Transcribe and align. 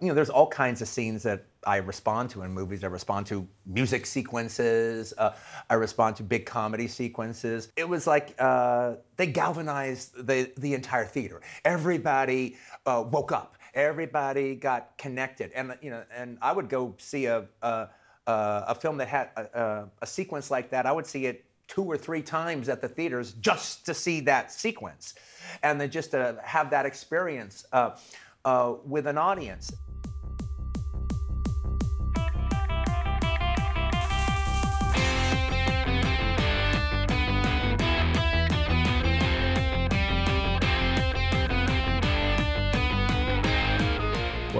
you 0.00 0.08
know, 0.08 0.14
there's 0.14 0.30
all 0.30 0.46
kinds 0.46 0.82
of 0.82 0.88
scenes 0.88 1.22
that 1.22 1.46
I 1.66 1.76
respond 1.76 2.28
to 2.30 2.42
in 2.42 2.52
movies. 2.52 2.84
I 2.84 2.88
respond 2.88 3.26
to 3.28 3.48
music 3.64 4.04
sequences. 4.04 5.14
Uh, 5.16 5.32
I 5.70 5.74
respond 5.74 6.16
to 6.16 6.22
big 6.22 6.44
comedy 6.44 6.86
sequences. 6.86 7.72
It 7.76 7.88
was 7.88 8.06
like 8.06 8.34
uh, 8.38 8.96
they 9.16 9.26
galvanized 9.26 10.26
the 10.26 10.52
the 10.58 10.74
entire 10.74 11.06
theater. 11.06 11.40
Everybody 11.64 12.56
uh, 12.84 13.04
woke 13.10 13.32
up. 13.32 13.56
Everybody 13.72 14.54
got 14.54 14.96
connected. 14.98 15.50
And 15.52 15.76
you 15.80 15.90
know, 15.90 16.04
and 16.14 16.36
I 16.42 16.52
would 16.52 16.68
go 16.68 16.94
see 16.98 17.26
a 17.26 17.46
a, 17.62 17.88
a 18.26 18.74
film 18.74 18.98
that 18.98 19.08
had 19.08 19.30
a, 19.36 19.88
a 20.02 20.06
sequence 20.06 20.50
like 20.50 20.70
that. 20.70 20.84
I 20.84 20.92
would 20.92 21.06
see 21.06 21.24
it 21.24 21.46
two 21.68 21.84
or 21.84 21.96
three 21.96 22.22
times 22.22 22.68
at 22.68 22.82
the 22.82 22.88
theaters 22.88 23.32
just 23.32 23.86
to 23.86 23.94
see 23.94 24.20
that 24.20 24.52
sequence, 24.52 25.14
and 25.62 25.80
then 25.80 25.90
just 25.90 26.10
to 26.10 26.38
have 26.44 26.68
that 26.68 26.84
experience. 26.84 27.64
Uh, 27.72 27.96
uh, 28.46 28.76
with 28.86 29.08
an 29.08 29.18
audience. 29.18 29.72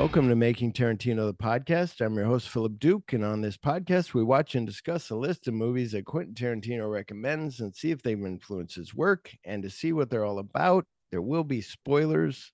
Welcome 0.07 0.29
to 0.29 0.37
Making 0.37 0.73
Tarantino, 0.73 1.27
the 1.27 1.35
podcast. 1.35 2.01
I'm 2.01 2.15
your 2.15 2.27
host, 2.27 2.49
Phillip 2.49 2.79
Duke. 2.79 3.13
And 3.13 3.25
on 3.25 3.41
this 3.41 3.57
podcast, 3.57 4.15
we 4.15 4.23
watch 4.23 4.55
and 4.55 4.65
discuss 4.65 5.11
a 5.11 5.17
list 5.17 5.49
of 5.49 5.55
movies 5.55 5.91
that 5.93 6.05
Quentin 6.05 6.33
Tarantino 6.33 6.89
recommends 6.89 7.59
and 7.59 7.75
see 7.75 7.91
if 7.91 8.03
they've 8.03 8.17
influenced 8.17 8.77
his 8.77 8.95
work. 8.95 9.33
And 9.45 9.65
to 9.65 9.69
see 9.69 9.93
what 9.93 10.09
they're 10.09 10.25
all 10.25 10.39
about, 10.39 10.87
there 11.11 11.21
will 11.21 11.43
be 11.43 11.61
spoilers. 11.61 12.53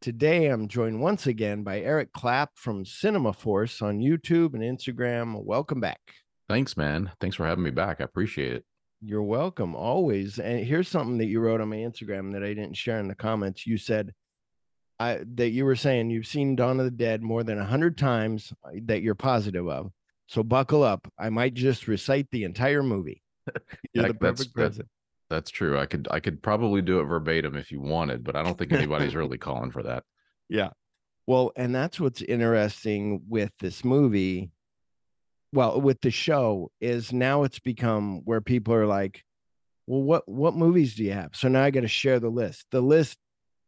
Today, 0.00 0.46
I'm 0.46 0.68
joined 0.68 1.00
once 1.00 1.26
again 1.26 1.64
by 1.64 1.80
Erik 1.80 2.12
Clapp 2.12 2.52
from 2.54 2.84
Cinema 2.84 3.32
Force 3.32 3.82
on 3.82 3.98
YouTube 3.98 4.54
and 4.54 4.62
Instagram. 4.62 5.44
Welcome 5.44 5.80
back. 5.80 6.00
Thanks, 6.48 6.76
man. 6.76 7.10
Thanks 7.20 7.34
for 7.34 7.44
having 7.44 7.64
me 7.64 7.70
back. 7.70 8.00
I 8.00 8.04
appreciate 8.04 8.52
it. 8.52 8.64
You're 9.02 9.24
welcome, 9.24 9.74
always. 9.74 10.38
And 10.38 10.64
here's 10.64 10.86
something 10.86 11.18
that 11.18 11.26
you 11.26 11.40
wrote 11.40 11.60
on 11.60 11.70
my 11.70 11.78
Instagram 11.78 12.32
that 12.34 12.44
I 12.44 12.54
didn't 12.54 12.76
share 12.76 13.00
in 13.00 13.08
the 13.08 13.16
comments. 13.16 13.66
You 13.66 13.78
said, 13.78 14.14
I, 15.00 15.20
that 15.34 15.50
you 15.50 15.64
were 15.64 15.76
saying 15.76 16.10
you've 16.10 16.26
seen 16.26 16.56
Dawn 16.56 16.80
of 16.80 16.84
the 16.84 16.90
Dead 16.90 17.22
more 17.22 17.44
than 17.44 17.58
a 17.58 17.64
hundred 17.64 17.96
times 17.96 18.52
uh, 18.64 18.70
that 18.86 19.02
you're 19.02 19.14
positive 19.14 19.68
of. 19.68 19.92
So 20.26 20.42
buckle 20.42 20.82
up. 20.82 21.10
I 21.18 21.30
might 21.30 21.54
just 21.54 21.88
recite 21.88 22.30
the 22.30 22.44
entire 22.44 22.82
movie. 22.82 23.22
You're 23.94 24.08
the 24.08 24.14
perfect 24.14 24.50
that's, 24.54 24.76
that, 24.76 24.86
that's 25.30 25.50
true. 25.50 25.78
I 25.78 25.86
could 25.86 26.06
I 26.10 26.20
could 26.20 26.42
probably 26.42 26.82
do 26.82 27.00
it 27.00 27.04
verbatim 27.04 27.56
if 27.56 27.72
you 27.72 27.80
wanted, 27.80 28.24
but 28.24 28.36
I 28.36 28.42
don't 28.42 28.58
think 28.58 28.72
anybody's 28.72 29.14
really 29.14 29.38
calling 29.38 29.70
for 29.70 29.82
that. 29.84 30.04
Yeah. 30.50 30.70
Well, 31.26 31.52
and 31.56 31.74
that's 31.74 32.00
what's 32.00 32.22
interesting 32.22 33.20
with 33.28 33.52
this 33.60 33.84
movie. 33.84 34.50
Well, 35.52 35.78
with 35.78 36.00
the 36.00 36.10
show 36.10 36.70
is 36.80 37.12
now 37.12 37.42
it's 37.42 37.58
become 37.58 38.22
where 38.24 38.40
people 38.40 38.72
are 38.72 38.86
like, 38.86 39.22
well, 39.86 40.00
what 40.00 40.26
what 40.26 40.56
movies 40.56 40.94
do 40.94 41.04
you 41.04 41.12
have? 41.12 41.32
So 41.34 41.48
now 41.48 41.64
I 41.64 41.70
got 41.70 41.82
to 41.82 41.88
share 41.88 42.18
the 42.18 42.30
list. 42.30 42.64
The 42.70 42.80
list 42.80 43.18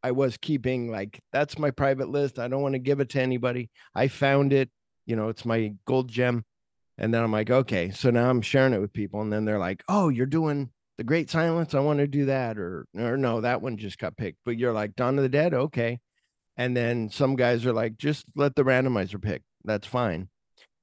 I 0.03 0.13
was 0.13 0.37
keeping 0.37 0.91
like 0.91 1.21
that's 1.33 1.59
my 1.59 1.71
private 1.71 2.09
list. 2.09 2.39
I 2.39 2.49
don't 2.49 2.63
want 2.63 2.75
to 2.75 2.79
give 2.79 3.01
it 3.01 3.11
to 3.11 3.21
anybody. 3.21 3.71
I 3.95 4.09
found 4.09 4.53
it, 4.53 4.71
you 5.07 5.17
know, 5.17 5.29
it's 5.29 5.45
my 5.45 5.75
gold 5.87 6.09
gem. 6.09 6.45
And 6.99 7.15
then 7.15 7.23
I'm 7.23 7.33
like, 7.33 7.51
okay, 7.51 7.91
so 7.91 8.11
now 8.11 8.29
I'm 8.29 8.43
sharing 8.43 8.75
it 8.75 8.81
with 8.81 8.93
people. 8.93 9.23
And 9.23 9.33
then 9.33 9.47
they're 9.47 9.59
like, 9.59 9.83
oh, 9.89 10.11
you're 10.11 10.27
doing 10.27 10.71
the 10.99 11.05
Great 11.05 11.31
Silence. 11.31 11.75
I 11.75 11.81
want 11.81 11.99
to 11.99 12.07
do 12.07 12.27
that. 12.27 12.59
Or, 12.59 12.87
or 12.95 13.17
no, 13.17 13.41
that 13.41 13.63
one 13.63 13.79
just 13.79 13.99
got 13.99 14.19
picked. 14.19 14.37
But 14.45 14.59
you're 14.59 14.75
like, 14.75 14.97
Dawn 14.97 15.17
of 15.17 15.23
the 15.23 15.31
Dead. 15.31 15.55
Okay. 15.55 15.99
And 16.59 16.77
then 16.77 17.09
some 17.09 17.37
guys 17.37 17.65
are 17.65 17.73
like, 17.73 17.97
just 17.97 18.27
let 18.37 18.55
the 18.55 18.65
randomizer 18.65 19.21
pick. 19.21 19.43
That's 19.65 19.87
fine. 19.87 20.29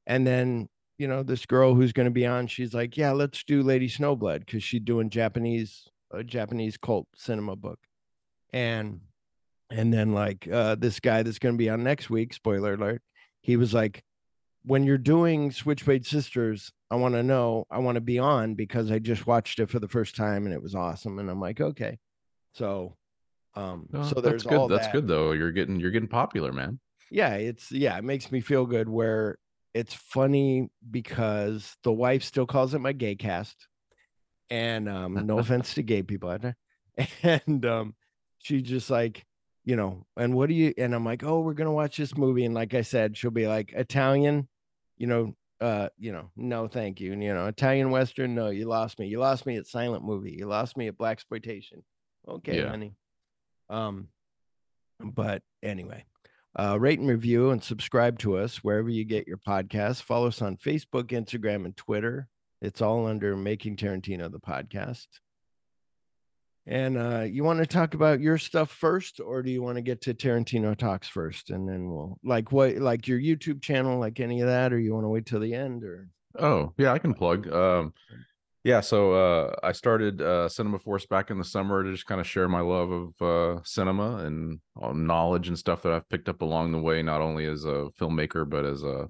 And 0.07 0.25
then, 0.25 0.69
you 0.97 1.07
know, 1.07 1.21
this 1.21 1.45
girl 1.45 1.75
who's 1.75 1.93
going 1.93 2.07
to 2.07 2.11
be 2.11 2.25
on, 2.25 2.47
she's 2.47 2.73
like, 2.73 2.97
yeah, 2.97 3.11
let's 3.11 3.43
do 3.43 3.61
Lady 3.61 3.87
Snowblood 3.87 4.39
because 4.39 4.63
she's 4.63 4.81
doing 4.81 5.11
Japanese, 5.11 5.87
a 6.11 6.23
Japanese 6.23 6.77
cult 6.77 7.07
cinema 7.15 7.55
book. 7.55 7.77
And 8.53 9.01
and 9.69 9.93
then 9.93 10.13
like 10.13 10.47
uh, 10.47 10.75
this 10.75 10.99
guy 10.99 11.23
that's 11.23 11.39
going 11.39 11.55
to 11.55 11.57
be 11.57 11.69
on 11.69 11.83
next 11.83 12.09
week, 12.09 12.33
spoiler 12.33 12.73
alert, 12.73 13.01
he 13.41 13.57
was 13.57 13.73
like, 13.73 14.03
when 14.63 14.83
you're 14.83 14.97
doing 14.97 15.51
Switchblade 15.51 16.05
Sisters, 16.05 16.71
I 16.91 16.95
want 16.95 17.15
to 17.15 17.23
know, 17.23 17.65
I 17.69 17.79
want 17.79 17.95
to 17.95 18.01
be 18.01 18.19
on 18.19 18.53
because 18.53 18.91
I 18.91 18.99
just 18.99 19.27
watched 19.27 19.59
it 19.59 19.69
for 19.69 19.79
the 19.79 19.87
first 19.87 20.15
time 20.15 20.45
and 20.45 20.53
it 20.53 20.61
was 20.61 20.75
awesome. 20.75 21.19
And 21.19 21.29
I'm 21.29 21.39
like, 21.39 21.61
okay. 21.61 21.97
So 22.53 22.95
um 23.55 23.87
oh, 23.93 24.03
so 24.03 24.21
there's 24.21 24.43
that's 24.43 24.43
good. 24.43 24.57
All 24.57 24.67
that's 24.67 24.87
that. 24.87 24.93
good 24.93 25.07
though. 25.07 25.31
You're 25.31 25.51
getting 25.51 25.79
you're 25.79 25.91
getting 25.91 26.09
popular, 26.09 26.51
man. 26.51 26.79
Yeah, 27.09 27.35
it's 27.35 27.71
yeah, 27.71 27.97
it 27.97 28.03
makes 28.03 28.31
me 28.31 28.41
feel 28.41 28.65
good 28.65 28.89
where 28.89 29.37
it's 29.73 29.93
funny 29.93 30.69
because 30.89 31.75
the 31.83 31.91
wife 31.91 32.23
still 32.23 32.45
calls 32.45 32.73
it 32.73 32.79
my 32.79 32.93
gay 32.93 33.15
cast. 33.15 33.67
And 34.49 34.89
um, 34.89 35.25
no 35.25 35.39
offense 35.39 35.73
to 35.75 35.83
gay 35.83 36.03
people 36.03 36.29
out 36.29 36.41
there. 36.41 36.57
And 37.23 37.65
um, 37.65 37.95
she 38.39 38.61
just 38.61 38.89
like 38.89 39.25
you 39.67 39.75
know, 39.75 40.05
and 40.15 40.33
what 40.33 40.47
do 40.47 40.55
you, 40.55 40.73
and 40.77 40.95
I'm 40.95 41.03
like, 41.03 41.25
oh, 41.25 41.41
we're 41.41 41.53
going 41.53 41.67
to 41.67 41.73
watch 41.73 41.97
this 41.97 42.15
movie. 42.15 42.45
And 42.45 42.55
like 42.55 42.73
I 42.73 42.83
said, 42.83 43.17
she'll 43.17 43.31
be 43.31 43.47
like, 43.47 43.73
Italian, 43.73 44.47
you 44.97 45.07
know, 45.07 45.35
uh, 45.59 45.89
you 45.97 46.13
know, 46.13 46.31
no, 46.37 46.69
thank 46.69 47.01
you. 47.01 47.11
And, 47.11 47.21
you 47.21 47.33
know, 47.33 47.47
Italian 47.47 47.91
Western, 47.91 48.33
no, 48.33 48.47
you 48.47 48.65
lost 48.65 48.97
me. 48.97 49.07
You 49.07 49.19
lost 49.19 49.45
me 49.45 49.57
at 49.57 49.67
silent 49.67 50.05
movie. 50.05 50.31
You 50.31 50.45
lost 50.45 50.77
me 50.77 50.87
at 50.87 50.97
black 50.97 51.11
exploitation. 51.11 51.83
Okay, 52.25 52.61
yeah. 52.61 52.69
honey. 52.69 52.95
Um, 53.69 54.07
but 55.01 55.41
anyway, 55.61 56.05
uh, 56.57 56.77
rate 56.79 56.99
and 56.99 57.09
review 57.09 57.49
and 57.49 57.61
subscribe 57.61 58.19
to 58.19 58.37
us 58.37 58.63
wherever 58.63 58.87
you 58.87 59.03
get 59.03 59.27
your 59.27 59.35
podcasts. 59.45 60.01
Follow 60.01 60.27
us 60.27 60.41
on 60.41 60.55
Facebook, 60.55 61.07
Instagram, 61.07 61.65
and 61.65 61.75
Twitter. 61.75 62.29
It's 62.61 62.81
all 62.81 63.05
under 63.05 63.35
Making 63.35 63.75
Tarantino, 63.75 64.31
the 64.31 64.39
podcast. 64.39 65.07
And 66.69 66.97
uh, 66.97 67.21
you 67.21 67.45
want 67.45 67.59
to 67.59 67.65
talk 67.65 67.93
about 67.93 68.19
your 68.19 68.37
stuff 68.37 68.69
first, 68.69 69.21
or 69.21 69.41
do 69.41 69.49
you 69.49 69.63
want 69.63 69.77
to 69.77 69.81
get 69.81 70.01
to 70.01 70.13
Tarantino 70.13 70.75
talks 70.75 71.07
first, 71.07 71.49
and 71.49 71.67
then 71.67 71.89
we'll 71.89 72.19
like 72.25 72.51
what 72.51 72.75
like 72.75 73.07
your 73.07 73.19
YouTube 73.19 73.61
channel, 73.61 73.97
like 73.99 74.19
any 74.19 74.41
of 74.41 74.47
that, 74.47 74.73
or 74.73 74.79
you 74.79 74.93
want 74.93 75.05
to 75.05 75.09
wait 75.09 75.25
till 75.25 75.39
the 75.39 75.53
end, 75.53 75.85
or? 75.85 76.09
Oh 76.37 76.73
yeah, 76.77 76.91
I 76.91 76.99
can 76.99 77.13
plug. 77.13 77.49
Um, 77.51 77.93
yeah, 78.65 78.81
so 78.81 79.13
uh, 79.13 79.55
I 79.63 79.71
started 79.71 80.21
uh, 80.21 80.49
Cinema 80.49 80.79
Force 80.79 81.05
back 81.05 81.31
in 81.31 81.37
the 81.37 81.45
summer 81.45 81.85
to 81.85 81.91
just 81.91 82.05
kind 82.05 82.19
of 82.19 82.27
share 82.27 82.49
my 82.49 82.59
love 82.59 82.91
of 82.91 83.21
uh, 83.21 83.61
cinema 83.63 84.17
and 84.25 84.59
knowledge 84.75 85.47
and 85.47 85.57
stuff 85.57 85.83
that 85.83 85.93
I've 85.93 86.09
picked 86.09 86.27
up 86.27 86.41
along 86.41 86.73
the 86.73 86.81
way, 86.81 87.01
not 87.01 87.21
only 87.21 87.45
as 87.45 87.63
a 87.63 87.87
filmmaker 87.97 88.47
but 88.47 88.65
as 88.65 88.83
a 88.83 89.07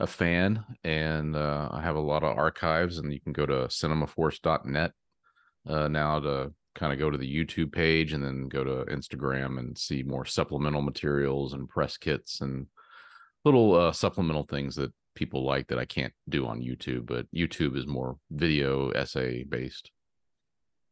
a 0.00 0.06
fan. 0.06 0.64
And 0.84 1.34
uh, 1.34 1.70
I 1.70 1.80
have 1.80 1.96
a 1.96 2.00
lot 2.00 2.24
of 2.24 2.36
archives, 2.36 2.98
and 2.98 3.10
you 3.10 3.20
can 3.20 3.32
go 3.32 3.46
to 3.46 3.68
cinemaforce.net 3.68 4.92
uh, 5.66 5.88
now 5.88 6.20
to 6.20 6.52
kind 6.74 6.92
of 6.92 6.98
go 6.98 7.10
to 7.10 7.18
the 7.18 7.32
YouTube 7.32 7.72
page 7.72 8.12
and 8.12 8.24
then 8.24 8.48
go 8.48 8.64
to 8.64 8.90
Instagram 8.92 9.58
and 9.58 9.76
see 9.76 10.02
more 10.02 10.24
supplemental 10.24 10.82
materials 10.82 11.52
and 11.52 11.68
press 11.68 11.96
kits 11.96 12.40
and 12.40 12.66
little 13.44 13.74
uh, 13.74 13.92
supplemental 13.92 14.44
things 14.44 14.76
that 14.76 14.92
people 15.14 15.44
like 15.44 15.68
that 15.68 15.78
I 15.78 15.84
can't 15.84 16.12
do 16.28 16.46
on 16.46 16.60
YouTube, 16.60 17.06
but 17.06 17.26
YouTube 17.34 17.76
is 17.76 17.86
more 17.86 18.16
video 18.30 18.90
essay 18.90 19.44
based. 19.44 19.90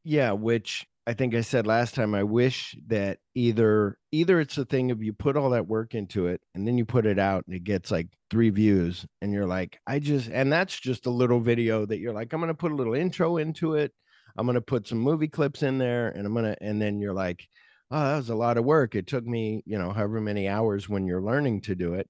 Yeah, 0.04 0.32
which 0.32 0.86
I 1.06 1.14
think 1.14 1.34
I 1.34 1.40
said 1.40 1.66
last 1.66 1.94
time 1.94 2.14
I 2.14 2.22
wish 2.22 2.76
that 2.88 3.18
either 3.34 3.96
either 4.12 4.40
it's 4.40 4.58
a 4.58 4.66
thing 4.66 4.90
of 4.90 5.02
you 5.02 5.14
put 5.14 5.38
all 5.38 5.50
that 5.50 5.66
work 5.66 5.94
into 5.94 6.26
it 6.26 6.42
and 6.54 6.66
then 6.66 6.76
you 6.76 6.84
put 6.84 7.06
it 7.06 7.18
out 7.18 7.44
and 7.46 7.56
it 7.56 7.64
gets 7.64 7.90
like 7.90 8.08
3 8.30 8.50
views 8.50 9.06
and 9.22 9.32
you're 9.32 9.46
like 9.46 9.78
I 9.86 10.00
just 10.00 10.28
and 10.30 10.52
that's 10.52 10.78
just 10.78 11.06
a 11.06 11.10
little 11.10 11.40
video 11.40 11.86
that 11.86 11.98
you're 11.98 12.12
like 12.12 12.32
I'm 12.34 12.40
going 12.40 12.48
to 12.48 12.54
put 12.54 12.72
a 12.72 12.76
little 12.76 12.92
intro 12.92 13.38
into 13.38 13.74
it 13.74 13.92
I'm 14.38 14.46
gonna 14.46 14.60
put 14.60 14.86
some 14.86 14.98
movie 14.98 15.28
clips 15.28 15.62
in 15.62 15.78
there, 15.78 16.08
and 16.08 16.26
I'm 16.26 16.34
gonna, 16.34 16.56
and 16.60 16.80
then 16.80 17.00
you're 17.00 17.14
like, 17.14 17.48
oh, 17.90 18.00
that 18.00 18.16
was 18.16 18.30
a 18.30 18.36
lot 18.36 18.56
of 18.56 18.64
work. 18.64 18.94
It 18.94 19.06
took 19.06 19.24
me, 19.26 19.62
you 19.66 19.78
know, 19.78 19.92
however 19.92 20.20
many 20.20 20.48
hours 20.48 20.88
when 20.88 21.06
you're 21.06 21.22
learning 21.22 21.62
to 21.62 21.74
do 21.74 21.94
it, 21.94 22.08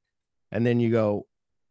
and 0.53 0.67
then 0.67 0.79
you 0.79 0.91
go, 0.91 1.27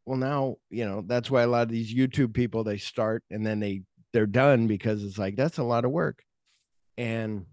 well, 0.06 0.18
now, 0.18 0.56
you 0.70 0.86
know, 0.86 1.04
that's 1.06 1.30
why 1.30 1.44
a 1.44 1.48
lot 1.48 1.64
of 1.64 1.70
these 1.70 1.94
YouTube 1.94 2.34
people 2.34 2.64
they 2.64 2.78
start 2.78 3.24
and 3.30 3.46
then 3.46 3.60
they 3.60 3.84
they're 4.14 4.26
done 4.26 4.68
because 4.68 5.04
it's 5.04 5.18
like 5.18 5.36
that's 5.36 5.60
a 5.60 5.64
lot 5.64 5.86
of 5.86 5.92
work, 5.92 6.24
and 6.98 7.46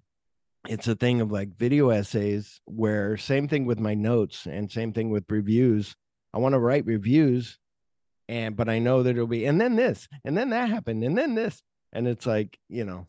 it's 0.68 0.88
a 0.88 0.94
thing 0.94 1.20
of 1.20 1.30
like 1.30 1.56
video 1.58 1.90
essays 1.90 2.60
where 2.64 3.16
same 3.18 3.48
thing 3.48 3.66
with 3.66 3.78
my 3.78 3.94
notes 3.94 4.46
and 4.46 4.70
same 4.72 4.92
thing 4.92 5.10
with 5.10 5.24
reviews. 5.28 5.94
I 6.32 6.38
want 6.38 6.54
to 6.54 6.58
write 6.58 6.86
reviews 6.86 7.58
and 8.28 8.56
but 8.56 8.68
I 8.68 8.78
know 8.78 9.02
that 9.02 9.10
it'll 9.10 9.26
be 9.26 9.44
and 9.46 9.60
then 9.60 9.76
this 9.76 10.08
and 10.24 10.36
then 10.36 10.50
that 10.50 10.70
happened 10.70 11.04
and 11.04 11.16
then 11.16 11.34
this 11.34 11.62
and 11.94 12.06
it's 12.06 12.26
like 12.26 12.58
you 12.68 12.84
know 12.84 13.06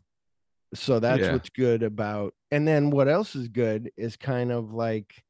so 0.74 1.00
that's 1.00 1.22
yeah. 1.22 1.34
what's 1.34 1.50
good 1.50 1.84
about 1.84 2.34
and 2.52 2.68
then 2.68 2.90
what 2.90 3.08
else 3.08 3.36
is 3.36 3.48
good 3.48 3.92
is 3.98 4.16
kind 4.16 4.52
of 4.52 4.74
like 4.74 5.24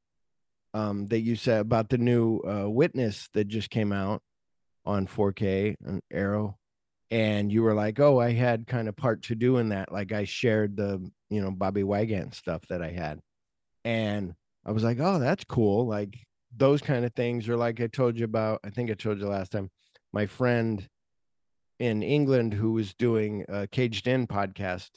um 0.73 1.07
that 1.07 1.21
you 1.21 1.35
said 1.35 1.61
about 1.61 1.89
the 1.89 1.97
new 1.97 2.39
uh 2.41 2.69
witness 2.69 3.29
that 3.33 3.47
just 3.47 3.69
came 3.69 3.91
out 3.91 4.21
on 4.85 5.07
4k 5.07 5.75
and 5.83 6.01
arrow. 6.11 6.57
And 7.11 7.51
you 7.51 7.63
were 7.63 7.73
like 7.73 7.99
oh 7.99 8.19
i 8.19 8.31
had 8.31 8.67
kind 8.67 8.89
of 8.89 8.95
part 8.95 9.23
to 9.23 9.35
do 9.35 9.57
in 9.57 9.69
that. 9.69 9.91
Like 9.91 10.11
i 10.11 10.25
shared 10.25 10.75
the 10.75 11.09
you 11.29 11.41
know 11.41 11.51
Bobbie 11.51 11.83
Wygant 11.83 12.35
stuff 12.35 12.61
that 12.69 12.81
i 12.81 12.91
had. 12.91 13.19
And 13.83 14.33
i 14.65 14.71
was 14.71 14.83
like 14.83 14.99
oh 14.99 15.19
that's 15.19 15.43
cool. 15.43 15.87
Like 15.87 16.17
those 16.57 16.81
kind 16.81 17.05
of 17.05 17.13
things, 17.13 17.49
or 17.49 17.57
like 17.57 17.81
I 17.81 17.87
told 17.87 18.17
you 18.17 18.23
about, 18.23 18.61
I 18.63 18.69
think 18.69 18.89
I 18.89 18.93
told 18.93 19.19
you 19.19 19.27
last 19.27 19.51
time, 19.51 19.69
my 20.13 20.25
friend 20.25 20.87
in 21.79 22.03
England 22.03 22.53
who 22.53 22.73
was 22.73 22.93
doing 22.93 23.45
a 23.49 23.67
Caged 23.67 24.07
In 24.07 24.27
podcast. 24.27 24.89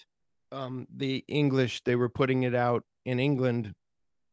Um, 0.51 0.87
the 0.95 1.25
English, 1.29 1.83
they 1.85 1.97
were 1.97 2.09
putting 2.09 2.45
it 2.45 2.55
out 2.55 2.85
in 3.05 3.21
England, 3.21 3.75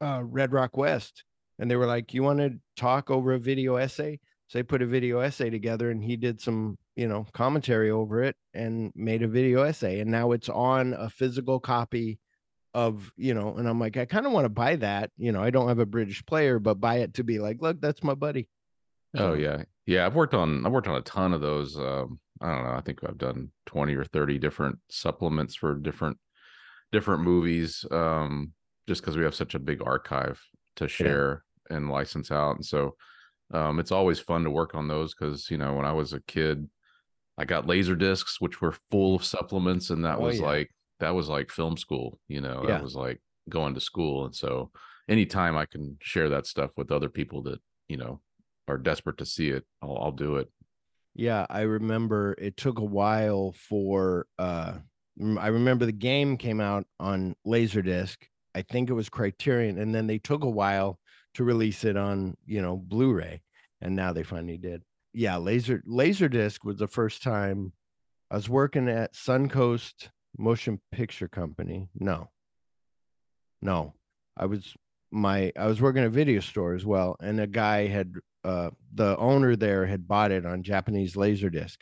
uh, 0.01 0.21
Red 0.23 0.53
Rock 0.53 0.77
West, 0.77 1.23
and 1.59 1.69
they 1.69 1.75
were 1.75 1.87
like, 1.87 2.13
"You 2.13 2.23
want 2.23 2.39
to 2.39 2.59
talk 2.77 3.11
over 3.11 3.33
a 3.33 3.39
video 3.39 3.75
essay?" 3.75 4.19
So 4.47 4.59
they 4.59 4.63
put 4.63 4.81
a 4.81 4.85
video 4.85 5.19
essay 5.19 5.49
together, 5.49 5.91
and 5.91 6.03
he 6.03 6.15
did 6.15 6.39
some, 6.39 6.77
you 6.95 7.07
know, 7.07 7.25
commentary 7.33 7.89
over 7.89 8.23
it 8.23 8.35
and 8.53 8.91
made 8.95 9.23
a 9.23 9.27
video 9.27 9.63
essay, 9.63 9.99
and 9.99 10.11
now 10.11 10.31
it's 10.31 10.49
on 10.49 10.93
a 10.93 11.09
physical 11.09 11.59
copy 11.59 12.19
of 12.75 13.13
you 13.15 13.33
know 13.33 13.55
and 13.55 13.69
i'm 13.69 13.79
like 13.79 13.95
i 13.95 14.03
kind 14.03 14.25
of 14.25 14.33
want 14.33 14.43
to 14.43 14.49
buy 14.49 14.75
that 14.75 15.09
you 15.17 15.31
know 15.31 15.41
i 15.41 15.49
don't 15.49 15.69
have 15.69 15.79
a 15.79 15.85
british 15.85 16.23
player 16.25 16.59
but 16.59 16.73
buy 16.75 16.95
it 16.97 17.13
to 17.13 17.23
be 17.23 17.39
like 17.39 17.61
look 17.61 17.79
that's 17.79 18.03
my 18.03 18.13
buddy 18.13 18.49
oh 19.15 19.33
yeah 19.33 19.63
yeah 19.85 20.05
i've 20.05 20.13
worked 20.13 20.33
on 20.33 20.65
i've 20.65 20.73
worked 20.73 20.89
on 20.89 20.97
a 20.97 21.01
ton 21.01 21.31
of 21.31 21.39
those 21.39 21.77
um 21.77 22.19
i 22.41 22.53
don't 22.53 22.63
know 22.63 22.73
i 22.73 22.81
think 22.81 22.99
i've 23.07 23.17
done 23.17 23.49
20 23.65 23.95
or 23.95 24.03
30 24.05 24.37
different 24.37 24.77
supplements 24.89 25.55
for 25.55 25.75
different 25.75 26.17
different 26.91 27.23
movies 27.23 27.85
um 27.91 28.51
just 28.87 29.01
because 29.01 29.17
we 29.17 29.23
have 29.23 29.35
such 29.35 29.55
a 29.55 29.59
big 29.59 29.81
archive 29.85 30.41
to 30.75 30.87
share 30.87 31.43
yeah. 31.69 31.77
and 31.77 31.89
license 31.89 32.31
out 32.31 32.55
and 32.55 32.65
so 32.65 32.95
um 33.53 33.79
it's 33.79 33.91
always 33.91 34.19
fun 34.19 34.43
to 34.43 34.49
work 34.49 34.75
on 34.75 34.87
those 34.87 35.13
because 35.13 35.49
you 35.49 35.57
know 35.57 35.73
when 35.73 35.85
i 35.85 35.91
was 35.91 36.13
a 36.13 36.21
kid 36.21 36.69
i 37.37 37.45
got 37.45 37.67
laser 37.67 37.95
discs 37.95 38.39
which 38.39 38.61
were 38.61 38.75
full 38.91 39.15
of 39.15 39.25
supplements 39.25 39.89
and 39.89 40.05
that 40.05 40.17
oh, 40.17 40.21
was 40.21 40.39
yeah. 40.39 40.45
like 40.45 40.69
that 40.99 41.15
was 41.15 41.27
like 41.27 41.49
film 41.49 41.77
school, 41.77 42.19
you 42.27 42.41
know, 42.41 42.61
yeah. 42.63 42.75
that 42.75 42.83
was 42.83 42.95
like 42.95 43.21
going 43.49 43.73
to 43.73 43.81
school. 43.81 44.25
And 44.25 44.35
so 44.35 44.71
anytime 45.09 45.57
I 45.57 45.65
can 45.65 45.97
share 46.01 46.29
that 46.29 46.45
stuff 46.45 46.71
with 46.77 46.91
other 46.91 47.09
people 47.09 47.41
that, 47.43 47.59
you 47.87 47.97
know, 47.97 48.21
are 48.67 48.77
desperate 48.77 49.17
to 49.17 49.25
see 49.25 49.49
it, 49.49 49.65
I'll, 49.81 49.97
I'll 49.97 50.11
do 50.11 50.37
it. 50.37 50.49
Yeah. 51.15 51.45
I 51.49 51.61
remember 51.61 52.35
it 52.37 52.57
took 52.57 52.79
a 52.79 52.85
while 52.85 53.53
for, 53.53 54.27
uh, 54.37 54.73
I 55.39 55.47
remember 55.47 55.85
the 55.85 55.91
game 55.91 56.37
came 56.37 56.59
out 56.59 56.85
on 56.99 57.35
Laserdisc. 57.47 58.17
I 58.53 58.61
think 58.61 58.89
it 58.89 58.93
was 58.93 59.09
Criterion, 59.09 59.79
and 59.79 59.93
then 59.93 60.07
they 60.07 60.17
took 60.17 60.43
a 60.43 60.49
while 60.49 60.99
to 61.33 61.43
release 61.43 61.83
it 61.83 61.97
on, 61.97 62.37
you 62.45 62.61
know, 62.61 62.77
Blu-ray, 62.77 63.41
and 63.81 63.95
now 63.95 64.13
they 64.13 64.23
finally 64.23 64.57
did. 64.57 64.81
Yeah, 65.13 65.37
Laser 65.37 65.81
Laserdisc 65.87 66.63
was 66.63 66.77
the 66.77 66.87
first 66.87 67.23
time 67.23 67.73
I 68.31 68.35
was 68.35 68.49
working 68.49 68.89
at 68.89 69.13
Suncoast 69.13 70.09
motion 70.37 70.79
picture 70.91 71.27
company. 71.27 71.89
No. 71.97 72.29
No. 73.61 73.93
I 74.37 74.45
was 74.45 74.75
my 75.15 75.51
I 75.57 75.65
was 75.67 75.81
working 75.81 76.01
at 76.01 76.07
a 76.07 76.11
video 76.11 76.41
store 76.41 76.75
as 76.75 76.85
well, 76.85 77.15
and 77.21 77.39
a 77.39 77.47
guy 77.47 77.87
had 77.87 78.13
uh 78.43 78.69
the 78.93 79.17
owner 79.17 79.55
there 79.55 79.85
had 79.85 80.07
bought 80.07 80.31
it 80.31 80.45
on 80.45 80.61
Japanese 80.61 81.15
laser 81.15 81.49
disc, 81.49 81.79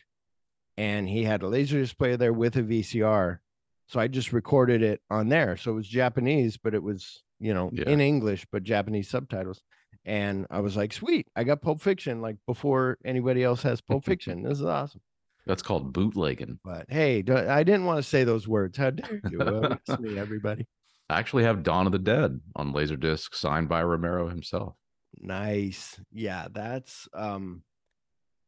and 0.78 1.10
he 1.10 1.24
had 1.24 1.42
a 1.42 1.48
laser 1.48 1.80
disc 1.80 1.98
player 1.98 2.18
there 2.18 2.34
with 2.34 2.56
a 2.56 2.64
VCR. 2.64 3.40
So 3.88 4.00
I 4.00 4.08
just 4.08 4.32
recorded 4.32 4.82
it 4.82 5.02
on 5.10 5.30
there. 5.30 5.58
So 5.58 5.72
it 5.72 5.76
was 5.76 5.88
Japanese, 5.88 6.58
but 6.58 6.74
it 6.74 6.82
was, 6.82 7.22
you 7.40 7.54
know, 7.54 7.70
yeah. 7.74 7.90
in 7.90 8.00
English, 8.00 8.46
but 8.52 8.64
Japanese 8.64 9.10
subtitles. 9.10 9.62
And 10.06 10.48
I 10.50 10.62
was 10.62 10.76
like, 10.76 10.94
sweet, 10.94 11.28
I 11.36 11.44
got 11.44 11.62
Pulp 11.62 11.82
Fiction 11.82 12.22
like 12.22 12.38
before 12.48 12.98
anybody 13.06 13.44
else 13.44 13.62
has 13.64 13.82
Pulp 13.82 14.06
Fiction. 14.06 14.44
This 14.44 14.60
is 14.60 14.66
awesome. 14.66 15.02
That's 15.46 15.62
called 15.62 15.92
bootlegging. 15.92 16.60
But 16.64 16.86
hey, 16.90 17.24
I 17.28 17.64
didn't 17.64 17.86
want 17.86 17.98
to 17.98 18.04
say 18.04 18.24
those 18.24 18.48
words. 18.48 18.78
How 18.78 18.92
dare 18.92 19.22
you? 19.30 19.40
Me, 20.00 20.18
everybody. 20.18 20.68
I 21.10 21.20
actually 21.20 21.44
have 21.44 21.64
Dawn 21.64 21.86
of 21.86 21.92
the 21.92 22.00
Dead 22.00 22.40
on 22.56 22.74
Laserdisc, 22.74 23.36
signed 23.36 23.70
by 23.70 23.84
Romero 23.84 24.30
himself. 24.30 24.76
Nice. 25.20 26.00
Yeah, 26.12 26.48
that's 26.52 27.08
um 27.14 27.64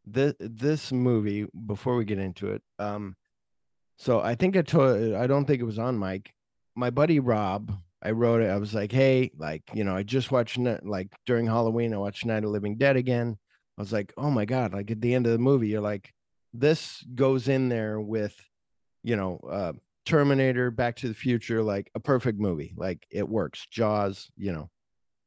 this 0.05 0.33
this 0.39 0.91
movie, 0.91 1.47
before 1.65 1.95
we 1.95 2.05
get 2.05 2.19
into 2.19 2.51
it, 2.51 2.61
um, 2.79 3.15
so 3.97 4.19
I 4.19 4.35
think 4.35 4.55
I 4.55 4.61
told 4.61 5.13
I 5.13 5.27
don't 5.27 5.45
think 5.45 5.61
it 5.61 5.65
was 5.65 5.79
on 5.79 5.97
Mike. 5.97 6.33
My 6.75 6.89
buddy 6.89 7.19
Rob, 7.19 7.71
I 8.01 8.11
wrote 8.11 8.41
it. 8.41 8.49
I 8.49 8.57
was 8.57 8.73
like, 8.73 8.91
hey, 8.91 9.31
like, 9.37 9.63
you 9.73 9.83
know, 9.83 9.95
I 9.95 10.03
just 10.03 10.31
watched 10.31 10.57
like 10.57 11.09
during 11.25 11.47
Halloween, 11.47 11.93
I 11.93 11.97
watched 11.97 12.25
Night 12.25 12.43
of 12.43 12.51
Living 12.51 12.77
Dead 12.77 12.97
again. 12.97 13.37
I 13.77 13.81
was 13.81 13.93
like, 13.93 14.13
oh 14.17 14.29
my 14.29 14.45
God, 14.45 14.73
like 14.73 14.91
at 14.91 15.01
the 15.01 15.13
end 15.13 15.25
of 15.25 15.31
the 15.31 15.39
movie, 15.39 15.69
you're 15.69 15.81
like, 15.81 16.13
this 16.53 17.03
goes 17.15 17.47
in 17.47 17.69
there 17.69 17.99
with 17.99 18.35
you 19.03 19.15
know 19.15 19.39
uh 19.49 19.73
terminator 20.05 20.71
back 20.71 20.95
to 20.97 21.07
the 21.07 21.13
future 21.13 21.63
like 21.63 21.89
a 21.95 21.99
perfect 21.99 22.39
movie 22.39 22.73
like 22.77 23.05
it 23.09 23.27
works. 23.27 23.65
Jaws 23.69 24.29
you 24.37 24.51
know 24.51 24.69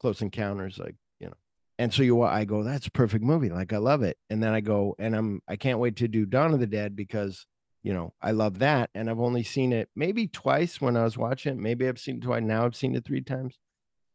close 0.00 0.22
encounters 0.22 0.78
like 0.78 0.94
you 1.19 1.26
know. 1.26 1.34
And 1.78 1.92
so 1.92 2.02
you 2.02 2.22
i 2.22 2.44
go 2.44 2.62
that's 2.62 2.86
a 2.86 2.92
perfect 2.92 3.25
movie 3.25 3.50
like 3.50 3.72
i 3.72 3.78
love 3.78 4.02
it. 4.02 4.16
And 4.30 4.42
then 4.42 4.52
i 4.52 4.60
go 4.60 4.94
and 4.98 5.14
i'm 5.14 5.40
i 5.48 5.56
can't 5.56 5.78
wait 5.78 5.96
to 5.96 6.08
do 6.08 6.26
dawn 6.26 6.54
of 6.54 6.60
the 6.60 6.66
dead 6.66 6.96
because 6.96 7.46
you 7.82 7.92
know 7.92 8.12
i 8.22 8.30
love 8.30 8.60
that 8.60 8.90
and 8.94 9.08
i've 9.08 9.20
only 9.20 9.42
seen 9.42 9.72
it 9.72 9.88
maybe 9.94 10.26
twice 10.26 10.80
when 10.80 10.96
i 10.96 11.04
was 11.04 11.19
watching 11.19 11.54
it. 11.54 11.60
Maybe 11.60 11.88
i've 11.88 11.98
seen 11.98 12.16
it 12.16 12.22
twice 12.22 12.42
now 12.42 12.64
i've 12.64 12.76
seen 12.76 12.94
it 12.94 13.04
three 13.04 13.22
times. 13.22 13.58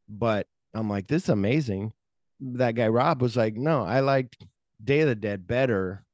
But 0.08 0.48
i'm 0.74 0.90
like 0.90 1.08
this 1.08 1.24
is 1.24 1.30
amazing. 1.30 1.94
That 2.40 2.76
guy 2.76 2.88
rob 2.88 3.22
was 3.22 3.36
like 3.36 3.56
no 3.56 3.84
i 3.84 4.00
liked 4.00 4.38
day 4.84 5.02
of 5.02 5.08
the 5.08 5.16
dead 5.16 5.48
better 5.48 6.06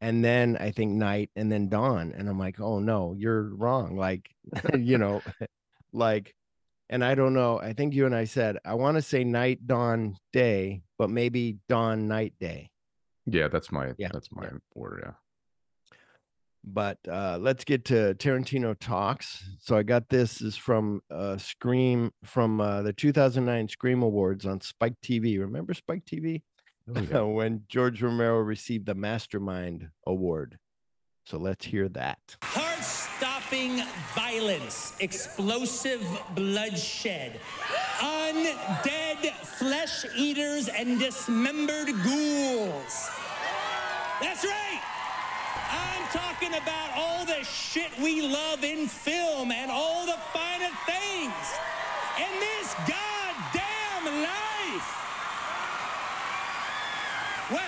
and 0.00 0.24
then 0.24 0.56
I 0.58 0.70
think 0.70 0.92
night 0.92 1.30
and 1.36 1.50
then 1.50 1.68
dawn. 1.68 2.14
And 2.16 2.28
I'm 2.28 2.38
like, 2.38 2.60
oh 2.60 2.78
no, 2.78 3.14
you're 3.16 3.54
wrong. 3.54 3.96
Like, 3.96 4.30
you 4.78 4.98
know, 4.98 5.22
like, 5.92 6.34
and 6.88 7.04
I 7.04 7.14
don't 7.14 7.34
know. 7.34 7.60
I 7.60 7.72
think 7.72 7.94
you 7.94 8.06
and 8.06 8.14
I 8.14 8.24
said, 8.24 8.58
I 8.64 8.74
want 8.74 8.96
to 8.96 9.02
say 9.02 9.22
night, 9.22 9.66
dawn, 9.66 10.16
day, 10.32 10.82
but 10.98 11.10
maybe 11.10 11.58
dawn, 11.68 12.08
night, 12.08 12.34
day. 12.40 12.70
Yeah, 13.26 13.48
that's 13.48 13.70
my 13.70 13.92
yeah, 13.96 14.08
that's 14.12 14.32
my 14.32 14.44
yeah. 14.44 14.58
order. 14.74 15.00
Yeah. 15.04 15.12
But 16.62 16.98
uh, 17.08 17.38
let's 17.40 17.64
get 17.64 17.86
to 17.86 18.14
Tarantino 18.14 18.76
talks. 18.78 19.44
So 19.60 19.76
I 19.76 19.82
got 19.82 20.08
this 20.08 20.42
is 20.42 20.56
from 20.56 21.00
uh, 21.10 21.38
Scream 21.38 22.10
from 22.24 22.60
uh, 22.60 22.82
the 22.82 22.92
2009 22.92 23.68
Scream 23.68 24.02
Awards 24.02 24.44
on 24.44 24.60
Spike 24.60 25.00
TV. 25.02 25.38
Remember 25.38 25.72
Spike 25.72 26.04
TV? 26.04 26.42
Oh, 26.96 27.00
yeah. 27.00 27.20
when 27.34 27.64
George 27.68 28.02
Romero 28.02 28.38
received 28.38 28.86
the 28.86 28.94
Mastermind 28.94 29.88
Award. 30.06 30.58
So 31.26 31.38
let's 31.38 31.64
hear 31.64 31.88
that. 31.90 32.18
Heart 32.42 32.82
stopping 32.82 33.82
violence, 34.14 34.94
explosive 35.00 36.02
bloodshed, 36.34 37.38
undead 37.98 39.30
flesh 39.58 40.06
eaters, 40.16 40.68
and 40.68 40.98
dismembered 40.98 41.88
ghouls. 42.02 43.10
That's 44.20 44.44
right. 44.44 44.80
I'm 45.70 46.08
talking 46.08 46.54
about 46.54 46.90
all 46.96 47.24
the 47.24 47.44
shit 47.44 47.90
we 48.00 48.22
love 48.22 48.64
in 48.64 48.88
film 48.88 49.52
and 49.52 49.70
all 49.70 50.06
the 50.06 50.18
finer 50.32 50.70
things. 50.86 51.54
And 52.18 52.32
this 52.40 52.74
goddamn 52.86 54.22
life. 54.22 54.49
Well, 57.50 57.60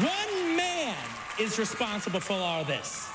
one 0.00 0.56
man 0.56 0.96
is 1.38 1.58
responsible 1.58 2.20
for 2.20 2.32
all 2.32 2.64
this. 2.64 3.10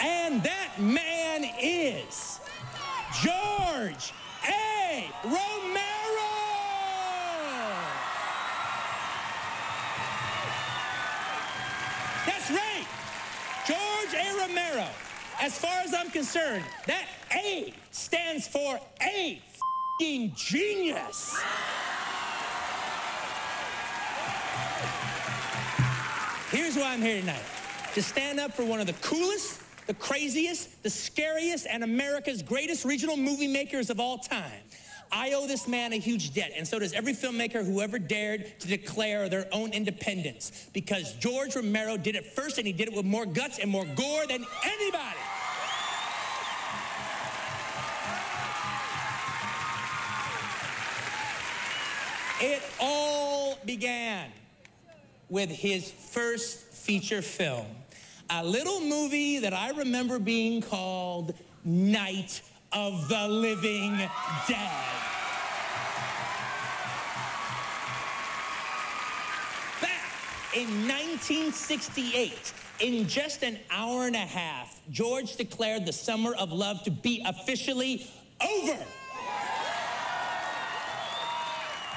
And 0.00 0.42
that 0.42 0.80
man 0.80 1.44
is 1.60 2.40
George 3.22 4.12
A. 4.48 5.10
Romero. 5.24 5.36
That's 12.24 12.50
right. 12.50 12.86
George 13.66 14.14
A. 14.14 14.40
Romero. 14.40 14.88
As 15.38 15.58
far 15.58 15.80
as 15.84 15.92
I'm 15.92 16.10
concerned, 16.10 16.64
that 16.86 17.06
A 17.34 17.74
stands 17.90 18.48
for 18.48 18.80
a 19.02 19.42
genius. 20.00 21.36
Why 26.76 26.92
I'm 26.92 27.00
here 27.00 27.20
tonight 27.20 27.40
to 27.94 28.02
stand 28.02 28.38
up 28.38 28.52
for 28.52 28.62
one 28.62 28.80
of 28.80 28.86
the 28.86 28.92
coolest, 28.94 29.62
the 29.86 29.94
craziest, 29.94 30.82
the 30.82 30.90
scariest, 30.90 31.66
and 31.66 31.82
America's 31.82 32.42
greatest 32.42 32.84
regional 32.84 33.16
movie 33.16 33.48
makers 33.48 33.88
of 33.88 33.98
all 33.98 34.18
time. 34.18 34.60
I 35.10 35.32
owe 35.32 35.46
this 35.46 35.66
man 35.66 35.94
a 35.94 35.96
huge 35.96 36.34
debt, 36.34 36.52
and 36.54 36.68
so 36.68 36.78
does 36.78 36.92
every 36.92 37.14
filmmaker 37.14 37.64
who 37.64 37.80
ever 37.80 37.98
dared 37.98 38.60
to 38.60 38.68
declare 38.68 39.30
their 39.30 39.46
own 39.52 39.72
independence. 39.72 40.68
Because 40.74 41.14
George 41.14 41.56
Romero 41.56 41.96
did 41.96 42.14
it 42.14 42.26
first, 42.26 42.58
and 42.58 42.66
he 42.66 42.74
did 42.74 42.88
it 42.88 42.94
with 42.94 43.06
more 43.06 43.24
guts 43.24 43.58
and 43.58 43.70
more 43.70 43.86
gore 43.86 44.26
than 44.26 44.44
anybody. 44.62 45.16
It 52.42 52.62
all 52.78 53.58
began 53.64 54.30
with 55.28 55.50
his 55.50 55.90
first 55.90 56.65
feature 56.86 57.20
film. 57.20 57.66
A 58.30 58.44
little 58.44 58.80
movie 58.80 59.40
that 59.40 59.52
I 59.52 59.70
remember 59.70 60.20
being 60.20 60.62
called 60.62 61.34
Night 61.64 62.40
of 62.72 63.08
the 63.08 63.26
Living 63.26 63.96
Dead. 64.46 64.86
Back 69.82 70.12
in 70.54 70.68
1968, 70.86 72.52
in 72.78 73.08
just 73.08 73.42
an 73.42 73.58
hour 73.68 74.06
and 74.06 74.14
a 74.14 74.18
half, 74.18 74.80
George 74.88 75.34
declared 75.34 75.86
the 75.86 75.92
summer 75.92 76.34
of 76.36 76.52
love 76.52 76.84
to 76.84 76.92
be 76.92 77.20
officially 77.26 78.06
over. 78.40 78.78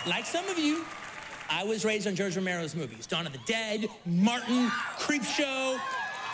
Like 0.08 0.26
some 0.26 0.48
of 0.48 0.58
you, 0.58 0.84
I 1.50 1.64
was 1.64 1.84
raised 1.84 2.08
on 2.08 2.16
George 2.16 2.36
Romero's 2.36 2.76
movies 2.76 3.08
Dawn 3.08 3.26
of 3.26 3.34
the 3.34 3.40
Dead, 3.46 3.88
Martin, 4.06 4.68
Creepshow, 5.00 5.80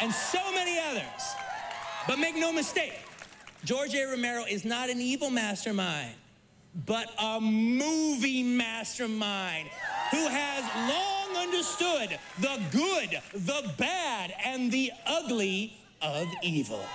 and 0.01 0.13
so 0.13 0.39
many 0.51 0.77
others. 0.79 1.35
But 2.07 2.19
make 2.19 2.35
no 2.35 2.51
mistake, 2.51 2.99
George 3.63 3.95
A. 3.95 4.05
Romero 4.05 4.43
is 4.43 4.65
not 4.65 4.89
an 4.89 4.99
evil 4.99 5.29
mastermind, 5.29 6.13
but 6.85 7.11
a 7.17 7.39
movie 7.39 8.43
mastermind 8.43 9.69
who 10.11 10.27
has 10.27 10.63
long 10.89 11.37
understood 11.37 12.19
the 12.39 12.61
good, 12.71 13.21
the 13.33 13.71
bad, 13.77 14.33
and 14.43 14.71
the 14.71 14.91
ugly 15.05 15.77
of 16.01 16.27
evil. 16.43 16.85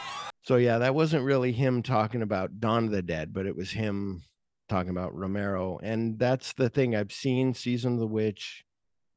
So 0.43 0.57
yeah, 0.57 0.79
that 0.79 0.95
wasn't 0.95 1.25
really 1.25 1.53
him 1.53 1.83
talking 1.83 2.23
about 2.23 2.61
Dawn 2.61 2.85
of 2.85 2.91
the 2.91 3.03
Dead, 3.03 3.33
but 3.33 3.47
it 3.47 3.57
was 3.57 3.71
him 3.71 4.23
talking 4.71 4.91
about 4.91 5.15
Romero. 5.15 5.79
And 5.83 6.19
that's 6.19 6.55
the 6.55 6.71
thing. 6.71 6.95
I've 6.97 7.12
seen 7.12 7.53
Season 7.53 7.95
of 7.95 7.99
the 8.00 8.07
Witch. 8.07 8.65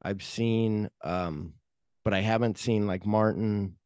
I've 0.02 0.22
seen 0.22 0.90
um, 1.02 1.54
but 2.04 2.12
I 2.12 2.20
haven't 2.20 2.58
seen 2.58 2.86
like 2.86 3.06
Martin 3.06 3.76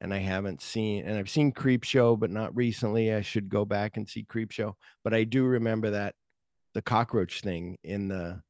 and 0.00 0.14
I 0.14 0.18
haven't 0.18 0.62
seen 0.62 1.04
and 1.04 1.18
I've 1.18 1.30
seen 1.30 1.50
Creep 1.50 1.82
Show, 1.82 2.14
but 2.14 2.30
not 2.30 2.54
recently. 2.54 3.12
I 3.12 3.22
should 3.22 3.48
go 3.48 3.64
back 3.64 3.96
and 3.96 4.08
see 4.08 4.22
Creep 4.22 4.52
Show. 4.52 4.76
But 5.02 5.14
I 5.14 5.24
do 5.24 5.44
remember 5.44 5.90
that 5.90 6.14
the 6.74 6.82
cockroach 6.82 7.40
thing 7.40 7.78
in 7.82 8.06
the 8.06 8.40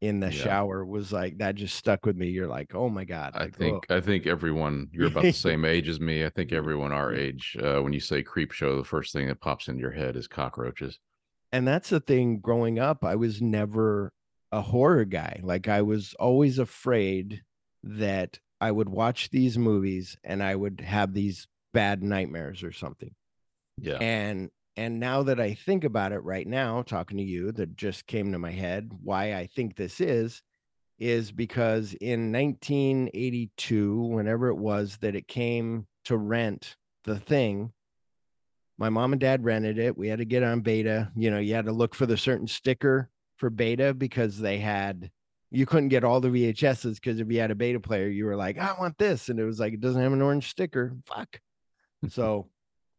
in 0.00 0.18
the 0.18 0.32
Yeah. 0.32 0.44
shower 0.44 0.84
was 0.84 1.12
like 1.12 1.38
that 1.38 1.54
just 1.54 1.76
stuck 1.76 2.06
with 2.06 2.16
me. 2.16 2.28
You're 2.30 2.48
like, 2.48 2.74
oh 2.74 2.88
my 2.88 3.04
God. 3.04 3.32
I 3.34 3.44
like, 3.44 3.56
think 3.56 3.86
oh. 3.90 3.96
I 3.96 4.00
think 4.00 4.26
everyone 4.26 4.88
you're 4.92 5.08
about 5.08 5.22
the 5.24 5.32
same 5.32 5.64
age 5.64 5.88
as 5.88 6.00
me. 6.00 6.24
I 6.24 6.30
think 6.30 6.52
everyone 6.52 6.90
our 6.90 7.12
age, 7.26 7.56
uh, 7.62 7.80
when 7.80 7.92
you 7.92 8.00
say 8.00 8.22
creep 8.22 8.50
show, 8.50 8.76
the 8.76 8.84
first 8.84 9.12
thing 9.12 9.28
that 9.28 9.40
pops 9.40 9.68
into 9.68 9.80
your 9.80 9.92
head 9.92 10.16
is 10.16 10.26
cockroaches. 10.26 10.98
And 11.52 11.66
that's 11.66 11.90
the 11.90 12.00
thing 12.00 12.38
growing 12.38 12.78
up 12.78 13.04
i 13.04 13.14
was 13.16 13.40
never 13.42 14.12
a 14.52 14.60
horror 14.60 15.04
guy 15.04 15.40
like 15.42 15.68
i 15.68 15.82
was 15.82 16.14
always 16.18 16.58
afraid 16.58 17.42
that 17.82 18.38
i 18.60 18.70
would 18.70 18.88
watch 18.88 19.30
these 19.30 19.56
movies 19.58 20.16
and 20.24 20.42
i 20.42 20.54
would 20.54 20.80
have 20.80 21.12
these 21.14 21.46
bad 21.72 22.02
nightmares 22.02 22.62
or 22.62 22.72
something 22.72 23.14
Yeah. 23.78 23.98
and 24.00 24.50
and 24.76 24.98
now 25.00 25.22
that 25.24 25.40
i 25.40 25.54
think 25.54 25.84
about 25.84 26.12
it 26.12 26.20
right 26.24 26.46
now 26.46 26.82
talking 26.82 27.18
to 27.18 27.24
you 27.24 27.52
that 27.52 27.76
just 27.76 28.06
came 28.06 28.32
to 28.32 28.38
my 28.38 28.50
head 28.52 28.90
why 29.02 29.34
i 29.34 29.46
think 29.46 29.76
this 29.76 30.00
is 30.00 30.42
is 30.98 31.32
because 31.32 31.94
in 31.94 32.30
1982 32.32 33.94
whenever 34.02 34.48
it 34.48 34.56
was 34.56 34.98
that 34.98 35.14
it 35.14 35.26
came 35.28 35.86
to 36.04 36.16
rent 36.16 36.76
the 37.04 37.18
thing 37.18 37.72
my 38.80 38.88
mom 38.88 39.12
and 39.12 39.20
dad 39.20 39.44
rented 39.44 39.78
it. 39.78 39.96
We 39.96 40.08
had 40.08 40.18
to 40.18 40.24
get 40.24 40.42
on 40.42 40.62
beta. 40.62 41.12
You 41.14 41.30
know, 41.30 41.38
you 41.38 41.54
had 41.54 41.66
to 41.66 41.72
look 41.72 41.94
for 41.94 42.06
the 42.06 42.16
certain 42.16 42.48
sticker 42.48 43.10
for 43.36 43.50
beta 43.50 43.94
because 43.94 44.38
they 44.38 44.58
had 44.58 45.10
you 45.50 45.66
couldn't 45.66 45.88
get 45.88 46.04
all 46.04 46.20
the 46.20 46.28
VHSs 46.28 46.94
because 46.94 47.20
if 47.20 47.30
you 47.30 47.40
had 47.40 47.50
a 47.50 47.56
beta 47.56 47.80
player, 47.80 48.08
you 48.08 48.24
were 48.24 48.36
like, 48.36 48.56
I 48.56 48.74
want 48.78 48.96
this. 48.98 49.28
And 49.28 49.38
it 49.38 49.44
was 49.44 49.58
like, 49.58 49.74
it 49.74 49.80
doesn't 49.80 50.00
have 50.00 50.12
an 50.12 50.22
orange 50.22 50.48
sticker. 50.48 50.96
Fuck. 51.06 51.40
so 52.08 52.48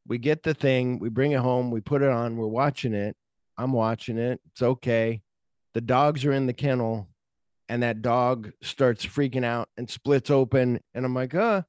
we 0.06 0.18
get 0.18 0.44
the 0.44 0.54
thing, 0.54 1.00
we 1.00 1.10
bring 1.10 1.32
it 1.32 1.40
home, 1.40 1.72
we 1.72 1.80
put 1.80 2.02
it 2.02 2.10
on, 2.10 2.36
we're 2.36 2.48
watching 2.48 2.94
it. 2.94 3.16
I'm 3.58 3.72
watching 3.72 4.18
it. 4.18 4.42
It's 4.52 4.62
okay. 4.62 5.22
The 5.74 5.82
dogs 5.82 6.26
are 6.26 6.34
in 6.34 6.48
the 6.48 6.54
kennel, 6.54 7.08
and 7.70 7.84
that 7.84 8.02
dog 8.02 8.52
starts 8.62 9.06
freaking 9.06 9.46
out 9.46 9.70
and 9.78 9.90
splits 9.90 10.30
open. 10.30 10.82
And 10.94 11.06
I'm 11.06 11.14
like, 11.14 11.36
uh, 11.36 11.62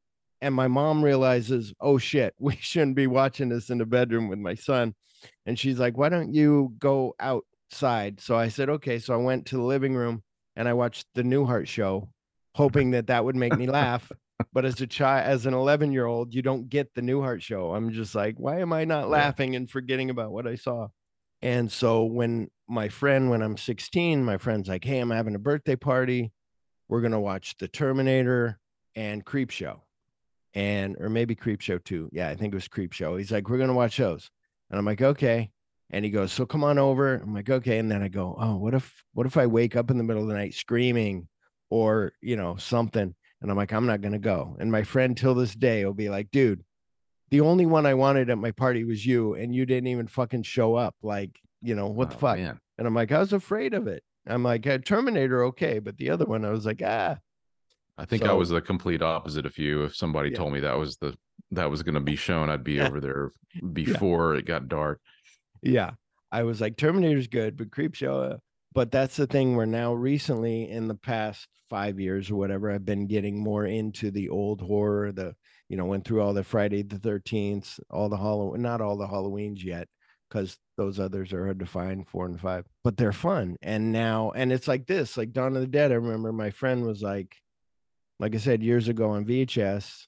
and 0.43 0.53
my 0.53 0.67
mom 0.67 1.03
realizes, 1.03 1.73
oh 1.81 1.97
shit, 1.97 2.35
we 2.39 2.57
shouldn't 2.57 2.97
be 2.97 3.07
watching 3.07 3.49
this 3.49 3.71
in 3.71 3.79
the 3.79 3.87
bedroom 3.87 4.29
with 4.29 4.39
my 4.39 4.55
son. 4.55 4.95
And 5.47 5.59
she's 5.59 5.79
like, 5.79 5.97
why 5.97 6.11
don't 6.11 6.35
you 6.35 6.75
go 6.79 7.15
outside? 7.21 8.21
So 8.21 8.37
I 8.37 8.49
said, 8.49 8.69
okay. 8.69 8.99
So 8.99 9.15
I 9.15 9.19
went 9.19 9.47
to 9.47 9.57
the 9.57 9.63
living 9.63 9.95
room 9.95 10.23
and 10.57 10.69
I 10.69 10.73
watched 10.75 11.07
the 11.15 11.23
Newhart 11.23 11.69
show, 11.69 12.11
hoping 12.57 12.91
that 12.91 13.07
that 13.07 13.25
would 13.25 13.37
make 13.37 13.57
me 13.57 13.69
laugh. 13.69 14.11
But 14.53 14.65
as 14.65 14.81
a 14.81 14.89
child, 14.89 15.25
as 15.25 15.47
an 15.47 15.55
11 15.55 15.93
year 15.93 16.07
old, 16.07 16.35
you 16.35 16.43
don't 16.43 16.69
get 16.69 16.93
the 16.95 17.01
Newhart 17.01 17.41
show. 17.41 17.73
I'm 17.73 17.93
just 17.93 18.13
like, 18.17 18.35
why 18.39 18.59
am 18.59 18.73
I 18.73 18.85
not 18.85 19.09
laughing 19.09 19.55
and 19.55 19.71
forgetting 19.71 20.11
about 20.11 20.33
what 20.33 20.49
I 20.49 20.57
saw? 20.57 20.89
And 21.41 21.71
so 21.71 22.05
when 22.05 22.49
my 22.69 22.89
friend, 22.89 23.31
when 23.31 23.43
I'm 23.43 23.57
16, 23.57 24.25
my 24.25 24.39
friend's 24.39 24.69
like, 24.69 24.85
hey, 24.85 24.99
I'm 24.99 25.11
having 25.11 25.37
a 25.37 25.41
birthday 25.41 25.77
party. 25.77 26.33
We're 26.89 27.01
going 27.01 27.13
to 27.13 27.21
watch 27.21 27.57
The 27.59 27.69
Terminator 27.69 28.59
and 28.97 29.25
Creep 29.25 29.51
Show 29.51 29.83
and 30.55 30.97
or 31.01 31.09
maybe 31.09 31.35
Creep 31.35 31.61
Show 31.61 31.79
too. 31.79 32.09
Yeah, 32.13 32.29
I 32.29 32.35
think 32.37 32.53
it 32.53 32.57
was 32.57 32.69
Creep 32.69 32.93
Show. 32.93 33.17
He's 33.17 33.33
like, 33.33 33.49
we're 33.49 33.59
gonna 33.59 33.75
watch 33.75 33.97
those, 33.97 34.31
and 34.71 34.79
I'm 34.79 34.85
like, 34.85 35.03
okay. 35.03 35.51
And 35.91 36.05
he 36.07 36.11
goes, 36.11 36.33
so 36.33 36.47
come 36.47 36.65
on 36.65 36.79
over. 36.79 37.17
I'm 37.17 37.35
like, 37.35 37.51
okay. 37.51 37.77
And 37.79 37.91
then 37.91 38.03
I 38.03 38.09
go, 38.09 38.35
oh, 38.41 38.57
what 38.57 38.73
if 38.75 39.05
what 39.13 39.27
if 39.27 39.37
I 39.37 39.47
wake 39.47 39.77
up 39.77 39.91
in 39.91 39.99
the 39.99 40.05
middle 40.05 40.23
of 40.23 40.29
the 40.29 40.35
night 40.35 40.55
screaming, 40.55 41.29
or 41.71 42.13
you 42.21 42.37
know 42.37 42.57
something? 42.57 43.15
And 43.43 43.51
I'm 43.51 43.57
like, 43.57 43.73
I'm 43.73 43.87
not 43.87 44.01
gonna 44.01 44.19
go. 44.19 44.57
And 44.61 44.71
my 44.73 44.83
friend 44.85 45.17
till 45.17 45.35
this 45.35 45.55
day 45.55 45.85
will 45.85 45.95
be 45.95 46.09
like, 46.09 46.31
dude, 46.31 46.63
the 47.31 47.41
only 47.41 47.67
one 47.67 47.87
I 47.87 47.95
wanted 47.95 48.31
at 48.31 48.39
my 48.39 48.53
party 48.53 48.85
was 48.85 49.05
you, 49.05 49.35
and 49.35 49.55
you 49.55 49.67
didn't 49.67 49.89
even 49.89 50.07
fucking 50.07 50.45
show 50.45 50.75
up. 50.77 50.95
Like, 51.03 51.39
you 51.61 51.75
know 51.75 51.89
what 51.89 52.11
the 52.11 52.17
Oh, 52.17 52.21
fuck? 52.21 52.39
man. 52.39 52.59
And 52.79 52.87
I'm 52.87 52.95
like, 52.95 53.13
I 53.13 53.19
was 53.19 53.33
afraid 53.33 53.75
of 53.75 53.87
it. 53.87 54.03
I'm 54.27 54.43
like, 54.45 54.67
uh, 54.67 54.79
Terminator, 54.79 55.45
okay, 55.47 55.79
but 55.81 55.97
the 55.99 56.11
other 56.11 56.25
one, 56.25 56.45
I 56.45 56.51
was 56.51 56.65
like, 56.65 56.81
ah, 56.85 57.17
I 57.99 58.05
think 58.05 58.25
I 58.25 58.33
was 58.33 58.49
the 58.49 58.61
complete 58.61 59.03
opposite 59.03 59.47
of 59.47 59.59
you. 59.59 59.85
If 59.85 59.95
somebody 59.97 60.31
Yeah. 60.31 60.37
told 60.39 60.53
me 60.53 60.61
that 60.61 60.79
was 60.79 60.97
the 60.97 61.15
that 61.51 61.71
was 61.71 61.83
going 61.83 61.95
to 61.95 62.01
be 62.01 62.17
shown, 62.17 62.49
I'd 62.49 62.65
be 62.65 62.81
over 62.81 62.99
there 63.01 63.31
before 63.73 64.35
it 64.35 64.47
got 64.47 64.69
dark. 64.69 65.01
Yeah. 65.63 65.93
I 66.31 66.45
was 66.45 66.63
like, 66.63 66.79
Terminator's 66.79 67.29
good, 67.29 67.59
but 67.59 67.71
Creepshow. 67.71 68.33
Uh, 68.33 68.37
but 68.75 68.91
that's 68.91 69.17
the 69.17 69.27
thing 69.27 69.55
where 69.55 69.67
now 69.67 69.93
recently 69.93 70.71
in 70.71 70.89
the 70.89 70.95
past 70.95 71.47
five 71.69 72.01
years 72.01 72.31
or 72.31 72.37
whatever, 72.37 72.71
I've 72.71 72.87
been 72.87 73.07
getting 73.07 73.39
more 73.39 73.67
into 73.67 74.11
the 74.11 74.31
old 74.31 74.63
horror, 74.63 75.13
the, 75.13 75.35
you 75.69 75.77
know, 75.77 75.85
went 75.85 76.07
through 76.07 76.23
all 76.23 76.33
the 76.33 76.43
Friday 76.43 76.83
the 76.83 76.97
13th, 76.97 77.79
all 77.91 78.09
the 78.09 78.17
Halloween, 78.17 78.63
not 78.63 78.81
all 78.81 78.97
the 78.97 79.07
Halloweens 79.07 79.63
yet, 79.63 79.89
because 80.31 80.57
those 80.79 80.99
others 80.99 81.35
are 81.35 81.45
hard 81.45 81.59
to 81.59 81.67
find, 81.67 82.09
four 82.09 82.25
and 82.25 82.41
five, 82.41 82.65
but 82.83 82.97
they're 82.97 83.13
fun. 83.13 83.57
And 83.61 83.93
now, 83.93 84.31
and 84.35 84.51
it's 84.51 84.69
like 84.69 84.87
this, 84.87 85.19
like 85.19 85.33
Dawn 85.33 85.55
of 85.55 85.61
the 85.61 85.67
Dead. 85.67 85.93
I 85.93 85.97
remember 85.97 86.33
my 86.33 86.49
friend 86.51 86.87
was 86.87 87.03
like, 87.03 87.37
like 88.23 88.37
I 88.37 88.39
said, 88.39 88.63
years 88.63 88.87
ago 88.87 89.11
on 89.11 89.25
VHS, 89.25 90.07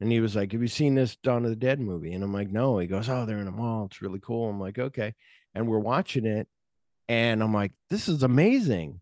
and 0.00 0.12
he 0.12 0.20
was 0.20 0.36
like, 0.36 0.52
Have 0.52 0.62
you 0.62 0.68
seen 0.68 0.94
this 0.94 1.16
Dawn 1.16 1.44
of 1.44 1.50
the 1.50 1.56
Dead 1.56 1.80
movie? 1.80 2.12
And 2.12 2.22
I'm 2.22 2.32
like, 2.32 2.52
No. 2.52 2.78
He 2.78 2.86
goes, 2.86 3.08
Oh, 3.08 3.26
they're 3.26 3.38
in 3.38 3.48
a 3.48 3.52
mall. 3.52 3.86
It's 3.86 4.00
really 4.00 4.20
cool. 4.20 4.48
I'm 4.48 4.60
like, 4.60 4.78
Okay. 4.78 5.12
And 5.56 5.66
we're 5.66 5.80
watching 5.80 6.24
it. 6.24 6.46
And 7.08 7.42
I'm 7.42 7.52
like, 7.52 7.72
This 7.90 8.08
is 8.08 8.22
amazing. 8.22 9.00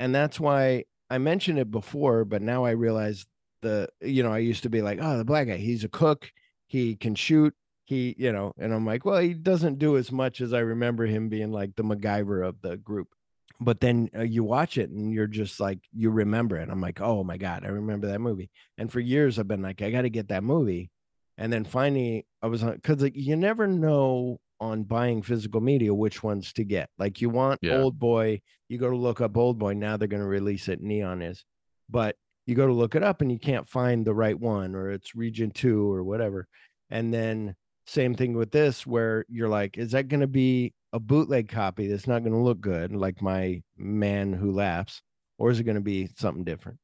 And 0.00 0.12
that's 0.12 0.40
why 0.40 0.86
I 1.08 1.18
mentioned 1.18 1.60
it 1.60 1.70
before, 1.70 2.24
but 2.24 2.42
now 2.42 2.64
I 2.64 2.72
realize 2.72 3.26
the, 3.62 3.88
you 4.00 4.24
know, 4.24 4.32
I 4.32 4.38
used 4.38 4.64
to 4.64 4.70
be 4.70 4.82
like, 4.82 4.98
Oh, 5.00 5.16
the 5.16 5.24
black 5.24 5.46
guy, 5.46 5.56
he's 5.58 5.84
a 5.84 5.88
cook. 5.88 6.28
He 6.66 6.96
can 6.96 7.14
shoot. 7.14 7.54
He, 7.84 8.16
you 8.18 8.32
know, 8.32 8.54
and 8.58 8.74
I'm 8.74 8.84
like, 8.84 9.04
Well, 9.04 9.20
he 9.20 9.34
doesn't 9.34 9.78
do 9.78 9.96
as 9.98 10.10
much 10.10 10.40
as 10.40 10.52
I 10.52 10.58
remember 10.58 11.06
him 11.06 11.28
being 11.28 11.52
like 11.52 11.76
the 11.76 11.84
MacGyver 11.84 12.44
of 12.44 12.60
the 12.60 12.76
group. 12.76 13.08
But 13.60 13.80
then 13.80 14.10
uh, 14.16 14.22
you 14.22 14.42
watch 14.44 14.78
it 14.78 14.90
and 14.90 15.12
you're 15.12 15.26
just 15.26 15.60
like, 15.60 15.78
you 15.92 16.10
remember 16.10 16.56
it. 16.56 16.68
I'm 16.68 16.80
like, 16.80 17.00
Oh 17.00 17.22
my 17.22 17.36
God, 17.36 17.64
I 17.64 17.68
remember 17.68 18.08
that 18.08 18.20
movie. 18.20 18.50
And 18.78 18.90
for 18.90 19.00
years, 19.00 19.38
I've 19.38 19.48
been 19.48 19.62
like, 19.62 19.80
I 19.80 19.90
got 19.90 20.02
to 20.02 20.10
get 20.10 20.28
that 20.28 20.44
movie. 20.44 20.90
And 21.38 21.52
then 21.52 21.64
finally, 21.64 22.26
I 22.42 22.48
was 22.48 22.62
on 22.62 22.74
because 22.74 23.02
like, 23.02 23.16
you 23.16 23.36
never 23.36 23.66
know 23.66 24.40
on 24.60 24.84
buying 24.84 25.22
physical 25.22 25.60
media 25.60 25.92
which 25.94 26.22
ones 26.22 26.52
to 26.54 26.64
get. 26.64 26.88
Like, 26.98 27.20
you 27.20 27.28
want 27.30 27.60
Yeah. 27.62 27.78
Old 27.78 27.98
Boy, 27.98 28.40
you 28.68 28.78
go 28.78 28.90
to 28.90 28.96
look 28.96 29.20
up 29.20 29.36
Old 29.36 29.58
Boy. 29.58 29.74
Now 29.74 29.96
they're 29.96 30.08
going 30.08 30.22
to 30.22 30.28
release 30.28 30.68
it. 30.68 30.80
Neon 30.80 31.22
is, 31.22 31.44
but 31.88 32.16
you 32.46 32.54
go 32.54 32.66
to 32.66 32.72
look 32.72 32.94
it 32.94 33.02
up 33.02 33.20
and 33.20 33.32
you 33.32 33.38
can't 33.38 33.66
find 33.66 34.04
the 34.04 34.14
right 34.14 34.38
one, 34.38 34.74
or 34.74 34.90
it's 34.90 35.14
Region 35.14 35.50
Two 35.50 35.90
or 35.92 36.04
whatever. 36.04 36.46
And 36.90 37.12
then 37.12 37.56
same 37.86 38.14
thing 38.14 38.34
with 38.34 38.50
this, 38.50 38.86
where 38.86 39.24
you're 39.28 39.48
like, 39.48 39.76
is 39.78 39.92
that 39.92 40.08
going 40.08 40.20
to 40.20 40.26
be 40.26 40.72
a 40.94 41.00
bootleg 41.00 41.48
copy 41.48 41.88
that's 41.88 42.06
not 42.06 42.20
going 42.20 42.32
to 42.32 42.38
look 42.38 42.60
good, 42.60 42.94
like 42.94 43.20
my 43.20 43.60
man 43.76 44.32
who 44.32 44.52
laughs, 44.52 45.02
or 45.38 45.50
is 45.50 45.58
it 45.58 45.64
going 45.64 45.74
to 45.74 45.80
be 45.80 46.08
something 46.16 46.44
different? 46.44 46.78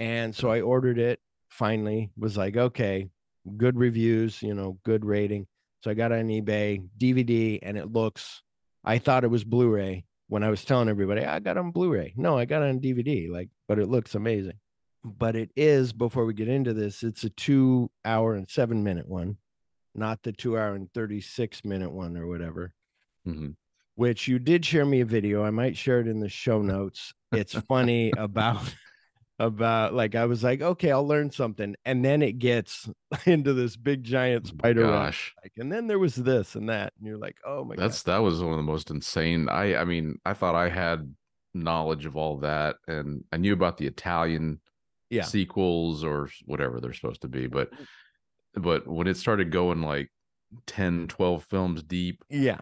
And 0.00 0.34
so 0.34 0.50
I 0.50 0.62
ordered 0.62 0.98
it 0.98 1.20
finally, 1.48 2.10
was 2.18 2.36
like, 2.36 2.56
okay, 2.56 3.08
good 3.56 3.78
reviews, 3.78 4.42
you 4.42 4.52
know, 4.52 4.78
good 4.84 5.04
rating. 5.04 5.46
So 5.82 5.92
I 5.92 5.94
got 5.94 6.10
on 6.10 6.26
eBay, 6.26 6.88
DVD, 6.98 7.60
and 7.62 7.78
it 7.78 7.92
looks, 7.92 8.42
I 8.84 8.98
thought 8.98 9.22
it 9.22 9.30
was 9.30 9.44
Blu 9.44 9.68
ray 9.68 10.06
when 10.26 10.42
I 10.42 10.50
was 10.50 10.64
telling 10.64 10.88
everybody, 10.88 11.24
ah, 11.24 11.34
I 11.34 11.38
got 11.38 11.56
on 11.56 11.70
Blu 11.70 11.92
ray. 11.92 12.14
No, 12.16 12.36
I 12.36 12.46
got 12.46 12.64
on 12.64 12.80
DVD, 12.80 13.30
like, 13.30 13.48
but 13.68 13.78
it 13.78 13.88
looks 13.88 14.16
amazing. 14.16 14.58
But 15.04 15.36
it 15.36 15.50
is, 15.54 15.92
before 15.92 16.24
we 16.24 16.34
get 16.34 16.48
into 16.48 16.74
this, 16.74 17.04
it's 17.04 17.22
a 17.22 17.30
two 17.30 17.92
hour 18.04 18.34
and 18.34 18.50
seven 18.50 18.82
minute 18.82 19.08
one, 19.08 19.36
not 19.94 20.24
the 20.24 20.32
two 20.32 20.58
hour 20.58 20.74
and 20.74 20.92
36 20.92 21.64
minute 21.64 21.92
one 21.92 22.16
or 22.16 22.26
whatever 22.26 22.72
Mhm. 23.26 23.56
which 23.94 24.28
you 24.28 24.38
did 24.38 24.64
share 24.64 24.84
me 24.84 25.00
a 25.00 25.06
video. 25.06 25.42
I 25.42 25.50
might 25.50 25.76
share 25.76 26.00
it 26.00 26.08
in 26.08 26.20
the 26.20 26.28
show 26.28 26.62
notes. 26.62 27.12
It's 27.32 27.54
funny 27.54 28.12
about 28.12 28.62
about 29.38 29.94
like 29.94 30.14
I 30.14 30.26
was 30.26 30.42
like, 30.44 30.62
okay, 30.62 30.90
I'll 30.92 31.06
learn 31.06 31.30
something, 31.30 31.74
and 31.84 32.04
then 32.04 32.22
it 32.22 32.38
gets 32.38 32.88
into 33.26 33.52
this 33.54 33.76
big 33.76 34.02
giant 34.04 34.46
spider 34.46 34.82
Gosh, 34.82 35.34
like, 35.42 35.52
and 35.58 35.70
then 35.72 35.86
there 35.86 35.98
was 35.98 36.14
this 36.14 36.54
and 36.54 36.68
that, 36.68 36.92
and 36.98 37.06
you're 37.06 37.18
like, 37.18 37.36
oh 37.46 37.64
my 37.64 37.76
god. 37.76 37.82
that's 37.82 38.02
that 38.04 38.18
was 38.18 38.40
one 38.42 38.52
of 38.52 38.56
the 38.58 38.62
most 38.62 38.90
insane. 38.90 39.48
I 39.48 39.76
I 39.76 39.84
mean, 39.84 40.18
I 40.24 40.32
thought 40.34 40.54
I 40.54 40.68
had 40.68 41.14
knowledge 41.54 42.06
of 42.06 42.16
all 42.16 42.38
that, 42.38 42.76
and 42.86 43.24
I 43.32 43.36
knew 43.38 43.52
about 43.52 43.76
the 43.78 43.86
Italian 43.86 44.60
Yeah. 45.10 45.24
sequels 45.26 46.04
or 46.04 46.30
whatever 46.46 46.80
they're 46.80 46.92
supposed 46.92 47.22
to 47.22 47.28
be, 47.28 47.46
but 47.46 47.70
but 48.54 48.86
when 48.88 49.06
it 49.06 49.16
started 49.16 49.50
going 49.50 49.82
like 49.82 50.10
10, 50.66 51.08
12 51.08 51.44
films 51.44 51.82
deep, 51.82 52.24
yeah, 52.30 52.60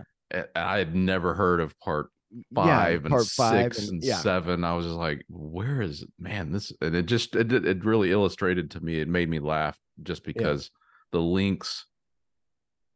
I 0.54 0.78
had 0.78 0.94
never 0.94 1.34
heard 1.34 1.60
of 1.60 1.78
part 1.78 2.10
yeah, 2.30 2.42
five 2.54 3.04
and 3.04 3.10
part 3.12 3.26
five 3.26 3.74
six 3.74 3.88
and, 3.88 4.02
yeah, 4.02 4.18
seven. 4.20 4.64
I 4.64 4.74
was 4.74 4.86
just 4.86 4.96
like, 4.96 5.24
where 5.28 5.80
is 5.82 6.02
it? 6.02 6.10
Man, 6.18 6.52
this 6.52 6.72
and 6.80 6.94
it 6.94 7.06
just 7.06 7.36
it 7.36 7.52
it 7.52 7.84
really 7.84 8.10
illustrated 8.10 8.70
to 8.72 8.80
me. 8.80 9.00
It 9.00 9.08
made 9.08 9.28
me 9.28 9.38
laugh 9.38 9.78
just 10.02 10.24
because 10.24 10.70
the 11.12 11.20
links 11.20 11.86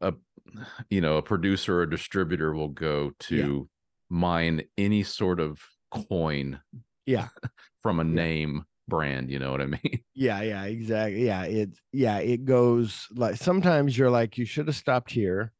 a 0.00 0.14
you 0.90 1.00
know, 1.00 1.16
a 1.16 1.22
producer 1.22 1.80
or 1.80 1.82
a 1.82 1.90
distributor 1.90 2.54
will 2.54 2.68
go 2.68 3.12
to 3.18 3.68
mine 4.08 4.62
any 4.76 5.02
sort 5.02 5.40
of 5.40 5.60
coin 5.90 6.60
yeah, 7.06 7.28
from 7.82 8.00
a 8.00 8.04
Yeah. 8.04 8.10
name 8.14 8.64
brand, 8.88 9.30
you 9.30 9.38
know 9.38 9.50
what 9.50 9.60
I 9.60 9.66
mean? 9.66 10.00
yeah, 10.14 10.40
yeah, 10.42 10.64
exactly, 10.64 11.26
yeah, 11.26 11.42
it, 11.42 11.70
yeah, 11.92 12.18
it 12.18 12.44
goes 12.44 13.06
like 13.14 13.36
sometimes 13.36 13.96
you're 13.96 14.10
like, 14.10 14.38
you 14.38 14.44
should 14.44 14.66
have 14.66 14.76
stopped 14.76 15.10
here. 15.10 15.52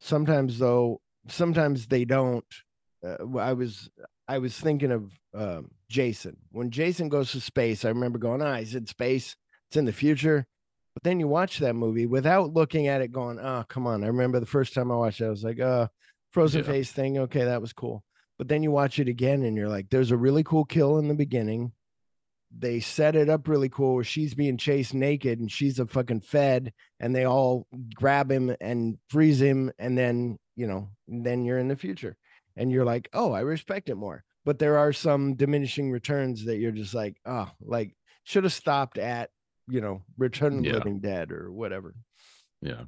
Sometimes 0.00 0.58
though, 0.58 1.00
sometimes 1.28 1.86
they 1.86 2.04
don't. 2.04 2.44
Uh, 3.06 3.38
I 3.38 3.52
was, 3.52 3.90
I 4.28 4.38
was 4.38 4.58
thinking 4.58 4.90
of 4.92 5.10
um, 5.34 5.70
Jason 5.88 6.36
when 6.52 6.70
Jason 6.70 7.08
goes 7.08 7.32
to 7.32 7.40
space. 7.40 7.84
I 7.84 7.88
remember 7.88 8.18
going, 8.18 8.42
ah, 8.42 8.56
he's 8.56 8.74
in 8.74 8.86
space. 8.86 9.36
It's 9.68 9.76
in 9.76 9.84
the 9.84 9.92
future. 9.92 10.46
But 10.94 11.02
then 11.02 11.18
you 11.18 11.26
watch 11.26 11.58
that 11.58 11.74
movie 11.74 12.06
without 12.06 12.52
looking 12.54 12.86
at 12.86 13.00
it, 13.00 13.10
going, 13.10 13.40
oh, 13.40 13.64
come 13.68 13.86
on. 13.86 14.04
I 14.04 14.06
remember 14.06 14.38
the 14.38 14.46
first 14.46 14.74
time 14.74 14.92
I 14.92 14.96
watched 14.96 15.20
it, 15.20 15.26
I 15.26 15.30
was 15.30 15.42
like, 15.42 15.60
uh, 15.60 15.88
frozen 16.32 16.62
Yeah. 16.62 16.70
face 16.70 16.92
thing. 16.92 17.18
Okay, 17.18 17.44
that 17.44 17.60
was 17.60 17.72
cool. 17.72 18.04
But 18.38 18.48
then 18.48 18.62
you 18.62 18.70
watch 18.70 18.98
it 18.98 19.08
again 19.08 19.42
and 19.42 19.56
you're 19.56 19.68
like, 19.68 19.90
there's 19.90 20.12
a 20.12 20.16
really 20.16 20.44
cool 20.44 20.64
kill 20.64 20.98
in 20.98 21.08
the 21.08 21.14
beginning. 21.14 21.72
They 22.56 22.78
set 22.78 23.16
it 23.16 23.28
up 23.28 23.48
really 23.48 23.68
cool 23.68 23.96
where 23.96 24.04
she's 24.04 24.34
being 24.34 24.56
chased 24.56 24.94
naked 24.94 25.40
and 25.40 25.50
she's 25.50 25.80
a 25.80 25.86
fucking 25.86 26.20
fed 26.20 26.72
and 27.00 27.14
they 27.14 27.24
all 27.24 27.66
grab 27.94 28.30
him 28.30 28.54
and 28.60 28.98
freeze 29.08 29.40
him. 29.42 29.72
And 29.78 29.98
then, 29.98 30.38
you 30.56 30.66
know, 30.66 30.90
then 31.08 31.44
you're 31.44 31.58
in 31.58 31.68
the 31.68 31.76
future 31.76 32.16
and 32.56 32.70
you're 32.70 32.84
like, 32.84 33.08
oh, 33.12 33.32
I 33.32 33.40
respect 33.40 33.88
it 33.88 33.96
more. 33.96 34.24
But 34.44 34.58
there 34.58 34.78
are 34.78 34.92
some 34.92 35.34
diminishing 35.34 35.90
returns 35.90 36.44
that 36.44 36.58
you're 36.58 36.70
just 36.70 36.94
like, 36.94 37.16
oh, 37.24 37.50
like 37.60 37.96
should 38.24 38.44
have 38.44 38.52
stopped 38.52 38.98
at, 38.98 39.30
you 39.68 39.80
know, 39.80 40.02
Return 40.18 40.58
of 40.58 40.62
the 40.62 40.68
Yeah. 40.68 40.74
Living 40.74 41.00
Dead 41.00 41.32
or 41.32 41.50
whatever. 41.50 41.94
Yeah. 42.60 42.84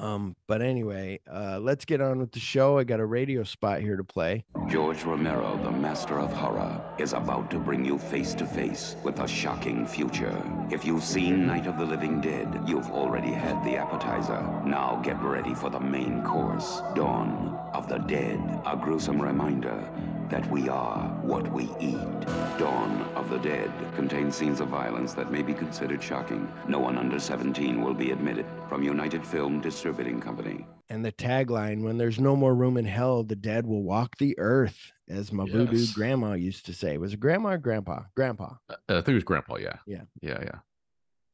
Um, 0.00 0.34
but 0.46 0.62
anyway, 0.62 1.20
uh, 1.30 1.58
let's 1.60 1.84
get 1.84 2.00
on 2.00 2.18
with 2.20 2.32
the 2.32 2.40
show. 2.40 2.78
I 2.78 2.84
got 2.84 3.00
a 3.00 3.06
radio 3.06 3.44
spot 3.44 3.80
here 3.80 3.96
to 3.96 4.04
play. 4.04 4.44
George 4.68 5.04
Romero, 5.04 5.60
the 5.62 5.70
master 5.70 6.18
of 6.18 6.32
horror, 6.32 6.80
is 6.98 7.12
about 7.12 7.50
to 7.50 7.58
bring 7.58 7.84
you 7.84 7.98
face 7.98 8.34
to 8.34 8.46
face 8.46 8.96
with 9.04 9.20
a 9.20 9.28
shocking 9.28 9.86
future. 9.86 10.34
If 10.70 10.84
you've 10.86 11.04
seen 11.04 11.46
Night 11.46 11.66
of 11.66 11.78
the 11.78 11.84
Living 11.84 12.20
Dead, 12.20 12.48
you've 12.66 12.90
already 12.90 13.32
had 13.32 13.62
the 13.62 13.76
appetizer. 13.76 14.40
Now 14.64 15.00
get 15.04 15.20
ready 15.22 15.54
for 15.54 15.68
the 15.68 15.80
main 15.80 16.22
course 16.22 16.80
Dawn 16.94 17.58
of 17.74 17.88
the 17.88 17.98
Dead, 17.98 18.40
a 18.66 18.76
gruesome 18.76 19.20
reminder 19.20 19.86
that 20.30 20.48
we 20.48 20.68
are 20.68 21.08
what 21.22 21.50
we 21.52 21.64
eat. 21.80 22.20
Dawn 22.56 23.02
of 23.16 23.28
the 23.30 23.38
Dead 23.38 23.70
contains 23.96 24.36
scenes 24.36 24.60
of 24.60 24.68
violence 24.68 25.12
that 25.14 25.32
may 25.32 25.42
be 25.42 25.52
considered 25.52 26.00
shocking. 26.02 26.50
No 26.68 26.78
one 26.78 26.96
under 26.96 27.18
17 27.18 27.82
will 27.82 27.94
be 27.94 28.12
admitted. 28.12 28.46
From 28.68 28.84
United 28.84 29.26
Film 29.26 29.60
Distributing 29.90 30.20
Company. 30.20 30.64
And 30.88 31.04
the 31.04 31.10
tagline, 31.10 31.82
when 31.82 31.98
there's 31.98 32.20
no 32.20 32.36
more 32.36 32.54
room 32.54 32.76
in 32.76 32.84
hell, 32.84 33.24
the 33.24 33.34
dead 33.34 33.66
will 33.66 33.82
walk 33.82 34.16
the 34.18 34.38
earth, 34.38 34.92
as 35.08 35.32
my 35.32 35.44
voodoo 35.44 35.78
Yes. 35.78 35.92
grandma 35.92 36.34
used 36.34 36.64
to 36.66 36.72
say. 36.72 36.96
Was 36.96 37.12
it 37.12 37.18
grandma 37.18 37.50
or 37.50 37.58
grandpa? 37.58 38.04
Grandpa. 38.14 38.54
Uh, 38.68 38.76
I 38.88 38.94
think 38.94 39.08
it 39.08 39.14
was 39.14 39.24
grandpa, 39.24 39.56
yeah. 39.56 39.78
Yeah. 39.88 40.02
Yeah, 40.22 40.38
yeah. 40.42 40.58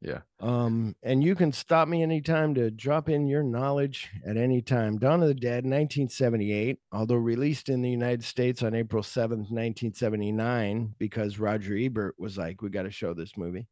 Yeah. 0.01 0.21
Um, 0.41 0.97
and 1.03 1.23
you 1.23 1.35
can 1.35 1.53
stop 1.53 1.87
me 1.87 2.03
anytime 2.03 2.55
to 2.55 2.71
drop 2.71 3.11
in 3.11 3.27
your 3.27 3.43
knowledge 3.43 4.09
at 4.27 4.39
any 4.39 4.63
time. 4.63 4.97
Dawn 4.99 5.21
of 5.21 5.29
the 5.29 5.35
Dead, 5.35 5.65
1978, 5.65 6.79
although 6.93 7.17
released 7.17 7.69
in 7.69 7.83
the 7.83 7.91
United 7.91 8.25
States 8.25 8.63
on 8.63 8.75
April 8.75 9.03
7th, 9.03 9.51
1979, 9.51 10.95
because 10.99 11.39
Roger 11.39 11.77
Ebert 11.77 12.15
was 12.19 12.39
like, 12.39 12.63
we 12.63 12.71
got 12.71 12.85
to 12.85 12.91
show 12.91 13.13
this 13.13 13.37
movie. 13.37 13.69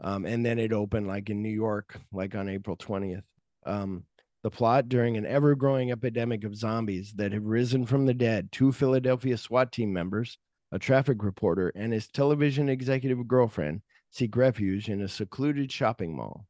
Um, 0.00 0.24
and 0.24 0.44
then 0.44 0.58
it 0.58 0.72
opened 0.72 1.06
like 1.06 1.30
in 1.30 1.42
New 1.42 1.48
York, 1.50 1.96
like 2.12 2.34
on 2.34 2.48
April 2.48 2.76
20th. 2.76 3.22
Um, 3.70 4.04
the 4.42 4.50
plot 4.50 4.88
during 4.88 5.16
an 5.16 5.26
ever 5.26 5.54
growing 5.54 5.92
epidemic 5.92 6.44
of 6.44 6.56
zombies 6.56 7.12
that 7.16 7.32
have 7.32 7.44
risen 7.44 7.84
from 7.84 8.06
the 8.06 8.14
dead, 8.14 8.50
two 8.50 8.72
Philadelphia 8.72 9.36
SWAT 9.36 9.70
team 9.70 9.92
members, 9.92 10.38
a 10.72 10.78
traffic 10.78 11.22
reporter, 11.22 11.70
and 11.74 11.92
his 11.92 12.08
television 12.08 12.68
executive 12.68 13.26
girlfriend 13.28 13.82
seek 14.10 14.34
refuge 14.36 14.88
in 14.88 15.02
a 15.02 15.08
secluded 15.08 15.70
shopping 15.70 16.16
mall. 16.16 16.46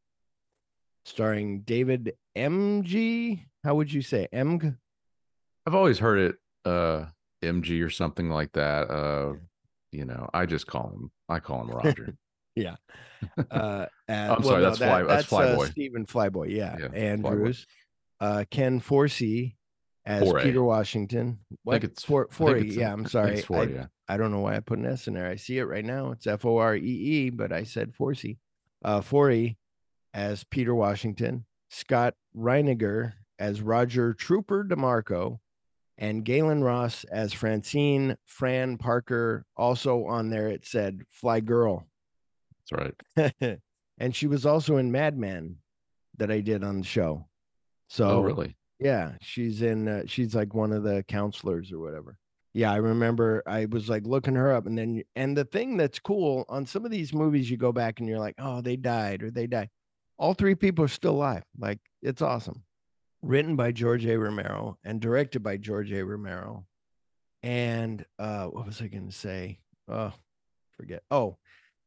Starring 1.04 1.62
David 1.62 2.12
Emge. 2.36 3.40
How 3.64 3.74
would 3.74 3.92
you 3.92 4.02
say 4.02 4.28
Emge? 4.32 4.76
I've 5.66 5.74
always 5.74 5.98
heard 5.98 6.18
it 6.18 6.36
uh 6.64 7.06
Emge 7.42 7.84
or 7.84 7.90
something 7.90 8.30
like 8.30 8.52
that. 8.52 8.90
Uh 8.90 9.34
you 9.90 10.04
know, 10.04 10.28
I 10.32 10.46
just 10.46 10.66
call 10.66 10.90
him 10.90 11.10
I 11.28 11.40
call 11.40 11.62
him 11.62 11.70
Roger. 11.70 12.16
Uh, 13.50 13.84
and- 14.08 14.32
I'm 14.32 14.42
sorry, 14.42 14.62
that's 14.62 14.78
Fly- 14.78 15.02
that's 15.02 15.30
uh, 15.32 15.36
Flyboy. 15.56 15.70
Stephen 15.70 16.06
Flyboy. 16.06 16.48
Yeah, 16.50 16.76
Yeah, 16.80 16.88
Flyboy. 16.88 16.96
Andrews. 16.96 17.66
Uh, 18.18 18.44
Ken 18.50 18.80
Forsey 18.80 19.56
as 20.06 20.22
Foray. 20.22 20.42
Peter 20.44 20.62
Washington. 20.64 21.38
What? 21.64 21.84
it's- 21.84 22.02
For, 22.02 22.26
I 22.30 22.52
think 22.54 22.58
it's- 22.68 22.76
Yeah, 22.76 22.92
I'm 22.92 23.00
I 23.00 23.02
think 23.02 23.10
sorry. 23.10 23.32
it's 23.36 23.44
four, 23.46 23.58
I, 23.60 23.64
yeah. 23.64 23.86
I 24.08 24.16
don't 24.16 24.30
know 24.32 24.40
why 24.40 24.56
I 24.56 24.60
put 24.60 24.78
an 24.78 24.86
S 24.86 25.06
in 25.06 25.14
there. 25.14 25.28
I 25.28 25.36
see 25.36 25.58
it 25.58 25.64
right 25.64 25.84
now. 25.84 26.12
It's 26.12 26.26
F 26.26 26.44
O 26.46 26.56
R 26.56 26.74
E 26.76 26.80
E, 26.82 27.30
but 27.30 27.52
I 27.52 27.62
said 27.64 27.92
Forsey. 27.92 28.38
Uh, 28.82 29.00
Foree 29.02 29.56
as 30.14 30.42
Peter 30.44 30.74
Washington, 30.74 31.44
Scott 31.68 32.14
Reiniger 32.36 33.12
as 33.38 33.60
Roger 33.60 34.14
Trooper 34.14 34.64
DeMarco, 34.64 35.38
and 35.98 36.24
Gaylen 36.24 36.64
Ross 36.64 37.04
as 37.04 37.32
Francine 37.34 38.16
Fran 38.24 38.78
Parker. 38.78 39.44
Also 39.56 40.06
on 40.06 40.30
there, 40.30 40.48
it 40.48 40.64
said 40.66 41.02
Fly 41.12 41.40
Girl. 41.40 41.86
That's 42.70 43.32
right. 43.40 43.58
and 43.98 44.14
she 44.14 44.26
was 44.26 44.46
also 44.46 44.76
in 44.76 44.92
Mad 44.92 45.16
Men 45.18 45.56
that 46.18 46.30
I 46.30 46.40
did 46.40 46.64
on 46.64 46.78
the 46.78 46.86
show. 46.86 47.26
So 47.88 48.08
oh, 48.08 48.20
really? 48.20 48.56
yeah, 48.78 49.12
she's 49.20 49.62
in. 49.62 49.88
Uh, 49.88 50.02
she's 50.06 50.34
like 50.34 50.54
one 50.54 50.72
of 50.72 50.82
the 50.82 51.04
counselors 51.08 51.72
or 51.72 51.80
whatever. 51.80 52.16
Yeah, 52.52 52.72
I 52.72 52.76
remember. 52.76 53.42
I 53.46 53.66
was 53.66 53.88
like 53.88 54.06
looking 54.06 54.34
her 54.34 54.52
up, 54.52 54.66
and 54.66 54.76
then 54.76 55.02
and 55.16 55.36
the 55.36 55.44
thing 55.44 55.76
that's 55.76 55.98
cool 55.98 56.44
on 56.48 56.66
some 56.66 56.84
of 56.84 56.90
these 56.90 57.12
movies, 57.12 57.50
you 57.50 57.56
go 57.56 57.72
back 57.72 58.00
and 58.00 58.08
you're 58.08 58.18
like, 58.18 58.36
oh, 58.38 58.60
they 58.60 58.76
died 58.76 59.22
or 59.22 59.30
they 59.30 59.46
died. 59.46 59.70
All 60.18 60.34
three 60.34 60.54
people 60.54 60.84
are 60.84 60.88
still 60.88 61.12
alive. 61.12 61.42
Like 61.58 61.78
it's 62.02 62.22
awesome. 62.22 62.62
Written 63.22 63.56
by 63.56 63.72
George 63.72 64.06
A. 64.06 64.16
Romero 64.16 64.78
and 64.84 65.00
directed 65.00 65.42
by 65.42 65.56
George 65.56 65.92
A. 65.92 66.02
Romero. 66.04 66.64
And 67.42 68.04
uh, 68.18 68.46
what 68.46 68.66
was 68.66 68.80
I 68.80 68.88
going 68.88 69.08
to 69.08 69.14
say? 69.14 69.60
Oh, 69.88 70.12
forget. 70.76 71.02
Oh, 71.10 71.36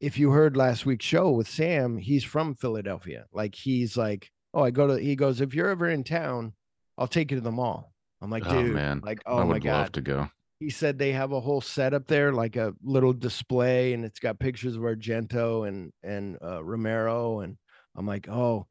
if 0.03 0.19
you 0.19 0.31
heard 0.31 0.57
last 0.57 0.85
week's 0.85 1.05
show 1.05 1.31
with 1.31 1.47
Sam, 1.47 1.97
he's 1.97 2.25
from 2.25 2.55
Philadelphia. 2.55 3.25
Like 3.31 3.55
he's 3.55 3.95
like, 3.95 4.29
oh, 4.53 4.61
I 4.61 4.69
go 4.69 4.87
to. 4.87 5.01
He 5.01 5.15
goes, 5.15 5.39
if 5.39 5.55
you're 5.55 5.69
ever 5.69 5.89
in 5.89 6.03
town, 6.03 6.51
I'll 6.97 7.07
take 7.07 7.31
you 7.31 7.37
to 7.37 7.41
the 7.41 7.53
mall. 7.53 7.93
I'm 8.21 8.29
like, 8.29 8.43
oh 8.45 8.63
dude, 8.63 8.75
man. 8.75 9.01
like, 9.01 9.21
I 9.25 9.31
oh 9.31 9.37
my 9.37 9.45
would 9.45 9.63
love 9.63 9.85
god. 9.85 9.93
to 9.93 10.01
go. 10.01 10.29
He 10.59 10.69
said 10.69 10.97
they 10.97 11.13
have 11.13 11.31
a 11.31 11.39
whole 11.39 11.61
setup 11.61 12.05
there, 12.07 12.33
like 12.33 12.57
a 12.57 12.73
little 12.83 13.13
display, 13.13 13.93
and 13.93 14.03
it's 14.03 14.19
got 14.19 14.39
pictures 14.39 14.75
of 14.75 14.81
Argento 14.81 15.69
and 15.69 15.93
and 16.03 16.37
uh, 16.43 16.61
Romero, 16.61 17.39
and 17.39 17.57
I'm 17.95 18.05
like, 18.05 18.27
oh. 18.27 18.67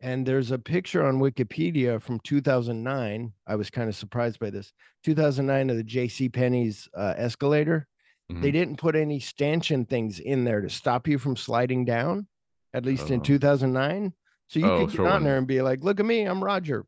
And 0.00 0.26
there's 0.26 0.50
a 0.50 0.58
picture 0.58 1.06
on 1.06 1.18
Wikipedia 1.18 2.02
from 2.02 2.20
2009. 2.24 3.32
I 3.46 3.56
was 3.56 3.70
kind 3.70 3.88
of 3.88 3.96
surprised 3.96 4.38
by 4.38 4.50
this. 4.50 4.70
2009 5.04 5.70
of 5.70 5.76
the 5.78 5.84
J.C. 5.84 6.28
Penney's 6.28 6.86
uh, 6.94 7.14
escalator. 7.16 7.86
They 8.30 8.34
Mhm. 8.48 8.52
didn't 8.52 8.76
put 8.78 8.96
any 8.96 9.20
stanchion 9.20 9.84
things 9.84 10.18
in 10.18 10.44
there 10.44 10.60
to 10.62 10.70
stop 10.70 11.06
you 11.06 11.18
from 11.18 11.36
sliding 11.36 11.84
down, 11.84 12.26
at 12.72 12.84
least 12.86 13.10
in 13.10 13.20
Oh. 13.20 13.22
2009. 13.22 14.14
So 14.48 14.60
you 14.60 14.66
Oh, 14.66 14.78
could 14.80 14.90
get 14.90 14.96
so 14.96 15.06
on 15.06 15.12
when- 15.12 15.24
there 15.24 15.38
and 15.38 15.46
be 15.46 15.60
like, 15.62 15.82
"Look 15.84 16.00
at 16.00 16.06
me, 16.06 16.24
I'm 16.24 16.42
Roger." 16.42 16.86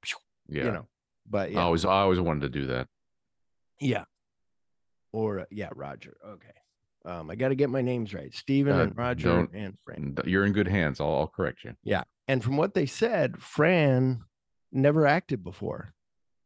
Yeah. 0.49 0.65
You 0.65 0.71
know, 0.73 0.89
but 1.29 1.51
I 1.51 1.55
always 1.61 1.85
I 1.85 2.01
always 2.01 2.21
wanted 2.21 2.41
to 2.43 2.49
do 2.61 2.67
that. 2.69 2.89
yeah, 3.81 4.05
or 5.13 5.41
uh, 5.41 5.45
yeah, 5.51 5.71
Roger. 5.75 6.17
Okay, 6.25 6.55
um, 7.05 7.31
I 7.31 7.35
got 7.37 7.49
to 7.49 7.55
get 7.55 7.71
my 7.71 7.83
names 7.83 8.15
right, 8.15 8.33
Steven 8.35 8.75
Uh, 8.75 8.83
and 8.85 8.97
Roger 8.97 9.49
and 9.53 9.79
Fran. 9.81 10.17
You're 10.25 10.45
in 10.47 10.53
good 10.53 10.69
hands. 10.69 11.01
I'll, 11.01 11.15
I'll 11.15 11.27
correct 11.29 11.65
you. 11.65 11.75
Yeah. 11.83 12.05
And 12.29 12.43
from 12.43 12.57
what 12.57 12.75
they 12.75 12.87
said, 12.87 13.39
Fran 13.43 14.25
never 14.73 15.07
acted 15.07 15.43
before. 15.45 15.93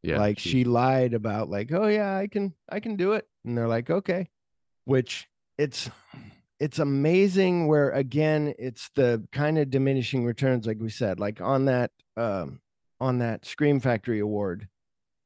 Yeah. 0.03 0.18
like 0.18 0.38
she 0.38 0.64
lied 0.64 1.12
about 1.12 1.50
like 1.50 1.70
oh 1.72 1.87
yeah 1.87 2.16
i 2.16 2.26
can 2.26 2.55
i 2.70 2.81
can 2.81 2.96
do 2.96 3.12
it 3.12 3.29
and 3.44 3.59
they're 3.59 3.68
like 3.68 3.90
okay 3.90 4.31
which 4.90 5.29
it's 5.57 5.88
it's 6.59 6.79
amazing 6.81 7.68
where 7.68 7.90
again 7.90 8.53
it's 8.59 8.90
the 8.96 9.24
kind 9.31 9.57
of 9.59 9.70
diminishing 9.70 10.24
returns 10.24 10.66
like 10.66 10.79
we 10.81 10.90
said 10.90 11.20
like 11.20 11.40
on 11.40 11.66
that 11.66 11.90
um 12.16 12.61
on 13.00 13.18
that 13.18 13.46
scream 13.46 13.79
factory 13.79 14.18
award 14.18 14.68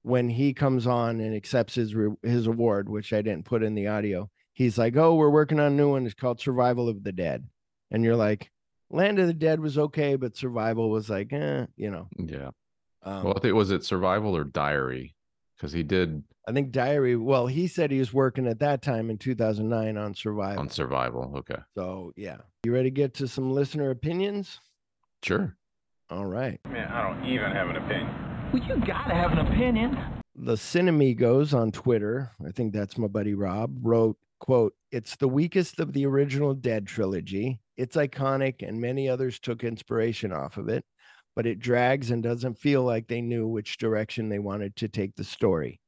when 0.02 0.28
he 0.28 0.52
comes 0.52 0.86
on 0.86 1.18
and 1.18 1.34
accepts 1.34 1.74
his 1.74 1.94
re- 1.94 2.14
his 2.22 2.46
award 2.46 2.88
which 2.88 3.12
i 3.12 3.22
didn't 3.22 3.46
put 3.46 3.62
in 3.62 3.74
the 3.74 3.86
audio 3.86 4.28
he's 4.52 4.76
like 4.76 4.96
oh 4.96 5.14
we're 5.14 5.30
working 5.30 5.58
on 5.58 5.72
a 5.72 5.76
new 5.76 5.90
one 5.90 6.04
it's 6.04 6.14
called 6.14 6.38
survival 6.40 6.88
of 6.88 7.02
the 7.02 7.12
dead 7.12 7.48
and 7.90 8.04
you're 8.04 8.16
like 8.16 8.50
land 8.90 9.18
of 9.18 9.26
the 9.26 9.32
dead 9.32 9.60
was 9.60 9.78
okay 9.78 10.14
but 10.14 10.36
survival 10.36 10.90
was 10.90 11.08
like 11.08 11.32
eh, 11.32 11.64
you 11.76 11.90
know 11.90 12.06
Yeah. 12.18 12.50
um, 13.02 13.24
Well, 13.24 13.34
I 13.36 13.40
think 13.40 13.54
was 13.54 13.70
it 13.70 13.84
survival 13.84 14.36
or 14.36 14.44
diary? 14.44 15.14
Because 15.56 15.72
he 15.72 15.82
did 15.82 16.22
i 16.46 16.52
think 16.52 16.72
diary 16.72 17.16
well 17.16 17.46
he 17.46 17.66
said 17.66 17.90
he 17.90 17.98
was 17.98 18.12
working 18.12 18.46
at 18.46 18.58
that 18.58 18.82
time 18.82 19.08
in 19.08 19.16
2009 19.18 19.96
on 19.96 20.14
survival 20.14 20.60
on 20.60 20.68
survival. 20.68 21.32
Okay. 21.36 21.60
so 21.76 22.12
yeah 22.16 22.36
you 22.64 22.72
ready 22.72 22.90
to 22.90 22.94
get 22.94 23.14
to 23.14 23.26
some 23.28 23.50
listener 23.52 23.90
opinions 23.90 24.60
Sure. 25.22 25.56
all 26.10 26.26
right 26.26 26.60
Man, 26.70 26.88
I 26.90 27.02
don't 27.08 27.24
even 27.24 27.50
have 27.50 27.68
an 27.70 27.76
opinion. 27.76 28.10
Well, 28.52 28.62
you 28.62 28.86
gotta 28.86 29.14
have 29.14 29.32
an 29.32 29.38
opinion. 29.38 29.98
the 30.36 30.54
Cinemigos 30.54 31.54
on 31.54 31.72
Twitter, 31.72 32.30
I 32.46 32.50
think 32.52 32.72
that's 32.74 32.98
my 32.98 33.06
buddy 33.08 33.32
Rob, 33.34 33.78
wrote, 33.80 34.16
quote, 34.40 34.74
it's 34.92 35.16
the 35.16 35.28
weakest 35.28 35.80
of 35.80 35.92
the 35.94 36.04
original 36.06 36.52
Dead 36.54 36.86
trilogy. 36.86 37.58
It's 37.78 37.96
iconic 37.96 38.66
and 38.66 38.78
many 38.80 39.08
others 39.08 39.38
took 39.40 39.64
inspiration 39.64 40.30
off 40.32 40.56
of 40.58 40.68
it, 40.68 40.84
but 41.36 41.46
it 41.46 41.58
drags 41.58 42.10
and 42.10 42.22
doesn't 42.22 42.58
feel 42.58 42.82
like 42.82 43.06
they 43.06 43.20
knew 43.20 43.46
which 43.46 43.78
direction 43.78 44.28
they 44.28 44.38
wanted 44.38 44.76
to 44.76 44.88
take 44.88 45.16
the 45.16 45.24
story. 45.24 45.80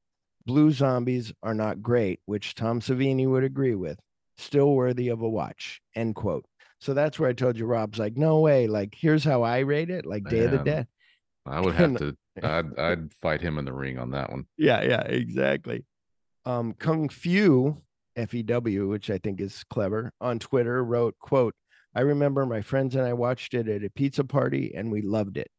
Blue 0.45 0.71
zombies 0.71 1.33
are 1.43 1.55
not 1.55 1.83
great, 1.83 2.21
which 2.27 2.55
Tom 2.55 2.81
Savini 2.81 3.29
would 3.29 3.45
agree 3.45 3.75
with. 3.75 3.99
Still 4.39 4.75
worthy 4.75 5.09
of 5.09 5.23
a 5.23 5.29
watch. 5.29 5.81
End 5.95 6.15
quote. 6.15 6.45
So 6.79 6.95
that's 6.95 7.19
where 7.19 7.29
I 7.29 7.33
told 7.33 7.57
you, 7.57 7.67
Rob's 7.67 7.99
like, 7.99 8.17
no 8.17 8.41
way. 8.41 8.67
Like, 8.67 8.95
here's 8.97 9.25
how 9.25 9.43
I 9.43 9.61
rate 9.61 9.91
it, 9.91 10.05
like 10.05 10.29
Day 10.29 10.45
of 10.45 10.51
the 10.51 10.59
Dead. 10.59 10.87
I 11.47 11.61
would 11.61 11.75
have 11.75 11.97
to. 11.99 12.17
I'd 12.43 12.79
I'd 12.79 13.15
fight 13.15 13.41
him 13.41 13.57
in 13.57 13.65
the 13.65 13.73
ring 13.73 13.99
on 13.99 14.11
that 14.11 14.31
one. 14.31 14.47
Yeah, 14.59 14.83
yeah, 14.83 15.01
exactly. 15.01 15.85
Um, 16.45 16.75
Kung 16.75 17.09
Fu, 17.09 17.81
F 18.15 18.35
E 18.35 18.43
W, 18.43 18.89
which 18.89 19.11
I 19.11 19.19
think 19.19 19.41
is 19.41 19.65
clever, 19.71 20.13
on 20.21 20.39
Twitter 20.39 20.85
wrote, 20.85 21.19
quote, 21.19 21.55
I 21.97 22.01
remember 22.01 22.45
my 22.45 22.61
friends 22.61 22.95
and 22.95 23.07
I 23.07 23.15
watched 23.15 23.55
it 23.55 23.69
at 23.69 23.83
a 23.83 23.89
pizza 23.89 24.23
party 24.23 24.75
and 24.77 24.93
we 24.93 25.01
loved 25.01 25.39
it. 25.39 25.51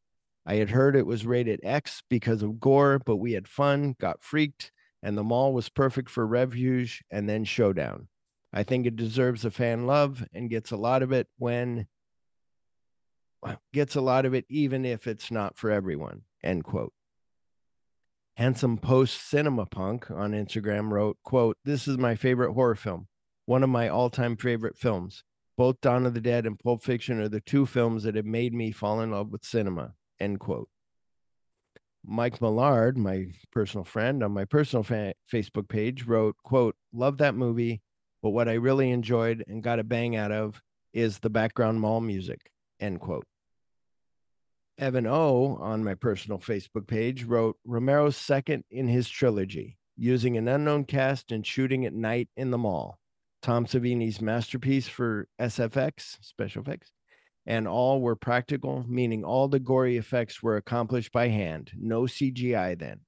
I 0.46 0.54
had 0.54 0.70
heard 0.70 0.94
it 0.94 1.04
was 1.04 1.26
rated 1.26 1.58
X 1.64 2.04
because 2.08 2.44
of 2.44 2.60
gore, 2.60 3.00
but 3.04 3.16
we 3.16 3.32
had 3.32 3.48
fun, 3.48 3.96
got 3.98 4.22
freaked, 4.22 4.70
and 5.02 5.18
the 5.18 5.24
mall 5.24 5.52
was 5.52 5.68
perfect 5.68 6.08
for 6.08 6.24
refuge 6.24 7.02
and 7.10 7.28
then 7.28 7.42
showdown. 7.42 8.06
I 8.52 8.62
think 8.62 8.86
it 8.86 8.94
deserves 8.94 9.44
a 9.44 9.50
fan 9.50 9.88
love 9.88 10.24
and 10.32 10.48
gets 10.48 10.70
a 10.70 10.76
lot 10.76 11.02
of 11.02 11.10
it 11.10 11.26
when 11.38 11.88
gets 13.72 13.96
a 13.96 14.00
lot 14.00 14.24
of 14.24 14.32
it 14.32 14.44
even 14.48 14.84
if 14.84 15.08
it's 15.08 15.32
not 15.32 15.58
for 15.58 15.72
everyone. 15.72 16.22
End 16.44 16.62
quote. 16.62 16.92
Handsome 18.36 18.78
Post 18.78 19.28
Cinema 19.28 19.66
Punk 19.66 20.08
on 20.08 20.30
Instagram 20.34 20.92
wrote, 20.92 21.18
quote, 21.24 21.58
This 21.64 21.88
is 21.88 21.98
my 21.98 22.14
favorite 22.14 22.52
horror 22.52 22.76
film, 22.76 23.08
one 23.44 23.64
of 23.64 23.70
my 23.70 23.88
all-time 23.88 24.36
favorite 24.36 24.78
films. 24.78 25.24
Both 25.58 25.80
Dawn 25.80 26.06
of 26.06 26.14
the 26.14 26.20
Dead 26.20 26.46
and 26.46 26.56
Pulp 26.56 26.84
Fiction 26.84 27.20
are 27.20 27.28
the 27.28 27.40
two 27.40 27.66
films 27.66 28.04
that 28.04 28.14
have 28.14 28.24
made 28.24 28.54
me 28.54 28.70
fall 28.70 29.00
in 29.00 29.10
love 29.10 29.32
with 29.32 29.44
cinema. 29.44 29.92
End 30.20 30.38
quote. 30.38 30.68
Mike 32.06 32.40
Millard, 32.40 32.96
my 32.96 33.26
personal 33.50 33.82
friend 33.82 34.22
on 34.22 34.30
my 34.30 34.44
personal 34.44 34.84
fa- 34.84 35.14
Facebook 35.30 35.68
page, 35.68 36.06
wrote, 36.06 36.36
quote, 36.44 36.76
Love 36.92 37.18
that 37.18 37.34
movie, 37.34 37.82
but 38.22 38.30
what 38.30 38.48
I 38.48 38.52
really 38.52 38.92
enjoyed 38.92 39.42
and 39.48 39.60
got 39.60 39.80
a 39.80 39.84
bang 39.84 40.14
out 40.14 40.30
of 40.30 40.62
is 40.92 41.18
the 41.18 41.28
background 41.28 41.80
mall 41.80 42.00
music. 42.00 42.52
End 42.78 43.00
quote. 43.00 43.26
Evan 44.78 45.08
O 45.08 45.56
on 45.60 45.82
my 45.82 45.94
personal 45.94 46.38
Facebook 46.38 46.86
page 46.86 47.24
wrote 47.24 47.56
Romero's 47.66 48.16
second 48.16 48.62
in 48.70 48.86
his 48.86 49.08
trilogy, 49.08 49.76
using 49.96 50.36
an 50.36 50.46
unknown 50.46 50.84
cast 50.84 51.32
and 51.32 51.44
shooting 51.44 51.84
at 51.84 51.92
night 51.92 52.28
in 52.36 52.52
the 52.52 52.58
mall. 52.58 53.00
Tom 53.42 53.66
Savini's 53.66 54.20
masterpiece 54.20 54.88
for 54.88 55.28
SFX, 55.40 56.18
special 56.20 56.62
effects, 56.62 56.92
and 57.46 57.66
all 57.66 58.00
were 58.00 58.16
practical, 58.16 58.84
meaning 58.88 59.24
all 59.24 59.48
the 59.48 59.60
gory 59.60 59.96
effects 59.96 60.42
were 60.42 60.56
accomplished 60.56 61.12
by 61.12 61.28
hand, 61.28 61.70
no 61.76 62.02
CGI 62.02 62.78
then. 62.78 63.00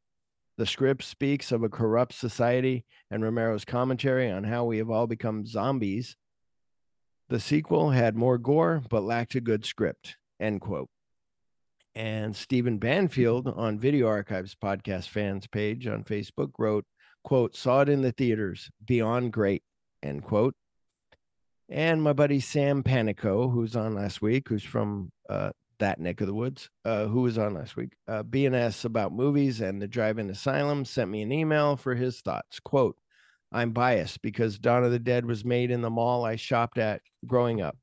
The 0.56 0.66
script 0.66 1.02
speaks 1.04 1.52
of 1.52 1.62
a 1.62 1.68
corrupt 1.68 2.12
society 2.12 2.84
and 3.10 3.22
Romero's 3.22 3.64
commentary 3.64 4.30
on 4.30 4.44
how 4.44 4.64
we 4.64 4.78
have 4.78 4.90
all 4.90 5.06
become 5.06 5.46
zombies. 5.46 6.16
The 7.28 7.40
sequel 7.40 7.90
had 7.90 8.16
more 8.16 8.38
gore, 8.38 8.82
but 8.90 9.02
lacked 9.02 9.34
a 9.34 9.40
good 9.40 9.64
script. 9.64 10.16
End 10.38 10.60
quote 10.60 10.90
and 11.94 12.34
Stephen 12.34 12.78
Banfield 12.78 13.48
on 13.48 13.78
Video 13.78 14.06
Archives 14.06 14.54
podcast 14.54 15.08
fans 15.08 15.46
page 15.46 15.86
on 15.86 16.04
Facebook 16.04 16.52
wrote, 16.58 16.84
quote, 17.24 17.56
saw 17.56 17.80
it 17.82 17.88
in 17.88 18.02
the 18.02 18.12
theaters, 18.12 18.70
beyond 18.84 19.32
great, 19.32 19.62
end 20.02 20.24
quote. 20.24 20.54
And 21.68 22.02
my 22.02 22.12
buddy 22.12 22.40
Sam 22.40 22.82
Panico, 22.82 23.52
who's 23.52 23.76
on 23.76 23.94
last 23.94 24.20
week, 24.20 24.48
who's 24.48 24.64
from 24.64 25.12
uh, 25.28 25.50
that 25.78 26.00
neck 26.00 26.20
of 26.20 26.26
the 26.26 26.34
woods, 26.34 26.68
uh, 26.84 27.06
who 27.06 27.22
was 27.22 27.38
on 27.38 27.54
last 27.54 27.76
week, 27.76 27.92
uh, 28.08 28.22
BNS 28.22 28.84
about 28.84 29.12
movies 29.12 29.60
and 29.60 29.80
the 29.80 29.86
drive-in 29.86 30.30
asylum, 30.30 30.84
sent 30.84 31.10
me 31.10 31.22
an 31.22 31.32
email 31.32 31.76
for 31.76 31.94
his 31.94 32.20
thoughts. 32.20 32.58
Quote, 32.60 32.96
I'm 33.52 33.72
biased 33.72 34.22
because 34.22 34.58
Dawn 34.58 34.84
of 34.84 34.92
the 34.92 34.98
Dead 34.98 35.26
was 35.26 35.44
made 35.44 35.70
in 35.70 35.80
the 35.80 35.90
mall 35.90 36.24
I 36.24 36.36
shopped 36.36 36.78
at 36.78 37.02
growing 37.26 37.60
up. 37.60 37.76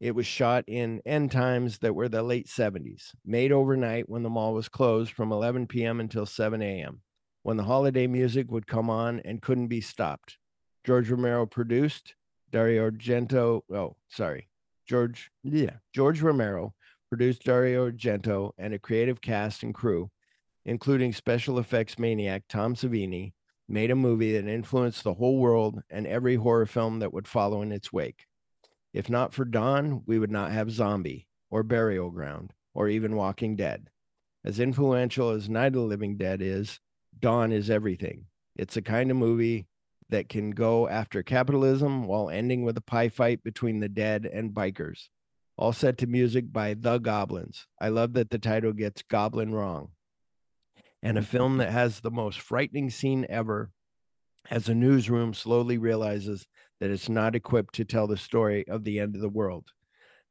It 0.00 0.14
was 0.14 0.26
shot 0.26 0.64
in 0.66 1.02
end 1.04 1.30
times 1.30 1.78
that 1.78 1.94
were 1.94 2.08
the 2.08 2.22
late 2.22 2.46
70s, 2.46 3.10
made 3.24 3.52
overnight 3.52 4.08
when 4.08 4.22
the 4.22 4.30
mall 4.30 4.54
was 4.54 4.68
closed 4.68 5.12
from 5.12 5.30
11 5.30 5.66
p.m. 5.66 6.00
until 6.00 6.26
7 6.26 6.62
a.m., 6.62 7.02
when 7.42 7.56
the 7.56 7.64
holiday 7.64 8.06
music 8.06 8.50
would 8.50 8.66
come 8.66 8.88
on 8.88 9.20
and 9.20 9.42
couldn't 9.42 9.68
be 9.68 9.80
stopped. 9.80 10.38
George 10.84 11.10
Romero 11.10 11.46
produced, 11.46 12.14
Dario 12.50 12.90
Argento, 12.90 13.62
oh, 13.72 13.96
sorry, 14.08 14.48
George, 14.86 15.30
yeah, 15.42 15.76
George 15.94 16.20
Romero 16.22 16.74
produced 17.08 17.44
Dario 17.44 17.90
Argento 17.90 18.52
and 18.58 18.72
a 18.72 18.78
creative 18.78 19.20
cast 19.20 19.62
and 19.62 19.74
crew, 19.74 20.10
including 20.64 21.12
special 21.12 21.58
effects 21.58 21.98
maniac 21.98 22.44
Tom 22.48 22.74
Savini, 22.74 23.32
made 23.68 23.90
a 23.90 23.96
movie 23.96 24.32
that 24.32 24.48
influenced 24.48 25.04
the 25.04 25.14
whole 25.14 25.38
world 25.38 25.80
and 25.90 26.06
every 26.06 26.36
horror 26.36 26.66
film 26.66 26.98
that 26.98 27.12
would 27.12 27.28
follow 27.28 27.62
in 27.62 27.72
its 27.72 27.92
wake. 27.92 28.26
If 28.92 29.08
not 29.08 29.32
for 29.32 29.44
Dawn, 29.44 30.02
we 30.06 30.18
would 30.18 30.30
not 30.30 30.50
have 30.50 30.70
Zombie 30.70 31.28
or 31.50 31.62
Burial 31.62 32.10
Ground 32.10 32.52
or 32.74 32.88
even 32.88 33.16
Walking 33.16 33.54
Dead. 33.54 33.88
As 34.44 34.58
influential 34.58 35.30
as 35.30 35.48
Night 35.48 35.68
of 35.68 35.74
the 35.74 35.80
Living 35.80 36.16
Dead 36.16 36.40
is, 36.42 36.80
Dawn 37.18 37.52
is 37.52 37.70
everything. 37.70 38.26
It's 38.56 38.76
a 38.76 38.82
kind 38.82 39.10
of 39.10 39.16
movie 39.16 39.66
that 40.10 40.28
can 40.28 40.50
go 40.50 40.88
after 40.88 41.22
capitalism 41.22 42.04
while 42.04 42.30
ending 42.30 42.62
with 42.62 42.76
a 42.76 42.82
pie 42.82 43.08
fight 43.08 43.42
between 43.42 43.80
the 43.80 43.88
dead 43.88 44.26
and 44.26 44.52
bikers. 44.52 45.08
All 45.56 45.72
set 45.72 45.98
to 45.98 46.06
music 46.06 46.52
by 46.52 46.74
The 46.74 46.98
Goblins. 46.98 47.66
I 47.80 47.88
love 47.88 48.14
that 48.14 48.30
the 48.30 48.38
title 48.38 48.72
gets 48.72 49.02
Goblin 49.02 49.52
wrong. 49.54 49.90
And 51.02 51.18
a 51.18 51.22
film 51.22 51.58
that 51.58 51.70
has 51.70 52.00
the 52.00 52.10
most 52.10 52.40
frightening 52.40 52.90
scene 52.90 53.26
ever 53.28 53.70
as 54.50 54.68
a 54.68 54.74
newsroom 54.74 55.34
slowly 55.34 55.78
realizes 55.78 56.46
that 56.80 56.90
it's 56.90 57.08
not 57.08 57.34
equipped 57.34 57.74
to 57.74 57.84
tell 57.84 58.06
the 58.06 58.16
story 58.16 58.66
of 58.68 58.84
the 58.84 58.98
end 59.00 59.14
of 59.14 59.20
the 59.20 59.28
world. 59.28 59.68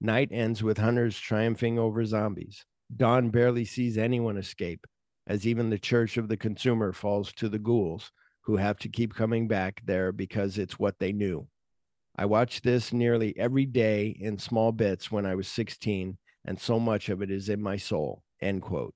Night 0.01 0.29
ends 0.31 0.63
with 0.63 0.77
hunters 0.77 1.19
triumphing 1.19 1.77
over 1.77 2.03
zombies. 2.05 2.65
Dawn 2.95 3.29
barely 3.29 3.65
sees 3.65 3.97
anyone 3.97 4.37
escape, 4.37 4.87
as 5.27 5.45
even 5.45 5.69
the 5.69 5.77
church 5.77 6.17
of 6.17 6.27
the 6.27 6.37
consumer 6.37 6.91
falls 6.91 7.31
to 7.33 7.49
the 7.49 7.59
ghouls, 7.59 8.11
who 8.41 8.57
have 8.57 8.77
to 8.79 8.89
keep 8.89 9.13
coming 9.13 9.47
back 9.47 9.81
there 9.85 10.11
because 10.11 10.57
it's 10.57 10.79
what 10.79 10.99
they 10.99 11.11
knew. 11.11 11.47
I 12.15 12.25
watched 12.25 12.63
this 12.63 12.91
nearly 12.91 13.33
every 13.37 13.65
day 13.65 14.07
in 14.19 14.37
small 14.37 14.71
bits 14.71 15.11
when 15.11 15.25
I 15.25 15.35
was 15.35 15.47
16, 15.47 16.17
and 16.45 16.59
so 16.59 16.79
much 16.79 17.09
of 17.09 17.21
it 17.21 17.31
is 17.31 17.47
in 17.49 17.61
my 17.61 17.77
soul. 17.77 18.23
End 18.41 18.61
quote. 18.61 18.93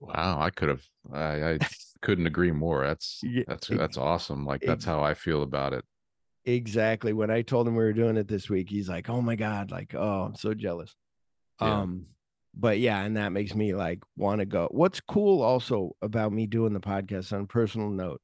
Wow, 0.00 0.40
I 0.40 0.50
could 0.50 0.68
have. 0.68 0.82
I, 1.12 1.52
I 1.54 1.58
couldn't 2.02 2.26
agree 2.26 2.52
more. 2.52 2.86
That's 2.86 3.22
that's 3.46 3.68
that's 3.68 3.96
awesome. 3.96 4.44
Like 4.44 4.60
that's 4.60 4.84
how 4.84 5.02
I 5.02 5.14
feel 5.14 5.42
about 5.42 5.72
it. 5.72 5.84
Exactly. 6.44 7.12
When 7.12 7.30
I 7.30 7.42
told 7.42 7.66
him 7.66 7.74
we 7.74 7.84
were 7.84 7.92
doing 7.92 8.16
it 8.16 8.28
this 8.28 8.50
week, 8.50 8.68
he's 8.68 8.88
like, 8.88 9.08
"Oh 9.08 9.22
my 9.22 9.34
god!" 9.34 9.70
Like, 9.70 9.94
"Oh, 9.94 10.22
I'm 10.24 10.34
so 10.36 10.54
jealous." 10.54 10.94
Yeah. 11.60 11.80
Um, 11.80 12.06
but 12.54 12.78
yeah, 12.78 13.00
and 13.02 13.16
that 13.16 13.32
makes 13.32 13.54
me 13.54 13.74
like 13.74 14.00
want 14.16 14.40
to 14.40 14.46
go. 14.46 14.68
What's 14.70 15.00
cool 15.00 15.42
also 15.42 15.96
about 16.02 16.32
me 16.32 16.46
doing 16.46 16.74
the 16.74 16.80
podcast 16.80 17.32
on 17.32 17.42
a 17.42 17.46
personal 17.46 17.90
note 17.90 18.20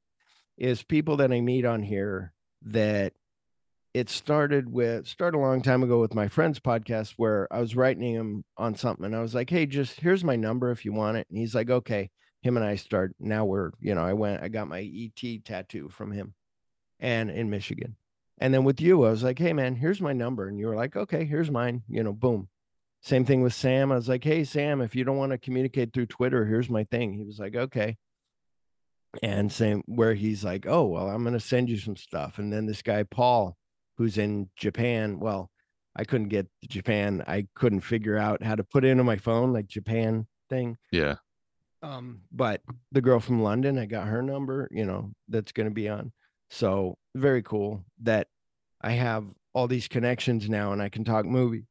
is 0.57 0.83
people 0.83 1.17
that 1.17 1.31
I 1.31 1.41
meet 1.41 1.65
on 1.65 1.83
here 1.83 2.33
that 2.63 3.13
it 3.93 4.09
started 4.09 4.71
with 4.71 5.07
started 5.07 5.37
a 5.37 5.41
long 5.41 5.61
time 5.61 5.83
ago 5.83 5.99
with 5.99 6.13
my 6.13 6.27
friend's 6.27 6.59
podcast 6.59 7.13
where 7.17 7.47
I 7.51 7.59
was 7.59 7.75
writing 7.75 8.13
him 8.13 8.45
on 8.57 8.75
something 8.75 9.05
and 9.05 9.15
I 9.15 9.21
was 9.21 9.35
like, 9.35 9.49
"Hey, 9.49 9.65
just 9.65 9.99
here's 9.99 10.23
my 10.23 10.35
number 10.35 10.71
if 10.71 10.85
you 10.85 10.93
want 10.93 11.17
it." 11.17 11.27
And 11.29 11.37
he's 11.37 11.55
like, 11.55 11.69
"Okay." 11.69 12.09
Him 12.41 12.57
and 12.57 12.65
I 12.65 12.75
start 12.75 13.15
now 13.19 13.45
we're, 13.45 13.71
you 13.79 13.93
know, 13.93 14.01
I 14.01 14.13
went 14.13 14.41
I 14.41 14.47
got 14.47 14.67
my 14.67 14.81
ET 14.81 15.45
tattoo 15.45 15.89
from 15.89 16.11
him 16.11 16.33
and 16.99 17.29
in 17.29 17.49
Michigan. 17.49 17.95
And 18.39 18.51
then 18.53 18.63
with 18.63 18.81
you, 18.81 19.03
I 19.03 19.11
was 19.11 19.23
like, 19.23 19.37
hey 19.37 19.53
man, 19.53 19.75
here's 19.75 20.01
my 20.01 20.13
number. 20.13 20.47
And 20.47 20.57
you 20.57 20.67
were 20.67 20.75
like, 20.75 20.95
okay, 20.95 21.25
here's 21.25 21.51
mine. 21.51 21.83
You 21.87 22.03
know, 22.03 22.13
boom. 22.13 22.49
Same 23.01 23.25
thing 23.25 23.41
with 23.41 23.53
Sam. 23.53 23.91
I 23.91 23.95
was 23.95 24.09
like, 24.09 24.23
hey 24.23 24.43
Sam, 24.43 24.81
if 24.81 24.95
you 24.95 25.03
don't 25.03 25.17
want 25.17 25.31
to 25.33 25.37
communicate 25.37 25.93
through 25.93 26.07
Twitter, 26.07 26.45
here's 26.45 26.69
my 26.69 26.83
thing. 26.85 27.13
He 27.13 27.23
was 27.23 27.39
like, 27.39 27.55
okay. 27.55 27.97
And 29.21 29.51
same 29.51 29.83
where 29.87 30.13
he's 30.13 30.43
like, 30.43 30.65
oh 30.67 30.85
well, 30.85 31.09
I'm 31.09 31.23
gonna 31.23 31.39
send 31.39 31.69
you 31.69 31.77
some 31.77 31.97
stuff. 31.97 32.39
And 32.39 32.51
then 32.51 32.65
this 32.65 32.81
guy 32.81 33.03
Paul, 33.03 33.57
who's 33.97 34.17
in 34.17 34.49
Japan, 34.55 35.19
well, 35.19 35.51
I 35.95 36.05
couldn't 36.05 36.29
get 36.29 36.47
to 36.61 36.67
Japan. 36.67 37.23
I 37.27 37.47
couldn't 37.55 37.81
figure 37.81 38.17
out 38.17 38.41
how 38.43 38.55
to 38.55 38.63
put 38.63 38.85
into 38.85 39.03
my 39.03 39.17
phone 39.17 39.51
like 39.53 39.67
Japan 39.67 40.27
thing. 40.49 40.77
Yeah. 40.91 41.15
Um, 41.83 42.21
but 42.31 42.61
the 42.91 43.01
girl 43.01 43.19
from 43.19 43.41
London, 43.41 43.77
I 43.77 43.85
got 43.85 44.07
her 44.07 44.21
number, 44.21 44.67
you 44.71 44.85
know, 44.85 45.11
that's 45.27 45.51
going 45.51 45.67
to 45.67 45.73
be 45.73 45.89
on. 45.89 46.11
So 46.49 46.97
very 47.15 47.41
cool 47.41 47.83
that 48.03 48.27
I 48.81 48.91
have 48.91 49.25
all 49.53 49.67
these 49.67 49.87
connections 49.87 50.49
now 50.49 50.73
and 50.73 50.81
I 50.81 50.89
can 50.89 51.03
talk 51.03 51.25
movies. 51.25 51.65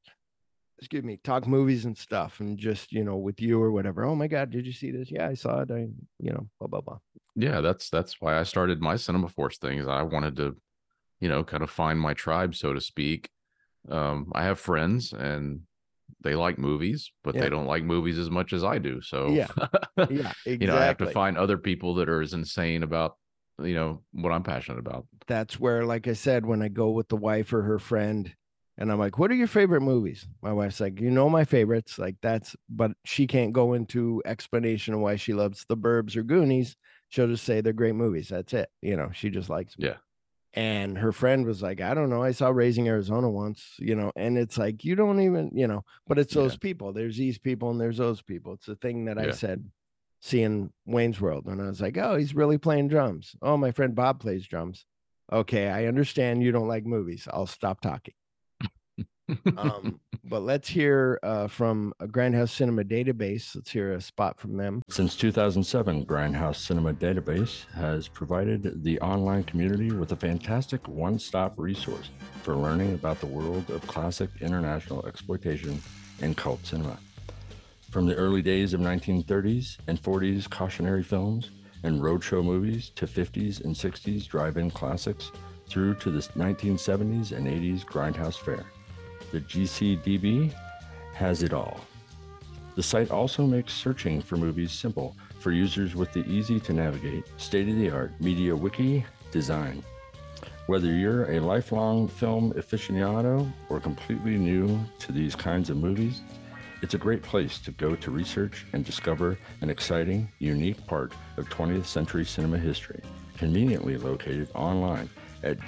Excuse 0.78 1.04
me, 1.04 1.18
talk 1.22 1.46
movies 1.46 1.84
and 1.84 1.96
stuff 1.96 2.40
and 2.40 2.58
just, 2.58 2.90
you 2.90 3.04
know, 3.04 3.16
with 3.16 3.40
you 3.40 3.62
or 3.62 3.70
whatever. 3.70 4.04
Oh 4.04 4.14
my 4.14 4.26
God, 4.26 4.50
did 4.50 4.66
you 4.66 4.72
see 4.72 4.90
this? 4.90 5.10
Yeah, 5.10 5.28
I 5.28 5.34
saw 5.34 5.60
it. 5.60 5.70
I, 5.70 5.88
you 6.18 6.32
know, 6.32 6.48
blah, 6.58 6.68
blah, 6.68 6.80
blah. 6.80 6.98
Yeah, 7.36 7.60
that's 7.60 7.90
that's 7.90 8.20
why 8.20 8.38
I 8.38 8.42
started 8.42 8.80
my 8.80 8.96
Cinema 8.96 9.28
Force 9.28 9.58
thing. 9.58 9.78
Is 9.78 9.86
I 9.88 10.02
wanted 10.02 10.36
to, 10.36 10.56
you 11.20 11.28
know, 11.28 11.44
kind 11.44 11.62
of 11.62 11.70
find 11.70 11.98
my 12.00 12.14
tribe, 12.14 12.54
so 12.54 12.72
to 12.72 12.80
speak. 12.80 13.28
Um, 13.88 14.30
I 14.34 14.44
have 14.44 14.58
friends 14.60 15.12
and 15.12 15.62
they 16.22 16.34
like 16.34 16.58
movies, 16.58 17.12
but 17.24 17.34
Yeah. 17.34 17.42
they 17.42 17.50
don't 17.50 17.66
like 17.66 17.82
movies 17.84 18.18
as 18.18 18.30
much 18.30 18.52
as 18.52 18.62
I 18.64 18.78
do. 18.78 19.00
So 19.00 19.28
Yeah. 19.28 19.46
Yeah, 19.96 20.32
exactly. 20.44 20.58
you 20.60 20.66
know, 20.66 20.76
I 20.76 20.84
have 20.84 20.96
to 20.98 21.06
find 21.06 21.36
other 21.38 21.56
people 21.58 21.94
that 21.96 22.08
are 22.08 22.20
as 22.20 22.32
insane 22.34 22.82
about, 22.82 23.16
you 23.62 23.74
know, 23.74 24.02
what 24.12 24.32
I'm 24.32 24.42
passionate 24.42 24.78
about. 24.78 25.06
that's 25.26 25.60
where, 25.60 25.84
like 25.84 26.08
I 26.08 26.14
said, 26.14 26.44
when 26.44 26.62
I 26.62 26.68
go 26.68 26.90
with 26.90 27.08
the 27.08 27.16
wife 27.16 27.52
or 27.52 27.62
her 27.62 27.78
friend, 27.78 28.34
and 28.78 28.90
I'm 28.90 28.98
like, 28.98 29.18
"What 29.18 29.30
are 29.30 29.34
your 29.34 29.46
favorite 29.46 29.82
movies?" 29.82 30.26
My 30.42 30.52
wife's 30.52 30.80
like, 30.80 31.00
"You 31.00 31.10
know 31.10 31.28
my 31.28 31.44
favorites." 31.44 31.98
Like 31.98 32.16
that's, 32.22 32.56
but 32.68 32.92
she 33.04 33.26
can't 33.26 33.52
go 33.52 33.74
into 33.74 34.22
explanation 34.24 34.94
of 34.94 35.00
why 35.00 35.16
she 35.16 35.32
loves 35.34 35.64
The 35.68 35.76
Burbs 35.76 36.16
or 36.16 36.22
Goonies. 36.22 36.76
She'll 37.10 37.28
just 37.28 37.44
say 37.44 37.60
they're 37.60 37.72
great 37.74 37.94
movies. 37.94 38.28
That's 38.28 38.54
it. 38.54 38.70
You 38.80 38.96
know, 38.96 39.10
she 39.12 39.28
just 39.30 39.50
likes. 39.50 39.74
'em. 39.78 39.84
Yeah. 39.84 39.96
And 40.54 40.98
her 40.98 41.12
friend 41.12 41.44
was 41.46 41.62
like, 41.62 41.80
"I 41.80 41.94
don't 41.94 42.10
know. 42.10 42.22
I 42.22 42.32
saw 42.32 42.48
Raising 42.48 42.88
Arizona 42.88 43.30
once." 43.30 43.76
You 43.78 43.94
know, 43.94 44.10
and 44.16 44.36
it's 44.38 44.58
like 44.58 44.84
you 44.84 44.94
don't 44.96 45.20
even, 45.20 45.50
you 45.54 45.68
know, 45.68 45.84
but 46.08 46.18
it's 46.18 46.34
Yeah. 46.34 46.42
those 46.42 46.56
people. 46.56 46.92
There's 46.92 47.16
these 47.16 47.38
people 47.38 47.70
and 47.70 47.80
there's 47.80 47.98
those 47.98 48.22
people. 48.22 48.54
It's 48.54 48.66
the 48.66 48.74
thing 48.76 49.04
that 49.04 49.18
I 49.18 49.30
said 49.32 49.70
seeing 50.20 50.72
Wayne's 50.86 51.20
World, 51.20 51.46
and 51.46 51.60
I 51.62 51.66
was 51.68 51.80
like, 51.80 51.96
"Oh, 51.98 52.16
he's 52.16 52.34
really 52.34 52.58
playing 52.58 52.88
drums." 52.88 53.36
Oh, 53.42 53.56
my 53.56 53.70
friend 53.72 53.94
Bob 53.94 54.20
plays 54.20 54.46
drums 54.46 54.86
okay, 55.32 55.68
I 55.68 55.86
understand 55.86 56.42
you 56.42 56.50
don't 56.50 56.66
like 56.66 56.84
movies. 56.84 57.28
I'll 57.32 57.46
stop 57.46 57.80
talking. 57.80 58.14
Um, 59.56 60.00
but 60.24 60.42
let's 60.42 60.68
hear 60.68 61.18
uh, 61.22 61.48
from 61.48 61.92
a 62.00 62.06
Grindhouse 62.06 62.50
Cinema 62.50 62.84
database. 62.84 63.54
Let's 63.54 63.70
hear 63.70 63.92
a 63.92 64.00
spot 64.00 64.38
from 64.38 64.56
them. 64.56 64.82
Since 64.88 65.16
2007, 65.16 66.06
Grindhouse 66.06 66.56
Cinema 66.56 66.94
Database 66.94 67.66
has 67.72 68.08
provided 68.08 68.84
the 68.84 69.00
online 69.00 69.44
community 69.44 69.90
with 69.90 70.12
a 70.12 70.16
fantastic 70.16 70.86
one 70.88 71.18
stop 71.18 71.54
resource 71.58 72.10
for 72.42 72.54
learning 72.54 72.94
about 72.94 73.20
the 73.20 73.26
world 73.26 73.70
of 73.70 73.86
classic 73.86 74.30
international 74.40 75.04
exploitation 75.06 75.80
and 76.22 76.36
cult 76.36 76.64
cinema. 76.64 76.98
From 77.90 78.06
the 78.06 78.14
early 78.14 78.40
days 78.40 78.72
of 78.72 78.80
1930s 78.80 79.78
and 79.88 80.00
40s 80.00 80.48
cautionary 80.48 81.02
films 81.02 81.50
and 81.82 82.00
roadshow 82.00 82.44
movies 82.44 82.90
to 82.90 83.06
50s 83.06 83.64
and 83.64 83.74
60s 83.74 84.28
drive 84.28 84.56
in 84.56 84.70
classics 84.70 85.32
through 85.68 85.94
to 85.94 86.10
the 86.10 86.20
1970s 86.20 87.32
and 87.32 87.46
80s 87.46 87.84
Grindhouse 87.84 88.36
fare. 88.36 88.66
The 89.32 89.40
GCDB 89.40 90.52
has 91.14 91.42
it 91.42 91.52
all. 91.52 91.80
The 92.74 92.82
site 92.82 93.10
also 93.10 93.46
makes 93.46 93.72
searching 93.72 94.22
for 94.22 94.36
movies 94.36 94.72
simple 94.72 95.16
for 95.38 95.52
users 95.52 95.94
with 95.94 96.12
the 96.12 96.26
easy 96.26 96.60
to 96.60 96.72
navigate, 96.72 97.24
state 97.36 97.68
of 97.68 97.76
the 97.76 97.90
art 97.90 98.12
media 98.20 98.54
wiki 98.54 99.04
design. 99.30 99.82
Whether 100.66 100.92
you're 100.92 101.30
a 101.30 101.40
lifelong 101.40 102.08
film 102.08 102.52
aficionado 102.52 103.50
or 103.68 103.80
completely 103.80 104.36
new 104.36 104.78
to 105.00 105.12
these 105.12 105.34
kinds 105.34 105.70
of 105.70 105.76
movies, 105.76 106.22
it's 106.82 106.94
a 106.94 106.98
great 106.98 107.22
place 107.22 107.58
to 107.58 107.72
go 107.72 107.94
to 107.96 108.10
research 108.10 108.66
and 108.72 108.84
discover 108.84 109.38
an 109.60 109.70
exciting, 109.70 110.30
unique 110.38 110.86
part 110.86 111.12
of 111.36 111.48
20th 111.48 111.86
century 111.86 112.24
cinema 112.24 112.58
history, 112.58 113.02
conveniently 113.36 113.96
located 113.96 114.48
online 114.54 115.10
at 115.42 115.58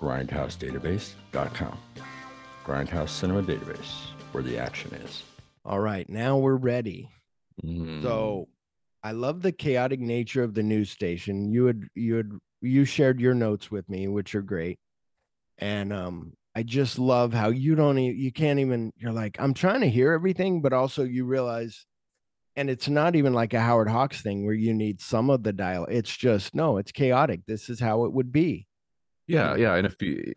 www.grindhousedatabase.com. 0.00 1.78
Grindhouse 2.64 3.10
Cinema 3.10 3.42
Database, 3.42 4.06
where 4.32 4.42
the 4.42 4.58
action 4.58 4.92
is. 4.94 5.22
All 5.64 5.80
right, 5.80 6.08
now 6.08 6.38
we're 6.38 6.56
ready. 6.56 7.10
Mm. 7.62 8.02
So 8.02 8.48
I 9.02 9.12
love 9.12 9.42
the 9.42 9.52
chaotic 9.52 10.00
nature 10.00 10.42
of 10.42 10.54
the 10.54 10.62
news 10.62 10.90
station. 10.90 11.52
You 11.52 11.66
had 11.66 11.84
you 11.94 12.14
had 12.16 12.30
you 12.60 12.84
shared 12.84 13.20
your 13.20 13.34
notes 13.34 13.70
with 13.70 13.88
me, 13.88 14.08
which 14.08 14.34
are 14.34 14.42
great. 14.42 14.78
And 15.58 15.92
um 15.92 16.32
I 16.56 16.62
just 16.62 16.98
love 16.98 17.34
how 17.34 17.48
you 17.48 17.74
don't 17.74 17.98
you 17.98 18.32
can't 18.32 18.60
even 18.60 18.92
you're 18.96 19.12
like 19.12 19.36
I'm 19.38 19.54
trying 19.54 19.82
to 19.82 19.90
hear 19.90 20.12
everything, 20.12 20.62
but 20.62 20.72
also 20.72 21.04
you 21.04 21.24
realize 21.24 21.84
and 22.56 22.70
it's 22.70 22.88
not 22.88 23.16
even 23.16 23.34
like 23.34 23.52
a 23.52 23.60
Howard 23.60 23.88
Hawks 23.88 24.22
thing 24.22 24.46
where 24.46 24.54
you 24.54 24.72
need 24.72 25.00
some 25.00 25.28
of 25.28 25.42
the 25.42 25.52
dial. 25.52 25.86
It's 25.86 26.14
just 26.16 26.54
no, 26.54 26.78
it's 26.78 26.92
chaotic. 26.92 27.40
This 27.46 27.68
is 27.68 27.80
how 27.80 28.04
it 28.04 28.12
would 28.12 28.32
be. 28.32 28.66
Yeah, 29.26 29.56
yeah, 29.56 29.74
and 29.74 29.86
if 29.86 30.00
you 30.02 30.32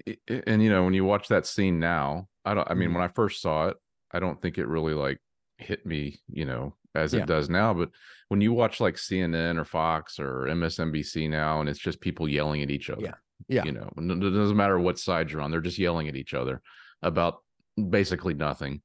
and 0.46 0.64
you 0.64 0.70
know 0.70 0.84
when 0.84 0.94
you 0.94 1.04
watch 1.04 1.28
that 1.28 1.46
scene 1.46 1.80
now, 1.80 2.28
I 2.46 2.54
don't. 2.54 2.70
I 2.70 2.74
mean, 2.74 2.94
when 2.94 3.04
mm-hmm. 3.04 3.12
I 3.12 3.16
first 3.16 3.42
saw 3.42 3.68
it, 3.68 3.78
I 4.12 4.20
don't 4.20 4.42
think 4.42 4.58
it 4.58 4.68
really 4.68 4.94
like 4.94 5.20
hit 5.58 5.86
me, 5.86 6.20
you 6.30 6.46
know, 6.46 6.76
as 6.96 7.14
Yeah. 7.14 7.24
it 7.24 7.28
does 7.28 7.50
now. 7.50 7.74
But 7.74 7.90
when 8.30 8.42
you 8.42 8.54
watch 8.54 8.80
like 8.80 8.96
CNN 8.96 9.58
or 9.58 9.66
Fox 9.66 10.20
or 10.20 10.46
MSNBC 10.48 11.30
now, 11.30 11.60
and 11.60 11.68
it's 11.68 11.80
just 11.80 12.00
people 12.00 12.30
yelling 12.30 12.62
at 12.62 12.72
each 12.72 12.90
other. 12.90 13.02
Yeah. 13.02 13.14
yeah. 13.48 13.64
You 13.66 13.74
know, 13.74 13.90
it 13.98 14.20
doesn't 14.20 14.58
matter 14.58 14.80
what 14.80 15.00
side 15.00 15.32
you're 15.32 15.42
on; 15.42 15.52
they're 15.52 15.62
just 15.62 15.80
yelling 15.80 16.08
at 16.08 16.16
each 16.16 16.34
other 16.34 16.62
about 17.02 17.44
basically 17.90 18.34
nothing. 18.34 18.82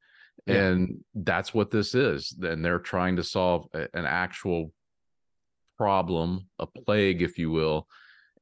Yeah. 0.47 0.67
And 0.67 1.05
that's 1.15 1.55
what 1.55 1.71
this 1.71 1.95
is. 1.95 2.35
And 2.43 2.65
they're 2.65 2.81
trying 2.81 3.17
to 3.17 3.23
solve 3.23 3.69
an 3.73 4.07
actual 4.07 4.73
problem, 5.77 6.49
a 6.59 6.67
plague, 6.67 7.23
if 7.23 7.39
you 7.39 7.51
will, 7.51 7.87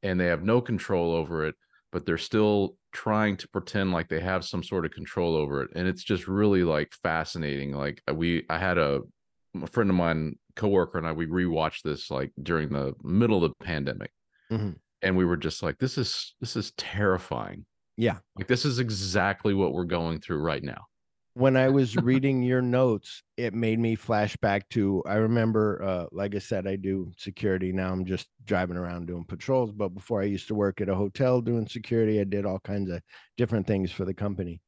and 0.02 0.18
they 0.18 0.26
have 0.26 0.42
no 0.42 0.60
control 0.60 1.14
over 1.14 1.46
it, 1.46 1.54
but 1.92 2.06
they're 2.06 2.18
still 2.18 2.76
trying 2.92 3.36
to 3.36 3.48
pretend 3.48 3.92
like 3.92 4.08
they 4.08 4.20
have 4.20 4.44
some 4.44 4.62
sort 4.62 4.84
of 4.84 4.90
control 4.90 5.34
over 5.36 5.62
it. 5.62 5.70
And 5.74 5.86
it's 5.86 6.02
just 6.02 6.26
really 6.28 6.64
like 6.64 6.92
fascinating. 7.02 7.72
Like 7.72 8.02
uh, 8.08 8.14
we, 8.14 8.44
I 8.48 8.58
had 8.58 8.78
a, 8.78 9.00
a 9.60 9.66
friend 9.66 9.90
of 9.90 9.96
mine, 9.96 10.38
coworker, 10.56 10.98
and 10.98 11.06
I, 11.06 11.12
we 11.12 11.26
rewatched 11.26 11.82
this 11.82 12.10
like 12.10 12.32
during 12.42 12.70
the 12.70 12.94
middle 13.02 13.44
of 13.44 13.52
the 13.58 13.64
pandemic. 13.64 14.10
Mhm. 14.50 14.76
And 15.02 15.16
we 15.16 15.24
were 15.24 15.36
just 15.36 15.62
like, 15.62 15.78
this 15.78 15.96
is, 15.96 16.34
this 16.40 16.56
is 16.56 16.72
terrifying. 16.72 17.64
Yeah. 17.96 18.18
Like 18.36 18.46
this 18.48 18.64
is 18.64 18.78
exactly 18.78 19.54
what 19.54 19.72
we're 19.72 19.84
going 19.84 20.20
through 20.20 20.40
right 20.40 20.62
now. 20.62 20.86
When 21.40 21.56
I 21.56 21.68
was 21.70 21.96
reading 21.96 22.42
your 22.42 22.60
notes, 22.62 23.22
it 23.36 23.54
made 23.54 23.78
me 23.78 23.94
flash 23.94 24.36
back 24.36 24.68
to 24.70 25.02
I 25.06 25.14
remember 25.14 25.82
uh 25.82 26.06
like 26.12 26.34
I 26.34 26.38
said, 26.38 26.66
I 26.66 26.76
do 26.76 27.10
security. 27.16 27.72
Now 27.72 27.90
I'm 27.92 28.04
just 28.04 28.28
driving 28.44 28.76
around 28.76 29.06
doing 29.06 29.24
patrols. 29.24 29.72
But 29.72 29.88
before 29.90 30.20
I 30.20 30.26
used 30.26 30.48
to 30.48 30.54
work 30.54 30.80
at 30.80 30.88
a 30.88 30.94
hotel 30.94 31.40
doing 31.40 31.66
security, 31.66 32.20
I 32.20 32.24
did 32.24 32.44
all 32.46 32.60
kinds 32.60 32.90
of 32.90 33.02
different 33.36 33.66
things 33.66 33.90
for 33.90 34.04
the 34.04 34.14
company. 34.14 34.60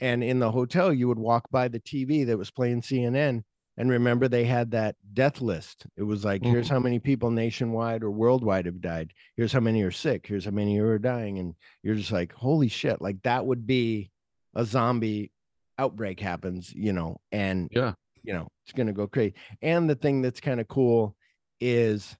And 0.00 0.22
in 0.22 0.38
the 0.38 0.50
hotel, 0.50 0.92
you 0.92 1.08
would 1.08 1.18
walk 1.18 1.50
by 1.50 1.68
the 1.68 1.80
TV 1.80 2.26
that 2.26 2.38
was 2.38 2.50
playing 2.50 2.82
CNN. 2.82 3.42
And 3.76 3.90
remember, 3.90 4.26
they 4.26 4.44
had 4.44 4.72
that 4.72 4.96
death 5.14 5.40
list. 5.40 5.86
It 5.96 6.02
was 6.02 6.24
like, 6.24 6.44
here's 6.44 6.66
Mhm. 6.66 6.70
how 6.70 6.80
many 6.80 6.98
people 6.98 7.30
nationwide 7.30 8.02
or 8.02 8.10
worldwide 8.10 8.66
have 8.66 8.80
died. 8.80 9.12
Here's 9.36 9.52
how 9.52 9.60
many 9.60 9.82
are 9.82 9.92
sick. 9.92 10.26
Here's 10.26 10.44
how 10.46 10.50
many 10.50 10.80
are 10.80 10.98
dying. 10.98 11.38
And 11.38 11.54
you're 11.84 11.94
just 11.94 12.10
like, 12.10 12.32
holy 12.32 12.66
shit. 12.66 13.00
Like 13.00 13.22
that 13.22 13.46
would 13.46 13.68
be 13.68 14.10
a 14.54 14.64
zombie 14.64 15.30
outbreak 15.78 16.20
happens, 16.20 16.72
you 16.74 16.92
know, 16.92 17.16
and 17.32 17.70
Yeah. 17.70 17.94
you 18.22 18.32
know, 18.32 18.48
it's 18.64 18.72
gonna 18.72 18.92
go 18.92 19.06
crazy. 19.08 19.34
And 19.62 19.88
the 19.88 19.94
thing 19.94 20.22
that's 20.22 20.40
kind 20.40 20.60
of 20.60 20.68
cool 20.68 21.16
is 21.60 22.16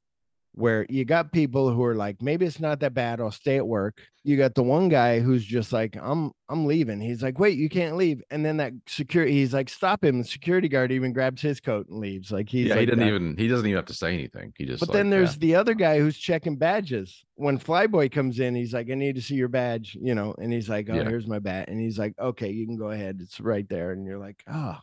where 0.58 0.84
you 0.88 1.04
got 1.04 1.30
people 1.30 1.70
who 1.70 1.84
are 1.84 1.94
like, 1.94 2.20
maybe 2.20 2.44
it's 2.44 2.58
not 2.58 2.80
that 2.80 2.92
bad, 2.92 3.20
I'll 3.20 3.30
stay 3.30 3.58
at 3.58 3.66
work. 3.66 4.00
You 4.24 4.36
got 4.36 4.56
the 4.56 4.62
one 4.64 4.88
guy 4.88 5.20
who's 5.20 5.44
just 5.44 5.72
like, 5.72 5.96
I'm 6.00 6.32
I'm 6.48 6.66
leaving. 6.66 7.00
He's 7.00 7.22
like, 7.22 7.38
wait, 7.38 7.56
you 7.56 7.68
can't 7.68 7.96
leave. 7.96 8.20
And 8.30 8.44
then 8.44 8.56
that 8.56 8.72
security, 8.88 9.32
he's 9.34 9.54
like, 9.54 9.68
stop 9.68 10.02
him. 10.02 10.18
The 10.18 10.24
security 10.24 10.66
guard 10.68 10.90
even 10.90 11.12
grabs 11.12 11.40
his 11.40 11.60
coat 11.60 11.86
and 11.88 12.00
leaves. 12.00 12.32
Like 12.32 12.48
he's 12.48 12.66
yeah, 12.66 12.74
like 12.74 12.80
he 12.80 12.86
didn't 12.86 12.98
that. 13.00 13.06
even, 13.06 13.36
he 13.36 13.46
doesn't 13.46 13.66
even 13.66 13.76
have 13.76 13.86
to 13.86 13.94
say 13.94 14.12
anything. 14.14 14.52
He 14.58 14.64
just, 14.66 14.80
But 14.80 14.88
like, 14.88 14.94
then 14.94 15.06
yeah. 15.06 15.10
there's 15.10 15.38
the 15.38 15.54
other 15.54 15.74
guy 15.74 16.00
who's 16.00 16.18
checking 16.18 16.56
badges. 16.56 17.24
When 17.36 17.56
Flyboy 17.60 18.10
comes 18.10 18.40
in, 18.40 18.56
he's 18.56 18.74
like, 18.74 18.90
I 18.90 18.94
need 18.94 19.14
to 19.14 19.22
see 19.22 19.36
your 19.36 19.46
badge, 19.48 19.96
you 20.00 20.16
know, 20.16 20.34
and 20.38 20.52
he's 20.52 20.68
like, 20.68 20.90
Oh, 20.90 20.94
Yeah. 20.96 21.04
here's 21.04 21.28
my 21.28 21.38
bat 21.38 21.68
And 21.68 21.80
he's 21.80 22.00
like, 22.00 22.14
Okay, 22.18 22.50
you 22.50 22.66
can 22.66 22.76
go 22.76 22.90
ahead. 22.90 23.20
It's 23.22 23.38
right 23.40 23.68
there. 23.68 23.92
And 23.92 24.04
you're 24.04 24.18
like, 24.18 24.42
Oh, 24.52 24.76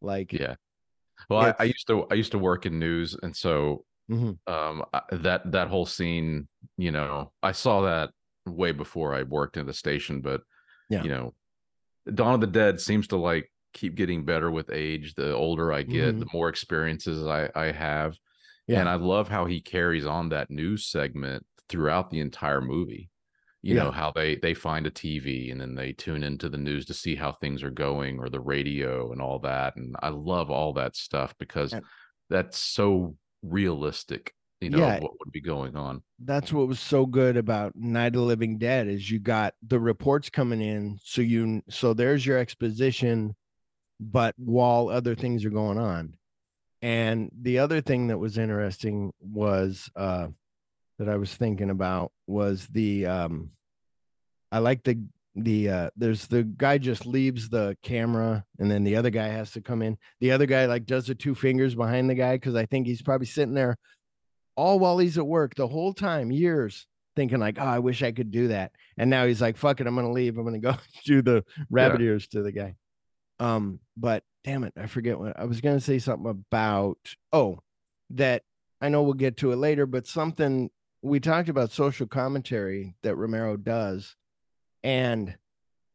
like, 0.00 0.32
yeah. 0.32 0.56
Well, 1.30 1.40
I, 1.40 1.54
I 1.60 1.64
used 1.64 1.86
to, 1.86 2.06
I 2.10 2.14
used 2.14 2.32
to 2.32 2.38
work 2.38 2.66
in 2.66 2.80
news. 2.80 3.16
And 3.22 3.34
so 3.36 3.84
Mhm. 4.12 4.38
um 4.46 4.84
that 5.12 5.50
that 5.52 5.68
whole 5.68 5.86
scene 5.86 6.48
you 6.76 6.90
know 6.90 7.32
i 7.42 7.52
saw 7.52 7.82
that 7.82 8.10
way 8.46 8.72
before 8.72 9.14
I 9.14 9.22
worked 9.22 9.56
at 9.56 9.66
the 9.66 9.72
station, 9.72 10.20
but 10.20 10.42
Yeah. 10.88 11.02
you 11.04 11.10
know, 11.10 11.34
Dawn 12.14 12.34
of 12.34 12.40
the 12.40 12.46
Dead 12.48 12.80
seems 12.80 13.08
to 13.08 13.16
like 13.16 13.52
keep 13.74 13.94
getting 13.94 14.24
better 14.24 14.50
with 14.50 14.70
age. 14.72 15.14
The 15.14 15.34
older 15.34 15.72
I 15.72 15.82
get, 15.84 16.18
the 16.18 16.26
more 16.32 16.48
experiences 16.48 17.24
I 17.26 17.50
I 17.54 17.72
have, 17.72 18.16
Yeah. 18.66 18.80
and 18.80 18.88
I 18.88 18.96
love 18.96 19.28
how 19.28 19.46
he 19.46 19.60
carries 19.60 20.06
on 20.06 20.30
that 20.30 20.50
news 20.50 20.86
segment 20.86 21.46
throughout 21.68 22.10
the 22.10 22.20
entire 22.20 22.60
movie. 22.60 23.10
You 23.62 23.74
Yeah. 23.74 23.84
know 23.84 23.90
how 23.92 24.12
they 24.12 24.36
they 24.36 24.54
find 24.54 24.86
a 24.86 24.90
TV 24.90 25.50
and 25.52 25.60
then 25.60 25.74
they 25.76 25.92
tune 25.92 26.24
into 26.24 26.48
the 26.48 26.58
news 26.58 26.86
to 26.86 26.94
see 26.94 27.14
how 27.16 27.32
things 27.32 27.62
are 27.62 27.70
going 27.70 28.18
or 28.18 28.28
the 28.28 28.40
radio 28.40 29.12
and 29.12 29.22
all 29.22 29.38
that, 29.40 29.76
and 29.76 29.96
I 30.02 30.10
love 30.10 30.50
all 30.50 30.72
that 30.74 30.96
stuff 30.96 31.34
because 31.38 31.76
that's 32.30 32.58
so 32.58 33.16
realistic. 33.42 34.34
You 34.60 34.70
know 34.70 34.78
Yeah. 34.78 35.00
what 35.00 35.12
would 35.18 35.32
be 35.32 35.40
going 35.40 35.74
on. 35.76 36.02
that's 36.20 36.52
what 36.52 36.68
was 36.68 36.78
so 36.78 37.04
good 37.04 37.36
about 37.36 37.74
Night 37.74 38.08
of 38.08 38.12
the 38.12 38.20
Living 38.20 38.58
Dead 38.58 38.86
is 38.86 39.10
you 39.10 39.18
got 39.18 39.54
the 39.66 39.80
reports 39.80 40.30
coming 40.30 40.60
in, 40.62 40.98
so 41.02 41.20
you 41.20 41.62
so 41.68 41.94
there's 41.94 42.24
your 42.24 42.38
exposition, 42.38 43.34
but 43.98 44.34
while 44.38 44.88
other 44.88 45.16
things 45.16 45.44
are 45.44 45.50
going 45.50 45.78
on. 45.78 46.14
And 46.80 47.30
the 47.40 47.58
other 47.58 47.80
thing 47.80 48.06
that 48.08 48.18
was 48.18 48.38
interesting 48.38 49.12
was 49.20 49.90
uh 49.96 50.28
that 50.98 51.08
I 51.08 51.16
was 51.16 51.34
thinking 51.34 51.70
about 51.70 52.12
was 52.28 52.68
the 52.68 53.06
um 53.06 53.50
I 54.52 54.58
like 54.58 54.84
the 54.84 55.02
the 55.34 55.68
uh 55.68 55.90
there's 55.96 56.26
the 56.26 56.42
guy 56.42 56.76
just 56.76 57.06
leaves 57.06 57.48
the 57.48 57.74
camera 57.82 58.44
and 58.58 58.70
then 58.70 58.84
the 58.84 58.96
other 58.96 59.10
guy 59.10 59.28
has 59.28 59.50
to 59.52 59.60
come 59.60 59.82
in. 59.82 59.96
The 60.20 60.32
other 60.32 60.46
guy 60.46 60.66
like 60.66 60.86
does 60.86 61.06
the 61.06 61.14
two 61.14 61.34
fingers 61.34 61.74
behind 61.74 62.10
the 62.10 62.14
guy 62.14 62.36
because 62.36 62.54
I 62.54 62.66
think 62.66 62.86
he's 62.86 63.02
probably 63.02 63.26
sitting 63.26 63.54
there 63.54 63.76
all 64.56 64.78
while 64.78 64.98
he's 64.98 65.18
at 65.18 65.26
work 65.26 65.54
the 65.54 65.66
whole 65.66 65.94
time, 65.94 66.30
years, 66.30 66.86
thinking 67.16 67.38
like, 67.38 67.58
oh, 67.58 67.64
I 67.64 67.78
wish 67.78 68.02
I 68.02 68.12
could 68.12 68.30
do 68.30 68.48
that. 68.48 68.72
And 68.98 69.08
now 69.08 69.26
he's 69.26 69.40
like, 69.40 69.56
fuck 69.56 69.80
it, 69.80 69.86
I'm 69.86 69.94
gonna 69.94 70.12
leave. 70.12 70.36
I'm 70.36 70.44
gonna 70.44 70.58
go 70.58 70.76
do 71.04 71.22
the 71.22 71.44
rabbit 71.70 72.02
ears 72.02 72.26
to 72.28 72.42
the 72.42 72.52
guy. 72.52 72.74
Um, 73.40 73.80
but 73.96 74.22
damn 74.44 74.64
it, 74.64 74.74
I 74.76 74.86
forget 74.86 75.18
what 75.18 75.38
I 75.38 75.44
was 75.44 75.60
gonna 75.60 75.80
say 75.80 75.98
something 75.98 76.28
about 76.30 76.98
oh, 77.32 77.60
that 78.10 78.42
I 78.80 78.88
know 78.88 79.02
we'll 79.02 79.14
get 79.14 79.38
to 79.38 79.52
it 79.52 79.56
later, 79.56 79.86
but 79.86 80.06
something 80.06 80.70
we 81.02 81.18
talked 81.20 81.48
about 81.48 81.72
social 81.72 82.06
commentary 82.06 82.94
that 83.02 83.16
Romero 83.16 83.56
does. 83.56 84.14
And 84.84 85.36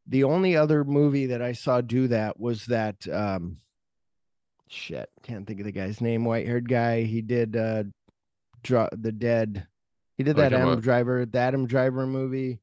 the 0.07 0.23
only 0.23 0.55
other 0.55 0.83
movie 0.83 1.27
that 1.27 1.41
I 1.41 1.51
saw 1.51 1.81
do 1.81 2.07
that 2.09 2.39
was 2.39 2.65
that 2.67 3.07
um 3.07 3.57
shit, 4.69 5.09
can't 5.23 5.45
think 5.47 5.59
of 5.59 5.65
the 5.65 5.71
guy's 5.71 6.01
name, 6.01 6.25
white 6.25 6.45
haired 6.47 6.67
guy. 6.69 7.03
He 7.03 7.21
did 7.21 7.55
uh 7.55 7.83
Dra- 8.63 8.89
the 8.91 9.11
dead. 9.11 9.67
He 10.17 10.23
did 10.23 10.37
Oh, 10.37 10.41
that 10.41 10.53
Adam 10.53 10.69
about- 10.69 10.83
Driver, 10.83 11.25
the 11.25 11.37
Adam 11.39 11.67
Driver 11.67 12.07
movie. 12.07 12.59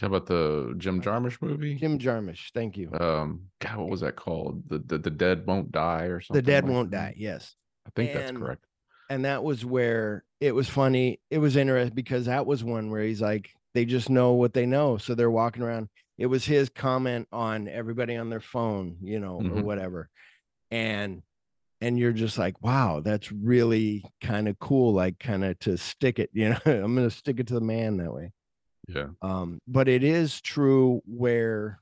How 0.00 0.08
about 0.08 0.26
the 0.26 0.74
Jim 0.76 1.00
Jarmusch 1.00 1.40
movie? 1.40 1.76
Jim 1.76 1.98
Jarmusch, 1.98 2.50
thank 2.52 2.76
you. 2.76 2.92
um 3.00 3.48
god 3.60 3.78
what 3.78 3.88
was 3.88 4.00
that 4.00 4.16
called 4.16 4.68
the 4.68 4.78
the, 4.78 4.98
the 4.98 5.10
dead 5.10 5.46
won't 5.46 5.72
die 5.72 6.04
or 6.04 6.20
something 6.20 6.42
the 6.44 6.50
dead 6.50 6.64
like 6.64 6.72
won't 6.72 6.90
that? 6.90 7.12
die. 7.12 7.14
Yes. 7.16 7.54
i 7.86 7.90
think 7.96 8.12
that's 8.12 8.32
correct 8.32 8.64
and 9.08 9.24
that 9.24 9.42
was 9.44 9.64
where 9.64 10.24
it 10.40 10.52
was 10.54 10.68
funny. 10.68 11.20
It 11.30 11.38
was 11.38 11.56
interesting 11.56 11.94
because 11.94 12.26
that 12.26 12.44
was 12.44 12.62
one 12.64 12.90
where 12.90 13.02
he's 13.02 13.22
like, 13.22 13.50
they 13.76 13.84
just 13.84 14.08
know 14.10 14.32
what 14.32 14.54
they 14.54 14.64
know, 14.66 14.96
so 14.96 15.14
they're 15.14 15.30
walking 15.30 15.62
around. 15.62 15.88
It 16.18 16.26
was 16.26 16.44
his 16.46 16.70
comment 16.70 17.28
on 17.30 17.68
everybody 17.68 18.16
on 18.16 18.30
their 18.30 18.40
phone, 18.40 18.96
you 19.02 19.20
know, 19.20 19.36
or 19.36 19.42
Mhm. 19.42 19.64
whatever, 19.64 20.08
and 20.70 21.22
and 21.82 21.98
you're 21.98 22.12
just 22.12 22.38
like, 22.38 22.62
wow, 22.62 23.00
that's 23.00 23.30
really 23.30 24.02
kind 24.22 24.48
of 24.48 24.58
cool. 24.58 24.94
Like, 24.94 25.18
kind 25.18 25.44
of 25.44 25.58
to 25.60 25.76
stick 25.76 26.18
it, 26.18 26.30
you 26.34 26.48
know, 26.48 26.58
I'm 26.64 26.94
gonna 26.94 27.10
stick 27.10 27.38
it 27.38 27.48
to 27.48 27.54
the 27.54 27.60
man 27.60 27.98
that 27.98 28.12
way. 28.14 28.32
yeah 28.88 29.08
Um, 29.20 29.60
but 29.68 29.88
it 29.88 30.02
is 30.02 30.40
true 30.40 31.02
where 31.06 31.80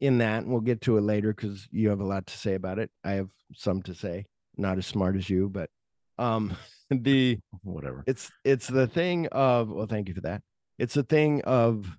in 0.00 0.18
that, 0.18 0.42
and 0.42 0.52
we'll 0.52 0.60
get 0.60 0.82
to 0.82 0.98
it 0.98 1.02
later 1.02 1.32
because 1.32 1.66
you 1.70 1.88
have 1.88 2.00
a 2.00 2.04
lot 2.04 2.26
to 2.26 2.36
say 2.36 2.54
about 2.54 2.78
it. 2.78 2.90
I 3.02 3.12
have 3.12 3.30
some 3.54 3.82
to 3.84 3.94
say, 3.94 4.26
not 4.58 4.76
as 4.76 4.86
smart 4.86 5.16
as 5.16 5.30
you, 5.30 5.48
but 5.48 5.70
um 6.18 6.54
the 6.90 7.38
whatever 7.62 8.04
it's 8.06 8.30
it's 8.44 8.68
the 8.68 8.86
thing 8.86 9.26
of 9.28 9.70
well, 9.70 9.86
thank 9.86 10.08
you 10.08 10.14
for 10.14 10.20
that. 10.20 10.42
It's 10.78 10.96
a 10.96 11.02
thing 11.02 11.42
of 11.42 11.96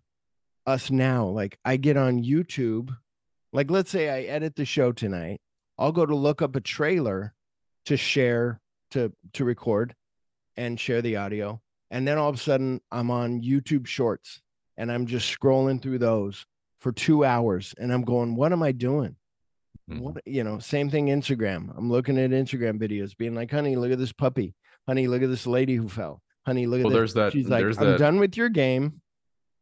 us 0.66 0.90
now. 0.92 1.28
Like 1.28 1.58
I 1.64 1.78
get 1.78 1.98
on 1.98 2.24
YouTube, 2.24 2.96
like 3.54 3.72
let's 3.72 3.92
say 3.92 4.10
I 4.10 4.22
edit 4.24 4.56
the 4.56 4.66
show 4.66 4.92
tonight, 4.92 5.40
I'll 5.78 5.92
go 5.92 6.06
to 6.06 6.16
look 6.16 6.42
up 6.42 6.56
a 6.56 6.62
trailer 6.62 7.34
to 7.86 7.98
share 7.98 8.60
to 8.92 9.12
to 9.34 9.46
record 9.46 9.96
and 10.58 10.80
share 10.80 11.02
the 11.02 11.18
audio. 11.18 11.62
And 11.92 12.08
then 12.08 12.18
all 12.18 12.30
of 12.30 12.36
a 12.36 12.40
sudden 12.40 12.82
I'm 12.92 13.12
on 13.12 13.42
YouTube 13.42 13.88
shorts 13.88 14.42
and 14.78 14.92
I'm 14.92 15.06
just 15.06 15.38
scrolling 15.38 15.82
through 15.82 16.00
those 16.00 16.46
for 16.80 16.92
two 16.92 17.24
hours 17.24 17.74
and 17.78 17.94
I'm 17.94 18.04
going, 18.04 18.36
what 18.36 18.52
am 18.52 18.64
I 18.64 18.72
doing? 18.72 19.16
Mhm. 19.90 20.00
What 20.02 20.22
you 20.26 20.44
know, 20.44 20.60
same 20.60 20.90
thing 20.90 21.08
Instagram. 21.08 21.74
I'm 21.78 21.92
looking 21.92 22.18
at 22.18 22.32
Instagram 22.32 22.80
videos, 22.80 23.16
being 23.16 23.36
like, 23.36 23.52
honey, 23.52 23.76
look 23.76 23.92
at 23.92 24.00
this 24.00 24.14
puppy. 24.14 24.56
Honey, 24.88 25.08
look 25.08 25.22
at 25.22 25.30
this 25.30 25.48
lady 25.48 25.76
who 25.76 25.88
fell. 25.88 26.22
Honey, 26.46 26.68
look 26.68 26.80
at 26.80 26.84
Well, 26.86 26.90
this. 26.92 26.98
there's 26.98 27.14
that- 27.16 27.32
She's 27.34 27.48
like, 27.48 27.64
I'm 27.66 27.72
that- 27.74 28.00
done 28.00 28.20
with 28.20 28.38
your 28.38 28.50
game. 28.50 29.02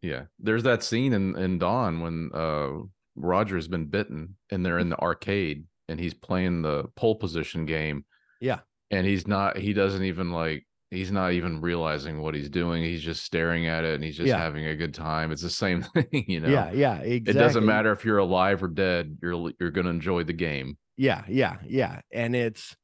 yeah 0.02 0.24
there's 0.40 0.64
that 0.64 0.84
scene 0.84 1.14
in 1.14 1.36
in 1.38 1.58
dawn 1.60 2.02
when 2.02 2.30
uh 2.34 2.72
roger's 3.16 3.68
been 3.70 3.86
bitten 3.86 4.36
and 4.52 4.66
they're 4.66 4.80
in 4.80 4.90
the 4.90 5.00
arcade 5.00 5.66
and 5.88 5.98
he's 6.00 6.14
playing 6.14 6.62
the 6.62 6.86
pole 6.96 7.16
position 7.16 7.66
game 7.66 8.04
Yeah. 8.42 8.60
and 8.92 9.06
he's 9.08 9.28
not 9.28 9.58
he 9.58 9.72
doesn't 9.72 10.04
even 10.04 10.32
like 10.32 10.66
he's 10.92 11.12
not 11.12 11.32
even 11.34 11.62
realizing 11.62 12.22
what 12.22 12.36
he's 12.36 12.50
doing 12.50 12.84
he's 12.84 13.02
just 13.02 13.24
staring 13.24 13.68
at 13.68 13.86
it 13.86 13.96
and 13.96 14.04
he's 14.04 14.18
just 14.18 14.28
Yeah. 14.28 14.40
having 14.40 14.66
a 14.66 14.76
good 14.76 14.94
time 14.94 15.32
it's 15.32 15.42
the 15.42 15.50
same 15.50 15.82
thing 15.94 16.26
you 16.28 16.40
know 16.42 16.50
Yeah, 16.50 16.72
yeah, 16.74 16.96
exactly. 16.98 17.32
it 17.32 17.44
doesn't 17.44 17.66
matter 17.66 17.92
if 17.94 18.04
you're 18.04 18.18
alive 18.18 18.62
or 18.62 18.68
dead 18.68 19.18
you're 19.22 19.52
you're 19.60 19.72
gonna 19.72 19.90
enjoy 19.92 20.24
the 20.26 20.34
game 20.34 20.78
Yeah, 20.98 21.24
yeah, 21.30 21.58
yeah. 21.66 22.02
And 22.12 22.36
it's 22.36 22.76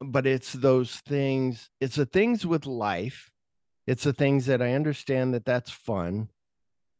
but 0.00 0.24
it's 0.26 0.52
those 0.54 0.96
things, 1.06 1.68
it's 1.80 1.96
the 1.96 2.06
things 2.06 2.46
with 2.46 2.64
life. 2.64 3.28
It's 3.86 4.04
the 4.04 4.12
things 4.12 4.46
that 4.46 4.62
I 4.62 4.74
understand 4.74 5.34
that 5.34 5.44
that's 5.44 5.70
fun. 5.70 6.28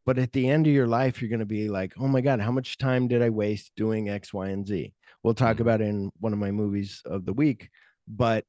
But 0.06 0.18
at 0.18 0.32
the 0.32 0.48
end 0.48 0.66
of 0.66 0.72
your 0.72 0.86
life, 0.86 1.20
you're 1.20 1.28
going 1.28 1.40
to 1.40 1.46
be 1.46 1.68
like, 1.68 1.92
oh 1.98 2.08
my 2.08 2.20
God, 2.20 2.40
how 2.40 2.50
much 2.50 2.78
time 2.78 3.06
did 3.06 3.22
I 3.22 3.30
waste 3.30 3.72
doing 3.76 4.08
X, 4.08 4.32
Y, 4.32 4.48
and 4.48 4.66
Z? 4.66 4.92
We'll 5.22 5.34
talk 5.34 5.58
Mhm. 5.58 5.60
about 5.60 5.80
it 5.82 5.88
in 5.88 6.10
one 6.18 6.32
of 6.32 6.38
my 6.38 6.50
movies 6.50 7.02
of 7.04 7.26
the 7.26 7.34
week. 7.34 7.68
But, 8.08 8.44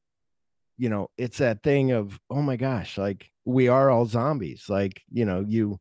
you 0.78 0.90
know, 0.90 1.10
it's 1.18 1.38
that 1.40 1.62
thing 1.62 1.92
of, 1.92 2.20
oh 2.30 2.42
my 2.42 2.56
gosh, 2.56 2.98
like 2.98 3.30
we 3.46 3.68
are 3.68 3.90
all 3.90 4.06
zombies. 4.06 4.70
Like, 4.70 5.02
you 5.12 5.26
know, 5.26 5.44
you, 5.46 5.80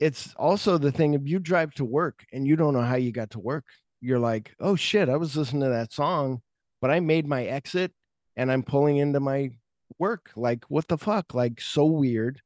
it's 0.00 0.34
also 0.34 0.78
the 0.78 0.92
thing 0.92 1.14
of 1.14 1.26
you 1.26 1.38
drive 1.38 1.72
to 1.74 1.84
work 1.84 2.26
and 2.32 2.46
you 2.46 2.56
don't 2.56 2.74
know 2.74 2.82
how 2.82 2.96
you 2.96 3.12
got 3.12 3.30
to 3.30 3.40
work. 3.40 3.64
You're 4.00 4.18
like, 4.18 4.54
oh 4.60 4.76
shit, 4.76 5.08
I 5.08 5.16
was 5.16 5.36
listening 5.36 5.62
to 5.62 5.70
that 5.70 5.92
song, 5.92 6.42
but 6.80 6.90
I 6.90 7.00
made 7.00 7.26
my 7.26 7.44
exit 7.44 7.92
and 8.36 8.50
I'm 8.50 8.62
pulling 8.62 8.98
into 8.98 9.20
my 9.20 9.50
work. 9.98 10.30
Like, 10.36 10.64
what 10.68 10.88
the 10.88 10.98
fuck? 10.98 11.34
Like, 11.34 11.60
so 11.60 11.84
weird. 11.84 12.40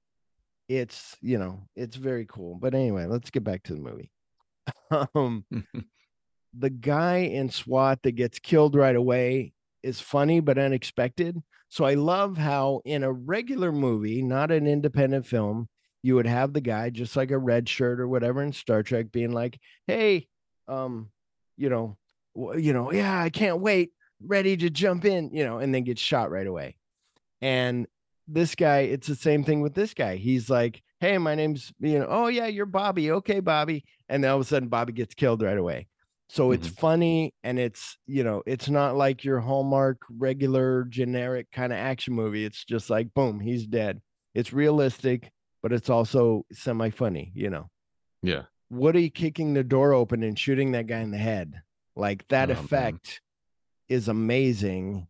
It's, 0.69 1.17
you 1.21 1.39
know, 1.39 1.69
it's 1.77 1.97
very 1.97 2.27
cool. 2.27 2.57
But 2.57 2.75
anyway, 2.75 3.07
let's 3.07 3.31
get 3.31 3.45
back 3.45 3.63
to 3.65 3.75
the 3.75 3.81
movie. 3.81 4.11
um, 5.15 5.45
the 6.55 6.71
guy 6.71 7.19
in 7.19 7.51
SWAT 7.51 8.03
that 8.03 8.13
gets 8.13 8.39
killed 8.39 8.75
right 8.75 8.97
away 8.97 9.53
is 9.83 10.01
funny 10.01 10.41
but 10.41 10.59
unexpected. 10.59 11.43
So 11.69 11.85
I 11.85 11.95
love 11.95 12.37
how 12.37 12.83
in 12.85 13.03
a 13.03 13.13
regular 13.13 13.73
movie, 13.73 14.23
not 14.23 14.51
an 14.51 14.67
independent 14.67 15.27
film, 15.27 15.69
you 16.03 16.17
would 16.17 16.27
have 16.27 16.53
the 16.53 16.61
guy 16.61 16.91
just 16.91 17.17
like 17.17 17.31
a 17.31 17.39
red 17.39 17.69
shirt 17.69 18.01
or 18.01 18.09
whatever 18.09 18.43
in 18.43 18.53
Star 18.53 18.83
Trek 18.83 19.13
being 19.13 19.33
like, 19.33 19.59
"Hey, 19.87 20.29
um, 20.69 21.11
you 21.57 21.71
know, 21.71 21.97
you 22.35 22.73
know, 22.73 22.93
yeah, 22.93 23.23
I 23.23 23.31
can't 23.31 23.61
wait, 23.61 23.93
ready 24.21 24.57
to 24.57 24.69
jump 24.69 25.05
in, 25.05 25.31
you 25.33 25.45
know, 25.45 25.59
and 25.59 25.75
then 25.75 25.85
get 25.85 25.99
shot 25.99 26.31
right 26.31 26.47
away." 26.47 26.77
And 27.43 27.87
this 28.29 28.55
guy, 28.55 28.81
it's 28.81 29.09
the 29.09 29.17
same 29.17 29.45
thing 29.45 29.61
with 29.61 29.75
this 29.75 29.93
guy. 29.93 30.17
He's 30.17 30.49
like, 30.49 30.83
"Hey, 31.01 31.19
my 31.19 31.35
name's, 31.35 31.73
you 31.81 31.99
know, 31.99 32.07
oh 32.09 32.29
yeah, 32.29 32.47
you're 32.47 32.65
Bobby. 32.67 33.11
Okay, 33.11 33.41
Bobby." 33.41 33.85
And 34.09 34.23
then 34.25 34.31
all 34.31 34.39
of 34.39 34.43
a 34.43 34.49
sudden 34.49 34.69
Bobby 34.69 34.93
gets 34.93 35.15
killed 35.15 35.43
right 35.43 35.59
away. 35.59 35.89
So 36.29 36.53
it's 36.53 36.67
mm-hmm. 36.69 36.77
funny 36.81 37.35
and 37.45 37.59
it's, 37.59 37.99
you 38.07 38.25
know, 38.25 38.43
it's 38.47 38.71
not 38.71 38.97
like 38.97 39.23
your 39.23 39.39
Hallmark 39.41 40.01
regular 40.09 40.85
generic 40.85 41.51
kind 41.53 41.73
of 41.75 41.79
action 41.79 42.15
movie. 42.15 42.45
It's 42.47 42.65
just 42.65 42.89
like 42.89 43.13
boom, 43.13 43.39
he's 43.41 43.67
dead. 43.67 44.01
It's 44.35 44.53
realistic, 44.53 45.31
but 45.63 45.73
it's 45.75 45.91
also 45.91 46.47
semi 46.53 46.89
funny, 46.91 47.33
you 47.35 47.51
know. 47.51 47.69
yeah 48.23 48.45
Woody 48.71 49.11
kicking 49.11 49.53
the 49.53 49.63
door 49.65 49.93
open 49.93 50.23
and 50.23 50.39
shooting 50.39 50.73
that 50.73 50.87
guy 50.87 51.01
in 51.01 51.11
the 51.11 51.19
head. 51.19 51.61
Like 51.97 52.27
that 52.29 52.51
Oh, 52.51 52.55
man. 52.55 52.65
effect 52.65 53.21
is 53.91 54.09
amazing. 54.09 55.09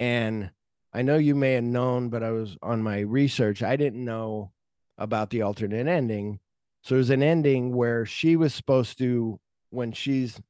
And 0.00 0.50
I 0.94 1.02
know 1.02 1.16
you 1.16 1.34
may 1.34 1.52
have 1.54 1.64
known, 1.64 2.08
but 2.08 2.22
I 2.22 2.30
was 2.30 2.56
on 2.62 2.82
my 2.82 3.00
research. 3.00 3.62
I 3.62 3.76
didn't 3.76 4.04
know 4.04 4.52
about 4.96 5.30
the 5.30 5.42
alternate 5.42 5.88
ending. 5.88 6.38
So 6.82 6.94
there's 6.94 7.10
an 7.10 7.22
ending 7.22 7.74
where 7.74 8.06
she 8.06 8.36
was 8.36 8.54
supposed 8.54 8.98
to, 8.98 9.40
when 9.70 9.90
she's 9.92 10.40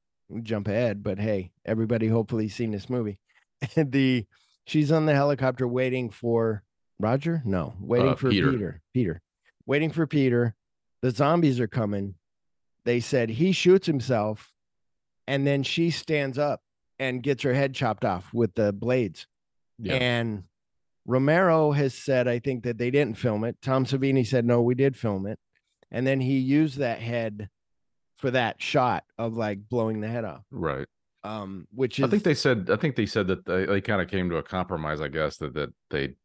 jump 0.42 0.68
ahead, 0.68 1.02
but 1.02 1.18
hey, 1.18 1.50
everybody 1.64 2.08
hopefully 2.08 2.48
seen 2.48 2.70
this 2.72 2.90
movie. 2.90 3.18
the 3.76 4.26
she's 4.66 4.92
on 4.92 5.06
the 5.06 5.14
helicopter 5.14 5.66
waiting 5.66 6.10
for 6.10 6.62
Roger? 6.98 7.40
No, 7.44 7.74
waiting 7.80 8.08
Uh, 8.10 8.16
for 8.16 8.30
Peter. 8.30 8.50
Peter. 8.52 8.82
Peter. 8.92 9.22
Waiting 9.66 9.90
for 9.90 10.06
Peter. 10.06 10.54
the 11.02 11.10
zombies 11.10 11.60
are 11.60 11.68
coming. 11.68 12.14
They 12.84 13.00
said 13.00 13.28
he 13.30 13.52
shoots 13.52 13.86
himself 13.86 14.52
and 15.26 15.46
then 15.46 15.62
she 15.62 15.90
stands 15.90 16.36
up 16.38 16.60
and 16.98 17.22
gets 17.22 17.42
her 17.42 17.54
head 17.54 17.74
chopped 17.74 18.04
off 18.04 18.32
with 18.34 18.54
the 18.54 18.72
blades. 18.72 19.26
Yeah. 19.78 19.94
And 19.94 20.44
Romero 21.06 21.72
has 21.72 21.94
said, 21.94 22.28
I 22.28 22.38
think 22.38 22.64
that 22.64 22.78
they 22.78 22.90
didn't 22.90 23.18
film 23.18 23.44
it. 23.44 23.56
Tom 23.60 23.84
Savini 23.84 24.26
said, 24.26 24.44
no, 24.44 24.62
we 24.62 24.74
did 24.74 24.96
film 24.96 25.26
it. 25.26 25.38
And 25.90 26.06
then 26.06 26.20
he 26.20 26.38
used 26.38 26.78
that 26.78 26.98
head 27.00 27.48
for 28.18 28.30
that 28.30 28.60
shot 28.62 29.04
of 29.18 29.34
like 29.34 29.68
blowing 29.68 30.00
the 30.00 30.08
head 30.08 30.24
off. 30.24 30.42
Right. 30.50 30.86
Um, 31.22 31.66
which 31.74 31.98
is 31.98 32.04
I 32.04 32.08
think 32.08 32.22
they 32.22 32.34
said 32.34 32.68
I 32.70 32.76
think 32.76 32.96
they 32.96 33.06
said 33.06 33.28
that 33.28 33.46
they, 33.46 33.64
they 33.64 33.80
kind 33.80 34.02
of 34.02 34.08
came 34.08 34.28
to 34.30 34.36
a 34.36 34.42
compromise, 34.42 35.00
I 35.00 35.08
guess, 35.08 35.38
that 35.38 35.54
that 35.54 35.70
they 35.90 36.16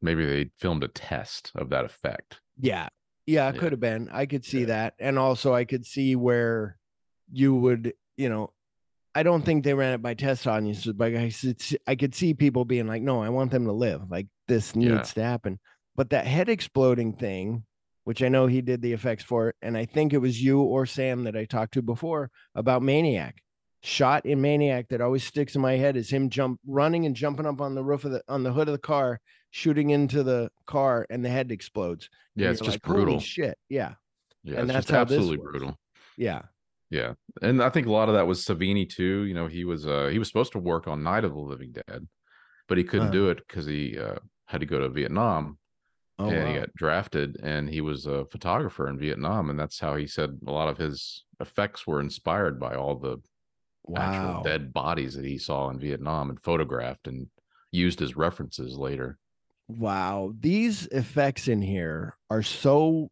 maybe 0.00 0.24
they 0.24 0.50
filmed 0.58 0.84
a 0.84 0.88
test 0.88 1.52
of 1.54 1.68
that 1.70 1.84
effect. 1.84 2.40
Yeah. 2.58 2.88
Yeah, 3.26 3.48
it 3.48 3.54
Yeah. 3.54 3.60
could 3.60 3.72
have 3.72 3.80
been. 3.80 4.08
I 4.10 4.24
could 4.26 4.44
see 4.44 4.60
Yeah. 4.60 4.66
that. 4.66 4.94
And 4.98 5.18
also 5.18 5.52
I 5.54 5.64
could 5.64 5.84
see 5.84 6.16
where 6.16 6.78
you 7.30 7.54
would, 7.54 7.92
you 8.16 8.28
know, 8.30 8.52
I 9.18 9.22
don't 9.24 9.44
think 9.44 9.64
they 9.64 9.74
ran 9.74 9.94
it 9.94 10.02
by 10.02 10.14
test 10.14 10.46
audiences, 10.46 10.92
but 10.92 11.14
I 11.14 11.30
could, 11.30 11.60
see- 11.60 11.78
I 11.86 11.96
could 11.96 12.14
see 12.14 12.34
people 12.34 12.64
being 12.64 12.86
like, 12.86 13.02
no, 13.02 13.20
I 13.22 13.28
want 13.30 13.50
them 13.50 13.64
to 13.64 13.72
live. 13.72 14.10
Like 14.10 14.28
this 14.46 14.76
needs 14.76 14.90
Yeah. 14.90 15.02
to 15.02 15.22
happen. 15.22 15.58
But 15.96 16.10
that 16.10 16.26
head 16.26 16.48
exploding 16.48 17.14
thing, 17.14 17.64
which 18.04 18.22
I 18.22 18.28
know 18.28 18.46
he 18.46 18.60
did 18.60 18.80
the 18.80 18.92
effects 18.92 19.24
for, 19.24 19.54
and 19.60 19.76
I 19.76 19.84
think 19.86 20.12
it 20.12 20.18
was 20.18 20.40
you 20.42 20.60
or 20.60 20.86
Sam 20.86 21.24
that 21.24 21.36
I 21.36 21.44
talked 21.46 21.74
to 21.74 21.82
before 21.82 22.30
about 22.54 22.82
Maniac. 22.82 23.42
Shot 23.82 24.24
in 24.26 24.40
Maniac 24.40 24.88
that 24.90 25.00
always 25.00 25.24
sticks 25.24 25.54
in 25.56 25.62
my 25.62 25.76
head 25.76 25.96
is 25.96 26.10
him 26.10 26.30
jump 26.30 26.60
running 26.66 27.04
and 27.06 27.14
jumping 27.16 27.46
up 27.46 27.60
on 27.60 27.74
the 27.74 27.82
roof 27.84 28.04
of 28.04 28.10
the 28.12 28.22
on 28.28 28.42
the 28.44 28.52
hood 28.52 28.68
of 28.68 28.72
the 28.72 28.78
car, 28.78 29.20
shooting 29.50 29.90
into 29.90 30.22
the 30.24 30.50
car, 30.66 31.06
and 31.10 31.24
the 31.24 31.28
head 31.28 31.52
explodes. 31.52 32.08
Yeah, 32.34 32.50
it's 32.50 32.60
just 32.60 32.76
like, 32.76 32.84
"Holy 32.86 33.04
brutal. 33.04 33.20
shit. 33.20 33.56
Yeah. 33.68 33.94
Yeah, 34.42 34.60
and 34.60 34.70
it's 34.70 34.88
that's 34.88 34.90
absolutely 34.92 35.36
brutal. 35.36 35.76
Yeah. 36.16 36.42
Yeah, 36.90 37.14
and 37.42 37.62
I 37.62 37.68
think 37.70 37.86
a 37.86 37.92
lot 37.92 38.08
of 38.08 38.14
that 38.14 38.26
was 38.26 38.44
Savini 38.44 38.88
too. 38.88 39.24
You 39.24 39.34
know, 39.34 39.46
he 39.46 39.64
was 39.64 39.86
uh 39.86 40.08
he 40.10 40.18
was 40.18 40.28
supposed 40.28 40.52
to 40.52 40.58
work 40.58 40.88
on 40.88 41.02
Night 41.02 41.24
of 41.24 41.32
the 41.32 41.38
Living 41.38 41.72
Dead, 41.72 42.08
but 42.66 42.78
he 42.78 42.84
couldn't 42.84 43.08
Uh. 43.08 43.12
do 43.12 43.28
it 43.30 43.38
because 43.46 43.66
he 43.66 43.98
uh, 43.98 44.18
had 44.46 44.60
to 44.60 44.66
go 44.66 44.80
to 44.80 44.88
Vietnam 44.88 45.58
Oh, 46.20 46.28
and 46.30 46.48
he 46.48 46.54
got 46.58 46.74
drafted. 46.74 47.36
And 47.42 47.68
he 47.68 47.80
was 47.80 48.06
a 48.06 48.24
photographer 48.24 48.88
in 48.88 48.98
Vietnam, 48.98 49.50
and 49.50 49.58
that's 49.58 49.78
how 49.78 49.94
he 49.94 50.06
said 50.08 50.30
a 50.46 50.50
lot 50.50 50.68
of 50.68 50.76
his 50.76 51.24
effects 51.38 51.86
were 51.86 52.00
inspired 52.00 52.58
by 52.58 52.74
all 52.74 52.96
the 52.96 53.18
actual 53.96 54.42
dead 54.42 54.72
bodies 54.72 55.14
that 55.14 55.24
he 55.24 55.38
saw 55.38 55.70
in 55.70 55.78
Vietnam 55.78 56.28
and 56.28 56.40
photographed 56.40 57.06
and 57.06 57.28
used 57.70 58.02
as 58.02 58.16
references 58.16 58.76
later. 58.76 59.16
Wow. 59.68 60.32
These 60.40 60.86
effects 60.88 61.46
in 61.46 61.62
here 61.62 62.16
are 62.30 62.42
so 62.42 63.10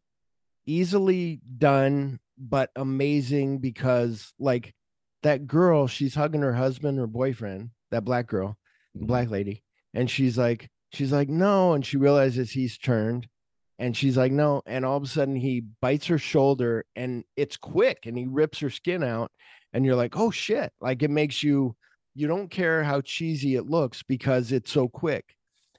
easily 0.66 1.40
done, 1.58 2.18
but 2.38 2.70
amazing 2.76 3.58
because, 3.58 4.32
like, 4.38 4.74
that 5.22 5.46
girl, 5.46 5.86
she's 5.86 6.14
hugging 6.14 6.42
her 6.42 6.52
husband 6.54 6.98
or 6.98 7.06
boyfriend, 7.06 7.70
that 7.90 8.04
black 8.04 8.26
girl, 8.26 8.56
Mhm. 8.96 9.06
black 9.06 9.30
lady. 9.30 9.62
And 9.94 10.10
she's 10.10 10.36
like, 10.38 10.68
she's 10.92 11.12
like, 11.12 11.28
no. 11.28 11.72
And 11.72 11.84
she 11.84 11.96
realizes 11.96 12.50
he's 12.50 12.78
turned. 12.78 13.26
And 13.78 13.96
she's 13.96 14.16
like, 14.16 14.32
no. 14.32 14.62
And 14.66 14.84
all 14.84 14.96
of 14.96 15.02
a 15.02 15.06
sudden 15.06 15.36
he 15.36 15.60
bites 15.80 16.06
her 16.06 16.18
shoulder 16.18 16.84
and 16.94 17.24
it's 17.36 17.56
quick 17.56 18.06
and 18.06 18.16
he 18.16 18.26
rips 18.26 18.58
her 18.60 18.70
skin 18.70 19.02
out. 19.02 19.30
And 19.72 19.84
you're 19.84 19.96
like, 19.96 20.16
oh 20.16 20.30
shit. 20.30 20.72
Like 20.80 21.02
it 21.02 21.10
makes 21.10 21.42
you, 21.42 21.76
you 22.14 22.26
don't 22.26 22.50
care 22.50 22.82
how 22.84 23.00
cheesy 23.02 23.56
it 23.56 23.66
looks 23.66 24.02
because 24.02 24.52
it's 24.52 24.70
so 24.72 24.88
quick. 24.88 25.24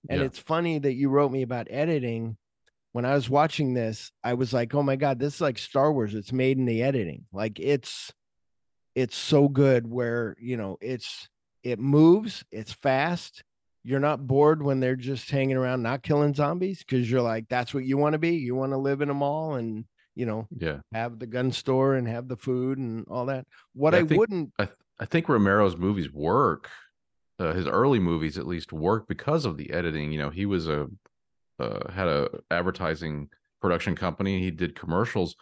And 0.09 0.19
Yeah. 0.19 0.25
it's 0.25 0.37
funny 0.39 0.77
that 0.79 0.93
you 0.93 1.09
wrote 1.09 1.31
me 1.31 1.41
about 1.41 1.67
editing. 1.71 2.37
When 2.97 3.05
I 3.05 3.13
was 3.13 3.29
watching 3.29 3.75
this, 3.75 4.11
I 4.23 4.33
was 4.33 4.53
like, 4.53 4.73
oh 4.73 4.81
my 4.81 4.95
God, 4.95 5.19
this 5.19 5.35
is 5.35 5.41
like 5.41 5.59
Star 5.59 5.93
Wars. 5.93 6.15
It's 6.15 6.33
made 6.33 6.57
in 6.57 6.65
the 6.65 6.81
editing. 6.81 7.25
Like 7.31 7.59
it's, 7.59 8.11
it's 8.95 9.15
so 9.15 9.47
good 9.47 9.85
where, 9.85 10.35
you 10.39 10.57
know, 10.57 10.79
it's, 10.81 11.29
it 11.61 11.77
moves, 11.77 12.43
it's 12.51 12.73
fast. 12.73 13.43
You're 13.83 13.99
not 13.99 14.25
bored 14.25 14.63
when 14.63 14.79
they're 14.79 14.95
just 14.95 15.29
hanging 15.29 15.57
around, 15.57 15.83
not 15.83 16.01
killing 16.01 16.33
zombies, 16.33 16.79
because 16.79 17.07
you're 17.07 17.21
like, 17.21 17.47
that's 17.49 17.71
what 17.71 17.85
you 17.85 17.99
want 17.99 18.13
to 18.13 18.17
be. 18.17 18.31
You 18.31 18.55
want 18.55 18.71
to 18.71 18.79
live 18.79 19.01
in 19.01 19.11
a 19.11 19.13
mall 19.13 19.53
and, 19.53 19.85
you 20.15 20.25
know, 20.25 20.47
Yeah, 20.57 20.79
have 20.91 21.19
the 21.19 21.27
gun 21.27 21.51
store 21.51 21.93
and 21.93 22.07
have 22.07 22.27
the 22.27 22.35
food 22.35 22.79
and 22.79 23.05
all 23.11 23.27
that. 23.27 23.45
What 23.75 23.93
Yeah, 23.93 23.99
I, 23.99 24.01
I 24.01 24.05
think- 24.07 24.19
wouldn't, 24.19 24.53
I 24.57 24.65
th- 24.65 24.77
I 24.99 25.05
think 25.05 25.29
Romero's 25.29 25.77
movies 25.77 26.11
work. 26.11 26.67
Uh, 27.37 27.53
his 27.53 27.67
early 27.67 27.99
movies, 27.99 28.39
at 28.39 28.47
least, 28.47 28.73
work 28.73 29.07
because 29.07 29.45
of 29.45 29.55
the 29.55 29.71
editing. 29.71 30.11
You 30.11 30.17
know, 30.17 30.31
he 30.31 30.47
was 30.47 30.67
a 30.67 30.87
uh, 31.59 31.91
had 31.91 32.07
a 32.07 32.29
advertising 32.51 33.29
production 33.61 33.95
company. 33.95 34.39
He 34.41 34.51
did 34.51 34.75
commercials, 34.75 35.35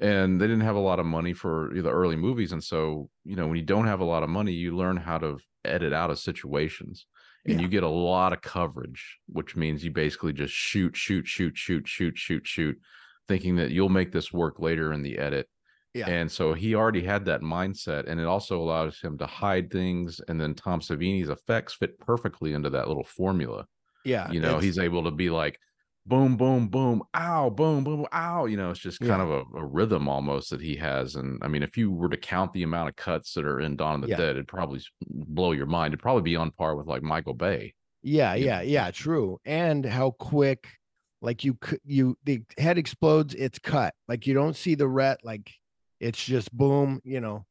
and 0.00 0.40
they 0.40 0.46
didn't 0.46 0.62
have 0.62 0.76
a 0.76 0.80
lot 0.80 1.00
of 1.00 1.06
money 1.06 1.32
for 1.32 1.70
the 1.74 1.90
early 1.90 2.16
movies. 2.16 2.52
And 2.52 2.62
so, 2.62 3.10
you 3.24 3.36
know, 3.36 3.46
when 3.46 3.56
you 3.56 3.64
don't 3.64 3.86
have 3.86 4.00
a 4.00 4.04
lot 4.04 4.22
of 4.22 4.28
money, 4.28 4.52
you 4.52 4.76
learn 4.76 4.96
how 4.96 5.18
to 5.18 5.38
edit 5.64 5.92
out 5.92 6.10
of 6.10 6.18
situations, 6.18 7.06
and 7.44 7.54
Yeah. 7.54 7.62
you 7.62 7.68
get 7.68 7.82
a 7.82 7.88
lot 7.88 8.32
of 8.32 8.40
coverage, 8.40 9.18
which 9.26 9.56
means 9.56 9.84
you 9.84 9.90
basically 9.90 10.32
just 10.32 10.54
shoot, 10.54 10.96
shoot, 10.96 11.26
shoot, 11.26 11.56
shoot, 11.56 11.86
shoot, 11.88 12.16
shoot, 12.16 12.46
shoot, 12.46 12.78
thinking 13.26 13.56
that 13.56 13.70
you'll 13.72 13.88
make 13.88 14.12
this 14.12 14.32
work 14.32 14.60
later 14.60 14.92
in 14.92 15.02
the 15.02 15.18
edit. 15.18 15.48
Yeah. 15.94 16.08
And 16.08 16.30
so 16.30 16.52
he 16.52 16.74
already 16.74 17.02
had 17.02 17.24
that 17.24 17.40
mindset, 17.40 18.06
and 18.06 18.20
it 18.20 18.26
also 18.26 18.60
allows 18.60 19.00
him 19.00 19.16
to 19.18 19.26
hide 19.26 19.70
things. 19.72 20.20
And 20.28 20.38
then 20.40 20.54
Tom 20.54 20.80
Savini's 20.80 21.30
effects 21.30 21.72
fit 21.72 21.98
perfectly 21.98 22.52
into 22.52 22.68
that 22.70 22.86
little 22.86 23.04
formula. 23.04 23.66
Yeah, 24.06 24.30
You 24.30 24.40
know, 24.40 24.58
he's 24.58 24.78
able 24.78 25.04
to 25.04 25.10
be 25.10 25.30
like, 25.30 25.58
boom, 26.06 26.36
boom, 26.36 26.68
boom, 26.68 27.02
ow, 27.16 27.50
boom, 27.50 27.82
boom, 27.82 28.06
ow. 28.12 28.46
You 28.46 28.56
know, 28.56 28.70
it's 28.70 28.80
just 28.80 29.00
kind 29.00 29.20
Yeah. 29.20 29.22
of 29.22 29.30
a, 29.30 29.58
a 29.58 29.64
rhythm 29.64 30.08
almost 30.08 30.50
that 30.50 30.60
he 30.60 30.76
has. 30.76 31.16
And 31.16 31.38
I 31.42 31.48
mean, 31.48 31.62
if 31.62 31.76
you 31.76 31.90
were 31.90 32.08
to 32.08 32.16
count 32.16 32.52
the 32.52 32.62
amount 32.62 32.88
of 32.90 32.96
cuts 32.96 33.34
that 33.34 33.44
are 33.44 33.60
in 33.60 33.76
Dawn 33.76 33.96
of 33.96 34.02
the 34.02 34.08
Yeah. 34.08 34.16
Dead, 34.16 34.30
it'd 34.30 34.46
probably 34.48 34.80
blow 35.04 35.52
your 35.52 35.66
mind. 35.66 35.92
It'd 35.92 36.02
probably 36.02 36.22
be 36.22 36.36
on 36.36 36.52
par 36.52 36.76
with 36.76 36.86
like 36.86 37.02
Michael 37.02 37.34
Bay. 37.34 37.74
Yeah, 38.02 38.34
yeah, 38.34 38.58
know, 38.58 38.62
yeah, 38.62 38.90
true. 38.92 39.40
And 39.44 39.84
how 39.84 40.12
quick, 40.12 40.68
like 41.22 41.42
you 41.42 41.54
could 41.54 41.80
you 41.84 42.16
the 42.24 42.42
head 42.56 42.78
explodes, 42.78 43.34
it's 43.34 43.58
cut. 43.58 43.94
Like 44.06 44.28
you 44.28 44.34
don't 44.34 44.54
see 44.54 44.76
the 44.76 44.86
ret, 44.86 45.24
like 45.24 45.50
it's 45.98 46.24
just 46.24 46.52
boom, 46.52 47.00
you 47.02 47.20
know. 47.20 47.46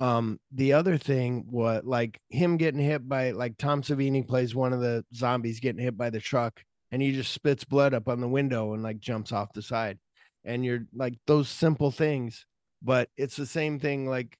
Um, 0.00 0.40
the 0.50 0.72
other 0.72 0.96
thing 0.96 1.44
was 1.50 1.82
like 1.84 2.18
him 2.30 2.56
getting 2.56 2.80
hit 2.80 3.06
by 3.08 3.32
like 3.32 3.58
Tom 3.58 3.82
Savini 3.82 4.26
plays 4.26 4.54
one 4.54 4.72
of 4.72 4.80
the 4.80 5.04
zombies 5.14 5.60
getting 5.60 5.82
hit 5.82 5.96
by 5.96 6.08
the 6.10 6.20
truck, 6.20 6.62
and 6.90 7.02
he 7.02 7.12
just 7.12 7.32
spits 7.32 7.64
blood 7.64 7.92
up 7.92 8.08
on 8.08 8.20
the 8.20 8.28
window 8.28 8.72
and 8.72 8.82
like 8.82 8.98
jumps 8.98 9.30
off 9.30 9.52
the 9.52 9.62
side. 9.62 9.98
And 10.44 10.64
you're 10.64 10.86
like 10.94 11.14
those 11.26 11.48
simple 11.50 11.90
things, 11.90 12.46
but 12.82 13.10
it's 13.18 13.36
the 13.36 13.44
same 13.46 13.78
thing 13.78 14.06
like 14.08 14.38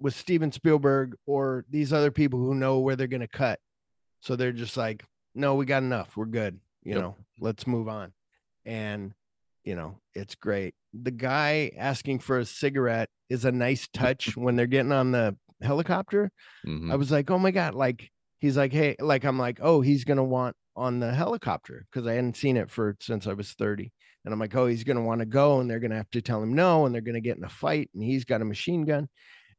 with 0.00 0.14
Steven 0.14 0.50
Spielberg 0.50 1.16
or 1.26 1.66
these 1.68 1.92
other 1.92 2.10
people 2.10 2.38
who 2.38 2.54
know 2.54 2.78
where 2.78 2.96
they're 2.96 3.06
gonna 3.06 3.28
cut. 3.28 3.60
So 4.20 4.36
they're 4.36 4.52
just 4.52 4.76
like, 4.78 5.04
no, 5.34 5.54
we 5.54 5.66
got 5.66 5.82
enough. 5.82 6.16
We're 6.16 6.24
good. 6.24 6.58
You 6.82 6.94
Yep. 6.94 7.02
know, 7.02 7.16
let's 7.40 7.66
move 7.66 7.88
on. 7.88 8.12
And, 8.64 9.12
you 9.64 9.74
know, 9.74 9.98
it's 10.14 10.34
great. 10.34 10.74
The 10.92 11.10
guy 11.10 11.72
asking 11.76 12.20
for 12.20 12.38
a 12.38 12.44
cigarette 12.44 13.08
is 13.28 13.44
a 13.44 13.52
nice 13.52 13.88
touch 13.92 14.36
when 14.36 14.56
they're 14.56 14.66
getting 14.66 14.92
on 14.92 15.12
the 15.12 15.36
helicopter. 15.62 16.30
Mhm. 16.66 16.92
I 16.92 16.96
was 16.96 17.10
like, 17.10 17.30
oh 17.30 17.38
my 17.38 17.50
God. 17.50 17.74
Like, 17.74 18.10
he's 18.38 18.56
like, 18.56 18.72
hey, 18.72 18.96
like, 19.00 19.24
I'm 19.24 19.38
like, 19.38 19.58
oh, 19.62 19.80
he's 19.80 20.04
going 20.04 20.18
to 20.18 20.22
want 20.22 20.54
on 20.76 21.00
the 21.00 21.12
helicopter 21.12 21.86
because 21.90 22.06
I 22.06 22.14
hadn't 22.14 22.36
seen 22.36 22.56
it 22.56 22.70
for 22.70 22.96
since 23.00 23.26
I 23.26 23.32
was 23.32 23.52
30. 23.52 23.90
And 24.24 24.32
I'm 24.32 24.40
like, 24.40 24.54
oh, 24.54 24.66
he's 24.66 24.84
going 24.84 24.96
to 24.96 25.02
want 25.02 25.20
to 25.20 25.26
go 25.26 25.60
and 25.60 25.70
they're 25.70 25.80
going 25.80 25.90
to 25.90 25.96
have 25.96 26.10
to 26.10 26.22
tell 26.22 26.42
him 26.42 26.54
no. 26.54 26.86
And 26.86 26.94
they're 26.94 27.02
going 27.02 27.14
to 27.14 27.20
get 27.20 27.36
in 27.36 27.44
a 27.44 27.48
fight. 27.48 27.90
And 27.94 28.02
he's 28.02 28.24
got 28.24 28.42
a 28.42 28.44
machine 28.44 28.84
gun. 28.84 29.08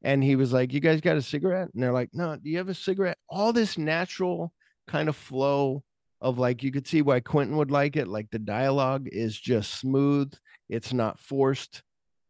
And 0.03 0.23
he 0.23 0.35
was 0.35 0.53
like, 0.53 0.73
you 0.73 0.79
guys 0.79 1.01
got 1.01 1.17
a 1.17 1.21
cigarette? 1.21 1.69
And 1.73 1.81
they're 1.81 1.93
like, 1.93 2.09
no, 2.13 2.35
do 2.35 2.49
you 2.49 2.57
have 2.57 2.69
a 2.69 2.73
cigarette? 2.75 3.17
All 3.29 3.53
this 3.53 3.77
natural 3.77 4.53
kind 4.87 5.09
of 5.09 5.15
flow 5.15 5.83
of 6.21 6.37
like, 6.37 6.63
you 6.63 6.71
could 6.71 6.87
see 6.87 7.01
why 7.01 7.19
Quentin 7.19 7.57
would 7.57 7.71
like 7.71 7.95
it. 7.97 8.07
Like, 8.07 8.29
the 8.31 8.39
dialogue 8.39 9.07
is 9.11 9.39
just 9.39 9.75
smooth, 9.75 10.33
it's 10.69 10.93
not 10.93 11.19
forced. 11.19 11.83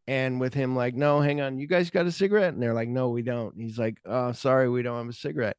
And 0.08 0.38
with 0.40 0.54
him, 0.54 0.76
like, 0.76 0.94
no, 0.94 1.20
hang 1.20 1.40
on, 1.40 1.58
you 1.58 1.66
guys 1.66 1.90
got 1.90 2.06
a 2.06 2.12
cigarette? 2.12 2.54
And 2.54 2.62
they're 2.62 2.74
like, 2.74 2.88
no, 2.88 3.08
we 3.08 3.22
don't. 3.22 3.52
And 3.54 3.62
he's 3.62 3.78
like, 3.78 3.98
oh, 4.04 4.32
sorry, 4.32 4.68
we 4.68 4.82
don't 4.82 4.98
have 4.98 5.08
a 5.08 5.12
cigarette. 5.12 5.56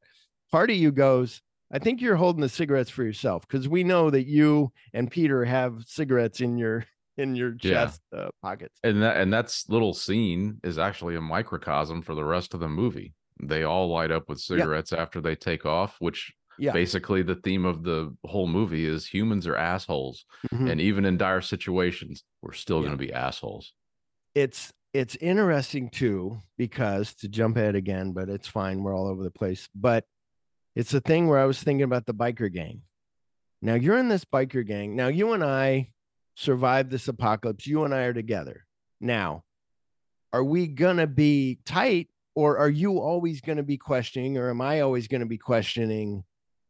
Part 0.51 0.69
of 0.69 0.78
you 0.78 0.91
goes, 0.91 1.41
I 1.69 1.80
think 1.80 1.99
you're 1.99 2.15
holding 2.15 2.41
the 2.41 2.47
cigarettes 2.47 2.89
for 2.89 3.03
yourself 3.03 3.45
because 3.45 3.67
we 3.67 3.84
know 3.84 4.09
that 4.09 4.25
you 4.25 4.71
and 4.93 5.11
Peter 5.11 5.43
have 5.43 5.84
cigarettes 5.86 6.39
in 6.39 6.57
your 6.57 6.86
in 7.17 7.36
your 7.36 7.57
Yeah. 7.61 7.86
chest 7.86 8.01
uh, 8.15 8.30
pockets. 8.41 8.80
and 8.84 9.01
that 9.01 9.17
and 9.17 9.34
that's 9.34 9.67
little 9.67 9.93
scene 9.93 10.61
is 10.63 10.78
actually 10.78 11.15
a 11.15 11.21
microcosm 11.21 12.01
for 12.01 12.15
the 12.15 12.23
rest 12.23 12.53
of 12.53 12.61
the 12.61 12.69
movie. 12.69 13.13
They 13.43 13.63
all 13.63 13.89
light 13.89 14.11
up 14.11 14.30
with 14.30 14.39
cigarettes 14.39 14.93
after 14.93 15.19
they 15.19 15.36
take 15.36 15.65
off, 15.65 15.97
which 15.99 16.32
Yeah. 16.60 16.72
basically 16.74 17.22
the 17.22 17.36
theme 17.36 17.66
of 17.66 17.84
the 17.84 18.16
whole 18.26 18.47
movie 18.47 18.86
is 18.86 19.05
humans 19.05 19.45
are 19.47 19.55
assholes, 19.55 20.26
Mhm. 20.51 20.72
and 20.72 20.82
even 20.82 21.05
in 21.05 21.18
dire 21.18 21.41
situations, 21.41 22.24
we're 22.41 22.53
still 22.53 22.78
Yeah. 22.78 22.88
going 22.88 22.97
to 22.97 23.05
be 23.05 23.14
assholes. 23.14 23.74
it's 24.36 24.72
it's 24.93 25.16
interesting 25.18 25.89
too 25.89 26.41
because 26.58 27.14
to 27.16 27.28
jump 27.28 27.58
ahead 27.58 27.76
again, 27.76 28.14
but 28.14 28.30
it's 28.30 28.47
fine. 28.47 28.82
We're 28.84 28.95
all 28.95 29.08
over 29.08 29.22
the 29.24 29.30
place. 29.32 29.68
But 29.76 30.05
it's 30.76 30.93
a 30.93 31.01
thing 31.01 31.28
where 31.28 31.39
I 31.39 31.45
was 31.45 31.62
thinking 31.62 31.84
about 31.84 32.05
the 32.05 32.14
biker 32.14 32.51
gang. 32.51 32.82
Now 33.62 33.74
you're 33.76 33.97
in 33.97 34.08
this 34.10 34.26
biker 34.26 34.66
gang. 34.66 34.95
Now 34.95 35.08
you 35.08 35.34
and 35.34 35.43
I 35.43 35.91
survived 36.36 36.89
this 36.91 37.08
apocalypse. 37.08 37.68
You 37.68 37.84
and 37.84 37.93
I 37.93 38.03
are 38.03 38.14
together. 38.14 38.66
Now, 39.01 39.43
are 40.34 40.43
we 40.43 40.68
gonna 40.68 41.08
be 41.08 41.60
tight, 41.66 42.10
or 42.36 42.58
are 42.58 42.70
you 42.70 42.99
always 42.99 43.41
gonna 43.41 43.64
be 43.64 43.78
questioning, 43.78 44.38
or 44.38 44.49
am 44.49 44.62
I 44.62 44.82
always 44.82 45.08
gonna 45.08 45.26
be 45.26 45.38
questioning? 45.39 46.24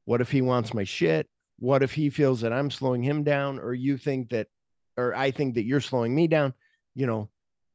What 0.08 0.22
if 0.22 0.32
he 0.32 0.42
wants 0.42 0.74
my 0.74 0.86
shit? 0.86 1.28
What 1.60 1.84
if 1.84 1.92
he 1.92 2.10
feels 2.10 2.40
that 2.40 2.54
I'm 2.54 2.72
slowing 2.72 3.04
him 3.04 3.26
down, 3.26 3.60
or 3.60 3.74
you 3.74 3.98
think 3.98 4.30
that, 4.30 4.48
or 4.96 5.14
I 5.14 5.32
think 5.32 5.56
that 5.56 5.66
you're 5.66 5.82
slowing 5.82 6.16
me 6.16 6.28
down? 6.28 6.54
You 6.96 7.08
know, 7.08 7.30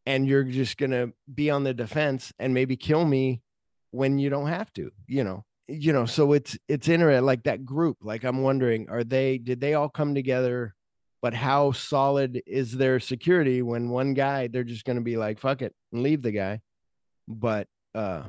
and 0.06 0.26
you're 0.26 0.42
just 0.44 0.78
gonna 0.78 1.08
be 1.32 1.50
on 1.50 1.62
the 1.62 1.74
defense 1.74 2.32
and 2.38 2.54
maybe 2.54 2.74
kill 2.74 3.04
me 3.04 3.42
when 3.90 4.18
you 4.18 4.30
don't 4.30 4.46
have 4.48 4.72
to. 4.72 4.90
You 5.06 5.24
know, 5.24 5.44
you 5.68 5.92
know. 5.92 6.06
So 6.06 6.32
it's 6.32 6.56
it's 6.68 6.88
interesting, 6.88 7.26
like 7.26 7.42
that 7.42 7.66
group. 7.66 7.98
Like 8.00 8.24
I'm 8.24 8.42
wondering, 8.42 8.88
are 8.88 9.04
they? 9.04 9.36
Did 9.36 9.60
they 9.60 9.74
all 9.74 9.90
come 9.90 10.14
together? 10.14 10.74
but 11.20 11.34
how 11.34 11.70
solid 11.70 12.42
is 12.48 12.72
their 12.72 12.98
security 12.98 13.62
when 13.62 13.88
one 13.88 14.12
guy 14.12 14.48
they're 14.48 14.64
just 14.64 14.84
going 14.84 14.96
to 14.96 15.02
be 15.02 15.16
like 15.16 15.38
fuck 15.38 15.62
it 15.62 15.72
and 15.92 16.02
leave 16.02 16.20
the 16.20 16.32
guy 16.32 16.60
but 17.28 17.68
uh 17.94 18.24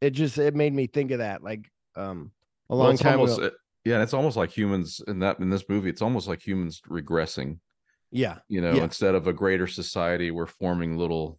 it 0.00 0.10
just 0.10 0.36
it 0.38 0.56
made 0.56 0.74
me 0.74 0.88
think 0.88 1.12
of 1.12 1.20
that 1.20 1.44
like 1.44 1.70
um 1.94 2.32
a 2.72 2.74
long 2.74 2.86
Well, 2.88 2.96
time 2.96 3.20
almost, 3.20 3.38
ago 3.38 3.48
uh, 3.48 3.50
yeah, 3.84 4.02
it's 4.02 4.14
almost 4.14 4.36
like 4.36 4.50
humans 4.50 5.00
in 5.06 5.18
that 5.20 5.38
in 5.40 5.50
this 5.50 5.68
movie. 5.68 5.90
It's 5.90 6.02
almost 6.02 6.26
like 6.26 6.44
humans 6.46 6.80
regressing. 6.88 7.58
yeah 8.10 8.38
You 8.48 8.60
know, 8.62 8.74
Yeah. 8.74 8.84
instead 8.84 9.14
of 9.14 9.26
a 9.26 9.32
greater 9.32 9.66
society, 9.66 10.30
we're 10.30 10.46
forming 10.46 10.96
little 10.96 11.38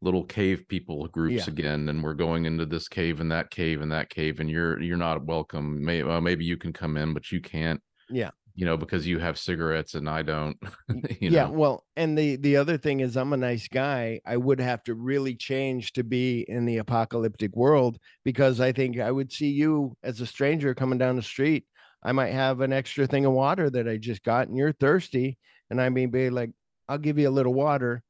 little 0.00 0.24
cave 0.24 0.64
people 0.68 1.08
groups 1.08 1.46
Yeah. 1.46 1.52
again, 1.52 1.88
and 1.88 2.04
we're 2.04 2.14
going 2.14 2.44
into 2.44 2.64
this 2.66 2.86
cave 2.88 3.20
and 3.20 3.32
that 3.32 3.50
cave 3.50 3.80
and 3.82 3.90
that 3.90 4.08
cave, 4.10 4.38
and 4.40 4.48
you're 4.48 4.80
you're 4.80 4.96
not 5.08 5.24
welcome. 5.24 5.84
May, 5.84 6.02
well, 6.04 6.20
maybe 6.20 6.44
you 6.44 6.56
can 6.56 6.72
come 6.72 6.96
in, 6.96 7.14
but 7.14 7.32
you 7.32 7.40
can't. 7.40 7.80
Yeah. 8.08 8.30
You 8.58 8.64
know, 8.64 8.76
because 8.76 9.06
you 9.06 9.20
have 9.20 9.38
cigarettes 9.38 9.94
and 9.94 10.08
I 10.10 10.22
don't. 10.22 10.56
you 10.88 11.30
yeah 11.30 11.44
know. 11.44 11.52
well 11.52 11.84
and 11.96 12.18
the 12.18 12.34
the 12.36 12.56
other 12.56 12.76
thing 12.76 12.98
is 12.98 13.16
i'm 13.16 13.32
a 13.32 13.36
nice 13.36 13.68
guy 13.68 14.20
i 14.26 14.36
would 14.36 14.58
have 14.58 14.82
to 14.84 14.94
really 14.94 15.34
change 15.36 15.92
to 15.92 16.02
be 16.02 16.44
in 16.48 16.64
the 16.66 16.78
apocalyptic 16.78 17.54
world 17.54 17.98
because 18.24 18.60
i 18.60 18.72
think 18.72 18.98
i 18.98 19.10
would 19.12 19.30
see 19.32 19.50
you 19.50 19.96
as 20.02 20.20
a 20.20 20.26
stranger 20.26 20.74
coming 20.74 20.98
down 20.98 21.14
the 21.14 21.22
street 21.22 21.66
i 22.02 22.10
might 22.10 22.32
have 22.32 22.60
an 22.60 22.72
extra 22.72 23.06
thing 23.06 23.24
of 23.26 23.32
water 23.32 23.70
that 23.70 23.86
i 23.88 23.96
just 23.96 24.24
got 24.24 24.48
and 24.48 24.56
you're 24.58 24.72
thirsty 24.72 25.38
and 25.70 25.80
i 25.80 25.88
may 25.88 26.06
be 26.06 26.28
like 26.28 26.50
i'll 26.88 26.98
give 27.06 27.16
you 27.18 27.28
a 27.28 27.36
little 27.38 27.54
water 27.54 28.02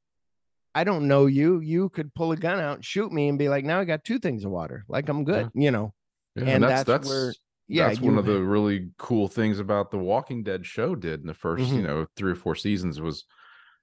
i 0.74 0.82
don't 0.82 1.07
know 1.07 1.26
you 1.26 1.61
you 1.61 1.90
could 1.90 2.14
pull 2.14 2.32
a 2.32 2.36
gun 2.36 2.59
out 2.59 2.76
and 2.76 2.84
shoot 2.84 3.12
me 3.12 3.28
and 3.28 3.38
be 3.38 3.51
like 3.51 3.66
now 3.66 3.80
i 3.80 3.84
got 3.84 4.03
two 4.03 4.18
things 4.18 4.44
of 4.46 4.51
water 4.51 4.84
like 4.88 5.11
i'm 5.11 5.24
good 5.24 5.51
you 5.55 5.70
know 5.70 5.92
Yeah, 6.36 6.44
and 6.55 6.64
that's 6.64 6.84
where- 7.07 7.34
yeah, 7.68 7.88
that's 7.88 8.00
one 8.00 8.18
of 8.18 8.24
the 8.26 8.42
really 8.42 8.90
cool 8.98 9.28
things 9.28 9.58
about 9.58 9.90
the 9.90 9.98
Walking 9.98 10.42
Dead 10.42 10.64
show 10.66 10.94
did 10.94 11.20
in 11.20 11.26
the 11.26 11.34
1st 11.34 11.68
you 11.68 11.78
Mhm. 11.80 11.82
know, 11.86 12.06
three 12.16 12.32
or 12.32 12.36
four 12.36 12.54
seasons 12.54 13.00
was, 13.00 13.24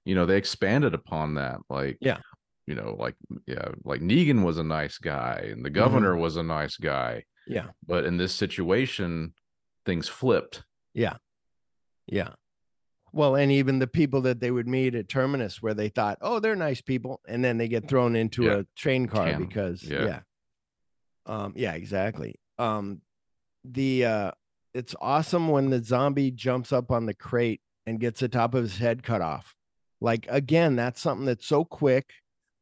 you 0.04 0.14
know, 0.14 0.26
they 0.26 0.36
expanded 0.36 0.92
upon 0.94 1.34
that. 1.34 1.58
Like, 1.70 1.98
Yeah. 2.00 2.18
you 2.66 2.74
know, 2.74 2.96
like 2.98 3.14
yeah, 3.46 3.68
like 3.84 4.00
Negan 4.00 4.44
was 4.44 4.58
a 4.58 4.64
nice 4.64 4.98
guy 4.98 5.48
and 5.52 5.64
the 5.64 5.70
governor 5.70 6.16
was 6.16 6.36
a 6.36 6.42
nice 6.42 6.76
guy. 6.76 7.24
Mm-hmm. 7.48 7.52
yeah 7.54 7.66
But 7.86 8.04
in 8.04 8.16
this 8.16 8.34
situation, 8.34 9.34
things 9.84 10.08
flipped. 10.08 10.64
Yeah. 10.94 11.16
Yeah. 12.06 12.34
Well, 13.12 13.36
and 13.36 13.50
even 13.52 13.78
the 13.78 13.86
people 13.86 14.20
that 14.22 14.40
they 14.40 14.50
would 14.50 14.66
meet 14.68 14.94
at 14.96 15.08
Terminus 15.08 15.62
where 15.62 15.74
they 15.74 15.88
thought, 15.88 16.18
oh, 16.20 16.40
they're 16.40 16.56
nice 16.56 16.80
people. 16.82 17.20
And 17.28 17.42
then 17.44 17.56
they 17.56 17.68
get 17.68 17.88
thrown 17.88 18.14
into 18.16 18.42
Yeah. 18.44 18.58
a 18.58 18.64
train 18.74 19.06
car 19.06 19.30
Can- 19.30 19.44
because, 19.46 19.82
yeah. 19.82 20.04
yeah. 20.04 20.20
Um, 21.24 21.52
yeah, 21.56 21.72
exactly. 21.74 22.34
Um, 22.58 23.00
the, 23.72 24.04
uh, 24.04 24.30
it's 24.74 24.94
awesome 25.00 25.48
when 25.48 25.70
the 25.70 25.82
zombie 25.82 26.30
jumps 26.30 26.72
up 26.72 26.90
on 26.90 27.06
the 27.06 27.14
crate 27.14 27.60
and 27.86 28.00
gets 28.00 28.20
the 28.20 28.28
top 28.28 28.54
of 28.54 28.62
his 28.62 28.76
head 28.78 29.02
cut 29.02 29.20
off. 29.22 29.54
Like, 30.00 30.26
again, 30.28 30.76
that's 30.76 31.00
something 31.00 31.26
that's 31.26 31.46
so 31.46 31.64
quick 31.64 32.10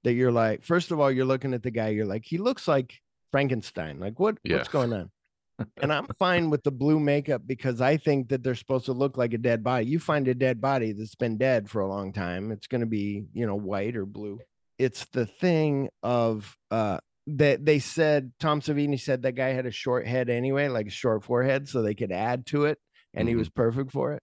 that 0.05 0.13
you're 0.13 0.33
like, 0.33 0.63
first 0.63 0.91
of 0.93 1.01
all, 1.01 1.11
you're 1.11 1.25
looking 1.25 1.55
at 1.55 1.63
the 1.63 1.71
guy, 1.71 1.89
you're 1.89 2.07
like, 2.07 2.25
he 2.25 2.39
looks 2.39 2.69
like 2.69 3.01
Frankenstein. 3.33 3.99
Like, 3.99 4.21
what, 4.21 4.39
Yeah. 4.45 4.57
what's 4.57 4.69
going 4.69 4.93
on? 4.93 5.11
and 5.83 5.93
I'm 5.93 6.07
fine 6.19 6.51
with 6.51 6.63
the 6.63 6.71
blue 6.73 6.99
makeup 7.01 7.43
because 7.47 7.81
I 7.81 7.97
think 7.97 8.29
that 8.29 8.43
they're 8.43 8.55
supposed 8.55 8.87
to 8.87 8.93
look 8.93 9.17
like 9.17 9.35
a 9.35 9.39
dead 9.39 9.63
body. 9.65 9.87
You 9.87 9.99
find 9.99 10.27
a 10.29 10.35
dead 10.35 10.61
body 10.61 10.93
that's 10.93 11.15
been 11.15 11.39
dead 11.39 11.71
for 11.71 11.81
a 11.81 11.89
long 11.89 12.13
time, 12.13 12.51
it's 12.53 12.67
going 12.67 12.81
to 12.81 12.87
be, 12.87 13.25
you 13.33 13.47
know, 13.47 13.55
white 13.55 13.97
or 13.97 14.05
blue. 14.05 14.41
It's 14.79 15.05
the 15.07 15.27
thing 15.27 15.89
of 16.03 16.57
uh 16.73 16.99
that 17.27 17.65
they 17.65 17.79
said 17.79 18.33
Tom 18.39 18.61
Savini 18.61 19.01
said 19.01 19.23
that 19.23 19.33
guy 19.33 19.49
had 19.49 19.67
a 19.67 19.71
short 19.71 20.07
head 20.07 20.29
anyway, 20.29 20.69
like 20.69 20.87
a 20.89 20.91
short 20.91 21.25
forehead, 21.25 21.69
so 21.69 21.81
they 21.83 21.95
could 21.95 22.13
add 22.13 22.47
to 22.47 22.67
it, 22.67 22.79
and 23.15 23.29
he 23.29 23.35
Mhm. 23.35 23.39
was 23.39 23.49
perfect 23.49 23.93
for 23.93 24.13
it. 24.13 24.23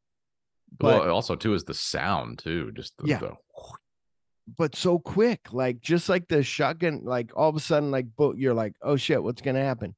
But 0.78 1.02
well, 1.02 1.16
also 1.16 1.36
too 1.36 1.54
is 1.54 1.64
the 1.64 1.74
sound 1.74 2.39
too. 2.39 2.72
Just 2.74 2.95
the, 2.97 3.08
Yeah. 3.08 3.20
the 3.20 3.36
but 4.58 4.76
so 4.76 4.99
quick, 4.99 5.54
like 5.54 5.80
just 5.82 6.10
like 6.10 6.28
the 6.28 6.43
shotgun, 6.43 7.02
like 7.04 7.32
all 7.36 7.49
of 7.49 7.56
a 7.56 7.60
sudden, 7.60 7.91
like 7.91 8.08
bo- 8.16 8.34
you're 8.36 8.54
like, 8.54 8.74
oh 8.82 8.95
shit, 8.97 9.22
what's 9.24 9.41
gonna 9.41 9.64
happen? 9.64 9.95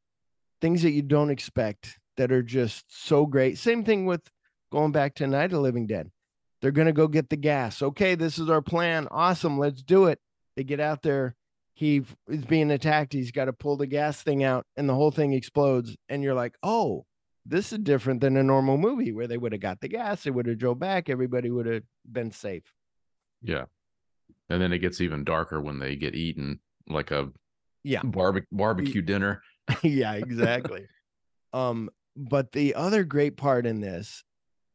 Things 0.62 0.82
that 0.84 0.91
you 0.91 1.01
don't 1.01 1.30
expect 1.32 1.99
that 2.18 2.32
are 2.32 2.43
just 2.43 2.86
so 2.89 3.26
great. 3.26 3.58
Same 3.58 3.84
thing 3.84 4.06
with 4.06 4.22
going 4.72 4.91
back 4.91 5.16
to 5.16 5.28
Night 5.28 5.54
of 5.54 5.60
Living 5.62 5.88
Dead. 5.88 6.12
They're 6.62 6.72
gonna 6.72 6.93
go 6.93 7.08
get 7.08 7.30
the 7.30 7.36
gas. 7.38 7.82
Okay, 7.82 8.16
this 8.16 8.38
is 8.39 8.49
our 8.49 8.62
plan. 8.62 9.08
Awesome, 9.12 9.58
let's 9.60 9.82
do 9.82 10.06
it. 10.06 10.20
They 10.56 10.64
get 10.64 10.80
out 10.80 11.01
there. 11.01 11.36
He 11.76 12.04
is 12.28 12.46
being 12.46 12.70
attacked. 12.72 13.14
He's 13.14 13.32
got 13.32 13.46
to 13.46 13.54
pull 13.54 13.78
the 13.78 13.88
gas 13.88 14.22
thing 14.22 14.44
out, 14.44 14.66
and 14.78 14.88
the 14.88 14.94
whole 14.94 15.12
thing 15.12 15.34
explodes. 15.34 15.96
And 16.10 16.22
you're 16.24 16.36
like, 16.36 16.56
oh, 16.62 17.06
this 17.46 17.74
is 17.74 17.80
different 17.80 18.22
than 18.22 18.38
a 18.38 18.44
normal 18.44 18.78
movie 18.78 19.12
where 19.12 19.28
they 19.28 19.38
would 19.38 19.52
have 19.52 19.62
got 19.62 19.82
the 19.82 19.88
gas, 19.90 20.24
they 20.24 20.32
would 20.32 20.46
have 20.48 20.58
drove 20.60 20.80
back, 20.80 21.10
everybody 21.10 21.50
would 21.50 21.66
have 21.66 21.84
been 22.10 22.32
safe. 22.32 22.64
yeah. 23.42 23.66
And 24.50 24.62
then 24.62 24.72
it 24.74 24.80
gets 24.80 25.02
even 25.02 25.24
darker 25.24 25.60
when 25.62 25.80
they 25.80 25.96
get 25.96 26.16
eaten 26.16 26.60
like 26.88 27.12
a 27.12 27.30
Yeah. 27.84 28.02
barbe- 28.04 28.46
barbecue 28.52 29.02
dinner. 29.02 29.42
yeah, 29.84 30.14
exactly. 30.14 30.86
um, 31.54 31.90
but 32.16 32.52
the 32.52 32.76
other 32.76 33.04
great 33.04 33.36
part 33.38 33.66
in 33.66 33.80
this, 33.82 34.24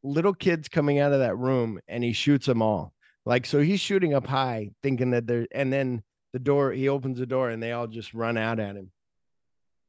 little 0.03 0.33
kids 0.33 0.67
coming 0.67 0.99
out 0.99 1.13
of 1.13 1.19
that 1.19 1.37
room 1.37 1.79
and 1.87 2.03
he 2.03 2.11
shoots 2.13 2.45
them 2.47 2.61
all. 2.61 2.93
Like 3.25 3.45
so 3.45 3.59
he's 3.61 3.79
shooting 3.79 4.13
up 4.13 4.27
high, 4.27 4.71
thinking 4.83 5.11
that 5.11 5.27
they're 5.27 5.47
and 5.51 5.71
then 5.71 6.03
the 6.33 6.39
door, 6.39 6.71
he 6.71 6.89
opens 6.89 7.19
the 7.19 7.25
door 7.25 7.49
and 7.49 7.61
they 7.61 7.71
all 7.71 7.87
just 7.87 8.13
run 8.13 8.37
out 8.37 8.59
at 8.59 8.75
him. 8.75 8.91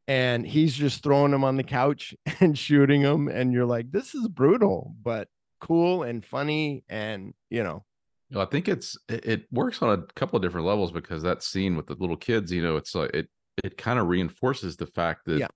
And 0.09 0.45
he's 0.45 0.74
just 0.74 1.03
throwing 1.03 1.30
them 1.30 1.45
on 1.45 1.57
the 1.57 1.62
couch 1.62 2.14
and 2.41 2.59
shooting 2.59 3.03
them. 3.03 3.28
And 3.28 3.53
you're 3.53 3.66
like, 3.66 3.91
this 3.93 4.14
is 4.14 4.26
brutal, 4.28 4.95
but 5.03 5.28
cool 5.61 6.03
and 6.03 6.24
funny. 6.24 6.84
And 6.88 7.34
you 7.51 7.62
know, 7.62 7.84
Well, 8.30 8.43
I 8.43 8.47
think 8.47 8.68
it's 8.68 8.97
it, 9.09 9.47
works 9.53 9.82
on 9.82 9.91
a 9.99 10.03
couple 10.14 10.36
of 10.36 10.43
different 10.43 10.66
levels 10.66 10.91
because 10.91 11.22
that 11.22 11.43
scene 11.43 11.76
with 11.76 11.86
the 11.86 11.95
little 11.95 12.16
kids, 12.16 12.51
you 12.51 12.62
know, 12.62 12.76
it's 12.76 12.95
like 12.95 13.11
it 13.14 13.28
it 13.62 13.76
kind 13.76 13.99
of 13.99 14.09
reinforces 14.09 14.76
the 14.76 14.86
fact 14.86 15.26
that 15.26 15.38
Yeah. 15.38 15.49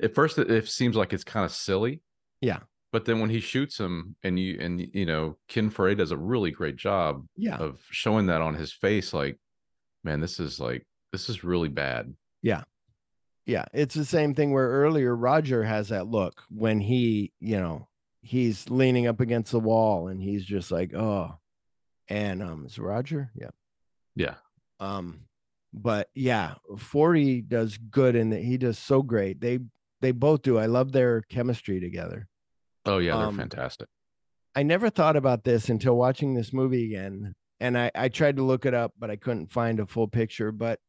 at 0.00 0.14
first 0.14 0.38
it, 0.38 0.50
it 0.50 0.68
seems 0.68 0.96
like 0.96 1.12
it's 1.12 1.24
kind 1.24 1.44
of 1.44 1.52
silly. 1.52 2.00
Yeah. 2.40 2.60
But 2.92 3.04
then 3.04 3.20
when 3.20 3.28
he 3.28 3.40
shoots 3.40 3.78
him 3.78 4.16
and 4.22 4.38
you 4.38 4.58
and 4.60 4.80
you 4.94 5.04
know, 5.04 5.36
Ken 5.48 5.70
Foree 5.70 5.96
does 5.98 6.12
a 6.12 6.16
really 6.16 6.50
great 6.52 6.76
job 6.76 7.26
yeah. 7.36 7.56
of 7.56 7.80
showing 7.90 8.26
that 8.26 8.40
on 8.40 8.54
his 8.54 8.72
face, 8.72 9.12
like, 9.12 9.38
man, 10.04 10.20
this 10.20 10.38
is 10.40 10.58
like 10.60 10.86
this 11.12 11.28
is 11.28 11.44
really 11.44 11.68
bad. 11.68 12.14
Yeah, 12.42 12.62
Yeah. 13.46 13.64
it's 13.72 13.94
the 13.94 14.04
same 14.04 14.34
thing 14.34 14.52
where 14.52 14.68
earlier 14.68 15.14
Roger 15.16 15.62
has 15.64 15.88
that 15.88 16.06
look 16.06 16.42
when 16.50 16.80
he, 16.80 17.32
you 17.40 17.58
know, 17.58 17.88
he's 18.22 18.68
leaning 18.70 19.06
up 19.06 19.20
against 19.20 19.52
the 19.52 19.58
wall 19.60 20.08
and 20.08 20.20
he's 20.22 20.44
just 20.44 20.70
like, 20.70 20.92
oh, 20.94 21.38
and 22.08 22.42
um, 22.42 22.66
is 22.66 22.78
Roger? 22.78 23.30
Yeah. 23.34 23.50
Yeah. 24.14 24.34
Um, 24.80 25.22
but 25.72 26.08
yeah, 26.14 26.54
Foree 26.76 27.46
does 27.46 27.78
good 27.78 28.16
and 28.16 28.32
he 28.32 28.56
does 28.58 28.78
so 28.78 29.02
great. 29.02 29.40
They 29.40 29.58
they 30.00 30.12
both 30.12 30.42
do. 30.42 30.58
I 30.58 30.66
love 30.66 30.92
their 30.92 31.22
chemistry 31.22 31.80
together. 31.80 32.28
Oh 32.86 32.98
yeah, 32.98 33.16
they're 33.16 33.26
Um, 33.26 33.36
fantastic. 33.36 33.88
I 34.54 34.62
never 34.62 34.90
thought 34.90 35.16
about 35.16 35.44
this 35.44 35.68
until 35.68 35.96
watching 35.96 36.34
this 36.34 36.52
movie 36.52 36.86
again. 36.86 37.34
And 37.60 37.76
I, 37.76 37.90
I 37.94 38.08
tried 38.08 38.36
to 38.36 38.44
look 38.44 38.66
it 38.66 38.74
up, 38.74 38.92
but 38.98 39.10
I 39.10 39.16
couldn't 39.16 39.50
find 39.50 39.80
a 39.80 39.86
full 39.86 40.08
picture. 40.08 40.52
But 40.52 40.80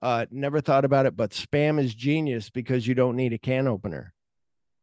uh 0.00 0.26
never 0.30 0.60
thought 0.60 0.84
about 0.84 1.06
it. 1.06 1.16
But 1.16 1.30
spam 1.30 1.80
is 1.80 1.94
genius 1.94 2.50
because 2.50 2.86
you 2.86 2.94
don't 2.94 3.16
need 3.16 3.32
a 3.32 3.38
can 3.38 3.66
opener. 3.66 4.12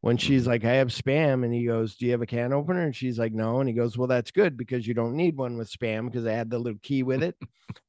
When 0.02 0.18
she's 0.18 0.46
like, 0.46 0.64
I 0.64 0.74
have 0.74 0.89
spam, 0.89 1.43
and 1.43 1.52
he 1.52 1.66
goes, 1.66 1.96
Do 1.96 2.06
you 2.06 2.12
have 2.12 2.22
a 2.22 2.28
can 2.28 2.54
opener? 2.54 2.82
And 2.84 2.96
she's 2.96 3.18
like, 3.18 3.34
No. 3.34 3.60
And 3.60 3.68
he 3.68 3.74
goes, 3.74 3.98
Well, 3.98 4.08
that's 4.08 4.30
good 4.30 4.56
because 4.56 4.86
you 4.86 4.93
don't 4.93 5.16
need 5.16 5.36
one 5.36 5.58
with 5.58 5.72
spam 5.72 6.06
because 6.06 6.28
I 6.28 6.34
had 6.34 6.52
the 6.52 6.60
little 6.60 6.78
key 6.84 7.02
with 7.02 7.24
it. 7.24 7.36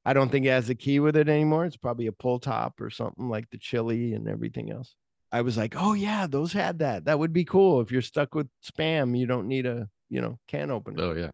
I 0.05 0.15
don't 0.15 0.31
think 0.31 0.47
it 0.47 0.51
has 0.51 0.71
a 0.71 0.75
key 0.75 0.99
with 0.99 1.15
it 1.17 1.29
anymore. 1.29 1.67
It's 1.67 1.77
probably 1.77 2.07
a 2.07 2.13
pull 2.13 2.39
top 2.39 2.81
or 2.81 2.89
something 2.89 3.29
like 3.29 3.51
the 3.51 3.59
chili 3.59 4.15
and 4.15 4.29
everything 4.29 4.71
else. 4.71 4.95
I 5.31 5.43
was 5.43 5.59
like, 5.59 5.75
Oh 5.77 5.93
yeah, 5.93 6.27
those 6.27 6.55
had 6.55 6.79
that. 6.79 7.05
That 7.05 7.19
would 7.19 7.35
be 7.35 7.45
cool. 7.45 7.83
If 7.83 7.93
you're 7.93 8.01
stuck 8.01 8.35
with 8.35 8.49
spam, 8.65 9.19
you 9.19 9.27
don't 9.27 9.47
need 9.47 9.67
a 9.67 9.89
you 10.09 10.23
know 10.23 10.39
can 10.49 10.71
opener. 10.71 11.03
Oh 11.03 11.15
yeah. 11.15 11.31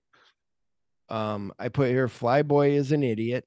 Um, 1.13 1.53
I 1.59 1.69
put 1.69 1.91
here 1.91 2.09
Flyboy 2.09 2.71
is 2.73 2.91
an 2.91 3.03
idiot. 3.03 3.45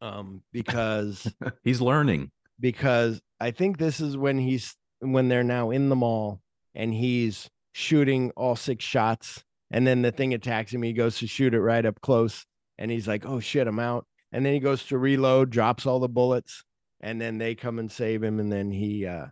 Um, 0.00 0.42
because 0.52 1.30
He's 1.64 1.80
learning. 1.80 2.30
because 2.58 3.20
I 3.40 3.50
think 3.50 3.78
this 3.78 4.00
is 4.00 4.16
when 4.16 4.38
he's 4.38 4.74
when 5.00 5.28
they're 5.28 5.44
now 5.44 5.70
in 5.70 5.88
the 5.88 5.96
mall 5.96 6.40
and 6.74 6.92
he's 6.94 7.48
shooting 7.72 8.30
all 8.36 8.56
six 8.56 8.84
shots, 8.84 9.44
and 9.70 9.86
then 9.86 10.02
the 10.02 10.10
thing 10.12 10.34
attacks 10.34 10.72
him. 10.72 10.82
He 10.82 10.92
goes 10.92 11.18
to 11.18 11.26
shoot 11.26 11.52
it 11.54 11.60
right 11.60 11.84
up 11.84 12.00
close, 12.00 12.46
and 12.78 12.90
he's 12.90 13.06
like, 13.06 13.26
"Oh 13.26 13.40
shit, 13.40 13.66
I'm 13.66 13.78
out." 13.78 14.06
And 14.32 14.44
then 14.46 14.54
he 14.54 14.60
goes 14.60 14.84
to 14.86 14.98
reload, 14.98 15.50
drops 15.50 15.84
all 15.86 16.00
the 16.00 16.08
bullets, 16.08 16.64
and 17.00 17.20
then 17.20 17.38
they 17.38 17.54
come 17.54 17.78
and 17.78 17.90
save 17.90 18.22
him, 18.22 18.40
and 18.40 18.50
then 18.52 18.70
he, 18.70 19.06
uh 19.06 19.26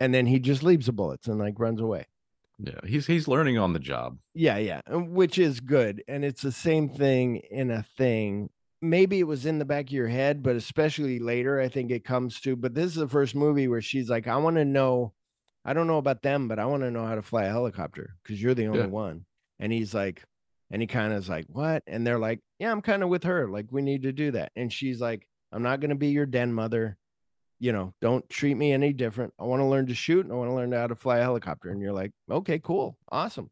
and 0.00 0.12
then 0.14 0.26
he 0.26 0.38
just 0.38 0.62
leaves 0.62 0.86
the 0.86 0.92
bullets 0.92 1.26
and 1.26 1.38
like 1.38 1.58
runs 1.58 1.80
away. 1.80 2.06
Yeah, 2.58 2.80
he's 2.84 3.06
he's 3.06 3.28
learning 3.28 3.58
on 3.58 3.72
the 3.72 3.78
job. 3.78 4.18
Yeah, 4.34 4.56
yeah, 4.56 4.80
which 4.90 5.38
is 5.38 5.60
good, 5.60 6.02
and 6.08 6.24
it's 6.24 6.42
the 6.42 6.52
same 6.52 6.88
thing 6.88 7.36
in 7.50 7.70
a 7.70 7.84
thing. 7.98 8.48
Maybe 8.82 9.18
it 9.20 9.26
was 9.26 9.46
in 9.46 9.58
the 9.58 9.64
back 9.64 9.86
of 9.86 9.92
your 9.92 10.08
head, 10.08 10.42
but 10.42 10.56
especially 10.56 11.18
later, 11.18 11.60
I 11.60 11.68
think 11.68 11.90
it 11.90 12.04
comes 12.04 12.40
to. 12.42 12.56
But 12.56 12.74
this 12.74 12.86
is 12.86 12.94
the 12.94 13.08
first 13.08 13.34
movie 13.34 13.68
where 13.68 13.82
she's 13.82 14.08
like, 14.08 14.26
"I 14.26 14.36
want 14.36 14.56
to 14.56 14.64
know." 14.64 15.12
I 15.68 15.72
don't 15.72 15.88
know 15.88 15.98
about 15.98 16.22
them, 16.22 16.46
but 16.46 16.60
I 16.60 16.64
want 16.66 16.84
to 16.84 16.92
know 16.92 17.04
how 17.04 17.16
to 17.16 17.22
fly 17.22 17.46
a 17.46 17.50
helicopter 17.50 18.14
because 18.22 18.40
you're 18.40 18.54
the 18.54 18.66
only 18.68 18.78
Yeah. 18.82 18.86
one. 18.86 19.24
And 19.58 19.72
he's 19.72 19.92
like, 19.92 20.22
and 20.70 20.80
he 20.80 20.86
kind 20.86 21.12
of 21.12 21.18
is 21.18 21.28
like, 21.28 21.46
what? 21.48 21.82
And 21.88 22.06
they're 22.06 22.20
like, 22.20 22.38
yeah, 22.60 22.70
I'm 22.70 22.80
kind 22.82 23.02
of 23.02 23.08
with 23.08 23.24
her. 23.24 23.48
Like, 23.50 23.66
we 23.72 23.82
need 23.82 24.04
to 24.04 24.12
do 24.12 24.30
that. 24.30 24.52
And 24.54 24.72
she's 24.72 25.00
like, 25.00 25.26
I'm 25.50 25.64
not 25.64 25.80
going 25.80 25.88
to 25.90 25.96
be 25.96 26.10
your 26.10 26.24
den 26.24 26.52
mother. 26.52 26.96
You 27.58 27.72
know, 27.72 27.94
don't 28.02 28.28
treat 28.28 28.54
me 28.54 28.72
any 28.72 28.92
different. 28.92 29.32
I 29.38 29.44
want 29.44 29.60
to 29.60 29.66
learn 29.66 29.86
to 29.86 29.94
shoot 29.94 30.24
and 30.24 30.32
I 30.32 30.36
want 30.36 30.50
to 30.50 30.54
learn 30.54 30.72
how 30.72 30.86
to 30.86 30.94
fly 30.94 31.18
a 31.18 31.22
helicopter. 31.22 31.70
And 31.70 31.80
you're 31.80 31.92
like, 31.92 32.12
okay, 32.30 32.58
cool. 32.58 32.98
Awesome. 33.10 33.50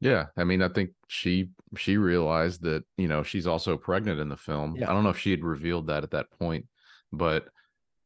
Yeah, 0.00 0.26
I 0.36 0.44
mean, 0.44 0.62
I 0.62 0.68
think 0.68 0.90
she 1.08 1.48
she 1.76 1.96
realized 1.96 2.62
that 2.62 2.84
you 2.96 3.08
know 3.08 3.22
she's 3.22 3.46
also 3.46 3.76
pregnant 3.76 4.20
in 4.20 4.28
the 4.28 4.36
film. 4.36 4.76
Yeah. 4.76 4.90
I 4.90 4.92
don't 4.92 5.04
know 5.04 5.10
if 5.10 5.18
she 5.18 5.30
had 5.30 5.42
revealed 5.42 5.86
that 5.88 6.04
at 6.04 6.10
that 6.10 6.30
point, 6.38 6.66
but 7.12 7.48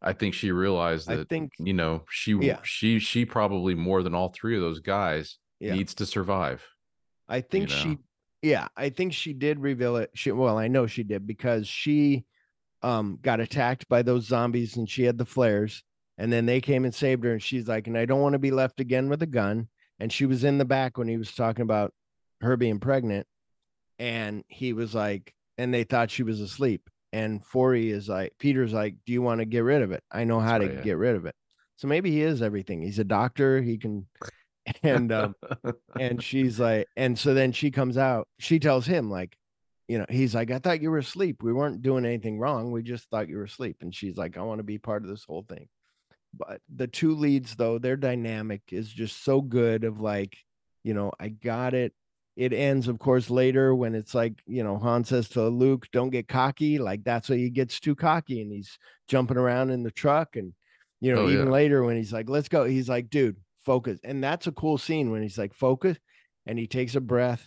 I 0.00 0.12
think 0.12 0.34
she 0.34 0.52
realized 0.52 1.08
that 1.08 1.20
I 1.20 1.24
think, 1.24 1.52
you 1.58 1.72
know 1.72 2.04
she 2.08 2.32
Yeah. 2.40 2.60
she 2.62 3.00
she 3.00 3.24
probably 3.24 3.74
more 3.74 4.02
than 4.02 4.14
all 4.14 4.28
three 4.28 4.54
of 4.54 4.62
those 4.62 4.80
guys 4.80 5.38
yeah, 5.58 5.74
needs 5.74 5.94
to 5.96 6.06
survive. 6.06 6.64
I 7.28 7.42
think 7.42 7.68
she, 7.70 7.88
know? 7.88 7.98
yeah, 8.42 8.68
I 8.76 8.90
think 8.90 9.12
she 9.12 9.32
did 9.32 9.60
reveal 9.60 9.96
it. 9.96 10.10
She, 10.14 10.32
well, 10.32 10.58
I 10.58 10.68
know 10.68 10.86
she 10.86 11.02
did 11.02 11.26
because 11.26 11.68
she 11.68 12.24
um 12.82 13.18
got 13.22 13.40
attacked 13.40 13.88
by 13.88 14.02
those 14.02 14.26
zombies 14.26 14.76
and 14.76 14.88
she 14.88 15.04
had 15.04 15.18
the 15.18 15.24
flares. 15.26 15.82
And 16.18 16.30
then 16.30 16.44
they 16.44 16.60
came 16.60 16.84
and 16.84 16.94
saved 16.94 17.24
her 17.24 17.32
and 17.32 17.42
she's 17.42 17.66
like 17.66 17.86
and 17.86 17.96
I 17.96 18.04
don't 18.04 18.20
want 18.20 18.34
to 18.34 18.38
be 18.38 18.50
left 18.50 18.80
again 18.80 19.08
with 19.08 19.22
a 19.22 19.26
gun. 19.26 19.68
And 19.98 20.12
she 20.12 20.26
was 20.26 20.44
in 20.44 20.58
the 20.58 20.64
back 20.64 20.96
when 20.96 21.08
he 21.08 21.16
was 21.16 21.34
talking 21.34 21.62
about 21.62 21.92
her 22.40 22.56
being 22.56 22.78
pregnant. 22.80 23.26
And 23.98 24.44
he 24.48 24.72
was 24.72 24.94
like 24.94 25.34
and 25.58 25.72
they 25.72 25.84
thought 25.84 26.10
she 26.10 26.22
was 26.22 26.40
asleep. 26.40 26.88
And 27.12 27.44
Foree 27.44 27.90
is 27.90 28.08
like 28.08 28.34
Peter's 28.38 28.72
like 28.72 28.96
do 29.06 29.12
you 29.12 29.22
want 29.22 29.40
to 29.40 29.44
get 29.46 29.60
rid 29.60 29.82
of 29.82 29.92
it? 29.92 30.02
I 30.10 30.24
know 30.24 30.40
how 30.40 30.58
That's 30.58 30.64
to 30.64 30.68
right, 30.68 30.78
yeah. 30.78 30.84
get 30.84 30.98
rid 30.98 31.16
of 31.16 31.26
it. 31.26 31.34
So 31.76 31.88
maybe 31.88 32.10
he 32.10 32.22
is 32.22 32.42
everything. 32.42 32.82
He's 32.82 32.98
a 32.98 33.04
doctor. 33.04 33.62
He 33.62 33.78
can 33.78 34.06
and 34.82 35.10
um 35.12 35.34
and 35.98 36.22
she's 36.22 36.60
like 36.60 36.86
and 36.96 37.18
so 37.18 37.34
then 37.34 37.52
she 37.52 37.70
comes 37.70 37.96
out. 37.96 38.28
She 38.38 38.58
tells 38.58 38.86
him 38.86 39.10
like 39.10 39.36
you 39.90 39.98
know 39.98 40.06
he's 40.08 40.36
like 40.36 40.52
i 40.52 40.58
thought 40.60 40.80
you 40.80 40.88
were 40.88 40.98
asleep. 40.98 41.42
We 41.42 41.52
weren't 41.52 41.82
doing 41.82 42.04
anything 42.06 42.38
wrong. 42.38 42.70
We 42.70 42.82
just 42.84 43.10
thought 43.10 43.28
you 43.28 43.38
were 43.38 43.50
asleep. 43.52 43.78
And 43.80 43.92
she's 43.92 44.16
like 44.16 44.38
i 44.38 44.42
want 44.42 44.60
to 44.60 44.62
be 44.72 44.78
part 44.78 45.02
of 45.02 45.10
this 45.10 45.24
whole 45.24 45.44
thing. 45.48 45.66
But 46.32 46.60
the 46.72 46.86
two 46.86 47.16
leads 47.16 47.56
though 47.56 47.78
their 47.80 47.96
dynamic 47.96 48.62
is 48.70 48.88
just 48.88 49.24
so 49.24 49.40
good 49.40 49.82
of 49.82 49.98
like 49.98 50.36
you 50.84 50.94
know 50.94 51.10
i 51.18 51.28
got 51.28 51.74
it. 51.74 51.92
It 52.36 52.52
ends 52.52 52.86
of 52.86 53.00
course 53.00 53.30
later 53.30 53.74
when 53.74 53.96
it's 53.96 54.14
like 54.14 54.34
you 54.46 54.62
know 54.62 54.78
han 54.78 55.02
says 55.02 55.28
to 55.30 55.42
luke 55.48 55.88
don't 55.92 56.10
get 56.10 56.28
cocky. 56.28 56.78
Like 56.78 57.02
that's 57.02 57.28
why 57.28 57.38
he 57.38 57.50
gets 57.50 57.80
too 57.80 57.96
cocky 57.96 58.42
and 58.42 58.52
he's 58.52 58.78
jumping 59.08 59.38
around 59.38 59.70
in 59.70 59.82
the 59.82 59.90
truck 59.90 60.36
and 60.36 60.52
you 61.00 61.12
know 61.12 61.22
Oh, 61.22 61.28
even 61.28 61.46
yeah. 61.46 61.52
later 61.52 61.82
when 61.82 61.96
he's 61.96 62.12
like 62.12 62.28
let's 62.28 62.48
go. 62.48 62.64
He's 62.64 62.88
like 62.88 63.10
dude 63.10 63.38
focus. 63.64 63.98
And 64.04 64.22
that's 64.22 64.46
a 64.46 64.52
cool 64.52 64.78
scene 64.78 65.10
when 65.10 65.22
he's 65.22 65.36
like 65.36 65.52
focus. 65.52 65.98
And 66.46 66.56
he 66.60 66.68
takes 66.68 66.94
a 66.94 67.00
breath 67.00 67.44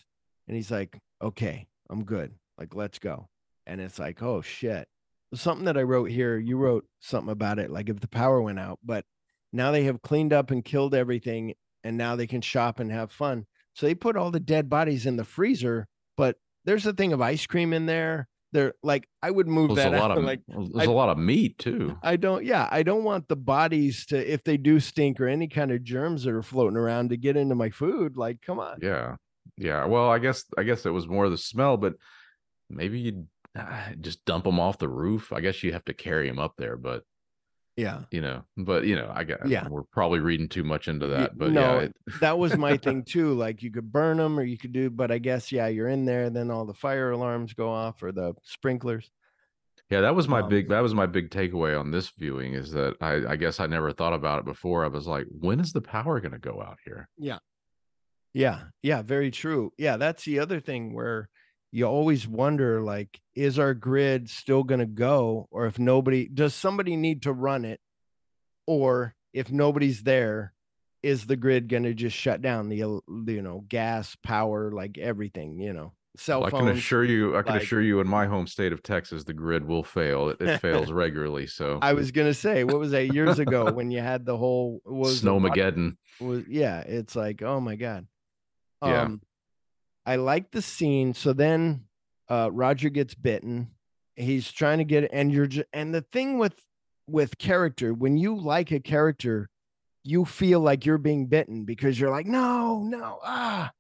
and 0.50 0.58
he's 0.58 0.70
like 0.70 1.00
okay 1.22 1.68
i'm 1.94 2.04
good 2.04 2.34
like 2.58 2.74
let's 2.76 3.00
go 3.00 3.28
and 3.68 3.80
it's 3.80 4.00
like 4.00 4.22
oh 4.22 4.42
shit 4.42 4.88
something 5.34 5.66
that 5.66 5.78
i 5.78 5.82
wrote 5.82 6.10
here 6.10 6.38
you 6.38 6.58
wrote 6.58 6.86
something 7.00 7.32
about 7.32 7.60
it 7.60 7.70
like 7.72 7.88
if 7.90 8.00
the 8.00 8.08
power 8.08 8.42
went 8.42 8.60
out 8.60 8.80
but 8.84 9.06
now 9.52 9.72
they 9.72 9.84
have 9.84 10.02
cleaned 10.02 10.34
up 10.34 10.52
and 10.52 10.66
killed 10.66 10.94
everything 10.96 11.54
and 11.84 11.98
now 11.98 12.16
they 12.16 12.28
can 12.28 12.42
shop 12.42 12.80
and 12.80 12.92
have 12.92 13.12
fun 13.12 13.46
so 13.74 13.86
they 13.86 13.96
put 13.96 14.18
all 14.18 14.32
the 14.32 14.40
dead 14.40 14.70
bodies 14.70 15.06
in 15.06 15.16
the 15.16 15.24
freezer 15.24 15.88
but 16.18 16.36
there's 16.66 16.86
a 16.86 16.94
thing 16.94 17.14
of 17.14 17.22
ice 17.22 17.46
cream 17.46 17.74
in 17.74 17.86
there 17.86 18.28
they're 18.52 18.74
like 18.84 19.08
i 19.24 19.32
would 19.32 19.48
move 19.48 19.70
Well, 19.70 19.76
that 19.78 19.94
a 19.94 19.98
lot 20.00 20.12
of 20.18 20.24
like 20.32 20.42
there's 20.48 20.70
I- 20.76 20.84
a 20.86 20.92
lot 20.92 21.10
of 21.10 21.18
meat 21.18 21.58
too. 21.58 21.98
I 22.04 22.16
don't, 22.18 22.44
yeah, 22.46 22.68
I 22.72 22.84
don't 22.84 23.04
want 23.04 23.28
the 23.28 23.36
bodies 23.36 24.06
to, 24.08 24.18
if 24.34 24.44
they 24.44 24.58
do 24.58 24.80
stink 24.80 25.20
or 25.20 25.28
any 25.28 25.48
kind 25.48 25.72
of 25.72 25.84
germs 25.84 26.24
that 26.24 26.34
are 26.34 26.44
floating 26.44 26.78
around 26.78 27.10
to 27.10 27.18
get 27.18 27.36
into 27.36 27.56
my 27.56 27.70
food. 27.72 28.16
Like, 28.18 28.42
come 28.42 28.60
on. 28.60 28.78
Yeah, 28.82 29.16
yeah. 29.58 29.86
Well, 29.86 30.10
I 30.10 30.20
guess 30.20 30.46
I 30.58 30.64
guess 30.64 30.86
it 30.86 30.90
was 30.92 31.08
more 31.08 31.30
the 31.30 31.38
smell, 31.38 31.78
but 31.78 31.94
maybe 32.70 33.00
you'd 33.00 33.28
ah, 33.58 33.90
just 34.02 34.24
dump 34.26 34.46
them 34.46 34.60
off 34.60 34.78
the 34.78 34.90
roof. 34.90 35.32
I 35.34 35.42
guess 35.42 35.64
you 35.64 35.74
have 35.74 35.86
to 35.86 35.94
carry 35.94 36.28
them 36.28 36.40
up 36.40 36.54
there, 36.58 36.76
but 36.78 37.04
Yeah. 37.76 38.02
you 38.12 38.22
know, 38.22 38.44
but 38.58 38.86
you 38.86 38.96
know, 38.96 39.12
I 39.14 39.24
guess 39.24 39.40
Yeah. 39.46 39.68
we're 39.68 39.84
probably 39.92 40.20
reading 40.20 40.48
too 40.50 40.64
much 40.64 40.88
into 40.88 41.08
that. 41.08 41.38
But 41.38 41.52
no, 41.52 41.62
yeah, 41.62 41.80
it, 41.86 41.96
that 42.22 42.38
was 42.40 42.56
my 42.58 42.78
thing 42.78 43.04
too. 43.04 43.34
Like, 43.34 43.62
you 43.64 43.72
could 43.72 43.92
burn 43.92 44.18
them 44.18 44.40
or 44.40 44.44
you 44.44 44.58
could 44.58 44.74
do, 44.74 44.90
but 44.90 45.12
I 45.12 45.18
guess, 45.20 45.52
yeah, 45.52 45.68
you're 45.68 45.88
in 45.90 46.06
there. 46.06 46.30
Then 46.30 46.50
all 46.52 46.66
the 46.66 46.74
fire 46.74 47.12
alarms 47.12 47.54
go 47.54 47.70
off 47.70 48.02
or 48.04 48.12
the 48.12 48.34
sprinklers. 48.44 49.10
yeah, 49.90 50.02
that 50.02 50.16
was 50.16 50.28
my 50.28 50.40
Um, 50.42 50.50
big 50.50 50.70
that 50.70 50.82
was 50.82 50.96
my 50.96 51.06
big 51.06 51.30
takeaway 51.30 51.80
on 51.80 51.92
this 51.92 52.10
viewing 52.18 52.54
is 52.54 52.72
that 52.72 52.96
I 53.02 53.34
I 53.34 53.36
guess 53.36 53.60
I 53.60 53.68
never 53.68 53.92
thought 53.92 54.14
about 54.14 54.40
it 54.40 54.46
before. 54.46 54.84
I 54.86 54.88
was 54.88 55.06
like, 55.06 55.28
when 55.30 55.60
is 55.60 55.74
the 55.74 55.82
power 55.82 56.20
going 56.20 56.32
to 56.32 56.40
go 56.40 56.62
out 56.62 56.78
here? 56.86 57.08
Yeah. 57.18 57.40
Yeah. 58.34 58.60
Yeah. 58.82 59.02
Very 59.02 59.32
true. 59.32 59.72
Yeah. 59.78 59.98
That's 59.98 60.24
the 60.26 60.40
other 60.40 60.60
thing 60.60 60.94
where 60.94 61.30
you 61.72 61.86
always 61.86 62.28
wonder, 62.28 62.82
like, 62.82 63.20
is 63.36 63.58
our 63.60 63.74
grid 63.74 64.30
still 64.30 64.64
going 64.64 64.80
to 64.80 64.86
go? 64.86 65.48
Or 65.52 65.66
if 65.66 65.80
nobody, 65.80 66.28
does 66.28 66.54
somebody 66.54 66.96
need 66.96 67.24
to 67.24 67.34
run 67.34 67.66
it? 67.66 67.80
Or 68.68 69.16
if 69.34 69.52
nobody's 69.52 70.04
there, 70.04 70.54
is 71.02 71.26
the 71.26 71.36
grid 71.36 71.68
going 71.68 71.84
to 71.84 71.94
just 71.94 72.16
shut 72.16 72.42
down 72.42 72.70
the, 72.70 72.78
you 72.78 73.42
know, 73.42 73.66
gas, 73.68 74.16
power, 74.24 74.72
like 74.72 74.98
everything, 74.98 75.60
you 75.60 75.74
know, 75.74 75.92
cell 76.16 76.40
Well, 76.42 76.48
I 76.48 76.60
can 76.60 76.68
assure 76.70 77.04
you, 77.04 77.36
I 77.36 77.42
can 77.42 77.54
like- 77.56 77.64
assure 77.64 77.82
you, 77.82 78.00
in 78.00 78.08
my 78.08 78.26
home 78.26 78.48
state 78.48 78.72
of 78.72 78.82
Texas, 78.84 79.24
the 79.26 79.34
grid 79.34 79.66
will 79.66 79.84
fail. 79.84 80.30
It, 80.30 80.40
it 80.40 80.60
fails 80.60 80.92
regularly. 80.94 81.48
So 81.48 81.80
I 81.82 81.92
was 81.94 82.12
going 82.12 82.28
to 82.28 82.34
say, 82.34 82.64
what 82.64 82.80
was 82.80 82.92
that 82.92 83.14
years 83.14 83.40
ago 83.40 83.72
when 83.74 83.92
you 83.92 84.00
had 84.00 84.26
the 84.26 84.38
whole, 84.38 84.80
was 84.86 85.22
it, 85.22 85.26
Snowmageddon. 85.28 85.98
was 86.22 86.44
yeah 86.48 86.82
it's 86.82 87.16
like 87.16 87.42
oh 87.42 87.60
my 87.60 87.76
god 87.76 88.06
Yeah. 88.84 89.02
um 89.04 89.22
i 90.06 90.16
like 90.18 90.52
the 90.52 90.62
scene 90.62 91.14
so 91.14 91.34
then 91.34 91.86
uh 92.30 92.50
roger 92.52 92.90
gets 92.90 93.16
bitten 93.16 93.70
he's 94.16 94.52
trying 94.52 94.78
to 94.80 94.84
get 94.84 95.10
and 95.14 95.32
you're 95.32 95.48
just 95.48 95.68
and 95.74 95.94
the 95.94 96.02
thing 96.02 96.38
with 96.38 96.56
with 97.08 97.38
character 97.38 97.94
when 97.94 98.18
you 98.18 98.36
like 98.36 98.72
a 98.72 98.80
character 98.80 99.50
you 100.04 100.26
feel 100.26 100.60
like 100.60 100.86
you're 100.86 100.98
being 100.98 101.28
bitten 101.28 101.64
because 101.66 102.00
you're 102.00 102.12
like 102.12 102.26
no 102.26 102.84
no 102.84 103.20
ah 103.24 103.72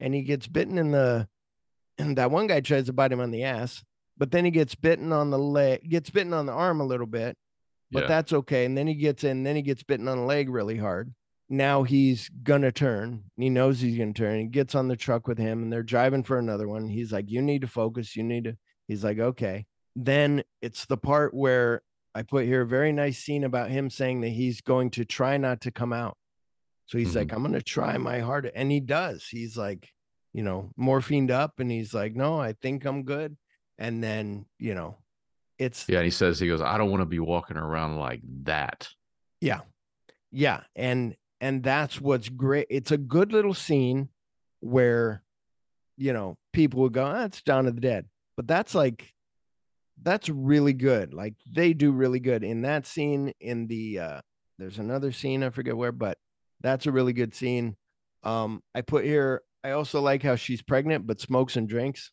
and 0.00 0.14
he 0.14 0.22
gets 0.22 0.46
bitten 0.46 0.78
in 0.78 0.90
the 0.90 1.28
and 1.98 2.16
that 2.18 2.30
one 2.30 2.46
guy 2.46 2.60
tries 2.60 2.86
to 2.86 2.92
bite 2.92 3.12
him 3.12 3.20
on 3.20 3.30
the 3.30 3.44
ass 3.44 3.82
but 4.18 4.30
then 4.30 4.44
he 4.44 4.50
gets 4.50 4.74
bitten 4.74 5.12
on 5.12 5.30
the 5.30 5.38
leg 5.38 5.88
gets 5.88 6.10
bitten 6.10 6.32
on 6.32 6.46
the 6.46 6.52
arm 6.52 6.80
a 6.80 6.84
little 6.86 7.06
bit 7.06 7.36
but 7.92 8.00
Yeah. 8.02 8.08
that's 8.08 8.32
okay. 8.32 8.64
And 8.64 8.76
then 8.76 8.88
he 8.88 8.94
gets 8.94 9.22
in, 9.22 9.44
then 9.44 9.54
he 9.54 9.62
gets 9.62 9.84
bitten 9.84 10.08
on 10.08 10.18
the 10.18 10.24
leg 10.24 10.48
really 10.48 10.76
hard. 10.76 11.14
Now 11.48 11.84
he's 11.84 12.28
gonna 12.42 12.72
turn. 12.72 13.22
He 13.36 13.48
knows 13.50 13.80
he's 13.80 13.96
gonna 13.98 14.12
turn. 14.12 14.40
He 14.40 14.46
gets 14.46 14.74
on 14.74 14.88
the 14.88 14.96
truck 14.96 15.28
with 15.28 15.38
him 15.38 15.62
and 15.62 15.72
they're 15.72 15.82
driving 15.82 16.24
for 16.24 16.38
another 16.38 16.66
one. 16.68 16.88
He's 16.88 17.12
like, 17.12 17.30
You 17.30 17.40
need 17.42 17.60
to 17.60 17.68
focus. 17.68 18.16
You 18.16 18.24
need 18.24 18.44
to. 18.44 18.56
He's 18.88 19.04
like, 19.04 19.18
Okay. 19.18 19.66
Then 19.94 20.42
it's 20.60 20.86
the 20.86 20.96
part 20.96 21.32
where 21.32 21.82
I 22.14 22.22
put 22.22 22.46
here 22.46 22.62
a 22.62 22.66
very 22.66 22.92
nice 22.92 23.18
scene 23.18 23.44
about 23.44 23.70
him 23.70 23.90
saying 23.90 24.22
that 24.22 24.28
he's 24.30 24.60
going 24.60 24.90
to 24.92 25.04
try 25.04 25.36
not 25.36 25.60
to 25.62 25.70
come 25.70 25.92
out. 25.92 26.16
So 26.86 26.98
he's 26.98 27.12
Mhm. 27.12 27.16
like, 27.16 27.32
I'm 27.32 27.42
gonna 27.42 27.62
try 27.62 27.96
my 27.98 28.18
hardest. 28.20 28.54
And 28.56 28.70
he 28.70 28.80
does. 28.80 29.26
He's 29.28 29.56
like, 29.56 29.88
you 30.32 30.42
know, 30.42 30.72
morphined 30.78 31.30
up 31.30 31.60
and 31.60 31.70
he's 31.70 31.94
like, 31.94 32.14
No, 32.16 32.40
I 32.40 32.54
think 32.54 32.84
I'm 32.84 33.04
good. 33.04 33.36
And 33.78 34.02
then, 34.02 34.46
you 34.58 34.74
know, 34.74 34.98
it's 35.58 35.88
Yeah, 35.88 35.98
and 35.98 36.04
he 36.04 36.10
says 36.10 36.40
he 36.40 36.48
goes, 36.48 36.60
I 36.60 36.76
don't 36.76 36.90
want 36.90 37.02
to 37.02 37.06
be 37.06 37.18
walking 37.20 37.56
around 37.56 37.96
like 37.98 38.20
that. 38.42 38.88
Yeah. 39.40 39.60
Yeah. 40.32 40.64
And 40.74 41.14
and 41.40 41.62
that's 41.62 42.00
what's 42.00 42.28
great. 42.28 42.66
It's 42.70 42.90
a 42.90 42.98
good 42.98 43.32
little 43.32 43.54
scene 43.54 44.08
where, 44.60 45.22
you 45.96 46.12
know, 46.12 46.36
people 46.52 46.80
would 46.82 46.92
go, 46.92 47.04
"Ah, 47.04 47.24
it's 47.24 47.42
Dawn 47.42 47.66
of 47.66 47.74
the 47.74 47.80
Dead. 47.80 48.06
But 48.36 48.46
that's 48.46 48.74
like 48.74 49.12
that's 50.02 50.28
really 50.28 50.72
good. 50.74 51.14
Like 51.14 51.34
they 51.50 51.72
do 51.72 51.90
really 51.92 52.20
good 52.20 52.44
in 52.44 52.62
that 52.62 52.86
scene. 52.86 53.32
In 53.40 53.66
the 53.66 53.98
uh 53.98 54.20
there's 54.58 54.78
another 54.78 55.12
scene, 55.12 55.42
I 55.42 55.50
forget 55.50 55.76
where, 55.76 55.92
but 55.92 56.18
that's 56.62 56.86
a 56.86 56.92
really 56.92 57.12
good 57.12 57.34
scene. 57.34 57.76
Um, 58.22 58.62
I 58.74 58.80
put 58.80 59.04
here, 59.04 59.42
I 59.62 59.72
also 59.72 60.00
like 60.00 60.22
how 60.22 60.36
she's 60.36 60.62
pregnant 60.62 61.06
but 61.06 61.20
smokes 61.20 61.56
and 61.56 61.68
drinks. 61.68 62.10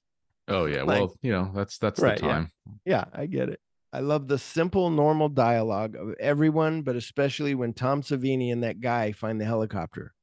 Oh 0.47 0.65
yeah, 0.65 0.83
Like- 0.83 0.99
well, 1.01 1.15
you 1.21 1.31
know, 1.31 1.51
that's 1.55 1.77
that's 1.77 1.99
Right, 2.01 2.19
the 2.19 2.25
yeah. 2.25 2.31
time. 2.33 2.51
Yeah, 2.85 3.05
I 3.13 3.25
get 3.25 3.49
it. 3.49 3.59
I 3.93 3.99
love 3.99 4.27
the 4.27 4.39
simple, 4.39 4.89
normal 4.89 5.29
dialogue 5.29 5.95
of 5.95 6.15
everyone, 6.19 6.81
but 6.81 6.95
especially 6.95 7.53
when 7.53 7.73
Tom 7.73 8.01
Savini 8.01 8.51
and 8.51 8.63
that 8.63 8.81
guy 8.81 9.11
find 9.11 9.39
the 9.39 9.45
helicopter. 9.45 10.15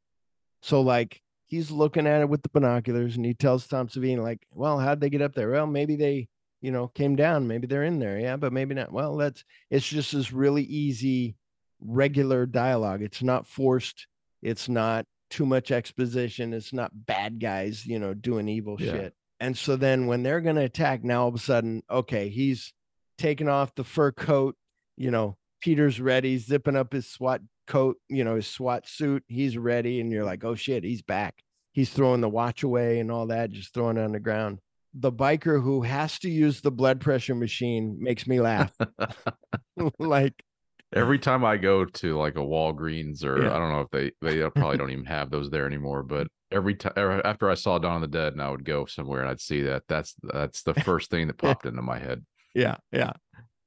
So, 0.61 0.81
like, 0.81 1.23
he's 1.47 1.71
looking 1.71 2.05
at 2.09 2.21
it 2.21 2.29
with 2.29 2.43
the 2.43 2.49
binoculars 2.49 3.15
and 3.15 3.25
he 3.25 3.33
tells 3.33 3.69
Tom 3.69 3.87
Savini, 3.87 4.21
like, 4.21 4.45
well, 4.53 4.81
how'd 4.81 5.01
they 5.01 5.09
get 5.09 5.23
up 5.23 5.37
there? 5.37 5.51
Well, 5.51 5.69
maybe 5.69 5.95
they, 5.95 6.29
you 6.61 6.73
know, 6.73 6.89
came 6.89 7.15
down. 7.15 7.47
Maybe 7.47 7.69
they're 7.69 7.85
in 7.85 8.01
there. 8.01 8.19
Yeah, 8.19 8.37
but 8.37 8.53
maybe 8.53 8.75
not. 8.75 8.91
Well, 8.93 9.17
that's 9.17 9.45
it's 9.71 9.89
just 9.89 10.13
this 10.13 10.33
really 10.33 10.65
easy, 10.65 11.37
regular 11.81 12.47
dialogue. 12.47 13.03
It's 13.03 13.23
not 13.23 13.47
forced. 13.47 14.09
It's 14.43 14.69
not 14.69 15.07
too 15.31 15.47
much 15.47 15.71
exposition. 15.71 16.53
It's 16.53 16.73
not 16.73 16.91
bad 17.07 17.39
guys, 17.39 17.87
you 17.87 18.01
know, 18.01 18.15
doing 18.15 18.49
evil 18.49 18.77
Yeah. 18.81 18.93
shit. 18.93 19.15
And 19.39 19.57
so 19.57 19.77
then 19.77 20.09
when 20.09 20.25
they're 20.25 20.41
gonna 20.41 20.63
attack, 20.63 21.05
now 21.05 21.23
all 21.23 21.29
of 21.29 21.37
a 21.37 21.39
sudden, 21.39 21.83
okay, 21.89 22.29
he's 22.29 22.75
taking 23.21 23.49
off 23.49 23.75
the 23.75 23.85
fur 23.85 24.11
coat, 24.13 24.57
you 24.97 25.11
know, 25.11 25.37
Peter's 25.61 26.01
ready, 26.01 26.39
zipping 26.39 26.77
up 26.77 26.93
his 26.93 27.07
SWAT 27.07 27.43
coat, 27.67 27.97
you 28.09 28.25
know, 28.25 28.37
his 28.37 28.47
SWAT 28.47 28.89
suit. 28.89 29.23
He's 29.29 29.57
ready. 29.57 30.01
And 30.01 30.11
you're 30.11 30.25
like, 30.25 30.45
oh 30.45 30.55
shit, 30.55 30.85
he's 30.85 31.03
back. 31.03 31.43
He's 31.73 31.91
throwing 31.91 32.21
the 32.21 32.29
watch 32.29 32.63
away 32.63 32.99
and 32.99 33.13
all 33.13 33.27
that, 33.29 33.51
just 33.51 33.75
throwing 33.75 33.97
it 33.97 34.03
on 34.03 34.13
the 34.13 34.21
ground. 34.21 34.59
The 34.95 35.13
biker 35.13 35.63
who 35.63 35.83
has 35.83 36.19
to 36.21 36.31
use 36.31 36.61
the 36.61 36.73
blood 36.73 37.01
pressure 37.01 37.35
machine 37.35 37.97
makes 38.01 38.27
me 38.27 38.41
laugh. 38.41 38.73
like, 39.99 40.35
Every 40.93 41.21
time 41.21 41.45
I 41.45 41.57
go 41.57 41.85
to 41.85 42.19
like 42.19 42.35
a 42.35 42.41
Walgreens 42.41 43.25
or 43.25 43.45
Yeah. 43.45 43.55
I 43.55 43.59
don't 43.59 43.71
know 43.71 43.83
if 43.83 43.91
they 43.93 44.11
they 44.21 44.51
probably 44.51 44.77
don't 44.77 44.91
even 44.91 45.05
have 45.05 45.31
those 45.31 45.49
there 45.49 45.67
anymore, 45.67 46.03
but 46.03 46.27
every 46.51 46.75
time 46.75 46.95
er, 46.97 47.25
after 47.25 47.49
I 47.49 47.55
saw 47.55 47.79
Dawn 47.79 48.03
of 48.03 48.11
the 48.11 48.19
Dead 48.19 48.33
and 48.33 48.43
I 48.43 48.51
would 48.51 48.65
go 48.65 48.87
somewhere 48.87 49.21
and 49.21 49.31
I'd 49.31 49.41
see 49.41 49.63
that 49.63 49.85
that's 49.89 50.17
that's 50.25 50.63
the 50.63 50.75
first 50.85 51.09
thing 51.09 51.29
that 51.29 51.39
popped 51.39 51.67
into 51.67 51.83
my 51.83 52.01
head. 52.01 52.25
Yeah, 52.55 52.77
yeah, 52.93 53.13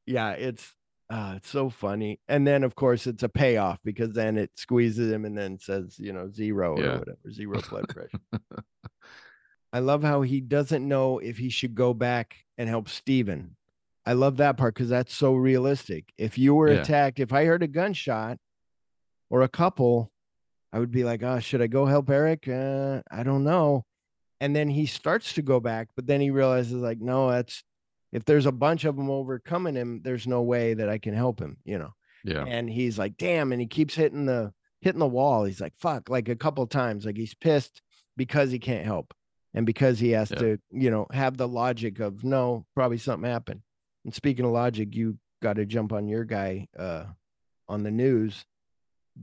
yeah. 0.05 0.31
It's 0.31 0.73
uh, 1.09 1.33
it's 1.37 1.49
so 1.49 1.69
funny. 1.69 2.19
And 2.27 2.45
then 2.47 2.63
of 2.63 2.75
course 2.75 3.07
it's 3.07 3.23
a 3.23 3.29
payoff 3.29 3.79
because 3.83 4.13
then 4.13 4.37
it 4.37 4.51
squeezes 4.55 5.11
him 5.11 5.25
and 5.25 5.37
then 5.37 5.59
says, 5.59 5.97
you 5.99 6.11
know, 6.13 6.29
zero 6.29 6.79
Yeah. 6.79 6.85
or 6.95 6.99
whatever, 6.99 7.31
zero 7.31 7.59
blood 7.69 7.85
pressure. 7.89 8.19
I 9.71 9.79
love 9.79 10.03
how 10.03 10.21
he 10.21 10.39
doesn't 10.39 10.87
know 10.87 11.19
if 11.19 11.37
he 11.37 11.49
should 11.49 11.75
go 11.75 11.93
back 11.93 12.35
and 12.57 12.69
help 12.69 12.89
Steven. 12.89 13.55
I 14.05 14.13
love 14.13 14.37
that 14.37 14.57
part 14.57 14.73
because 14.75 14.89
that's 14.89 15.15
so 15.15 15.33
realistic. 15.33 16.11
If 16.17 16.37
you 16.37 16.53
were 16.55 16.71
Yeah. 16.71 16.81
attacked, 16.81 17.19
if 17.19 17.31
I 17.33 17.45
heard 17.45 17.63
a 17.63 17.67
gunshot 17.67 18.37
or 19.29 19.41
a 19.41 19.47
couple, 19.47 20.11
I 20.71 20.79
would 20.79 20.91
be 20.91 21.03
like, 21.03 21.23
oh, 21.23 21.39
should 21.39 21.61
I 21.61 21.67
go 21.67 21.85
help 21.85 22.09
Erik? 22.09 22.47
Uh, 22.47 23.01
I 23.09 23.23
don't 23.23 23.43
know. 23.43 23.85
And 24.41 24.55
then 24.55 24.67
he 24.67 24.85
starts 24.85 25.33
to 25.33 25.41
go 25.41 25.59
back, 25.59 25.87
but 25.95 26.05
then 26.05 26.19
he 26.21 26.29
realizes, 26.31 26.73
like, 26.73 26.99
no, 26.99 27.31
that's 27.31 27.63
if 28.13 28.23
there's 28.23 28.45
a 28.45 28.51
bunch 28.51 28.85
of 28.85 28.95
them 28.95 29.09
overcoming 29.09 29.75
him, 29.75 29.99
there's 30.03 30.25
no 30.27 30.41
way 30.43 30.73
that 30.75 30.87
I 30.87 30.97
can 30.99 31.13
help 31.13 31.39
him, 31.41 31.57
you 31.65 31.77
know 31.79 31.93
Yeah. 32.23 32.45
and 32.45 32.69
he's 32.69 32.97
like 32.97 33.17
damn 33.17 33.51
and 33.51 33.59
he 33.59 33.67
keeps 33.67 33.95
hitting 33.95 34.25
the 34.25 34.53
hitting 34.81 34.99
the 34.99 35.07
wall 35.07 35.43
he's 35.45 35.59
like 35.61 35.73
fuck 35.77 36.09
like 36.09 36.29
a 36.29 36.35
couple 36.35 36.65
times 36.67 37.05
like 37.05 37.17
he's 37.17 37.33
pissed 37.33 37.81
because 38.17 38.51
he 38.51 38.59
can't 38.59 38.85
help 38.85 39.13
and 39.53 39.65
because 39.65 39.99
he 39.99 40.11
has 40.11 40.29
Yeah. 40.31 40.39
to 40.39 40.57
you 40.71 40.89
know 40.91 41.07
have 41.11 41.35
the 41.37 41.47
logic 41.47 41.99
of 41.99 42.23
no 42.23 42.65
probably 42.75 42.97
something 42.97 43.29
happened 43.29 43.61
and 44.05 44.13
speaking 44.13 44.45
of 44.45 44.51
logic 44.51 44.95
you 44.95 45.17
got 45.41 45.55
to 45.57 45.65
jump 45.65 45.91
on 45.93 46.07
your 46.07 46.23
guy 46.25 46.67
uh 46.77 47.05
on 47.67 47.83
the 47.83 47.91
news 47.91 48.45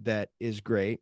that 0.02 0.28
is 0.40 0.60
great 0.60 1.00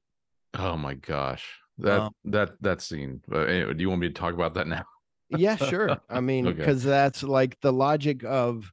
Oh 0.55 0.77
my 0.79 0.95
gosh. 0.95 1.45
That 1.79 2.01
Um, 2.01 2.13
that 2.25 2.51
that 2.63 2.81
scene. 2.81 3.21
Uh, 3.31 3.41
anyway, 3.41 3.75
do 3.75 3.83
you 3.83 3.91
want 3.91 4.01
me 4.01 4.09
to 4.09 4.15
talk 4.15 4.33
about 4.35 4.55
that 4.55 4.67
now? 4.77 4.85
Yeah 5.31 5.57
sure. 5.57 5.99
I 6.09 6.21
mean 6.31 6.47
Okay. 6.47 6.57
because 6.59 6.83
that's 6.85 7.23
like 7.23 7.59
the 7.61 7.73
logic 7.73 8.25
of 8.25 8.71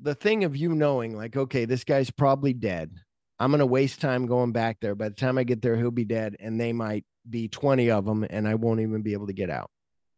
the 0.00 0.14
thing 0.14 0.44
of 0.44 0.56
you 0.56 0.74
knowing 0.74 1.16
like 1.16 1.36
okay 1.36 1.64
this 1.64 1.84
guy's 1.84 2.10
probably 2.10 2.52
dead. 2.52 2.90
I'm 3.38 3.50
going 3.50 3.58
to 3.60 3.66
waste 3.66 4.00
time 4.00 4.26
going 4.26 4.52
back 4.52 4.78
there. 4.80 4.94
By 4.94 5.08
the 5.08 5.14
time 5.14 5.38
i 5.38 5.44
get 5.44 5.60
there 5.62 5.76
he'll 5.76 5.90
be 5.90 6.04
dead 6.04 6.36
and 6.40 6.60
they 6.60 6.72
might 6.72 7.04
be 7.28 7.48
20 7.48 7.90
of 7.90 8.04
them 8.04 8.24
and 8.28 8.46
i 8.46 8.54
won't 8.54 8.80
even 8.80 9.02
be 9.02 9.12
able 9.14 9.26
to 9.26 9.32
get 9.32 9.50
out. 9.50 9.70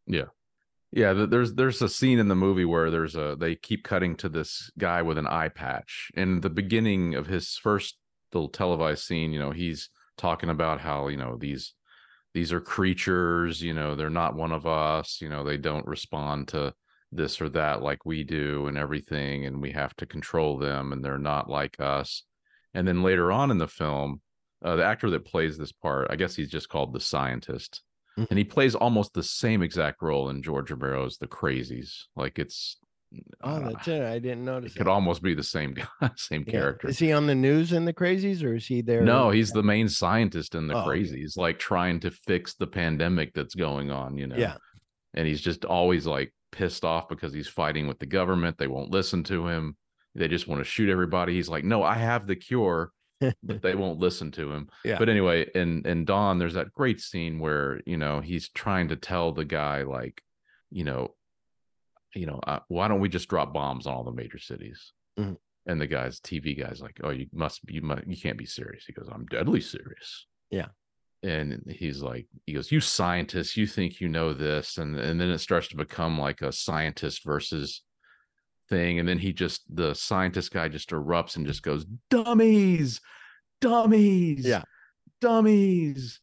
Yeah, 0.06 0.26
Yeah, 0.92 1.12
there's 1.12 1.54
there's 1.54 1.82
a 1.82 1.88
scene 1.88 2.18
in 2.18 2.28
the 2.28 2.34
movie 2.34 2.64
where 2.64 2.90
there's 2.90 3.16
a 3.16 3.36
they 3.38 3.54
keep 3.56 3.84
cutting 3.84 4.16
to 4.16 4.28
this 4.28 4.70
guy 4.78 5.02
with 5.02 5.18
an 5.18 5.26
eye 5.26 5.48
patch. 5.48 6.10
In 6.14 6.40
the 6.40 6.50
beginning 6.50 7.14
of 7.14 7.26
his 7.26 7.56
first 7.56 7.96
little 8.32 8.48
televised 8.48 9.04
scene, 9.04 9.32
you 9.32 9.38
know, 9.38 9.50
he's 9.52 9.88
talking 10.18 10.48
about 10.50 10.80
how, 10.80 11.08
you 11.08 11.16
know, 11.16 11.36
these 11.38 11.74
these 12.36 12.52
are 12.52 12.60
creatures, 12.60 13.62
you 13.62 13.72
know, 13.72 13.94
they're 13.94 14.10
not 14.10 14.36
one 14.36 14.52
of 14.52 14.66
us, 14.66 15.22
you 15.22 15.28
know, 15.30 15.42
they 15.42 15.56
don't 15.56 15.86
respond 15.86 16.46
to 16.48 16.70
this 17.10 17.40
or 17.40 17.48
that 17.48 17.80
like 17.80 18.04
we 18.04 18.24
do 18.24 18.66
and 18.66 18.76
everything 18.76 19.46
and 19.46 19.62
we 19.62 19.70
have 19.70 19.96
to 19.96 20.04
control 20.04 20.58
them 20.58 20.92
and 20.92 21.02
they're 21.02 21.16
not 21.16 21.48
like 21.48 21.80
us. 21.80 22.24
And 22.74 22.86
then 22.86 23.02
later 23.02 23.32
on 23.32 23.50
in 23.50 23.56
the 23.56 23.66
film, 23.66 24.20
uh, 24.62 24.76
the 24.76 24.84
actor 24.84 25.08
that 25.08 25.24
plays 25.24 25.56
this 25.56 25.72
part, 25.72 26.08
I 26.10 26.16
guess 26.16 26.36
he's 26.36 26.50
just 26.50 26.68
called 26.68 26.92
the 26.92 27.00
scientist 27.00 27.80
and 28.18 28.36
he 28.36 28.44
plays 28.44 28.74
almost 28.74 29.14
the 29.14 29.22
same 29.22 29.62
exact 29.62 30.02
role 30.02 30.28
in 30.28 30.42
George 30.42 30.70
Romero's 30.70 31.16
The 31.16 31.28
Crazies. 31.28 32.02
Like 32.16 32.38
it's 32.38 32.76
oh 33.42 33.50
uh, 33.56 33.70
that's 33.70 33.88
it 33.88 34.02
i 34.02 34.18
didn't 34.18 34.44
notice. 34.44 34.72
it 34.72 34.78
could 34.78 34.86
that. 34.86 34.90
almost 34.92 35.22
be 35.22 35.34
the 35.34 35.42
same 35.42 35.74
guy, 35.74 35.86
same 36.16 36.44
Yeah. 36.46 36.52
character. 36.52 36.88
is 36.88 36.98
he 36.98 37.12
on 37.12 37.26
the 37.26 37.34
news 37.34 37.72
in 37.72 37.84
the 37.84 37.92
crazies 37.92 38.42
or 38.42 38.54
is 38.54 38.66
he 38.66 38.80
there 38.82 39.02
No, 39.02 39.30
he's 39.30 39.52
the 39.52 39.62
main 39.62 39.88
scientist 39.88 40.54
in 40.54 40.66
the 40.66 40.74
Oh. 40.74 40.86
Crazies, 40.86 41.36
like 41.36 41.58
trying 41.58 42.00
to 42.00 42.10
fix 42.10 42.54
the 42.54 42.66
pandemic 42.66 43.32
that's 43.34 43.54
going 43.54 43.90
on. 43.90 44.16
You 44.18 44.26
know, 44.26 44.36
yeah 44.36 44.56
and 45.14 45.26
he's 45.26 45.40
just 45.40 45.64
always 45.64 46.06
like 46.06 46.32
pissed 46.52 46.84
off 46.84 47.08
because 47.08 47.32
he's 47.32 47.48
fighting 47.48 47.86
with 47.88 47.98
the 47.98 48.06
government. 48.06 48.58
They 48.58 48.66
won't 48.66 48.90
listen 48.90 49.22
to 49.24 49.46
him. 49.48 49.76
They 50.14 50.28
just 50.28 50.46
want 50.48 50.60
to 50.60 50.64
shoot 50.64 50.90
everybody. 50.90 51.32
He's 51.34 51.48
like, 51.48 51.64
no, 51.64 51.82
I 51.82 51.94
have 51.94 52.26
the 52.26 52.36
cure, 52.36 52.90
but 53.42 53.62
they 53.62 53.74
won't 53.74 53.98
listen 53.98 54.30
to 54.32 54.52
him. 54.52 54.68
Yeah. 54.84 54.98
But 54.98 55.08
anyway, 55.08 55.48
in 55.54 55.86
in 55.86 56.04
Dawn, 56.04 56.38
there's 56.38 56.54
that 56.54 56.72
great 56.72 57.00
scene 57.00 57.38
where 57.38 57.80
you 57.86 57.96
know 57.96 58.20
he's 58.20 58.48
trying 58.50 58.88
to 58.88 58.96
tell 58.96 59.32
the 59.32 59.44
guy 59.46 59.82
like, 59.84 60.22
you 60.70 60.84
know, 60.84 61.14
you 62.16 62.26
know, 62.26 62.40
uh, 62.46 62.60
why 62.68 62.88
don't 62.88 63.00
we 63.00 63.08
just 63.08 63.28
drop 63.28 63.52
bombs 63.52 63.86
on 63.86 63.94
all 63.94 64.04
the 64.04 64.10
major 64.12 64.38
cities? 64.38 64.92
Mhm. 65.18 65.36
And 65.66 65.80
the 65.80 65.86
guy's 65.86 66.20
TV 66.20 66.56
guy's 66.58 66.80
like, 66.80 67.00
oh, 67.02 67.10
you 67.10 67.26
must, 67.32 67.60
you 67.68 67.82
must, 67.82 68.06
you 68.06 68.16
can't 68.16 68.38
be 68.38 68.46
serious. 68.46 68.84
He 68.86 68.92
goes, 68.92 69.08
I'm 69.12 69.26
deadly 69.26 69.60
serious. 69.60 70.26
Yeah. 70.50 70.68
And 71.22 71.64
he's 71.68 72.02
like, 72.02 72.26
he 72.46 72.52
goes, 72.52 72.70
you 72.70 72.80
scientists, 72.80 73.56
you 73.56 73.66
think 73.66 74.00
you 74.00 74.08
know 74.08 74.32
this, 74.32 74.78
and 74.78 74.96
and 74.96 75.20
then 75.20 75.30
it 75.30 75.38
starts 75.38 75.68
to 75.68 75.76
become 75.76 76.18
like 76.18 76.42
a 76.42 76.52
scientist 76.52 77.24
versus 77.24 77.82
thing, 78.68 78.98
and 79.00 79.08
then 79.08 79.18
he 79.18 79.32
just 79.32 79.62
the 79.74 79.94
scientist 79.94 80.52
guy 80.52 80.68
just 80.68 80.90
erupts 80.90 81.36
and 81.36 81.46
just 81.46 81.62
goes, 81.62 81.84
dummies, 82.10 83.00
dummies, 83.60 84.44
Yeah. 84.46 84.62
dummies. 85.20 86.20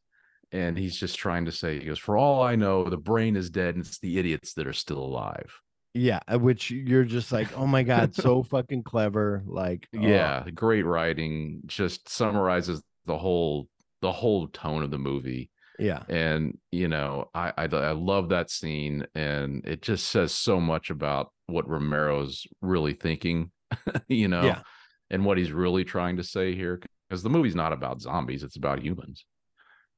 And 0.52 0.78
he's 0.78 0.98
just 0.98 1.18
trying 1.18 1.46
to 1.46 1.52
say, 1.52 1.80
he 1.80 1.86
goes, 1.86 1.98
for 2.00 2.16
all 2.16 2.44
I 2.44 2.56
know, 2.56 2.84
the 2.88 2.96
brain 2.98 3.36
is 3.36 3.50
dead 3.50 3.76
and 3.76 3.84
it's 3.86 4.00
the 4.00 4.20
idiots 4.20 4.54
that 4.54 4.68
are 4.68 4.74
still 4.74 5.00
alive. 5.00 5.52
Yeah 5.94 6.20
uh, 6.32 6.39
which 6.39 6.72
you're 6.72 7.04
just 7.04 7.32
like 7.32 7.56
oh 7.58 7.68
my 7.68 7.84
god 7.84 8.16
so 8.16 8.41
fucking 8.54 8.84
clever 8.84 9.44
like 9.46 9.88
oh, 9.96 10.00
Yeah, 10.00 10.44
great 10.54 10.84
writing. 10.86 11.62
Just 11.66 12.10
summarizes 12.10 12.82
the 13.06 13.18
whole 13.18 13.68
the 14.02 14.12
whole 14.12 14.48
tone 14.48 14.84
of 14.84 14.91
the 14.91 14.98
movie. 14.98 15.50
yeah 15.80 16.04
And 16.10 16.58
you 16.72 16.88
know, 16.88 17.30
I, 17.34 17.54
I 17.58 17.64
I 17.66 17.91
love 17.91 18.30
that 18.30 18.50
scene, 18.50 19.06
and 19.16 19.64
it 19.66 19.82
just 19.82 20.10
says 20.10 20.32
so 20.34 20.60
much 20.60 20.89
about 20.89 21.32
what 21.48 21.68
Romero's 21.70 22.46
really 22.62 22.94
thinking. 22.94 23.52
you 24.08 24.28
know, 24.28 24.44
Yeah. 24.44 24.62
and 25.10 25.26
what 25.26 25.38
he's 25.38 25.52
really 25.52 25.84
trying 25.84 26.18
to 26.18 26.24
say 26.24 26.56
here, 26.56 26.80
because 27.10 27.24
the 27.24 27.30
movie's 27.30 27.56
not 27.56 27.74
about 27.74 28.02
zombies; 28.02 28.44
it's 28.44 28.56
about 28.58 28.84
humans. 28.84 29.26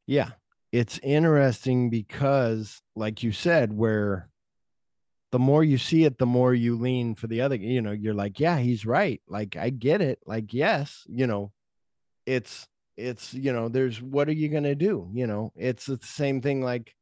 Yeah. 0.08 0.32
It's 0.72 1.00
interesting 1.04 1.89
because, 1.89 2.82
like 2.96 3.24
you 3.24 3.32
said, 3.32 3.72
where 3.72 4.30
the 5.36 5.39
more 5.39 5.65
you 5.65 5.77
see 5.77 6.05
it, 6.05 6.17
the 6.17 6.25
more 6.25 6.53
you 6.53 6.77
lean 6.77 7.13
for 7.13 7.27
the 7.27 7.41
other, 7.41 7.57
you 7.57 7.81
know, 7.81 7.91
you're 7.91 8.13
like, 8.23 8.39
yeah, 8.39 8.57
he's 8.57 8.86
right. 8.86 9.21
Like, 9.27 9.57
I 9.57 9.69
get 9.69 9.99
it. 9.99 10.19
Like, 10.25 10.53
yes, 10.53 11.03
you 11.07 11.27
know, 11.27 11.51
it's, 12.25 12.65
it's, 12.95 13.33
you 13.33 13.51
know, 13.51 13.67
there's 13.67 14.01
what 14.01 14.29
are 14.29 14.39
you 14.41 14.47
going 14.47 14.63
to 14.63 14.75
do? 14.75 15.09
You 15.13 15.27
know, 15.27 15.51
it's 15.57 15.88
the 15.88 15.99
same 16.01 16.39
thing 16.41 16.61
like 16.61 16.95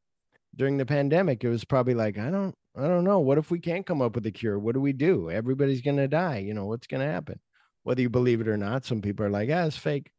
during 0.56 0.78
the 0.78 0.84
pandemic. 0.86 1.44
It 1.44 1.48
was 1.48 1.64
probably 1.64 1.94
like, 1.94 2.18
I 2.18 2.30
don't, 2.30 2.56
I 2.76 2.88
don't 2.88 3.04
know. 3.04 3.20
What 3.20 3.38
if 3.38 3.52
we 3.52 3.60
can't 3.60 3.86
come 3.86 4.02
up 4.02 4.16
with 4.16 4.26
a 4.26 4.32
cure? 4.32 4.58
What 4.58 4.74
do 4.74 4.80
we 4.80 4.92
do? 4.92 5.30
Everybody's 5.30 5.80
going 5.82 5.98
to 5.98 6.08
die. 6.08 6.38
You 6.38 6.54
know, 6.54 6.66
what's 6.66 6.88
going 6.88 7.06
to 7.06 7.12
happen? 7.12 7.38
Whether 7.84 8.02
you 8.02 8.10
believe 8.10 8.40
it 8.40 8.48
or 8.48 8.56
not, 8.56 8.84
some 8.84 9.00
people 9.00 9.24
are 9.26 9.30
like, 9.30 9.48
ah, 9.52 9.66
it's 9.66 9.76
fake. 9.76 10.10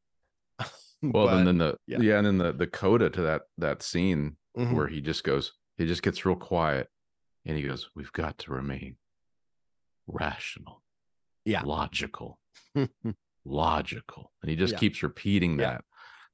Well, 1.02 1.28
But- 1.28 1.38
and 1.40 1.48
then 1.48 1.58
the 1.58 1.76
yeah. 1.86 2.00
yeah. 2.00 2.18
and 2.18 2.26
then 2.26 2.38
the 2.38 2.52
the 2.54 2.66
coda 2.68 3.10
to 3.12 3.22
that 3.24 3.42
that 3.58 3.84
scene 3.84 4.38
Mhm. 4.58 4.74
where 4.74 4.88
he 4.88 5.02
just 5.02 5.24
goes, 5.26 5.52
he 5.78 5.86
just 5.86 6.02
gets 6.02 6.26
real 6.26 6.38
quiet, 6.38 6.88
and 7.46 7.58
he 7.58 7.64
goes, 7.64 7.90
"We've 7.96 8.12
got 8.12 8.38
to 8.40 8.52
remain 8.52 8.98
rational, 10.08 10.84
Yeah. 11.46 11.62
logical, 11.64 12.40
logical," 13.46 14.32
and 14.42 14.50
he 14.50 14.56
just 14.56 14.74
Yeah. 14.74 14.80
keeps 14.80 15.04
repeating 15.04 15.60
Yeah. 15.60 15.66
that, 15.74 15.86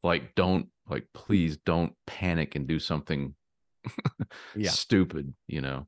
like, 0.03 0.35
don't 0.35 0.71
like, 0.87 1.07
please 1.13 1.57
don't 1.57 1.95
panic 2.05 2.55
and 2.55 2.67
do 2.67 2.77
something 2.79 3.35
Yeah. 4.55 4.71
stupid, 4.71 5.33
you 5.47 5.61
know, 5.61 5.87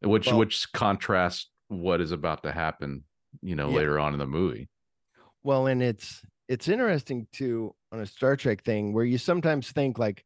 which 0.00 0.26
Well- 0.28 0.38
which 0.38 0.70
contrasts 0.72 1.50
what 1.68 2.00
is 2.00 2.12
about 2.12 2.42
to 2.44 2.52
happen, 2.52 3.04
you 3.42 3.54
know, 3.56 3.68
Yeah. 3.70 3.76
later 3.76 3.98
on 3.98 4.12
in 4.12 4.18
the 4.18 4.26
movie. 4.26 4.68
Well, 5.42 5.66
and 5.66 5.82
it's 5.82 6.24
it's 6.48 6.68
interesting 6.68 7.26
too 7.32 7.74
on 7.90 7.98
a 8.00 8.06
Star 8.06 8.36
Trek 8.36 8.62
thing 8.62 8.92
where 8.92 9.04
you 9.04 9.18
sometimes 9.18 9.72
think 9.72 9.98
like, 9.98 10.24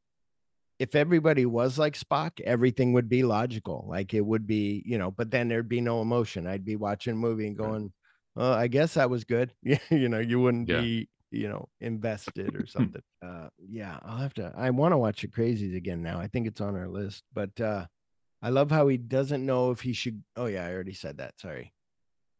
if 0.80 0.94
everybody 0.94 1.44
was 1.46 1.78
like 1.78 1.94
Spock, 1.96 2.40
everything 2.40 2.94
would 2.94 3.08
be 3.08 3.22
logical. 3.22 3.86
Like 3.88 4.14
it 4.14 4.22
would 4.24 4.46
be, 4.46 4.82
you 4.86 4.96
know, 4.98 5.10
but 5.10 5.30
then 5.30 5.46
there'd 5.48 5.68
be 5.68 5.80
no 5.82 6.00
emotion. 6.00 6.46
I'd 6.46 6.64
be 6.64 6.74
watching 6.76 7.12
a 7.12 7.16
movie 7.16 7.46
and 7.46 7.56
Right. 7.58 7.66
going, 7.66 7.92
I 8.36 8.66
guess 8.66 8.94
that 8.94 9.10
was 9.10 9.24
good." 9.24 9.52
You 9.90 10.08
know, 10.08 10.18
you 10.18 10.40
wouldn't 10.40 10.68
Yeah. 10.68 10.80
be, 10.80 11.08
you 11.30 11.48
know, 11.48 11.68
invested 11.80 12.56
or 12.56 12.66
something. 12.76 13.02
uh, 13.22 13.48
yeah, 13.58 13.98
I'll 14.02 14.16
have 14.16 14.34
to. 14.34 14.52
I 14.56 14.70
want 14.70 14.92
to 14.92 14.98
watch 14.98 15.20
the 15.20 15.28
Crazies 15.28 15.76
again 15.76 16.02
now. 16.02 16.18
I 16.18 16.26
think 16.28 16.46
it's 16.46 16.60
on 16.62 16.74
our 16.76 16.88
list, 16.88 17.24
but 17.34 17.60
uh, 17.60 17.86
I 18.42 18.48
love 18.48 18.70
how 18.70 18.88
he 18.88 18.96
doesn't 18.96 19.44
know 19.44 19.70
if 19.72 19.80
he 19.82 19.92
should. 19.92 20.22
Oh 20.34 20.46
yeah, 20.46 20.66
I 20.66 20.72
already 20.72 20.94
said 20.94 21.18
that. 21.18 21.38
Sorry. 21.38 21.72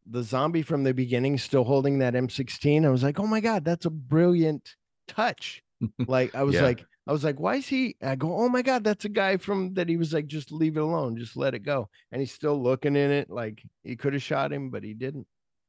The 0.07 0.22
zombie 0.22 0.62
from 0.62 0.82
the 0.82 0.95
beginning 0.95 1.36
still 1.36 1.64
holding 1.64 1.99
that 1.99 2.14
M16. 2.14 2.86
I 2.86 2.88
was 2.91 3.03
like, 3.03 3.20
oh 3.20 3.26
my 3.26 3.41
god, 3.41 3.64
that's 3.66 3.84
a 3.84 3.91
brilliant 3.91 4.76
touch. 5.07 5.62
Like 6.09 6.34
I 6.34 6.43
was 6.43 6.55
Yeah. 6.55 6.62
like, 6.62 6.84
I 7.07 7.12
was 7.12 7.24
like, 7.24 7.40
why 7.40 7.57
is 7.57 7.66
he? 7.66 7.96
I 8.03 8.14
go, 8.14 8.36
oh 8.36 8.48
my 8.48 8.62
god, 8.62 8.84
that's 8.84 9.05
a 9.05 9.09
guy 9.09 9.36
from 9.36 9.74
that. 9.74 9.88
He 9.88 9.96
was 9.96 10.12
like, 10.12 10.26
just 10.26 10.53
leave 10.53 10.76
it 10.76 10.80
alone, 10.82 11.16
just 11.16 11.36
let 11.36 11.55
it 11.55 11.61
go. 11.61 11.88
And 12.12 12.20
he's 12.20 12.32
still 12.32 12.62
looking 12.62 12.94
in 12.96 13.11
it, 13.11 13.30
like 13.30 13.62
he 13.82 13.96
could 13.96 14.12
have 14.12 14.22
shot 14.22 14.53
him, 14.53 14.70
but 14.70 14.84
he 14.84 14.94
didn't. 14.94 15.26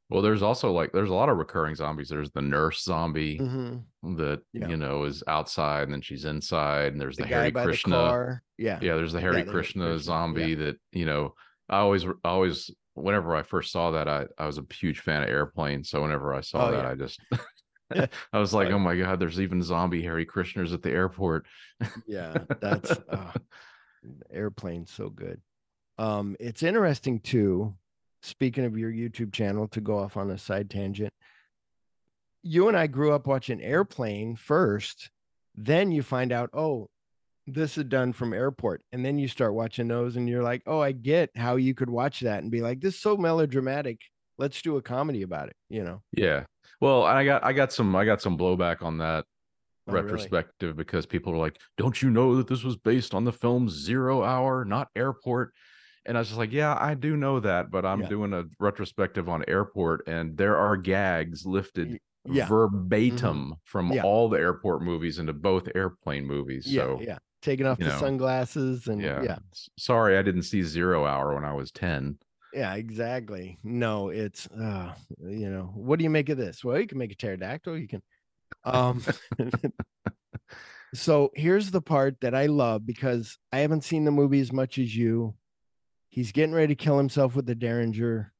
Well, 0.09 0.21
there's 0.21 0.41
also 0.43 0.73
like 0.73 0.91
there's 0.91 1.09
a 1.09 1.13
lot 1.15 1.29
of 1.29 1.37
recurring 1.37 1.73
zombies. 1.75 2.09
There's 2.09 2.31
the 2.31 2.41
nurse 2.41 2.83
zombie 2.83 3.39
Mhm. 3.39 3.83
that 4.17 4.41
Yeah. 4.51 4.67
you 4.67 4.75
know 4.75 5.05
is 5.05 5.23
outside 5.25 5.83
and 5.83 5.93
then 5.93 6.01
she's 6.01 6.25
inside, 6.25 6.91
and 6.91 6.99
there's 6.99 7.15
The 7.15 7.23
the, 7.23 7.29
Hare 7.29 7.51
Krishna. 7.51 7.95
the. 7.95 8.39
Yeah. 8.63 8.79
Yeah, 8.81 8.95
there's 8.95 9.13
the 9.13 9.19
Yeah, 9.19 9.31
Hare 9.31 9.45
the 9.45 9.49
Krishna, 9.49 9.85
Krishna, 9.85 9.99
zombie 9.99 10.49
yeah. 10.49 10.55
that 10.65 10.77
you 10.91 11.05
know. 11.05 11.33
I 11.69 11.77
always, 11.77 12.05
I 12.05 12.11
always, 12.25 12.69
whenever 12.95 13.33
I 13.33 13.43
first 13.43 13.71
saw 13.71 13.91
that, 13.91 14.09
I 14.09 14.25
I 14.37 14.45
was 14.47 14.57
a 14.57 14.65
huge 14.73 14.99
fan 14.99 15.23
of 15.23 15.29
Airplane. 15.29 15.85
So 15.85 16.01
whenever 16.01 16.33
I 16.33 16.41
saw 16.41 16.67
Oh, 16.67 16.71
that, 16.71 16.83
yeah. 16.83 16.89
I 16.91 16.95
just 16.95 17.17
I 18.33 18.39
was 18.39 18.53
like, 18.53 18.69
oh 18.69 18.79
my 18.79 18.95
god, 18.95 19.19
there's 19.19 19.39
even 19.39 19.63
zombie 19.63 20.01
Hare 20.01 20.25
Krishnas 20.25 20.73
at 20.73 20.81
the 20.81 20.91
airport. 20.91 21.45
Yeah, 22.07 22.37
that's 22.61 22.91
uh, 22.91 23.33
airplane 24.31 24.85
so 24.85 25.09
good. 25.09 25.41
Um, 25.97 26.35
it's 26.39 26.63
interesting 26.63 27.19
too. 27.19 27.75
Speaking 28.23 28.65
of 28.65 28.77
your 28.77 28.91
YouTube 28.91 29.33
channel, 29.33 29.67
to 29.69 29.81
go 29.81 29.97
off 29.97 30.15
on 30.15 30.29
a 30.29 30.37
side 30.37 30.69
tangent, 30.69 31.11
you 32.43 32.67
and 32.67 32.77
I 32.77 32.87
grew 32.87 33.13
up 33.13 33.27
watching 33.27 33.61
Airplane 33.61 34.35
first. 34.35 35.09
Then 35.55 35.91
you 35.91 36.03
find 36.03 36.31
out, 36.31 36.49
oh, 36.53 36.89
this 37.47 37.77
is 37.77 37.85
done 37.85 38.13
from 38.13 38.33
Airport, 38.33 38.83
and 38.91 39.03
then 39.03 39.17
you 39.17 39.27
start 39.27 39.53
watching 39.53 39.87
those, 39.87 40.15
and 40.15 40.29
you're 40.29 40.43
like, 40.43 40.61
oh, 40.67 40.79
I 40.79 40.91
get 40.91 41.31
how 41.35 41.55
you 41.55 41.73
could 41.73 41.89
watch 41.89 42.21
that 42.21 42.41
and 42.43 42.51
be 42.51 42.61
like, 42.61 42.79
this 42.79 42.95
is 42.95 43.01
so 43.01 43.17
melodramatic. 43.17 43.99
Let's 44.37 44.61
do 44.61 44.77
a 44.77 44.81
comedy 44.81 45.23
about 45.23 45.49
it. 45.49 45.55
You 45.69 45.83
know? 45.83 46.01
Yeah. 46.15 46.45
Well, 46.79 47.03
I 47.03 47.25
got 47.25 47.43
I 47.43 47.53
got 47.53 47.73
some 47.73 47.95
I 47.95 48.05
got 48.05 48.21
some 48.21 48.37
blowback 48.37 48.81
on 48.81 48.97
that 48.99 49.25
Oh, 49.87 49.93
really? 49.93 50.05
retrospective 50.05 50.75
because 50.77 51.07
people 51.07 51.33
were 51.33 51.39
like, 51.39 51.57
"Don't 51.77 51.99
you 52.01 52.11
know 52.11 52.35
that 52.35 52.47
this 52.47 52.63
was 52.63 52.77
based 52.77 53.15
on 53.15 53.23
the 53.23 53.33
film 53.33 53.67
Zero 53.67 54.23
Hour, 54.23 54.63
not 54.63 54.89
Airport?" 54.95 55.53
And 56.05 56.17
I 56.17 56.21
was 56.21 56.27
just 56.29 56.37
like, 56.37 56.51
"Yeah, 56.51 56.77
I 56.79 56.93
do 56.93 57.17
know 57.17 57.39
that, 57.39 57.71
but 57.71 57.83
I'm 57.85 58.01
Yeah. 58.01 58.09
doing 58.09 58.33
a 58.33 58.45
retrospective 58.59 59.27
on 59.27 59.43
Airport, 59.47 60.07
and 60.07 60.37
there 60.37 60.55
are 60.55 60.77
gags 60.77 61.45
lifted 61.45 61.99
Yeah. 62.25 62.47
verbatim 62.47 63.37
mm-hmm. 63.37 63.53
from 63.65 63.91
Yeah. 63.91 64.03
all 64.03 64.29
the 64.29 64.39
airport 64.39 64.83
movies 64.83 65.17
into 65.17 65.33
both 65.33 65.67
airplane 65.73 66.25
movies. 66.25 66.71
Yeah, 66.71 66.81
so 66.83 66.99
yeah. 67.01 67.17
Taking 67.41 67.65
off 67.65 67.79
the 67.79 67.85
know, 67.85 67.97
sunglasses 67.97 68.87
and 68.87 69.01
yeah. 69.01 69.23
yeah. 69.23 69.39
Sorry, 69.79 70.15
I 70.15 70.21
didn't 70.21 70.43
see 70.43 70.61
Zero 70.61 71.05
Hour 71.05 71.33
when 71.33 71.43
I 71.43 71.53
was 71.53 71.71
ten. 71.71 72.19
Yeah, 72.53 72.73
exactly. 72.75 73.57
No, 73.63 74.09
it's 74.09 74.47
uh, 74.47 74.93
you 75.21 75.49
know, 75.49 75.71
what 75.73 75.99
do 75.99 76.03
you 76.03 76.09
make 76.09 76.29
of 76.29 76.37
this? 76.37 76.63
Well, 76.63 76.79
you 76.79 76.87
can 76.87 76.97
make 76.97 77.11
a 77.11 77.15
pterodactyl. 77.15 77.77
You 77.77 77.87
can 77.87 78.01
um 78.63 79.03
so 80.93 81.31
here's 81.35 81.71
the 81.71 81.81
part 81.81 82.19
that 82.21 82.35
I 82.35 82.47
love 82.47 82.85
because 82.85 83.37
I 83.51 83.59
haven't 83.59 83.83
seen 83.83 84.05
the 84.05 84.11
movie 84.11 84.41
as 84.41 84.51
much 84.51 84.77
as 84.77 84.95
you. 84.95 85.35
He's 86.09 86.33
getting 86.33 86.53
ready 86.53 86.75
to 86.75 86.83
kill 86.83 86.97
himself 86.97 87.35
with 87.35 87.45
the 87.45 87.55
Derringer. 87.55 88.33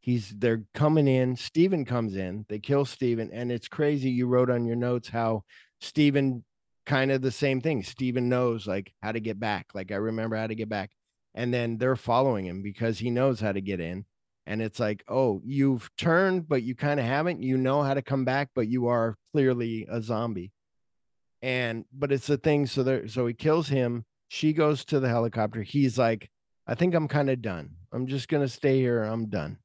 He's 0.00 0.30
they're 0.30 0.64
coming 0.72 1.06
in. 1.06 1.36
Steven 1.36 1.84
comes 1.84 2.16
in. 2.16 2.46
They 2.48 2.58
kill 2.58 2.86
Steven. 2.86 3.30
And 3.32 3.52
it's 3.52 3.68
crazy. 3.68 4.10
You 4.10 4.26
wrote 4.26 4.50
on 4.50 4.64
your 4.64 4.76
notes 4.76 5.08
how 5.08 5.44
Steven 5.82 6.42
kind 6.86 7.12
of 7.12 7.20
the 7.20 7.30
same 7.30 7.60
thing. 7.60 7.82
Steven 7.82 8.30
knows 8.30 8.66
like 8.66 8.94
how 9.02 9.12
to 9.12 9.20
get 9.20 9.38
back. 9.38 9.66
Like 9.74 9.92
I 9.92 9.96
remember 9.96 10.36
how 10.36 10.46
to 10.46 10.54
get 10.54 10.70
back 10.70 10.90
and 11.34 11.52
then 11.52 11.78
they're 11.78 11.96
following 11.96 12.46
him 12.46 12.62
because 12.62 12.98
he 12.98 13.10
knows 13.10 13.40
how 13.40 13.52
to 13.52 13.60
get 13.60 13.80
in. 13.80 14.04
And 14.46 14.60
it's 14.60 14.80
like 14.80 15.04
oh 15.08 15.40
you've 15.44 15.90
turned 15.96 16.48
but 16.48 16.62
you 16.62 16.74
kind 16.74 16.98
of 16.98 17.06
haven't. 17.06 17.42
You 17.42 17.56
know 17.56 17.82
how 17.82 17.94
to 17.94 18.02
come 18.02 18.24
back 18.24 18.50
but 18.54 18.68
you 18.68 18.88
are 18.88 19.16
clearly 19.32 19.86
a 19.90 20.02
zombie. 20.02 20.52
And 21.42 21.84
but 21.92 22.12
it's 22.12 22.26
the 22.26 22.36
thing 22.36 22.66
so 22.66 22.82
there 22.82 23.08
so 23.08 23.26
he 23.26 23.34
kills 23.34 23.68
him. 23.68 24.04
She 24.28 24.52
goes 24.52 24.84
to 24.86 25.00
the 25.00 25.08
helicopter. 25.08 25.62
He's 25.62 25.98
like 25.98 26.30
i 26.66 26.74
think 26.74 26.94
i'm 26.94 27.08
kind 27.08 27.30
of 27.30 27.42
done. 27.42 27.70
I'm 27.92 28.06
just 28.06 28.28
gonna 28.28 28.48
stay 28.48 28.78
here. 28.78 29.02
I'm 29.02 29.26
done. 29.26 29.58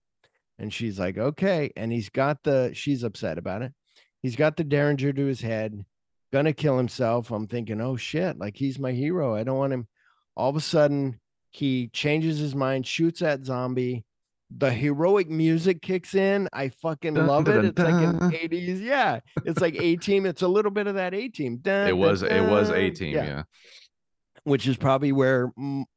And 0.59 0.71
she's 0.71 0.99
like 0.99 1.17
okay. 1.17 1.71
And 1.75 1.91
he's 1.91 2.09
got 2.09 2.43
the 2.43 2.71
she's 2.73 3.03
upset 3.03 3.37
about 3.37 3.63
it. 3.63 3.73
He's 4.21 4.35
got 4.35 4.57
the 4.57 4.63
derringer 4.63 5.13
to 5.13 5.25
his 5.25 5.41
head 5.41 5.83
gonna 6.31 6.53
kill 6.53 6.77
himself. 6.77 7.31
I'm 7.31 7.47
thinking 7.47 7.81
oh 7.81 7.95
shit 7.95 8.37
like 8.37 8.57
he's 8.57 8.77
my 8.77 8.91
hero. 8.91 9.35
I 9.35 9.43
don't 9.43 9.57
want 9.57 9.73
him. 9.73 9.87
All 10.35 10.49
of 10.49 10.55
a 10.57 10.61
sudden 10.61 11.19
he 11.55 11.87
changes 11.89 12.37
his 12.37 12.53
mind 12.53 12.85
shoots 12.85 13.21
at 13.21 13.45
zombie 13.45 14.03
the 14.57 14.71
heroic 14.71 15.29
music 15.29 15.81
kicks 15.81 16.15
in. 16.15 16.47
I 16.53 16.69
fucking 16.69 17.15
Dun, 17.15 17.27
love 17.27 17.47
it. 17.47 17.53
dun, 17.53 17.65
it's 17.65 17.79
like 17.79 17.93
an 17.93 18.19
80s 18.19 18.81
yeah. 18.81 19.19
It's 19.43 19.59
like 19.59 19.75
a 19.79 19.95
team. 19.95 20.25
It's 20.25 20.43
a 20.43 20.47
little 20.47 20.71
bit 20.71 20.87
of 20.87 20.95
that 20.95 21.13
a 21.13 21.27
team. 21.29 21.61
It 21.65 21.97
was 21.97 22.21
it 22.21 22.41
was 22.41 22.69
a 22.69 22.89
team, 22.91 23.15
yeah. 23.15 23.43
which 24.43 24.67
is 24.67 24.77
probably 24.77 25.11
where 25.11 25.51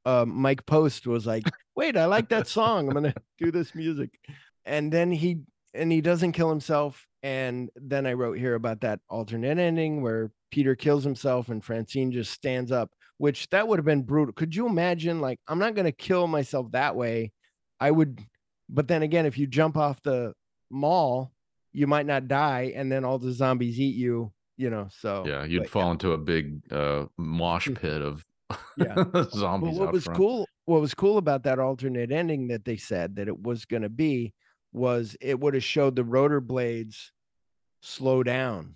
uh, 0.05 0.25
Mike 0.27 0.65
Post 0.67 1.07
was 1.07 1.27
like, 1.27 1.45
"Wait, 1.77 1.97
I 1.97 2.07
like 2.07 2.31
that 2.31 2.49
song. 2.49 2.89
I'm 2.89 2.95
gonna 2.95 3.15
do 3.39 3.51
this 3.51 3.75
music," 3.75 4.19
and 4.65 4.93
then 4.93 5.13
he 5.13 5.41
and 5.75 5.93
he 5.93 6.01
doesn't 6.01 6.33
kill 6.33 6.49
himself. 6.49 7.07
And 7.23 7.69
then 7.77 8.07
I 8.07 8.13
wrote 8.13 8.39
here 8.39 8.55
about 8.55 8.81
that 8.83 9.01
alternate 9.11 9.59
ending 9.59 10.03
where 10.03 10.31
Peter 10.51 10.77
kills 10.77 11.03
himself 11.05 11.49
and 11.49 11.65
Francine 11.65 12.13
just 12.13 12.31
stands 12.31 12.73
up, 12.73 12.91
which 13.19 13.49
that 13.51 13.69
would 13.69 13.79
have 13.79 13.85
been 13.87 14.03
brutal. 14.03 14.33
Could 14.33 14.55
you 14.57 14.67
imagine? 14.67 15.21
Like, 15.21 15.39
I'm 15.47 15.59
not 15.59 15.75
gonna 15.75 15.93
kill 15.93 16.27
myself 16.27 16.71
that 16.73 16.97
way. 16.97 17.33
I 17.81 17.91
would, 17.91 18.21
but 18.69 18.89
then 18.89 19.03
again, 19.03 19.27
if 19.27 19.37
you 19.39 19.47
jump 19.47 19.77
off 19.77 20.03
the 20.03 20.33
mall, 20.71 21.33
you 21.73 21.87
might 21.87 22.07
not 22.07 22.27
die, 22.29 22.73
and 22.75 22.91
then 22.91 23.05
all 23.05 23.19
the 23.19 23.33
zombies 23.33 23.79
eat 23.79 23.95
you. 23.97 24.33
You 24.57 24.71
know, 24.71 24.89
so 24.91 25.25
Yeah, 25.27 25.45
you'd 25.45 25.63
but 25.63 25.71
fall 25.71 25.93
into 25.93 26.13
a 26.13 26.19
big 26.19 26.61
uh 26.73 27.07
mosh 27.17 27.69
pit 27.77 28.03
of 28.03 28.25
Yeah. 28.77 28.95
zombies. 29.31 29.77
Well, 29.77 29.87
what 29.87 29.93
was 29.93 30.05
front. 30.05 30.17
cool, 30.17 30.49
what 30.65 30.81
was 30.81 30.95
cool 30.95 31.19
about 31.19 31.45
that 31.45 31.59
alternate 31.61 32.11
ending 32.11 32.49
that 32.49 32.65
they 32.65 32.77
said 32.77 33.17
that 33.17 33.29
it 33.29 33.39
was 33.41 33.65
going 33.67 33.83
to 33.83 33.89
be 33.89 34.33
was 34.73 35.17
it 35.21 35.39
would 35.39 35.55
have 35.55 35.63
showed 35.65 35.95
the 35.97 36.03
rotor 36.05 36.41
blades 36.41 37.13
slow 37.83 38.23
down, 38.25 38.75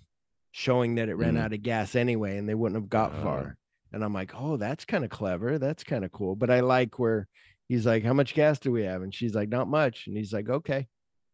showing 0.51 0.95
that 0.95 1.09
it 1.09 1.15
ran 1.15 1.35
Mm. 1.35 1.39
out 1.41 1.53
of 1.53 1.61
gas 1.61 1.95
anyway, 1.95 2.37
and 2.37 2.47
they 2.47 2.55
wouldn't 2.55 2.81
have 2.81 2.89
got 2.89 3.11
Ah. 3.15 3.21
far. 3.23 3.57
And 3.93 4.03
I'm 4.03 4.13
like, 4.13 4.31
oh, 4.35 4.57
that's 4.57 4.85
kind 4.85 5.03
of 5.03 5.09
clever. 5.11 5.59
That's 5.59 5.83
kind 5.83 6.03
of 6.03 6.11
cool. 6.11 6.35
But 6.35 6.49
I 6.49 6.61
like 6.61 6.97
where 6.99 7.27
he's 7.69 7.85
like, 7.85 8.03
how 8.03 8.13
much 8.13 8.33
gas 8.33 8.59
do 8.59 8.71
we 8.71 8.83
have? 8.83 9.03
And 9.03 9.13
she's 9.13 9.35
like, 9.35 9.49
not 9.49 9.67
much. 9.67 10.07
And 10.07 10.17
he's 10.17 10.33
like, 10.33 10.49
okay, 10.49 10.87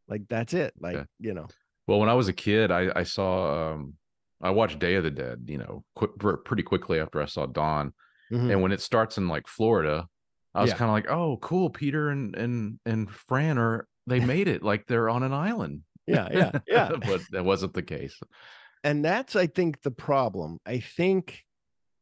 like 0.08 0.24
that's 0.30 0.54
it. 0.54 0.74
Like 0.80 0.96
Yeah. 0.98 1.04
you 1.20 1.34
know, 1.34 1.48
Well, 1.88 2.00
when 2.00 2.10
I 2.10 2.14
was 2.14 2.28
a 2.28 2.34
kid, 2.34 2.70
I, 2.72 2.92
I 2.96 3.04
saw 3.04 3.72
um 3.74 3.94
I 4.42 4.52
watched 4.52 4.80
Day 4.80 4.96
of 4.96 5.04
the 5.04 5.12
Dead, 5.12 5.46
you 5.48 5.58
know, 5.58 5.84
quick, 5.96 6.12
pretty 6.46 6.64
quickly 6.64 7.00
after 7.00 7.22
I 7.22 7.26
saw 7.26 7.46
Dawn. 7.46 7.94
Mhm. 8.32 8.52
And 8.52 8.62
when 8.62 8.72
it 8.72 8.82
starts 8.82 9.18
in 9.18 9.28
like 9.28 9.48
Florida, 9.48 10.08
I 10.54 10.62
was 10.62 10.72
Yeah. 10.72 10.78
kind 10.78 10.90
of 10.90 10.94
like, 10.94 11.10
"Oh, 11.10 11.38
cool! 11.42 11.70
Peter 11.70 12.10
and 12.10 12.36
and 12.36 12.80
and 12.86 13.10
Fran 13.10 13.58
are 13.58 13.88
they 14.08 14.20
made 14.36 14.48
it 14.48 14.64
like 14.64 14.86
they're 14.88 15.10
on 15.10 15.24
an 15.24 15.34
island." 15.34 15.82
yeah, 16.08 16.28
yeah, 16.32 16.52
yeah. 16.68 16.92
but 17.06 17.22
that 17.32 17.46
wasn't 17.46 17.74
the 17.74 17.84
case. 17.84 18.20
and 18.84 19.04
that's 19.06 19.36
i 19.36 19.46
think 19.46 19.82
the 19.84 19.92
problem 19.92 20.58
i 20.66 20.80
think 20.80 21.44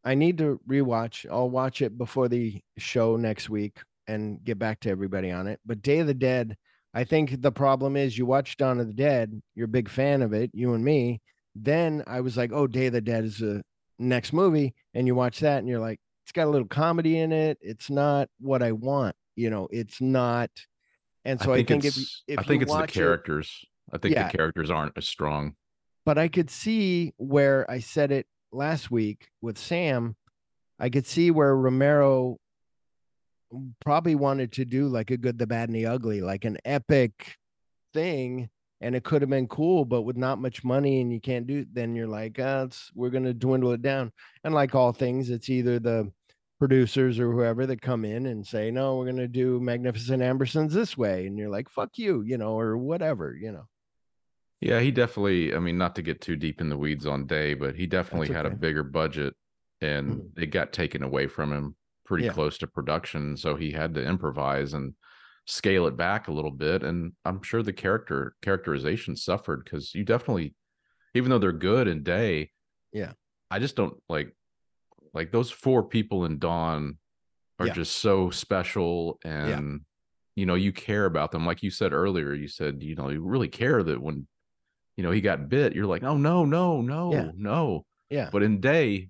i 0.07 0.15
need 0.15 0.37
to 0.37 0.59
rewatch 0.69 1.25
i'll 1.31 1.49
watch 1.49 1.81
it 1.81 1.97
before 1.97 2.27
the 2.27 2.59
show 2.77 3.15
next 3.17 3.49
week 3.49 3.77
and 4.07 4.43
get 4.43 4.57
back 4.57 4.79
to 4.79 4.89
everybody 4.89 5.29
on 5.31 5.47
it 5.47 5.59
but 5.65 5.81
day 5.81 5.99
of 5.99 6.07
the 6.07 6.13
dead 6.13 6.55
i 6.93 7.03
think 7.03 7.41
the 7.41 7.51
problem 7.51 7.95
is 7.95 8.17
you 8.17 8.25
watch 8.25 8.57
dawn 8.57 8.79
of 8.79 8.87
the 8.87 8.93
dead 8.93 9.41
you're 9.55 9.65
a 9.65 9.79
big 9.79 9.89
fan 9.89 10.21
of 10.21 10.33
it 10.33 10.49
you 10.53 10.73
and 10.73 10.83
me 10.83 11.19
then 11.55 12.03
i 12.07 12.19
was 12.21 12.37
like 12.37 12.51
oh 12.53 12.67
day 12.67 12.87
of 12.87 12.93
the 12.93 13.01
dead 13.01 13.23
is 13.25 13.37
the 13.39 13.61
next 13.99 14.31
movie 14.33 14.73
and 14.93 15.07
you 15.07 15.15
watch 15.15 15.39
that 15.39 15.59
and 15.59 15.67
you're 15.67 15.79
like 15.89 15.99
it's 16.23 16.31
got 16.31 16.45
a 16.47 16.49
little 16.55 16.67
comedy 16.67 17.17
in 17.19 17.31
it 17.31 17.57
it's 17.61 17.89
not 17.89 18.29
what 18.39 18.61
i 18.63 18.71
want 18.71 19.15
you 19.35 19.49
know 19.49 19.67
it's 19.71 19.99
not 20.01 20.49
and 21.25 21.41
so 21.41 21.51
i 21.53 21.63
think, 21.63 21.83
if, 21.83 21.97
it's 21.97 22.23
if 22.27 22.39
I 22.39 22.43
think 22.43 22.61
it's 22.63 22.71
the 22.71 22.77
watch 22.77 22.91
it- 22.95 22.99
characters. 22.99 23.65
I 23.91 23.97
think 23.97 24.15
Yeah. 24.15 24.29
the 24.29 24.37
characters 24.37 24.69
aren't 24.69 24.97
as 24.97 25.07
strong. 25.07 25.55
but 26.05 26.17
I 26.17 26.27
could 26.27 26.49
see 26.49 27.13
where 27.17 27.69
I 27.71 27.79
said 27.79 28.11
it 28.11 28.27
last 28.51 28.89
week 28.91 29.29
with 29.41 29.57
Sam. 29.57 30.15
I 30.79 30.89
could 30.89 31.07
see 31.07 31.31
where 31.31 31.55
Romero 31.55 32.37
probably 33.79 34.15
wanted 34.15 34.51
to 34.53 34.65
do 34.65 34.87
like 34.87 35.09
a 35.11 35.17
good, 35.17 35.37
the 35.39 35.47
bad, 35.47 35.69
and 35.69 35.75
the 35.75 35.85
ugly, 35.87 36.21
like 36.21 36.45
an 36.45 36.57
epic 36.65 37.37
thing. 37.93 38.49
and 38.81 38.95
it 38.95 39.03
could 39.03 39.21
have 39.21 39.29
been 39.29 39.47
cool, 39.47 39.85
but 39.85 40.03
with 40.03 40.17
not 40.17 40.39
much 40.39 40.63
money 40.63 41.01
and 41.01 41.11
you 41.11 41.19
can't 41.19 41.47
do, 41.47 41.59
it, 41.59 41.73
then 41.73 41.95
you're 41.95 42.07
like, 42.07 42.37
ah, 42.39 42.63
it's, 42.63 42.91
we're 42.93 43.09
gonna 43.09 43.33
dwindle 43.33 43.71
it 43.71 43.81
down. 43.81 44.11
And 44.43 44.53
like 44.53 44.75
all 44.75 44.93
things, 44.93 45.29
it's 45.29 45.49
either 45.49 45.79
the 45.79 46.11
producers 46.59 47.19
or 47.19 47.31
whoever 47.31 47.65
that 47.65 47.81
come 47.81 48.05
in 48.05 48.27
and 48.27 48.45
say, 48.45 48.69
no, 48.71 48.97
we're 48.97 49.05
gonna 49.07 49.27
do 49.27 49.59
Magnificent 49.59 50.21
Ambersons 50.21 50.73
this 50.73 50.97
way, 50.97 51.25
and 51.27 51.37
you're 51.37 51.49
like, 51.49 51.69
fuck 51.69 51.97
you, 51.97 52.21
you 52.21 52.37
know, 52.37 52.59
or 52.59 52.77
whatever, 52.77 53.35
you 53.39 53.51
know. 53.51 53.67
Yeah, 54.59 54.79
he 54.79 54.91
definitely. 54.91 55.53
I 55.55 55.59
mean, 55.59 55.77
not 55.77 55.95
to 55.95 56.01
get 56.01 56.21
too 56.21 56.35
deep 56.35 56.61
in 56.61 56.69
the 56.69 56.77
weeds 56.77 57.05
on 57.05 57.27
Day, 57.27 57.53
but 57.53 57.75
he 57.75 57.85
definitely 57.85 58.29
had 58.33 58.45
a 58.45 58.49
bigger 58.55 58.83
budget, 58.83 59.35
and 59.81 60.09
Mhm. 60.17 60.39
it 60.41 60.47
got 60.47 60.73
taken 60.73 61.03
away 61.03 61.27
from 61.27 61.51
him 61.53 61.75
pretty 62.05 62.25
Yeah. 62.25 62.33
close 62.33 62.57
to 62.59 62.67
production. 62.67 63.37
So 63.37 63.55
he 63.55 63.71
had 63.71 63.93
to 63.95 64.03
improvise 64.03 64.73
and 64.73 64.95
scale 65.45 65.85
it 65.87 65.95
back 65.95 66.27
a 66.27 66.31
little 66.31 66.51
bit. 66.51 66.81
And 66.83 67.13
I'm 67.23 67.41
sure 67.43 67.61
the 67.61 67.73
character 67.73 68.35
characterization 68.41 69.15
suffered 69.15 69.63
because 69.63 69.93
you 69.93 70.03
definitely, 70.03 70.55
even 71.13 71.29
though 71.29 71.37
they're 71.39 71.51
good 71.53 71.87
in 71.87 72.03
Day, 72.03 72.51
Yeah. 72.91 73.13
I 73.51 73.59
just 73.59 73.75
don't 73.75 74.01
like 74.09 74.33
like 75.13 75.31
those 75.31 75.49
four 75.51 75.83
people 75.87 76.25
in 76.25 76.37
Dawn 76.39 76.97
are 77.59 77.67
Yeah. 77.67 77.73
just 77.73 77.95
so 77.97 78.29
special 78.29 79.19
and 79.23 79.85
you 80.35 80.45
know 80.45 80.53
you 80.55 80.71
care 80.71 81.05
about 81.05 81.31
them 81.31 81.45
like 81.45 81.63
you 81.63 81.71
said 81.71 81.91
earlier 81.93 82.33
you 82.33 82.47
said 82.47 82.83
you 82.83 82.93
know 82.95 83.09
you 83.09 83.23
really 83.23 83.47
care 83.47 83.81
that 83.83 83.99
when 84.01 84.27
you 84.97 85.03
know 85.03 85.11
he 85.11 85.21
got 85.21 85.47
bit 85.47 85.73
you're 85.73 85.85
like 85.85 86.03
oh 86.03 86.17
no 86.17 86.43
no 86.43 86.81
no 86.81 87.11
Yeah. 87.13 87.31
no 87.35 87.85
Yeah. 88.09 88.29
but 88.31 88.43
in 88.43 88.59
day 88.59 89.09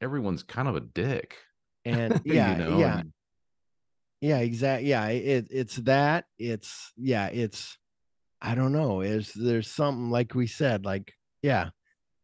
everyone's 0.00 0.42
kind 0.42 0.66
of 0.68 0.74
a 0.76 0.80
dick 0.80 1.36
And 1.84 2.20
you 2.24 2.34
yeah, 2.34 2.54
know, 2.56 2.78
yeah, 2.78 2.98
and- 3.00 3.12
yeah, 4.20 4.38
exactly. 4.38 4.88
Yeah, 4.88 5.06
it, 5.08 5.48
it's 5.50 5.76
that. 5.76 6.24
It's 6.38 6.92
yeah, 6.96 7.26
it's 7.26 7.76
I 8.40 8.54
don't 8.54 8.72
know. 8.72 9.02
Is 9.02 9.32
there's 9.34 9.70
something 9.70 10.08
like 10.10 10.34
we 10.34 10.46
said, 10.46 10.84
like 10.86 11.12
yeah, 11.42 11.70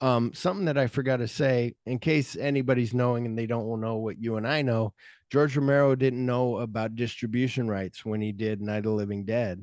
um, 0.00 0.32
something 0.32 0.64
that 0.64 0.78
I 0.78 0.86
forgot 0.86 1.18
to 1.18 1.28
say 1.28 1.74
in 1.84 1.98
case 1.98 2.36
anybody's 2.36 2.94
knowing 2.94 3.26
and 3.26 3.38
they 3.38 3.46
don't 3.46 3.80
know 3.82 3.96
what 3.96 4.18
you 4.18 4.36
and 4.36 4.48
I 4.48 4.62
know. 4.62 4.94
George 5.30 5.54
Romero 5.56 5.94
didn't 5.94 6.24
know 6.24 6.58
about 6.58 6.96
distribution 6.96 7.68
rights 7.68 8.02
when 8.04 8.20
he 8.22 8.32
did 8.32 8.62
Night 8.62 8.78
of 8.78 8.84
the 8.84 8.90
Living 8.92 9.24
Dead. 9.26 9.62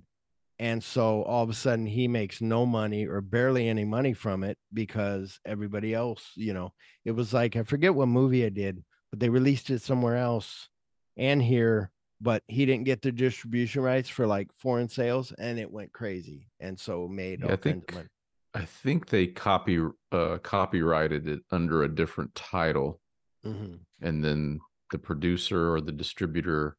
And 0.60 0.84
so 0.84 1.24
all 1.24 1.44
of 1.44 1.50
a 1.50 1.54
sudden 1.54 1.86
he 1.86 2.08
makes 2.08 2.42
no 2.42 2.66
money 2.66 3.06
or 3.06 3.22
barely 3.22 3.68
any 3.68 3.86
money 3.86 4.14
from 4.14 4.44
it 4.44 4.58
because 4.74 5.40
everybody 5.46 5.94
else, 5.94 6.32
you 6.36 6.54
know, 6.54 6.74
it 7.06 7.12
was 7.12 7.34
like 7.34 7.56
I 7.56 7.64
forget 7.64 7.94
what 7.94 8.08
movie 8.08 8.44
I 8.46 8.50
did, 8.50 8.84
but 9.12 9.20
they 9.20 9.30
released 9.30 9.70
it 9.70 9.82
somewhere 9.84 10.16
else 10.18 10.68
and 11.16 11.42
here, 11.42 11.92
but 12.22 12.42
he 12.48 12.66
didn't 12.66 12.86
get 12.86 13.02
the 13.04 13.12
distribution 13.12 13.84
rights 13.84 14.10
for 14.10 14.26
like 14.26 14.48
foreign 14.58 14.90
sales 14.90 15.32
and 15.38 15.60
it 15.60 15.70
went 15.72 15.94
crazy. 15.94 16.48
And 16.60 16.80
so 16.80 17.08
made 17.08 17.42
Yeah, 17.42 17.54
I 17.54 17.56
think 17.58 17.90
of 17.90 17.96
money. 17.96 18.08
i 18.56 18.66
think 18.66 19.10
they 19.10 19.28
copy 19.28 19.80
uh 20.12 20.38
copyrighted 20.40 21.28
it 21.28 21.42
under 21.52 21.84
a 21.84 21.94
different 21.94 22.34
title 22.34 23.00
Mhm. 23.46 23.80
and 24.02 24.24
then 24.24 24.60
the 24.92 24.98
producer 24.98 25.72
or 25.74 25.82
the 25.82 25.92
distributor 25.92 26.78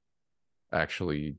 actually 0.72 1.36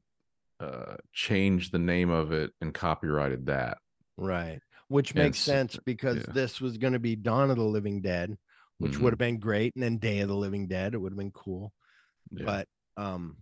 uh 0.60 0.96
changed 1.14 1.72
the 1.72 1.80
name 1.80 2.10
of 2.10 2.32
it 2.32 2.52
and 2.62 2.74
copyrighted 2.74 3.46
that 3.48 3.78
Right. 4.18 4.60
Which 4.90 5.16
makes 5.16 5.38
s- 5.38 5.44
sense 5.46 5.80
because 5.86 6.18
yeah. 6.18 6.34
this 6.34 6.60
was 6.60 6.78
going 6.78 6.94
to 6.94 7.00
be 7.00 7.16
Dawn 7.16 7.50
of 7.52 7.58
the 7.58 7.64
Living 7.64 8.02
Dead, 8.02 8.38
which 8.80 8.94
Mhm. 8.94 9.00
would 9.02 9.14
have 9.14 9.18
been 9.20 9.40
great. 9.40 9.74
And 9.76 9.84
then 9.84 9.98
Day 9.98 10.20
of 10.20 10.28
the 10.28 10.36
Living 10.36 10.68
Dead, 10.68 10.94
it 10.94 10.98
would 10.98 11.14
have 11.14 11.18
been 11.18 11.32
cool. 11.32 11.72
Yeah. 12.32 12.46
But 12.46 12.68
um 12.98 13.38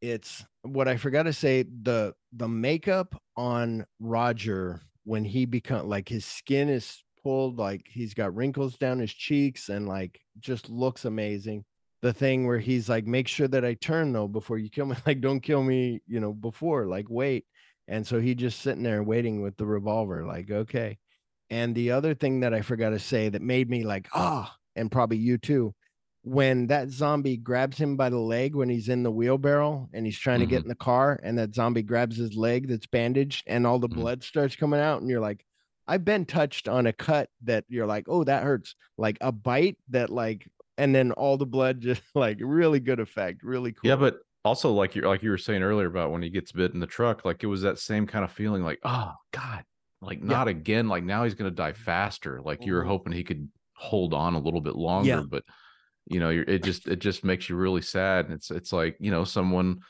it's 0.00 0.44
what 0.62 0.88
I 0.88 0.96
forgot 0.96 1.24
to 1.24 1.32
say, 1.32 1.62
the 1.62 2.14
the 2.32 2.48
makeup 2.48 3.14
on 3.36 3.86
Roger 4.00 4.80
when 5.04 5.24
he 5.24 5.44
become 5.46 5.88
like 5.88 6.08
his 6.08 6.24
skin 6.24 6.68
is 6.68 7.04
pulled, 7.22 7.58
like 7.58 7.86
he's 7.88 8.14
got 8.14 8.34
wrinkles 8.34 8.76
down 8.78 8.98
his 8.98 9.12
cheeks 9.14 9.68
and 9.68 9.86
like 9.86 10.20
just 10.40 10.68
looks 10.68 11.04
amazing. 11.04 11.64
The 12.02 12.12
thing 12.12 12.46
where 12.46 12.58
he's 12.58 12.88
like, 12.88 13.06
make 13.06 13.28
sure 13.28 13.46
that 13.48 13.64
I 13.64 13.74
turn 13.74 14.12
though 14.12 14.26
before 14.28 14.58
you 14.58 14.68
kill 14.70 14.86
me. 14.86 14.96
Like, 15.06 15.20
don't 15.20 15.40
kill 15.40 15.62
me, 15.62 16.00
you 16.06 16.18
know, 16.20 16.32
before, 16.32 16.86
like 16.86 17.06
wait. 17.08 17.46
And 17.88 18.06
so 18.06 18.20
he 18.20 18.34
just 18.34 18.60
sitting 18.60 18.82
there 18.82 19.02
waiting 19.02 19.42
with 19.42 19.56
the 19.56 19.66
revolver, 19.66 20.24
like, 20.26 20.50
okay. 20.50 20.98
And 21.50 21.74
the 21.74 21.90
other 21.92 22.14
thing 22.14 22.40
that 22.40 22.54
I 22.54 22.62
forgot 22.62 22.90
to 22.90 22.98
say 22.98 23.28
that 23.28 23.42
made 23.42 23.68
me 23.70 23.84
like, 23.84 24.08
ah, 24.14 24.56
and 24.76 24.90
probably 24.90 25.18
you 25.18 25.38
too, 25.38 25.74
when 26.22 26.68
that 26.68 26.88
zombie 26.90 27.36
grabs 27.36 27.78
him 27.78 27.96
by 27.96 28.08
the 28.10 28.18
leg 28.18 28.54
when 28.54 28.68
he's 28.70 28.88
in 28.88 29.02
the 29.02 29.10
wheelbarrow 29.12 29.88
and 29.92 30.06
he's 30.06 30.18
trying 30.18 30.40
to 30.40 30.46
get 30.46 30.62
in 30.62 30.68
the 30.68 30.74
car, 30.76 31.20
and 31.22 31.38
that 31.38 31.54
zombie 31.54 31.82
grabs 31.82 32.16
his 32.16 32.34
leg 32.36 32.68
that's 32.68 32.86
bandaged 32.86 33.44
and 33.46 33.66
all 33.66 33.78
the 33.78 33.88
Mhm. 33.88 33.94
blood 33.96 34.22
starts 34.24 34.56
coming 34.56 34.80
out, 34.80 35.00
and 35.02 35.10
you're 35.10 35.20
like, 35.20 35.44
I've 35.86 36.04
been 36.04 36.24
touched 36.26 36.68
on 36.68 36.86
a 36.86 36.92
cut 36.92 37.28
that 37.42 37.64
you're 37.68 37.86
like, 37.86 38.06
oh, 38.08 38.24
that 38.24 38.44
hurts. 38.44 38.74
Like 38.98 39.18
a 39.20 39.32
bite 39.32 39.78
that 39.88 40.10
like, 40.10 40.48
and 40.78 40.94
then 40.94 41.12
all 41.12 41.36
the 41.38 41.46
blood 41.46 41.80
just 41.80 42.02
like 42.14 42.38
really 42.40 42.80
good 42.80 43.00
effect, 43.00 43.42
really 43.42 43.72
cool. 43.72 43.90
Yeah, 43.90 43.96
but 43.96 44.20
also 44.44 44.72
like 44.72 44.94
you 44.94 45.02
like 45.02 45.22
you 45.22 45.30
were 45.30 45.38
saying 45.38 45.62
earlier 45.62 45.86
about 45.86 46.10
when 46.10 46.22
he 46.22 46.30
gets 46.30 46.52
bit 46.52 46.72
in 46.74 46.80
the 46.80 46.86
truck, 46.86 47.24
like 47.24 47.42
it 47.42 47.46
was 47.48 47.62
that 47.62 47.78
same 47.78 48.06
kind 48.06 48.24
of 48.24 48.32
feeling, 48.32 48.62
like 48.62 48.80
oh 48.84 49.12
god, 49.32 49.64
like 50.00 50.22
Yeah. 50.26 50.36
not 50.36 50.48
again, 50.48 50.88
like 50.88 51.04
now 51.04 51.24
he's 51.24 51.34
gonna 51.34 51.50
die 51.50 51.72
faster. 51.72 52.40
Like 52.40 52.64
you 52.66 52.74
were 52.74 52.84
Mhm. 52.84 52.84
hoping 52.84 53.12
he 53.12 53.24
could 53.24 53.50
hold 53.74 54.14
on 54.14 54.34
a 54.34 54.38
little 54.38 54.60
bit 54.60 54.76
longer, 54.76 55.22
but 55.22 55.44
you 56.06 56.20
know, 56.20 56.30
you're, 56.30 56.44
it 56.44 56.60
just 56.60 56.88
it 56.88 57.00
just 57.00 57.24
makes 57.24 57.48
you 57.48 57.56
really 57.56 57.82
sad. 57.82 58.26
And 58.26 58.34
it's 58.34 58.50
it's 58.50 58.72
like 58.72 58.96
you 59.00 59.10
know 59.10 59.24
someone 59.24 59.80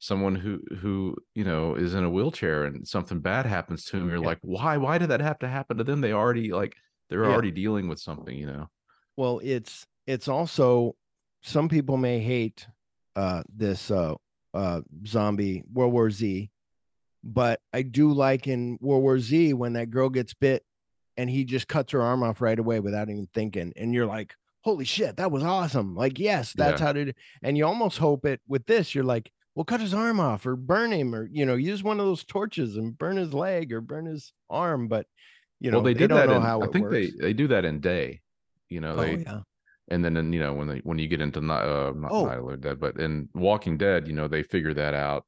someone 0.00 0.34
who 0.36 0.60
who 0.80 1.16
you 1.34 1.44
know 1.44 1.74
is 1.76 1.94
in 1.94 2.04
a 2.04 2.10
wheelchair 2.10 2.64
and 2.64 2.86
something 2.88 3.20
bad 3.20 3.46
happens 3.46 3.84
to 3.86 3.98
him. 3.98 4.08
You're 4.10 4.20
Yeah. 4.20 4.30
like, 4.30 4.38
why 4.42 4.76
why 4.78 4.98
did 4.98 5.10
that 5.10 5.20
have 5.20 5.38
to 5.40 5.48
happen 5.48 5.78
to 5.78 5.84
them? 5.84 6.00
They 6.02 6.12
already 6.12 6.52
like 6.52 6.76
they're 7.10 7.26
Yeah. 7.26 7.30
already 7.30 7.50
dealing 7.52 7.88
with 7.88 8.00
something, 8.00 8.36
you 8.38 8.46
know. 8.46 8.68
Well, 9.16 9.40
it's 9.42 9.86
it's 10.08 10.26
also 10.26 10.96
some 11.42 11.68
people 11.68 11.96
may 11.98 12.18
hate 12.18 12.66
uh 13.14 13.42
this 13.54 13.90
uh 13.90 14.14
uh 14.54 14.80
zombie 15.06 15.62
World 15.72 15.92
War 15.92 16.10
Z, 16.10 16.50
but 17.22 17.60
I 17.72 17.82
do 17.82 18.12
like 18.12 18.48
in 18.48 18.78
World 18.80 19.02
War 19.02 19.18
Z 19.20 19.52
when 19.54 19.74
that 19.74 19.90
girl 19.90 20.08
gets 20.08 20.34
bit 20.34 20.64
and 21.16 21.28
he 21.28 21.44
just 21.44 21.68
cuts 21.68 21.92
her 21.92 22.00
arm 22.02 22.22
off 22.22 22.40
right 22.40 22.58
away 22.58 22.80
without 22.80 23.10
even 23.10 23.28
thinking. 23.34 23.72
And 23.76 23.92
you're 23.92 24.06
like, 24.06 24.34
holy 24.62 24.84
shit, 24.84 25.16
that 25.18 25.30
was 25.30 25.42
awesome. 25.42 25.94
Like, 25.94 26.18
yes, 26.18 26.52
that's 26.54 26.80
Yeah. 26.80 26.86
how 26.86 26.92
to 26.94 27.04
do 27.06 27.12
and 27.42 27.56
you 27.58 27.66
almost 27.66 27.98
hope 27.98 28.24
it 28.24 28.40
with 28.48 28.64
this, 28.66 28.94
you're 28.94 29.04
like, 29.04 29.30
well, 29.54 29.64
cut 29.64 29.80
his 29.80 29.92
arm 29.94 30.20
off 30.20 30.46
or 30.46 30.56
burn 30.56 30.92
him 30.92 31.14
or 31.14 31.28
you 31.30 31.44
know, 31.44 31.56
use 31.56 31.82
one 31.82 32.00
of 32.00 32.06
those 32.06 32.24
torches 32.24 32.76
and 32.76 32.96
burn 32.96 33.16
his 33.16 33.34
leg 33.34 33.72
or 33.72 33.80
burn 33.80 34.06
his 34.06 34.32
arm. 34.48 34.88
But 34.88 35.06
you 35.60 35.70
know, 35.70 35.78
well, 35.78 35.84
they, 35.84 35.94
did 35.94 36.08
don't 36.08 36.28
that. 36.28 36.34
In, 36.34 36.42
how 36.42 36.62
I 36.62 36.68
think 36.68 36.84
works. 36.84 36.94
they 36.94 37.10
they 37.20 37.32
do 37.32 37.48
that 37.48 37.64
in 37.64 37.80
day. 37.80 38.20
You 38.68 38.80
know, 38.80 38.92
oh, 38.92 39.02
they 39.02 39.16
yeah. 39.16 39.40
And 39.90 40.04
then 40.04 40.16
in, 40.16 40.32
you 40.32 40.40
know 40.40 40.52
when 40.54 40.68
they 40.68 40.78
when 40.78 40.98
you 40.98 41.08
get 41.08 41.20
into 41.20 41.40
not 41.40 41.64
uh 41.64 41.92
not 41.96 42.10
Oh. 42.12 42.26
Night 42.26 42.38
of 42.38 42.46
the 42.50 42.56
Dead, 42.56 42.80
but 42.80 42.98
in 43.00 43.28
Walking 43.34 43.76
Dead, 43.78 44.06
you 44.06 44.12
know 44.12 44.28
they 44.28 44.42
figure 44.42 44.74
that 44.74 44.94
out 44.94 45.24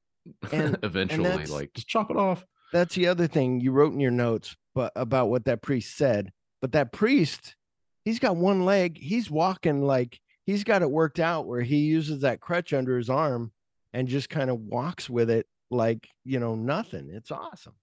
And- 0.52 0.52
and 0.74 0.78
eventually. 0.82 1.24
that's- 1.24 1.50
like 1.50 1.72
just 1.74 1.88
chop 1.88 2.10
it 2.10 2.16
off. 2.16 2.44
that's 2.72 2.94
the 2.94 3.06
other 3.08 3.26
thing 3.26 3.60
you 3.60 3.72
wrote 3.72 3.92
in 3.92 4.00
your 4.00 4.10
notes 4.12 4.56
but 4.74 4.92
about 4.94 5.28
what 5.30 5.44
that 5.46 5.62
priest 5.62 5.96
said 5.96 6.30
but 6.60 6.72
that 6.72 6.92
priest 6.92 7.56
he's 8.04 8.18
got 8.20 8.36
one 8.36 8.64
leg 8.64 8.96
he's 8.98 9.28
walking 9.30 9.82
like 9.82 10.20
he's 10.46 10.62
got 10.62 10.82
it 10.82 10.90
worked 10.90 11.18
out 11.18 11.46
where 11.46 11.62
he 11.62 11.78
uses 11.78 12.20
that 12.20 12.40
crutch 12.40 12.72
under 12.72 12.96
his 12.96 13.10
arm 13.10 13.50
and 13.92 14.06
just 14.08 14.28
kind 14.28 14.50
of 14.50 14.60
walks 14.60 15.10
with 15.10 15.28
it 15.30 15.46
like 15.70 16.06
you 16.24 16.38
know 16.38 16.54
nothing 16.54 17.10
it's 17.12 17.30
awesome 17.32 17.74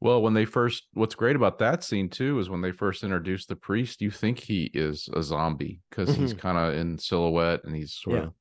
Well, 0.00 0.22
when 0.22 0.34
they 0.34 0.44
first, 0.44 0.84
what's 0.92 1.14
great 1.16 1.34
about 1.36 1.58
that 1.58 1.82
scene 1.82 2.08
too 2.08 2.38
is 2.38 2.48
when 2.48 2.60
they 2.60 2.70
first 2.70 3.02
introduce 3.02 3.46
the 3.46 3.56
priest, 3.56 4.00
you 4.00 4.10
think 4.12 4.38
he 4.38 4.70
is 4.72 5.08
a 5.12 5.22
zombie 5.22 5.80
because 5.90 6.14
he's 6.14 6.32
kind 6.34 6.56
of 6.56 6.74
in 6.74 6.98
silhouette 6.98 7.60
and 7.64 7.74
he's 7.74 7.94
sort 7.94 8.16
Mm-hmm. 8.16 8.22
Yeah. 8.24 8.28
of 8.28 8.34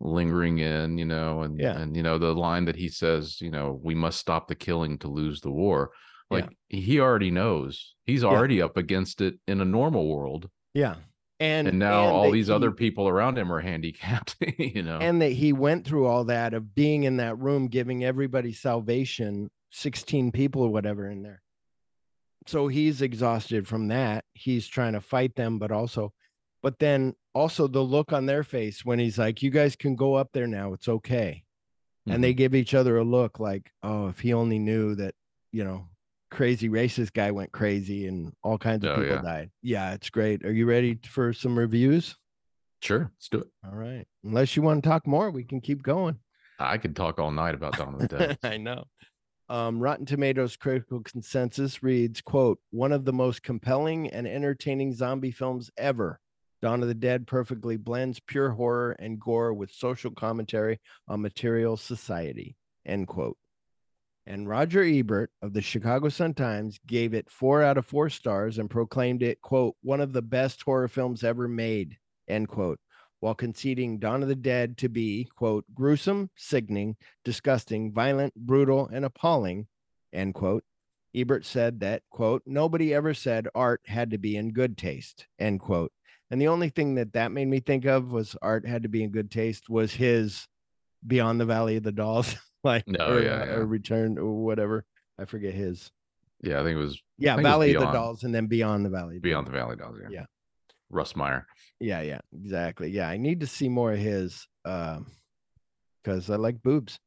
lingering 0.00 0.58
in, 0.58 0.98
you 0.98 1.04
know, 1.04 1.42
and 1.42 1.60
Yeah. 1.60 1.78
and 1.78 1.94
you 1.96 2.02
know 2.02 2.18
the 2.18 2.34
line 2.34 2.64
that 2.64 2.76
he 2.76 2.88
says, 2.88 3.40
you 3.40 3.50
know, 3.50 3.78
we 3.82 3.94
must 3.94 4.18
stop 4.18 4.48
the 4.48 4.54
killing 4.54 4.98
to 4.98 5.08
lose 5.08 5.40
the 5.42 5.50
war. 5.50 5.90
Yeah. 6.30 6.36
Like 6.38 6.56
he 6.68 6.98
already 7.00 7.30
knows 7.30 7.94
he's 8.04 8.24
already 8.24 8.62
up 8.62 8.76
against 8.76 9.20
it 9.20 9.34
in 9.46 9.60
a 9.60 9.64
normal 9.64 10.08
world, 10.08 10.48
yeah 10.74 10.94
and 11.38 11.68
and, 11.68 11.78
now 11.78 12.04
and 12.04 12.12
all 12.16 12.30
these 12.30 12.50
other 12.50 12.70
people 12.70 13.08
around 13.08 13.38
him 13.38 13.50
are 13.52 13.60
handicapped, 13.60 14.36
you 14.58 14.82
know. 14.82 14.98
and 14.98 15.22
that 15.22 15.32
he 15.32 15.52
went 15.52 15.86
through 15.86 16.06
all 16.06 16.24
that 16.24 16.52
of 16.54 16.74
being 16.74 17.04
in 17.04 17.16
that 17.18 17.38
room 17.38 17.66
giving 17.68 18.04
everybody 18.04 18.52
salvation 18.52 19.50
16 19.70 20.32
people 20.32 20.62
or 20.62 20.70
whatever 20.70 21.08
in 21.08 21.22
there 21.22 21.42
so 22.46 22.68
he's 22.68 23.02
exhausted 23.02 23.68
from 23.68 23.88
that 23.88 24.24
he's 24.34 24.66
trying 24.66 24.94
to 24.94 25.00
fight 25.00 25.34
them 25.36 25.58
but 25.58 25.70
also 25.70 26.12
but 26.62 26.78
then 26.78 27.14
also 27.34 27.66
the 27.66 27.80
look 27.80 28.12
on 28.12 28.26
their 28.26 28.42
face 28.42 28.84
when 28.84 28.98
he's 28.98 29.18
like 29.18 29.42
you 29.42 29.50
guys 29.50 29.76
can 29.76 29.94
go 29.94 30.14
up 30.14 30.28
there 30.32 30.46
now 30.46 30.72
it's 30.72 30.88
okay 30.88 31.42
and 32.06 32.14
Mm-hmm. 32.14 32.22
they 32.22 32.32
give 32.34 32.54
each 32.54 32.72
other 32.74 32.96
a 32.96 33.04
look 33.04 33.38
like 33.38 33.70
oh 33.82 34.08
if 34.08 34.18
he 34.20 34.32
only 34.32 34.58
knew 34.58 34.94
that 34.96 35.14
you 35.52 35.62
know 35.64 35.86
crazy 36.30 36.68
racist 36.68 37.12
guy 37.12 37.30
went 37.30 37.52
crazy 37.52 38.06
and 38.06 38.32
all 38.42 38.56
kinds 38.56 38.84
of 38.84 38.92
Oh, 38.92 39.00
people 39.02 39.16
yeah. 39.16 39.22
died 39.22 39.50
yeah 39.62 39.92
it's 39.92 40.08
great 40.10 40.44
are 40.44 40.52
you 40.52 40.64
ready 40.66 40.98
for 41.04 41.32
some 41.34 41.58
reviews 41.58 42.16
sure, 42.80 43.10
let's 43.14 43.28
do 43.28 43.38
it. 43.40 43.48
all 43.66 43.74
right 43.76 44.06
unless 44.24 44.56
you 44.56 44.62
want 44.62 44.82
to 44.82 44.88
talk 44.88 45.06
more 45.06 45.30
we 45.30 45.44
can 45.44 45.60
keep 45.60 45.82
going 45.82 46.18
I 46.58 46.78
could 46.78 46.94
talk 46.96 47.18
all 47.18 47.30
night 47.30 47.54
about 47.54 47.76
Dawn 47.78 47.94
of 47.94 48.00
the 48.00 48.08
Dead. 48.18 48.38
I 48.42 48.58
know. 48.58 48.84
Um, 49.50 49.80
Rotten 49.80 50.06
Tomatoes 50.06 50.54
critical 50.54 51.02
consensus 51.02 51.82
reads, 51.82 52.20
quote, 52.20 52.60
one 52.70 52.92
of 52.92 53.04
the 53.04 53.12
most 53.12 53.42
compelling 53.42 54.08
and 54.08 54.24
entertaining 54.24 54.94
zombie 54.94 55.32
films 55.32 55.72
ever. 55.76 56.20
Dawn 56.62 56.82
of 56.82 56.88
the 56.88 56.94
Dead 56.94 57.26
perfectly 57.26 57.76
blends 57.76 58.20
pure 58.20 58.50
horror 58.50 58.92
and 59.00 59.18
gore 59.20 59.52
with 59.52 59.72
social 59.72 60.12
commentary 60.12 60.78
on 61.08 61.20
material 61.20 61.76
society, 61.76 62.54
end 62.86 63.08
quote. 63.08 63.36
And 64.24 64.48
Roger 64.48 64.84
Ebert 64.84 65.32
of 65.42 65.52
the 65.52 65.62
Chicago 65.62 66.10
Sun-Times 66.10 66.78
gave 66.86 67.12
it 67.12 67.28
four 67.28 67.60
out 67.64 67.76
of 67.76 67.86
four 67.86 68.08
stars 68.08 68.58
and 68.58 68.70
proclaimed 68.70 69.24
it, 69.24 69.40
quote, 69.40 69.74
one 69.82 70.00
of 70.00 70.12
the 70.12 70.22
best 70.22 70.62
horror 70.62 70.86
films 70.86 71.24
ever 71.24 71.48
made, 71.48 71.96
end 72.28 72.46
quote, 72.46 72.78
while 73.20 73.34
conceding 73.34 73.98
Dawn 73.98 74.22
of 74.22 74.28
the 74.28 74.34
Dead 74.34 74.76
to 74.78 74.88
be, 74.88 75.28
quote, 75.36 75.64
gruesome, 75.74 76.30
sickening, 76.36 76.96
disgusting, 77.24 77.92
violent, 77.92 78.34
brutal, 78.34 78.88
and 78.92 79.04
appalling, 79.04 79.66
end 80.12 80.34
quote. 80.34 80.64
Ebert 81.14 81.44
said 81.44 81.80
that, 81.80 82.02
quote, 82.10 82.42
nobody 82.46 82.94
ever 82.94 83.12
said 83.14 83.48
art 83.54 83.80
had 83.86 84.10
to 84.12 84.18
be 84.18 84.36
in 84.36 84.52
good 84.52 84.78
taste, 84.78 85.26
end 85.38 85.60
quote. 85.60 85.92
And 86.30 86.40
the 86.40 86.48
only 86.48 86.68
thing 86.68 86.94
that 86.94 87.12
that 87.14 87.32
made 87.32 87.48
me 87.48 87.58
think 87.60 87.84
of 87.84 88.12
was 88.12 88.36
art 88.40 88.64
had 88.66 88.84
to 88.84 88.88
be 88.88 89.02
in 89.02 89.10
good 89.10 89.30
taste 89.30 89.68
was 89.68 89.92
his 89.92 90.46
Beyond 91.06 91.40
the 91.40 91.46
Valley 91.46 91.76
of 91.76 91.82
the 91.82 91.92
Dolls, 91.92 92.36
like 92.64 92.86
No, 92.86 93.14
or, 93.14 93.22
yeah, 93.22 93.44
yeah. 93.44 93.52
or 93.54 93.66
Return 93.66 94.18
or 94.18 94.32
whatever. 94.44 94.84
I 95.18 95.24
forget 95.24 95.52
his. 95.54 95.90
Yeah, 96.42 96.60
I 96.60 96.62
think 96.64 96.76
it 96.76 96.80
was 96.82 97.02
Yeah, 97.18 97.36
was 97.36 97.42
Valley 97.42 97.74
of 97.74 97.80
the 97.82 97.90
Dolls, 97.90 98.22
and 98.22 98.34
then 98.34 98.46
Beyond 98.46 98.84
the 98.84 98.90
Valley. 98.90 99.16
of 99.16 99.22
the 99.22 99.28
Beyond 99.28 99.46
the 99.48 99.50
Dolls. 99.52 99.62
Valley 99.62 99.76
Dolls. 99.76 99.96
Yeah. 100.02 100.08
Yeah. 100.20 100.26
Russ 100.90 101.16
Meyer. 101.16 101.46
Yeah, 101.78 102.02
yeah, 102.02 102.20
exactly. 102.34 102.90
Yeah, 102.90 103.08
I 103.08 103.16
need 103.16 103.40
to 103.40 103.46
see 103.46 103.68
more 103.68 103.92
of 103.92 103.98
his 103.98 104.46
um 104.64 105.06
because 106.02 106.30
I 106.30 106.36
like 106.36 106.62
boobs. 106.62 106.98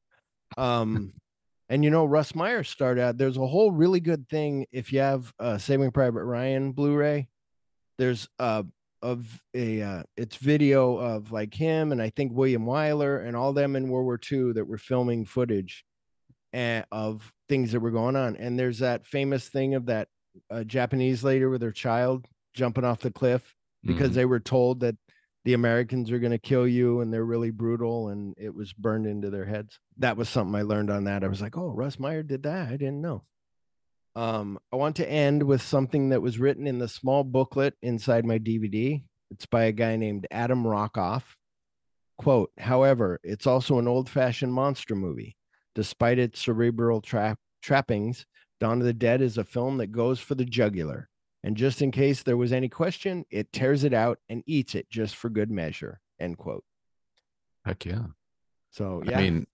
Um 0.58 1.14
and 1.70 1.84
you 1.84 1.90
know, 1.90 2.06
Russ 2.06 2.36
Meyer 2.36 2.64
started 2.64 3.02
out 3.02 3.18
there's 3.18 3.38
a 3.38 3.48
whole 3.48 3.72
really 3.72 4.00
good 4.00 4.28
thing 4.30 4.66
if 4.72 4.92
you 4.92 5.00
have 5.00 5.32
uh 5.40 5.58
Saving 5.58 5.92
Private 5.92 6.24
Ryan 6.24 6.72
Blu-ray. 6.72 7.28
There's 7.98 8.28
uh 8.40 8.64
of 9.02 9.28
a 9.54 9.82
uh 9.82 10.04
it's 10.16 10.38
video 10.38 10.98
of 10.98 11.32
like 11.32 11.54
him 11.54 11.92
and 11.92 12.02
I 12.02 12.10
think 12.10 12.32
William 12.34 12.66
Wyler 12.66 13.26
and 13.26 13.36
all 13.36 13.52
them 13.52 13.76
in 13.76 13.90
World 13.90 14.06
War 14.06 14.20
II 14.32 14.54
that 14.54 14.66
were 14.66 14.78
filming 14.78 15.26
footage 15.26 15.84
and 16.54 16.86
of 16.92 17.32
things 17.50 17.72
that 17.72 17.82
were 17.82 17.92
going 17.92 18.16
on. 18.16 18.38
And 18.38 18.58
there's 18.58 18.80
that 18.80 19.06
famous 19.06 19.50
thing 19.50 19.76
of 19.76 19.88
that 19.88 20.08
uh, 20.50 20.64
Japanese 20.64 21.24
lady 21.24 21.46
with 21.46 21.62
her 21.62 21.72
child 21.72 22.26
jumping 22.54 22.86
off 22.86 23.00
the 23.00 23.12
cliff 23.12 23.56
because 23.84 24.12
Mhm. 24.12 24.16
they 24.16 24.26
were 24.26 24.40
told 24.40 24.80
that 24.82 24.96
the 25.46 25.54
Americans 25.54 26.10
are 26.12 26.20
going 26.20 26.32
to 26.32 26.38
kill 26.38 26.66
you 26.68 27.02
and 27.02 27.14
they're 27.14 27.26
really 27.26 27.52
brutal 27.52 28.08
and 28.10 28.34
it 28.38 28.56
was 28.56 28.72
burned 28.74 29.06
into 29.06 29.30
their 29.30 29.46
heads. 29.46 29.78
That 29.98 30.16
was 30.16 30.30
something 30.30 30.56
I 30.56 30.62
learned 30.62 30.90
on 30.90 31.04
that. 31.04 31.24
I 31.24 31.28
was 31.28 31.42
like, 31.42 31.58
"Oh, 31.58 31.70
Russ 31.70 32.00
Meyer 32.00 32.24
did 32.24 32.44
that. 32.44 32.70
I 32.70 32.78
didn't 32.78 33.02
know." 33.02 33.26
Um, 34.16 34.60
I 34.72 34.76
want 34.76 34.96
to 34.98 35.10
end 35.10 35.44
with 35.44 35.62
something 35.62 36.10
that 36.10 36.22
was 36.22 36.40
written 36.40 36.68
in 36.68 36.78
the 36.80 36.88
small 36.88 37.24
booklet 37.24 37.76
inside 37.82 38.26
my 38.26 38.38
DVD. 38.38 39.04
It's 39.32 39.46
by 39.48 39.64
a 39.64 39.72
guy 39.72 39.96
named 39.96 40.28
Adam 40.32 40.64
Rockoff. 40.64 41.24
Quote, 42.20 42.52
however, 42.60 43.20
it's 43.24 43.48
also 43.48 43.80
an 43.80 43.88
old 43.88 44.08
fashioned 44.10 44.54
monster 44.54 44.96
movie. 44.96 45.36
Despite 45.76 46.20
its 46.20 46.40
cerebral 46.40 47.02
trap 47.02 47.40
trappings, 47.62 48.26
Dawn 48.60 48.80
of 48.80 48.86
the 48.86 48.94
Dead 48.94 49.20
is 49.22 49.38
a 49.40 49.44
film 49.44 49.78
that 49.78 49.88
goes 49.92 50.20
for 50.20 50.36
the 50.36 50.46
jugular. 50.46 51.10
And 51.44 51.58
just 51.58 51.82
in 51.82 51.92
case 51.92 52.24
there 52.24 52.38
was 52.38 52.54
any 52.54 52.70
question, 52.70 53.26
it 53.30 53.52
tears 53.52 53.84
it 53.84 53.94
out 53.94 54.20
and 54.30 54.44
eats 54.46 54.76
it 54.76 54.90
just 54.90 55.16
for 55.16 55.30
good 55.30 55.52
measure. 55.52 56.00
End 56.20 56.38
quote. 56.38 56.64
Heck 57.66 57.86
yeah. 57.86 58.06
So 58.72 59.04
yeah. 59.06 59.18
I 59.18 59.22
mean, 59.22 59.48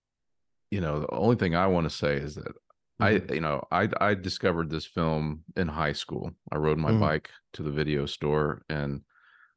you 0.70 0.80
know, 0.80 1.00
the 1.00 1.10
only 1.14 1.36
thing 1.36 1.54
I 1.54 1.66
want 1.66 1.84
to 1.84 1.90
say 1.94 2.16
is 2.16 2.36
that 2.36 2.52
Mhm. 3.00 3.30
I, 3.30 3.34
you 3.34 3.40
know, 3.40 3.66
I 3.72 3.88
I 4.00 4.14
discovered 4.14 4.70
this 4.70 4.86
film 4.86 5.44
in 5.56 5.68
high 5.68 5.92
school. 5.94 6.32
I 6.52 6.56
rode 6.56 6.78
my 6.78 6.92
Mhm. 6.92 7.00
bike 7.00 7.30
to 7.54 7.62
the 7.62 7.70
video 7.72 8.06
store, 8.06 8.62
and 8.68 9.02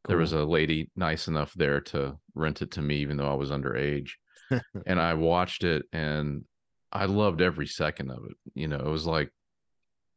there 0.07 0.17
was 0.17 0.33
a 0.33 0.43
lady 0.43 0.91
nice 0.95 1.27
enough 1.27 1.53
there 1.53 1.81
to 1.81 2.17
rent 2.35 2.61
it 2.61 2.71
to 2.71 2.81
me, 2.81 2.97
even 2.97 3.17
though 3.17 3.29
I 3.31 3.35
was 3.35 3.51
underage. 3.51 4.11
and 4.87 4.99
I 4.99 5.13
watched 5.13 5.63
it, 5.63 5.85
and 5.93 6.45
I 6.91 7.05
loved 7.05 7.41
every 7.41 7.67
second 7.67 8.11
of 8.11 8.25
it. 8.25 8.37
You 8.53 8.67
know, 8.67 8.79
it 8.79 8.89
was 8.89 9.05
like 9.05 9.31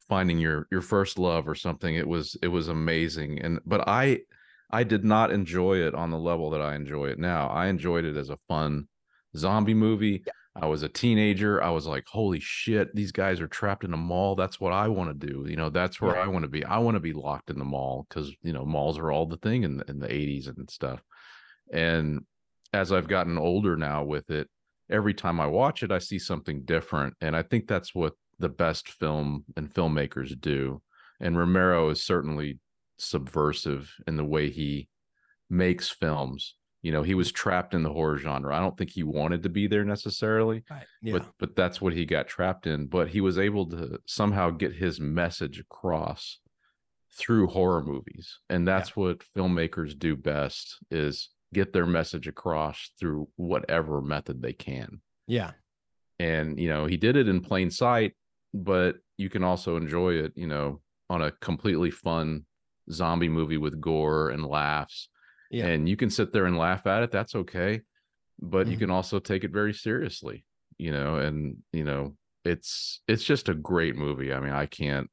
finding 0.09 0.39
your 0.39 0.67
your 0.71 0.83
first 0.83 1.19
love 1.19 1.49
or 1.49 1.55
something. 1.55 1.95
It 1.95 2.07
was 2.09 2.37
it 2.43 2.49
was 2.49 2.69
amazing, 2.69 3.41
and 3.41 3.61
but 3.67 3.87
I 3.89 4.21
I 4.71 4.83
did 4.85 5.05
not 5.05 5.31
enjoy 5.31 5.79
it 5.79 5.95
on 5.95 6.11
the 6.11 6.19
level 6.19 6.51
that 6.51 6.61
I 6.63 6.75
enjoy 6.75 7.07
it 7.07 7.19
now. 7.19 7.49
I 7.49 7.67
enjoyed 7.69 8.05
it 8.05 8.17
as 8.17 8.31
a 8.31 8.39
fun 8.49 8.89
zombie 9.37 9.75
movie. 9.75 10.25
I 10.61 10.67
was 10.67 10.83
a 10.83 10.89
teenager. 10.89 11.63
I 11.63 11.69
was 11.69 11.87
like, 11.87 12.05
holy 12.09 12.41
shit, 12.41 12.95
these 12.95 13.13
guys 13.13 13.41
are 13.43 13.47
trapped 13.47 13.85
in 13.85 13.93
a 13.93 13.97
mall. 13.99 14.35
That's 14.35 14.59
what 14.59 14.73
I 14.73 14.89
want 14.89 15.21
to 15.21 15.27
do. 15.27 15.45
You 15.49 15.55
know, 15.57 15.69
that's 15.69 16.01
where 16.01 16.17
Yeah. 16.17 16.23
I 16.23 16.29
want 16.29 16.45
to 16.45 16.49
be. 16.49 16.65
I 16.65 16.79
want 16.79 16.95
to 16.95 17.01
be 17.01 17.13
locked 17.13 17.51
in 17.51 17.59
the 17.59 17.65
mall 17.67 18.07
because, 18.09 18.33
you 18.43 18.55
know, 18.55 18.65
malls 18.65 18.99
are 18.99 19.13
all 19.13 19.27
the 19.27 19.37
thing 19.37 19.65
in, 19.65 19.77
the- 19.77 19.85
in 19.91 19.99
the 19.99 20.09
80s 20.11 20.49
and 20.49 20.71
stuff. 20.71 21.03
And 21.71 22.25
as 22.73 22.91
I've 22.91 23.07
gotten 23.09 23.37
older 23.39 23.77
now 23.77 24.05
with 24.05 24.31
it, 24.31 24.49
every 24.91 25.13
time 25.13 25.41
I 25.41 25.47
watch 25.47 25.83
it, 25.83 25.93
I 25.93 25.99
see 25.99 26.19
something 26.19 26.63
different. 26.65 27.15
And 27.21 27.37
I 27.37 27.43
think 27.43 27.69
that's 27.69 27.95
what 27.95 28.15
the 28.39 28.49
best 28.49 28.89
film 28.89 29.45
and 29.57 29.73
filmmakers 29.73 30.39
do. 30.41 30.83
And 31.21 31.39
Romero 31.39 31.91
is 31.91 32.03
certainly 32.03 32.59
subversive 32.99 33.95
in 34.07 34.17
the 34.17 34.25
way 34.25 34.51
he 34.51 34.89
makes 35.49 35.89
films. 35.89 36.55
You 36.83 36.93
know, 36.93 37.03
he 37.03 37.15
was 37.15 37.33
trapped 37.33 37.75
in 37.75 37.83
the 37.83 37.93
horror 37.93 38.19
genre. 38.19 38.55
I 38.55 38.61
don't 38.61 38.77
think 38.77 38.91
he 38.91 39.03
wanted 39.03 39.43
to 39.43 39.49
be 39.49 39.67
there 39.67 39.85
necessarily, 39.85 40.63
yeah. 41.03 41.15
but 41.15 41.27
but 41.39 41.57
that's 41.57 41.81
what 41.81 41.95
he 41.95 42.05
got 42.05 42.29
trapped 42.29 42.67
in. 42.67 42.87
But 42.87 43.09
he 43.09 43.21
was 43.21 43.39
able 43.39 43.69
to 43.71 43.99
somehow 44.07 44.51
get 44.51 44.73
his 44.73 45.01
message 45.01 45.59
across 45.59 46.39
through 47.13 47.49
horror 47.49 47.83
movies. 47.83 48.39
And 48.51 48.69
that's 48.69 48.95
what 48.95 49.25
filmmakers 49.37 49.99
do 49.99 50.15
best 50.15 50.77
is 50.91 51.31
get 51.53 51.73
their 51.73 51.87
message 51.87 52.29
across 52.29 52.91
through 53.01 53.29
whatever 53.37 54.01
method 54.01 54.43
they 54.43 54.53
can 54.53 55.01
yeah. 55.27 55.53
and 56.19 56.59
you 56.59 56.69
know 56.69 56.87
he 56.87 56.97
did 56.97 57.17
it 57.17 57.29
in 57.29 57.41
plain 57.41 57.71
sight 57.71 58.15
but 58.65 58.97
you 59.17 59.29
can 59.29 59.45
also 59.45 59.77
enjoy 59.77 60.15
it 60.15 60.33
you 60.35 60.47
know 60.47 60.81
on 61.11 61.23
a 61.23 61.31
completely 61.31 61.91
fun 61.91 62.45
zombie 62.91 63.29
movie 63.29 63.59
with 63.59 63.81
gore 63.81 64.31
and 64.31 64.45
laughs 64.45 65.09
Yeah. 65.51 65.67
and 65.67 65.89
you 65.89 65.97
can 65.97 66.11
sit 66.11 66.33
there 66.33 66.47
and 66.47 66.57
laugh 66.57 66.87
at 66.87 67.03
it 67.03 67.11
that's 67.11 67.35
okay 67.35 67.81
but 68.41 68.67
you 68.67 68.77
Mhm. 68.77 68.81
can 68.81 68.91
also 68.91 69.19
take 69.19 69.45
it 69.45 69.51
very 69.53 69.75
seriously 69.75 70.45
you 70.79 70.91
know 70.93 71.17
and 71.17 71.59
you 71.73 71.85
know 71.85 72.17
it's 72.45 73.03
it's 73.09 73.25
just 73.25 73.49
a 73.49 73.55
great 73.55 73.97
movie 73.97 74.33
i 74.33 74.41
mean 74.41 74.53
i 74.53 74.67
can't 74.67 75.11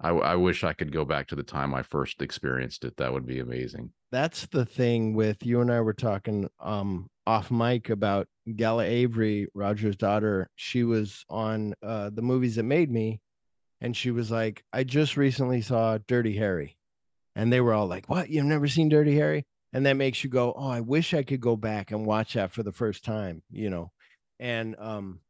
I, 0.00 0.10
I 0.10 0.34
wish 0.36 0.64
i 0.64 0.72
could 0.72 0.92
go 0.92 1.04
back 1.04 1.28
to 1.28 1.36
the 1.36 1.42
time 1.42 1.74
i 1.74 1.82
first 1.82 2.22
experienced 2.22 2.84
it 2.84 2.96
that 2.96 3.12
would 3.12 3.26
be 3.26 3.40
amazing 3.40 3.92
That's 4.12 4.46
the 4.46 4.64
thing 4.64 5.14
with 5.14 5.44
you 5.44 5.60
and 5.60 5.72
I 5.72 5.80
were 5.80 5.92
talking 5.94 6.48
um 6.60 7.08
off 7.26 7.50
mic 7.50 7.90
about 7.90 8.28
Gala 8.54 8.84
Avery, 8.84 9.48
Roger's 9.54 9.96
daughter. 9.96 10.48
She 10.56 10.84
was 10.84 11.24
on 11.28 11.74
uh 11.82 12.10
the 12.10 12.22
movies 12.22 12.56
that 12.56 12.62
made 12.64 12.90
me, 12.90 13.20
and 13.80 13.96
she 13.96 14.10
was 14.10 14.30
like, 14.30 14.64
I 14.72 14.84
just 14.84 15.16
recently 15.16 15.62
saw 15.62 15.98
Dirty 16.08 16.36
Harry. 16.36 16.78
And 17.36 17.52
they 17.52 17.60
were 17.60 17.74
all 17.74 17.86
like, 17.86 18.08
What? 18.08 18.30
You've 18.30 18.46
never 18.46 18.68
seen 18.68 18.88
Dirty 18.88 19.16
Harry? 19.16 19.44
And 19.72 19.86
that 19.86 19.96
makes 19.96 20.24
you 20.24 20.30
go, 20.30 20.54
Oh, 20.56 20.68
I 20.70 20.80
wish 20.80 21.14
I 21.14 21.22
could 21.24 21.40
go 21.40 21.56
back 21.56 21.90
and 21.92 22.06
watch 22.06 22.34
that 22.34 22.52
for 22.52 22.62
the 22.62 22.72
first 22.72 23.04
time, 23.04 23.42
you 23.50 23.70
know. 23.70 23.92
And 24.40 24.76
um 24.78 25.20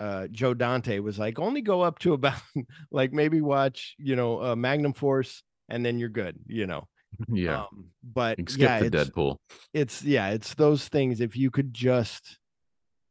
uh 0.00 0.28
Joe 0.28 0.54
Dante 0.54 0.98
was 1.00 1.18
like, 1.18 1.38
only 1.38 1.62
go 1.62 1.82
up 1.82 1.98
to 2.00 2.14
about 2.14 2.40
like 2.92 3.12
maybe 3.12 3.40
watch, 3.40 3.94
you 3.98 4.16
know, 4.16 4.42
uh 4.42 4.56
Magnum 4.56 4.94
Force 4.94 5.42
and 5.68 5.84
then 5.86 5.98
you're 5.98 6.08
good, 6.10 6.38
you 6.46 6.66
know. 6.66 6.88
Yeah 7.28 7.64
Um, 7.64 7.86
but 8.02 8.38
skip 8.48 8.60
yeah, 8.60 8.80
the 8.80 8.86
it's, 8.86 9.10
deadpool 9.10 9.36
it's 9.72 10.02
yeah, 10.02 10.28
it's 10.30 10.54
those 10.54 10.88
things. 10.88 11.20
If 11.20 11.36
you 11.36 11.50
could 11.50 11.72
just 11.74 12.38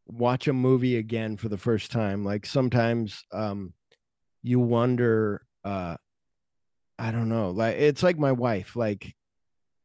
watch 0.06 0.48
a 0.48 0.54
movie 0.54 0.98
again 0.98 1.38
for 1.38 1.50
the 1.50 1.58
first 1.58 1.92
time, 1.92 2.24
like 2.24 2.46
sometimes 2.46 3.24
um 3.32 3.74
you 4.42 4.60
wonder 4.60 5.46
uh 5.64 5.96
I 7.00 7.12
don't 7.12 7.30
know, 7.30 7.52
like 7.52 7.76
it's 7.78 8.04
like 8.04 8.18
my 8.20 8.32
wife, 8.32 8.76
like 8.76 9.16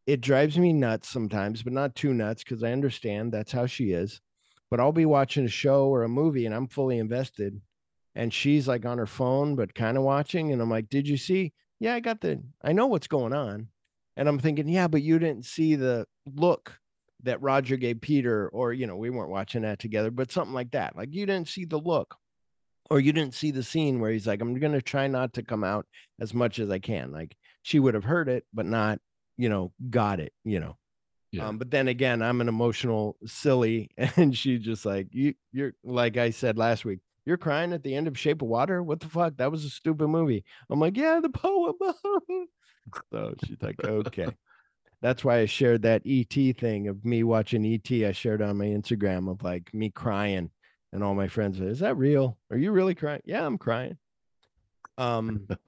it 0.06 0.20
drives 0.20 0.58
me 0.58 0.72
nuts 0.72 1.08
sometimes, 1.08 1.62
but 1.62 1.72
not 1.72 1.94
too 1.94 2.14
nuts 2.14 2.42
because 2.42 2.62
I 2.62 2.72
understand 2.72 3.32
that's 3.32 3.52
how 3.52 3.66
she 3.66 3.92
is. 3.92 4.20
But 4.70 4.80
I'll 4.80 4.92
be 4.92 5.06
watching 5.06 5.44
a 5.44 5.48
show 5.48 5.88
or 5.88 6.02
a 6.02 6.08
movie 6.08 6.46
and 6.46 6.54
I'm 6.54 6.68
fully 6.68 6.98
invested. 6.98 7.60
And 8.14 8.32
she's 8.32 8.66
like 8.66 8.84
on 8.84 8.98
her 8.98 9.06
phone, 9.06 9.54
but 9.54 9.74
kind 9.74 9.96
of 9.96 10.02
watching. 10.02 10.52
And 10.52 10.60
I'm 10.60 10.70
like, 10.70 10.88
Did 10.88 11.06
you 11.08 11.16
see? 11.16 11.52
Yeah, 11.80 11.94
I 11.94 12.00
got 12.00 12.20
the, 12.20 12.42
I 12.62 12.72
know 12.72 12.86
what's 12.86 13.06
going 13.06 13.32
on. 13.32 13.68
And 14.18 14.28
I'm 14.28 14.38
thinking, 14.38 14.68
Yeah, 14.68 14.88
but 14.88 15.00
you 15.02 15.18
didn't 15.18 15.46
see 15.46 15.76
the 15.76 16.06
look 16.34 16.78
that 17.22 17.40
Roger 17.40 17.76
gave 17.76 18.00
Peter, 18.00 18.48
or, 18.50 18.72
you 18.72 18.86
know, 18.86 18.96
we 18.96 19.10
weren't 19.10 19.30
watching 19.30 19.62
that 19.62 19.78
together, 19.78 20.10
but 20.10 20.30
something 20.30 20.54
like 20.54 20.70
that. 20.72 20.94
Like 20.96 21.08
you 21.12 21.24
didn't 21.24 21.48
see 21.48 21.64
the 21.64 21.78
look, 21.78 22.16
or 22.90 23.00
you 23.00 23.12
didn't 23.12 23.34
see 23.34 23.50
the 23.50 23.62
scene 23.62 24.00
where 24.00 24.12
he's 24.12 24.26
like, 24.26 24.40
I'm 24.40 24.58
going 24.58 24.72
to 24.72 24.82
try 24.82 25.06
not 25.06 25.32
to 25.34 25.42
come 25.42 25.64
out 25.64 25.86
as 26.20 26.34
much 26.34 26.58
as 26.58 26.70
I 26.70 26.78
can. 26.78 27.12
Like 27.12 27.36
she 27.62 27.78
would 27.78 27.94
have 27.94 28.04
heard 28.04 28.28
it, 28.28 28.44
but 28.52 28.66
not, 28.66 29.00
you 29.36 29.48
know, 29.48 29.72
got 29.90 30.20
it, 30.20 30.32
you 30.44 30.60
know. 30.60 30.76
Yeah. 31.30 31.46
Um, 31.46 31.58
but 31.58 31.70
then 31.70 31.88
again, 31.88 32.22
I'm 32.22 32.40
an 32.40 32.48
emotional 32.48 33.16
silly, 33.26 33.90
and 33.96 34.36
she 34.36 34.58
just 34.58 34.86
like 34.86 35.08
you. 35.12 35.34
You're 35.52 35.74
like 35.84 36.16
I 36.16 36.30
said 36.30 36.56
last 36.56 36.84
week. 36.84 37.00
You're 37.26 37.36
crying 37.36 37.74
at 37.74 37.82
the 37.82 37.94
end 37.94 38.08
of 38.08 38.18
Shape 38.18 38.40
of 38.40 38.48
Water? 38.48 38.82
What 38.82 39.00
the 39.00 39.08
fuck? 39.08 39.36
That 39.36 39.50
was 39.52 39.62
a 39.66 39.68
stupid 39.68 40.08
movie. 40.08 40.44
I'm 40.70 40.80
like, 40.80 40.96
yeah, 40.96 41.20
the 41.20 41.28
poem. 41.28 41.74
so 43.12 43.34
she's 43.44 43.60
like, 43.62 43.82
okay. 43.84 44.28
That's 45.00 45.24
why 45.24 45.38
I 45.38 45.46
shared 45.46 45.82
that 45.82 46.02
ET 46.04 46.34
thing 46.58 46.88
of 46.88 47.04
me 47.04 47.22
watching 47.22 47.64
ET. 47.64 47.90
I 48.04 48.10
shared 48.12 48.42
on 48.42 48.56
my 48.58 48.64
Instagram 48.66 49.30
of 49.30 49.42
like 49.44 49.72
me 49.72 49.90
crying, 49.90 50.50
and 50.92 51.04
all 51.04 51.14
my 51.14 51.28
friends 51.28 51.58
said, 51.58 51.68
"Is 51.68 51.78
that 51.78 51.96
real? 51.96 52.36
Are 52.50 52.56
you 52.56 52.72
really 52.72 52.96
crying?" 52.96 53.22
Yeah, 53.24 53.46
I'm 53.46 53.58
crying. 53.58 53.96
Um, 54.96 55.46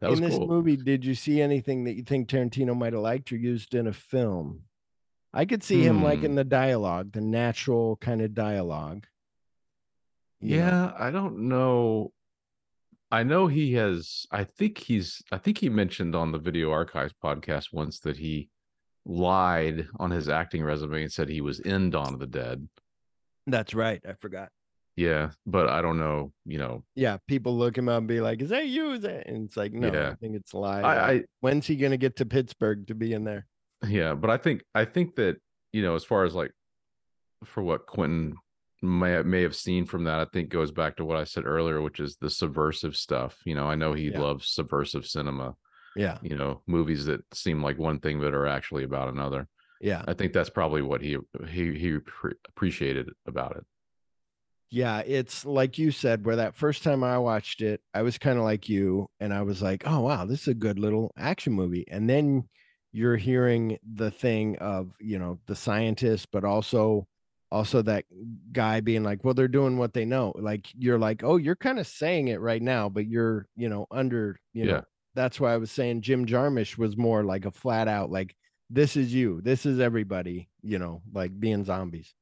that 0.00 0.08
was 0.08 0.20
in 0.20 0.24
this 0.24 0.38
cool. 0.38 0.46
movie, 0.46 0.76
did 0.76 1.04
you 1.04 1.16
see 1.16 1.42
anything 1.42 1.82
that 1.84 1.94
you 1.94 2.04
think 2.04 2.28
Tarantino 2.28 2.76
might 2.76 2.92
have 2.92 3.02
liked 3.02 3.32
or 3.32 3.36
used 3.36 3.74
in 3.74 3.88
a 3.88 3.92
film? 3.92 4.62
I 5.34 5.44
could 5.46 5.64
see 5.64 5.82
him 5.82 5.98
Hmm. 5.98 6.04
liking 6.04 6.34
the 6.36 6.44
dialogue, 6.44 7.10
the 7.12 7.20
natural 7.20 7.96
kind 7.96 8.20
of 8.22 8.34
dialogue. 8.34 9.06
you 10.40 10.58
know. 10.58 10.66
Yeah, 10.66 10.92
I 10.96 11.10
don't 11.10 11.48
know. 11.48 12.12
I 13.10 13.22
know 13.24 13.46
he 13.48 13.74
has. 13.74 14.26
I 14.30 14.44
think 14.44 14.78
he's. 14.78 15.22
I 15.32 15.38
think 15.38 15.58
he 15.58 15.68
mentioned 15.68 16.14
on 16.14 16.32
the 16.32 16.38
Video 16.38 16.70
Archives 16.70 17.14
podcast 17.22 17.72
once 17.72 18.00
that 18.00 18.16
he 18.16 18.48
lied 19.04 19.86
on 19.98 20.10
his 20.10 20.28
acting 20.28 20.62
resume 20.62 21.02
and 21.02 21.12
said 21.12 21.28
he 21.28 21.40
was 21.40 21.58
in 21.60 21.90
Dawn 21.90 22.14
of 22.14 22.20
the 22.20 22.26
Dead. 22.26 22.68
that's 23.46 23.74
right. 23.74 24.00
I 24.08 24.12
forgot. 24.20 24.50
Yeah, 24.96 25.30
but 25.46 25.68
I 25.68 25.80
don't 25.82 25.98
know. 25.98 26.32
You 26.44 26.58
know, 26.58 26.84
Yeah, 26.94 27.16
people 27.26 27.56
look 27.56 27.78
him 27.78 27.88
up 27.88 27.98
and 27.98 28.06
be 28.08 28.20
like, 28.20 28.42
"Is 28.42 28.50
that 28.50 28.66
you?" 28.66 28.92
Is 28.92 29.02
that? 29.02 29.26
And 29.26 29.46
it's 29.46 29.56
like, 29.56 29.72
no, 29.72 29.92
Yeah. 29.92 30.10
I 30.10 30.14
think 30.16 30.36
it's 30.36 30.52
lie. 30.52 30.82
I, 30.82 31.12
I 31.12 31.22
When's 31.40 31.66
he 31.66 31.76
gonna 31.76 31.96
get 31.96 32.16
to 32.16 32.26
Pittsburgh 32.26 32.86
to 32.88 32.94
be 32.94 33.12
in 33.12 33.24
there? 33.24 33.46
yeah, 33.88 34.14
but 34.14 34.30
I 34.30 34.36
think 34.36 34.62
I 34.74 34.84
think 34.84 35.16
that 35.16 35.36
you 35.72 35.82
know, 35.82 35.94
as 35.94 36.04
far 36.04 36.24
as 36.24 36.34
like 36.34 36.52
for 37.44 37.62
what 37.62 37.86
Quentin 37.86 38.34
may 38.82 39.22
may 39.22 39.42
have 39.42 39.54
seen 39.56 39.84
from 39.86 40.04
that, 40.04 40.20
I 40.20 40.24
think 40.26 40.48
goes 40.48 40.72
back 40.72 40.96
to 40.96 41.04
what 41.04 41.16
I 41.16 41.24
said 41.24 41.44
earlier, 41.46 41.80
which 41.82 42.00
is 42.00 42.16
the 42.16 42.30
subversive 42.30 42.96
stuff. 42.96 43.38
You 43.44 43.54
know, 43.54 43.66
I 43.66 43.74
know 43.74 43.92
he 43.92 44.10
Yeah. 44.10 44.20
loves 44.20 44.48
subversive 44.50 45.06
cinema. 45.06 45.56
Yeah, 45.96 46.18
You 46.22 46.36
know, 46.36 46.62
movies 46.68 47.06
that 47.06 47.22
seem 47.34 47.62
like 47.62 47.76
one 47.78 47.98
thing 48.00 48.20
but 48.20 48.32
are 48.34 48.46
actually 48.46 48.84
about 48.84 49.08
another. 49.08 49.48
yeah, 49.80 50.04
I 50.06 50.14
think 50.14 50.32
that's 50.32 50.50
probably 50.50 50.82
what 50.82 51.00
he 51.02 51.18
he 51.48 51.74
he 51.78 51.98
appre- 51.98 52.34
appreciated 52.48 53.10
about 53.26 53.56
it. 53.56 53.64
yeah. 54.70 55.00
It's 55.00 55.44
like 55.44 55.78
you 55.78 55.90
said, 55.90 56.24
where 56.24 56.36
that 56.36 56.54
first 56.54 56.82
time 56.84 57.02
I 57.02 57.18
watched 57.18 57.60
it, 57.60 57.80
I 57.92 58.02
was 58.02 58.18
kind 58.18 58.38
of 58.38 58.44
like 58.44 58.68
you, 58.68 59.08
and 59.18 59.34
I 59.34 59.42
was 59.42 59.60
like, 59.62 59.82
"Oh 59.86 60.00
wow, 60.00 60.24
this 60.26 60.42
is 60.42 60.48
a 60.48 60.54
good 60.54 60.78
little 60.78 61.10
action 61.16 61.52
movie." 61.52 61.84
And 61.88 62.08
then 62.08 62.48
you're 62.92 63.16
hearing 63.16 63.78
the 63.94 64.10
thing 64.10 64.56
of 64.58 64.92
you 65.00 65.18
know 65.18 65.40
the 65.46 65.56
scientist, 65.56 66.28
but 66.32 66.44
also 66.44 67.06
also 67.52 67.82
that 67.82 68.04
guy 68.52 68.80
being 68.80 69.02
like, 69.02 69.24
"Well, 69.24 69.34
they're 69.34 69.48
doing 69.48 69.76
what 69.78 69.92
they 69.92 70.04
know." 70.04 70.32
Like 70.36 70.66
you're 70.76 70.98
like, 70.98 71.22
"Oh, 71.24 71.36
you're 71.36 71.56
kind 71.56 71.78
of 71.78 71.86
saying 71.86 72.28
it 72.28 72.40
right 72.40 72.62
now, 72.62 72.88
but 72.88 73.06
you're 73.06 73.46
you 73.56 73.68
know 73.68 73.86
under 73.90 74.38
you 74.52 74.64
Yeah. 74.64 74.72
know." 74.72 74.84
That's 75.14 75.40
why 75.40 75.52
I 75.52 75.56
was 75.56 75.70
saying 75.72 76.02
Jim 76.02 76.24
Jarmusch 76.26 76.78
was 76.78 76.96
more 76.96 77.24
like 77.24 77.44
a 77.44 77.50
flat 77.50 77.88
out 77.88 78.10
like, 78.10 78.36
"This 78.70 78.96
is 78.96 79.12
you, 79.12 79.40
this 79.42 79.66
is 79.66 79.80
everybody," 79.80 80.48
you 80.62 80.78
know, 80.78 81.02
like 81.12 81.38
being 81.38 81.64
zombies. 81.64 82.14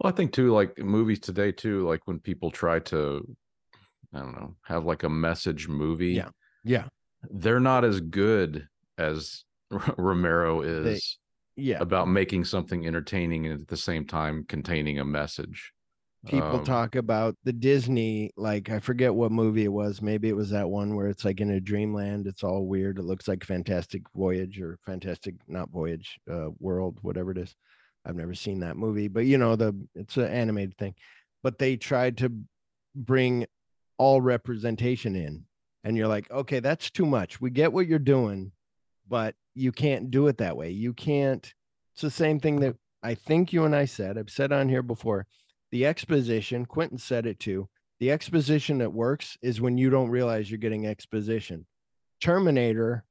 Well, 0.00 0.12
I 0.12 0.16
think 0.16 0.32
too, 0.32 0.50
like 0.52 0.78
movies 0.78 1.20
today 1.20 1.52
too, 1.52 1.86
like 1.88 2.00
when 2.06 2.18
people 2.20 2.50
try 2.50 2.78
to, 2.80 3.36
I 4.14 4.18
don't 4.20 4.32
know, 4.34 4.54
have 4.64 4.84
like 4.84 5.02
a 5.04 5.10
message 5.10 5.68
movie. 5.68 6.12
Yeah. 6.12 6.30
Yeah. 6.64 6.88
they're 7.30 7.60
not 7.60 7.84
as 7.84 8.00
good 8.00 8.68
as 8.98 9.44
Romero 9.98 10.60
is 10.62 11.18
Yeah. 11.56 11.78
about 11.80 12.08
making 12.08 12.44
something 12.44 12.86
entertaining 12.86 13.46
and 13.46 13.62
at 13.62 13.68
the 13.68 13.76
same 13.76 14.06
time 14.06 14.44
containing 14.46 14.98
a 14.98 15.04
message. 15.04 15.72
people 16.26 16.58
Um, 16.58 16.64
talk 16.64 16.96
about 16.96 17.36
the 17.44 17.52
Disney, 17.52 18.32
like 18.36 18.68
I 18.70 18.78
forget 18.80 19.14
what 19.14 19.32
movie 19.32 19.64
it 19.64 19.72
was. 19.72 20.02
Maybe 20.02 20.28
it 20.28 20.36
was 20.36 20.50
that 20.50 20.68
one 20.68 20.94
where 20.96 21.08
it's 21.08 21.24
like 21.24 21.40
in 21.40 21.50
a 21.50 21.60
dreamland. 21.60 22.26
It's 22.26 22.42
all 22.42 22.66
weird. 22.66 22.98
It 22.98 23.04
looks 23.04 23.28
like 23.28 23.44
Fantastic 23.44 24.02
Voyage 24.14 24.60
or 24.60 24.78
Fantastic 24.84 25.34
not 25.48 25.70
Voyage, 25.70 26.18
uh, 26.30 26.48
World, 26.58 26.98
whatever 27.02 27.30
it 27.30 27.38
is. 27.38 27.54
I've 28.04 28.16
never 28.16 28.34
seen 28.34 28.60
that 28.60 28.76
movie, 28.76 29.08
but 29.08 29.26
you 29.26 29.38
know 29.38 29.56
the 29.56 29.74
it's 29.94 30.16
an 30.16 30.26
animated 30.26 30.76
thing. 30.78 30.94
But 31.42 31.58
they 31.58 31.76
tried 31.76 32.18
to 32.18 32.32
bring 32.94 33.46
all 33.98 34.20
representation 34.20 35.16
in, 35.16 35.44
and 35.84 35.96
you're 35.96 36.08
like, 36.08 36.30
okay, 36.30 36.60
that's 36.60 36.90
too 36.90 37.06
much. 37.06 37.40
We 37.40 37.50
get 37.50 37.72
what 37.72 37.86
you're 37.86 37.98
doing, 37.98 38.52
but 39.08 39.34
you 39.54 39.72
can't 39.72 40.10
do 40.10 40.28
it 40.28 40.38
that 40.38 40.56
way. 40.56 40.70
You 40.70 40.92
can't. 40.92 41.52
It's 41.94 42.02
the 42.02 42.10
same 42.10 42.40
thing 42.40 42.60
that 42.60 42.76
I 43.02 43.14
think 43.14 43.52
you 43.52 43.64
and 43.64 43.74
I 43.74 43.86
said. 43.86 44.18
I've 44.18 44.30
said 44.30 44.52
on 44.52 44.68
here 44.68 44.82
before 44.82 45.26
the 45.72 45.86
exposition 45.86 46.64
quentin 46.64 46.98
said 46.98 47.26
it 47.26 47.38
too 47.38 47.68
the 47.98 48.10
exposition 48.10 48.78
that 48.78 48.92
works 48.92 49.36
is 49.42 49.60
when 49.60 49.78
you 49.78 49.90
don't 49.90 50.10
realize 50.10 50.50
you're 50.50 50.58
getting 50.58 50.86
exposition 50.86 51.66
terminator 52.20 53.04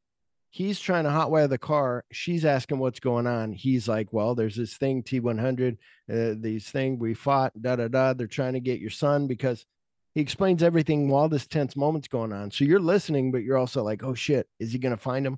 he's 0.50 0.80
trying 0.80 1.04
to 1.04 1.10
hotwire 1.10 1.50
the 1.50 1.58
car 1.58 2.04
she's 2.12 2.46
asking 2.46 2.80
what's 2.80 3.00
going 3.00 3.28
on 3.28 3.52
he's 3.52 3.88
like 3.88 4.12
well 4.12 4.36
there's 4.36 4.56
this 4.56 4.76
thing 4.78 5.04
t100 5.04 5.78
uh, 6.12 6.36
these 6.40 6.70
thing 6.70 6.98
we 6.98 7.14
fought 7.14 7.52
da 7.62 7.76
da 7.76 7.88
da 7.88 8.14
they're 8.14 8.28
trying 8.28 8.54
to 8.54 8.60
get 8.60 8.80
your 8.80 8.90
son 8.90 9.28
because 9.28 9.66
he 10.14 10.22
explains 10.22 10.64
everything 10.64 11.10
while 11.10 11.28
this 11.28 11.46
tense 11.46 11.76
moment's 11.76 12.08
going 12.08 12.32
on 12.32 12.50
so 12.50 12.64
you're 12.64 12.80
listening 12.80 13.32
but 13.32 13.44
you're 13.44 13.58
also 13.58 13.84
like 13.84 14.04
oh 14.04 14.14
shit 14.14 14.48
is 14.60 14.72
he 14.72 14.80
going 14.80 14.96
to 14.96 15.02
find 15.02 15.26
him 15.26 15.38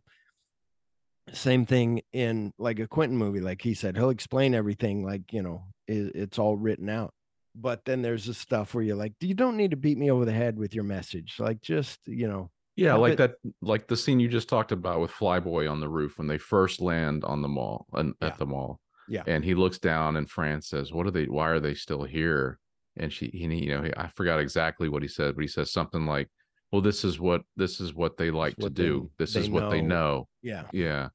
same 1.34 1.66
thing 1.66 2.02
in 2.14 2.54
like 2.58 2.80
a 2.80 2.88
Quentin 2.88 3.18
movie. 3.18 3.40
Like 3.42 3.62
he 3.62 3.74
said, 3.74 3.96
he'll 3.98 4.10
explain 4.10 4.54
everything, 4.56 5.04
like, 5.06 5.34
you 5.34 5.42
know, 5.42 5.64
it, 5.88 6.12
it's 6.16 6.40
all 6.40 6.56
written 6.56 6.90
out. 6.90 7.14
But 7.56 7.86
then 7.86 8.02
there's 8.02 8.26
the 8.26 8.34
stuff 8.34 8.74
where 8.74 8.84
you're 8.84 8.96
like, 8.96 9.14
you 9.20 9.34
don't 9.34 9.58
need 9.58 9.72
to 9.72 9.78
beat 9.78 9.98
me 9.98 10.12
over 10.12 10.26
the 10.26 10.32
head 10.32 10.58
with 10.58 10.76
your 10.76 10.84
message. 10.84 11.36
Like, 11.40 11.62
just, 11.62 12.00
you 12.08 12.28
know, 12.28 12.52
Yeah, 12.76 12.96
like 12.96 13.14
it- 13.14 13.18
that, 13.18 13.32
like 13.62 13.88
the 13.88 13.98
scene 13.98 14.20
you 14.20 14.28
just 14.30 14.48
talked 14.50 14.72
about 14.72 15.02
with 15.02 15.12
Flyboy 15.12 15.70
on 15.70 15.80
the 15.80 15.90
roof 15.90 16.18
when 16.20 16.28
they 16.28 16.38
first 16.38 16.80
land 16.82 17.24
on 17.24 17.42
the 17.42 17.48
mall 17.48 17.88
and 17.94 18.14
Yeah. 18.22 18.28
at 18.28 18.38
the 18.38 18.46
mall. 18.46 18.80
Yeah. 19.10 19.24
and 19.26 19.44
he 19.44 19.56
looks 19.56 19.80
down 19.80 20.18
and 20.18 20.30
Fran 20.30 20.62
says, 20.62 20.92
"What 20.92 21.08
are 21.08 21.12
they? 21.12 21.28
Why 21.28 21.48
are 21.48 21.62
they 21.62 21.74
still 21.76 22.04
here?" 22.04 22.60
And 22.98 23.12
she, 23.14 23.28
he, 23.30 23.46
you 23.46 23.70
know, 23.74 23.84
he, 23.84 23.94
I 23.96 24.10
forgot 24.10 24.42
exactly 24.42 24.90
what 24.90 25.02
he 25.02 25.08
said, 25.08 25.34
but 25.34 25.44
he 25.44 25.48
says 25.48 25.72
something 25.72 26.06
like, 26.06 26.28
"Well, 26.74 26.82
this 26.82 27.06
is 27.06 27.18
what 27.18 27.44
this 27.56 27.80
is 27.80 27.94
what 27.96 28.18
they 28.18 28.32
like 28.32 28.58
to 28.58 28.64
what 28.64 28.76
they- 28.76 28.84
do. 28.84 29.10
this 29.18 29.32
they 29.34 29.40
is 29.40 29.50
what 29.50 29.70
they 29.70 29.80
know." 29.82 29.88
know." 29.88 30.28
yeah. 30.42 30.64
Yeah, 30.74 31.08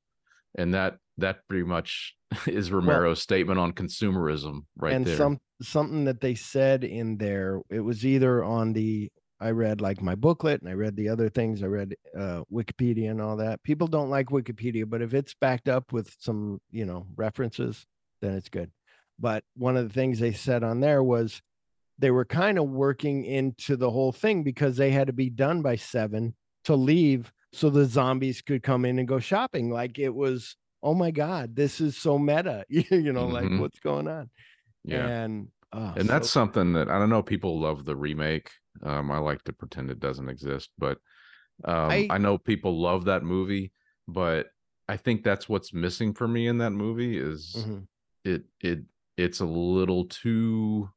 and 0.56 0.74
that 0.74 0.96
that 1.18 1.46
pretty 1.48 1.64
much 1.64 2.14
is 2.46 2.70
Romero's 2.70 3.22
statement 3.22 3.58
on 3.58 3.72
consumerism 3.72 4.60
right 4.76 4.94
and 4.94 5.04
there. 5.04 5.16
some 5.16 5.38
something 5.62 6.04
that 6.04 6.20
they 6.20 6.34
said 6.34 6.84
in 6.84 7.16
there, 7.16 7.60
it 7.70 7.80
was 7.80 8.04
either 8.04 8.44
on 8.44 8.72
the 8.72 9.10
I 9.40 9.50
read 9.50 9.80
like 9.80 10.00
my 10.00 10.14
booklet 10.14 10.60
and 10.60 10.70
I 10.70 10.74
read 10.74 10.94
the 10.94 11.08
other 11.08 11.28
things. 11.28 11.62
I 11.62 11.66
read 11.66 11.96
uh, 12.16 12.42
Wikipedia 12.52 13.10
and 13.10 13.20
all 13.20 13.36
that. 13.38 13.62
People 13.64 13.88
don't 13.88 14.10
like 14.10 14.28
Wikipedia, 14.28 14.88
but 14.88 15.02
if 15.02 15.14
it's 15.14 15.34
backed 15.34 15.68
up 15.68 15.92
with 15.92 16.14
some, 16.20 16.60
you 16.70 16.84
know, 16.84 17.06
references, 17.16 17.84
then 18.20 18.34
it's 18.34 18.48
good. 18.48 18.70
But 19.18 19.42
one 19.56 19.76
of 19.76 19.88
the 19.88 19.92
things 19.92 20.20
they 20.20 20.32
said 20.32 20.62
on 20.62 20.78
there 20.78 21.02
was 21.02 21.42
they 21.98 22.12
were 22.12 22.24
kind 22.24 22.56
of 22.56 22.68
working 22.68 23.24
into 23.24 23.76
the 23.76 23.90
whole 23.90 24.12
thing 24.12 24.44
because 24.44 24.76
they 24.76 24.92
had 24.92 25.08
to 25.08 25.12
be 25.12 25.28
done 25.28 25.60
by 25.60 25.74
seven 25.74 26.34
to 26.64 26.76
leave 26.76 27.32
so 27.52 27.70
the 27.70 27.84
zombies 27.84 28.40
could 28.42 28.62
come 28.62 28.84
in 28.84 28.98
and 28.98 29.06
go 29.08 29.18
shopping. 29.18 29.70
Like 29.70 29.98
it 29.98 30.14
was, 30.14 30.56
oh 30.82 30.94
my 30.94 31.10
God, 31.10 31.54
this 31.54 31.80
is 31.80 31.96
so 31.96 32.18
meta. 32.18 32.64
you 32.68 33.12
know, 33.12 33.26
like 33.26 33.44
Mhm. 33.44 33.60
what's 33.60 33.80
going 33.80 34.08
on? 34.08 34.30
yeah, 34.84 35.06
And 35.06 35.48
oh, 35.72 35.92
and 35.96 36.08
that's 36.08 36.28
so- 36.30 36.40
something 36.40 36.72
that 36.74 36.88
I 36.88 36.98
don't 36.98 37.10
know. 37.10 37.22
People 37.22 37.60
love 37.60 37.84
the 37.84 37.96
remake. 37.96 38.50
Um, 38.82 39.10
I 39.10 39.18
like 39.18 39.42
to 39.44 39.52
pretend 39.52 39.90
it 39.90 40.00
doesn't 40.00 40.28
exist, 40.28 40.70
but 40.78 40.98
um, 41.64 41.90
I- 41.90 42.08
I, 42.10 42.18
know 42.18 42.38
people 42.38 42.80
love 42.80 43.04
that 43.04 43.22
movie. 43.22 43.72
But 44.08 44.46
I 44.88 44.96
think 44.96 45.22
that's 45.22 45.48
what's 45.48 45.72
missing 45.72 46.12
for 46.14 46.26
me 46.26 46.48
in 46.48 46.58
that 46.58 46.70
movie 46.72 47.16
is 47.18 47.54
Mhm. 47.58 47.86
it 48.24 48.44
it 48.60 48.80
it's 49.16 49.40
a 49.40 49.44
little 49.46 50.06
too. 50.06 50.88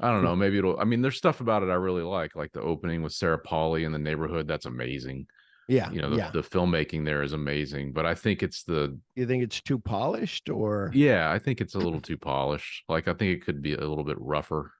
I 0.00 0.10
don't 0.12 0.22
know. 0.22 0.36
Maybe 0.36 0.58
it'll. 0.58 0.78
I 0.80 0.84
mean, 0.84 1.02
there's 1.02 1.16
stuff 1.18 1.40
about 1.40 1.62
it 1.64 1.68
I 1.68 1.74
really 1.74 2.04
like, 2.04 2.36
like 2.36 2.52
the 2.52 2.62
opening 2.62 3.02
with 3.02 3.12
Sarah 3.12 3.38
Polley 3.38 3.82
in 3.84 3.90
the 3.92 3.98
neighborhood. 3.98 4.46
That's 4.46 4.64
amazing. 4.66 5.26
Yeah, 5.68 5.90
You 5.90 6.00
know, 6.00 6.10
the, 6.10 6.16
yeah. 6.16 6.30
the 6.30 6.42
filmmaking 6.42 7.04
there 7.04 7.22
is 7.22 7.34
amazing. 7.34 7.92
But 7.92 8.06
I 8.06 8.14
think 8.14 8.42
it's 8.42 8.64
the 8.64 8.98
You 9.14 9.26
think 9.26 9.42
it's 9.42 9.60
too 9.60 9.78
polished, 9.78 10.48
or 10.48 10.90
yeah. 10.94 11.30
I 11.30 11.38
think 11.38 11.60
it's 11.60 11.74
a 11.74 11.78
little 11.78 12.00
too 12.00 12.16
polished. 12.16 12.84
Like 12.88 13.06
I 13.06 13.12
think 13.12 13.36
it 13.36 13.44
could 13.44 13.60
be 13.60 13.74
a 13.74 13.80
little 13.80 14.04
bit 14.04 14.16
rougher. 14.18 14.72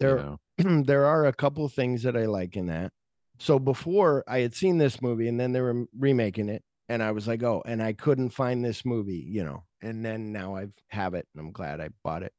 you 0.00 0.06
there 0.06 0.16
know? 0.16 0.82
there 0.84 1.06
are 1.06 1.26
a 1.26 1.32
couple 1.32 1.66
things 1.68 2.02
that 2.02 2.16
I 2.16 2.26
like 2.26 2.56
in 2.56 2.66
that. 2.66 2.92
So 3.38 3.58
before 3.58 4.22
I 4.28 4.40
had 4.40 4.54
seen 4.54 4.78
this 4.78 5.00
movie, 5.00 5.28
and 5.28 5.40
then 5.40 5.52
they 5.52 5.60
were 5.60 5.86
remaking 5.96 6.48
it, 6.48 6.62
and 6.88 7.02
I 7.02 7.12
was 7.12 7.26
like, 7.28 7.42
oh, 7.42 7.62
and 7.64 7.82
I 7.82 7.92
couldn't 7.92 8.30
find 8.30 8.64
this 8.64 8.84
movie, 8.84 9.24
you 9.26 9.44
know. 9.44 9.64
And 9.80 10.04
then 10.04 10.32
now 10.32 10.56
I 10.56 10.66
have 10.88 11.14
it, 11.14 11.26
and 11.34 11.40
I'm 11.46 11.52
glad 11.52 11.80
I 11.80 11.88
bought 12.02 12.22
it. 12.22 12.32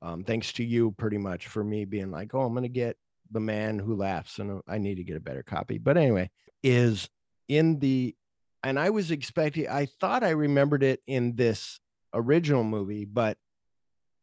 Um, 0.00 0.22
thanks 0.24 0.52
to 0.54 0.64
you, 0.64 0.92
pretty 0.92 1.18
much, 1.18 1.48
for 1.48 1.64
me 1.64 1.84
being 1.84 2.10
like, 2.10 2.34
oh, 2.34 2.42
I'm 2.42 2.54
gonna 2.54 2.68
get 2.68 2.96
the 3.30 3.40
man 3.40 3.78
who 3.78 3.96
laughs, 3.96 4.38
and 4.38 4.62
I 4.68 4.78
need 4.78 4.96
to 4.96 5.04
get 5.04 5.16
a 5.16 5.20
better 5.20 5.42
copy. 5.42 5.78
But 5.78 5.96
anyway, 5.96 6.30
is 6.62 7.08
in 7.48 7.78
the, 7.78 8.14
and 8.62 8.78
I 8.78 8.90
was 8.90 9.10
expecting, 9.10 9.68
I 9.68 9.86
thought 10.00 10.24
I 10.24 10.30
remembered 10.30 10.82
it 10.82 11.00
in 11.06 11.36
this 11.36 11.78
original 12.14 12.64
movie, 12.64 13.04
but 13.04 13.36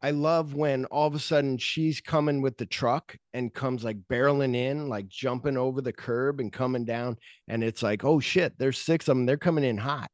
I 0.04 0.10
love 0.10 0.54
when 0.54 0.84
all 0.86 1.06
of 1.06 1.14
a 1.14 1.20
sudden 1.20 1.58
she's 1.58 2.00
coming 2.00 2.42
with 2.42 2.56
the 2.56 2.66
truck 2.66 3.16
and 3.34 3.54
comes 3.54 3.84
like 3.84 3.98
barreling 4.10 4.56
in, 4.56 4.88
like 4.88 5.08
jumping 5.08 5.56
over 5.56 5.80
the 5.80 5.92
curb 5.92 6.40
and 6.40 6.52
coming 6.52 6.84
down. 6.84 7.18
And 7.46 7.62
it's 7.62 7.84
like, 7.84 8.04
oh 8.04 8.18
shit, 8.18 8.58
there's 8.58 8.78
six 8.78 9.06
of 9.06 9.16
them. 9.16 9.26
They're 9.26 9.36
coming 9.36 9.62
in 9.62 9.78
hot. 9.78 10.10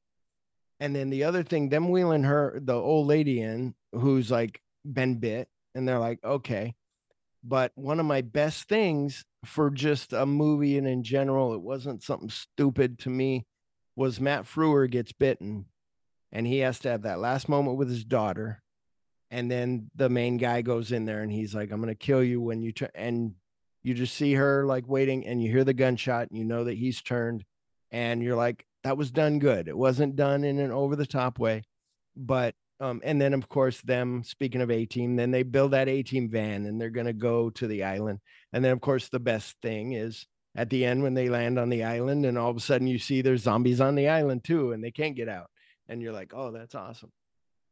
And 0.78 0.94
then 0.94 1.08
the 1.08 1.24
other 1.24 1.42
thing, 1.42 1.70
them 1.70 1.88
wheeling 1.88 2.24
her, 2.24 2.60
the 2.62 2.74
old 2.74 3.06
lady 3.06 3.40
in 3.40 3.74
who's 3.92 4.30
like 4.30 4.60
been 4.84 5.18
bit. 5.20 5.48
And 5.74 5.88
they're 5.88 5.98
like, 5.98 6.18
okay. 6.22 6.74
But 7.42 7.72
one 7.74 7.98
of 7.98 8.04
my 8.04 8.20
best 8.20 8.68
things 8.68 9.24
for 9.44 9.70
just 9.70 10.12
a 10.12 10.26
movie 10.26 10.78
and 10.78 10.86
in 10.86 11.02
general, 11.02 11.54
it 11.54 11.60
wasn't 11.60 12.02
something 12.02 12.30
stupid 12.30 12.98
to 13.00 13.10
me, 13.10 13.46
was 13.96 14.20
Matt 14.20 14.44
Frewer 14.44 14.90
gets 14.90 15.12
bitten 15.12 15.66
and 16.32 16.46
he 16.46 16.58
has 16.58 16.78
to 16.80 16.90
have 16.90 17.02
that 17.02 17.20
last 17.20 17.48
moment 17.48 17.76
with 17.76 17.88
his 17.88 18.04
daughter 18.04 18.62
and 19.30 19.50
then 19.50 19.90
the 19.94 20.08
main 20.08 20.36
guy 20.36 20.62
goes 20.62 20.92
in 20.92 21.04
there 21.04 21.22
and 21.22 21.32
he's 21.32 21.54
like 21.54 21.70
i'm 21.70 21.80
going 21.80 21.88
to 21.88 21.94
kill 21.94 22.22
you 22.22 22.40
when 22.40 22.62
you 22.62 22.72
turn 22.72 22.90
and 22.94 23.34
you 23.82 23.94
just 23.94 24.14
see 24.14 24.34
her 24.34 24.66
like 24.66 24.86
waiting 24.88 25.26
and 25.26 25.42
you 25.42 25.50
hear 25.50 25.64
the 25.64 25.74
gunshot 25.74 26.28
and 26.28 26.38
you 26.38 26.44
know 26.44 26.64
that 26.64 26.76
he's 26.76 27.00
turned 27.00 27.44
and 27.90 28.22
you're 28.22 28.36
like 28.36 28.64
that 28.84 28.96
was 28.96 29.10
done 29.10 29.40
good. 29.40 29.66
It 29.66 29.76
wasn't 29.76 30.14
done 30.14 30.44
in 30.44 30.60
an 30.60 30.70
over 30.70 30.96
the 30.96 31.06
top 31.06 31.38
way 31.38 31.64
but 32.16 32.54
um 32.80 33.00
and 33.04 33.20
then 33.20 33.34
of 33.34 33.48
course 33.48 33.80
them 33.82 34.22
speaking 34.24 34.60
of 34.60 34.70
a 34.70 34.84
team 34.84 35.16
then 35.16 35.30
they 35.30 35.42
build 35.42 35.72
that 35.72 35.88
a 35.88 36.02
team 36.02 36.28
van 36.30 36.66
and 36.66 36.80
they're 36.80 36.90
going 36.90 37.06
to 37.06 37.12
go 37.12 37.50
to 37.50 37.66
the 37.66 37.84
island. 37.84 38.20
And 38.52 38.64
then 38.64 38.72
of 38.72 38.80
course 38.80 39.08
the 39.08 39.20
best 39.20 39.56
thing 39.62 39.92
is 39.92 40.26
at 40.56 40.70
the 40.70 40.84
end 40.84 41.02
when 41.02 41.14
they 41.14 41.28
land 41.28 41.58
on 41.58 41.68
the 41.68 41.84
island 41.84 42.24
and 42.24 42.38
all 42.38 42.50
of 42.50 42.56
a 42.56 42.60
sudden 42.60 42.86
you 42.86 42.98
see 42.98 43.20
there's 43.20 43.42
zombies 43.42 43.80
on 43.80 43.94
the 43.94 44.08
island 44.08 44.44
too 44.44 44.72
and 44.72 44.82
they 44.82 44.90
can't 44.90 45.16
get 45.16 45.28
out. 45.28 45.50
And 45.88 46.02
you're 46.02 46.12
like 46.12 46.32
oh 46.34 46.50
that's 46.50 46.74
awesome. 46.74 47.12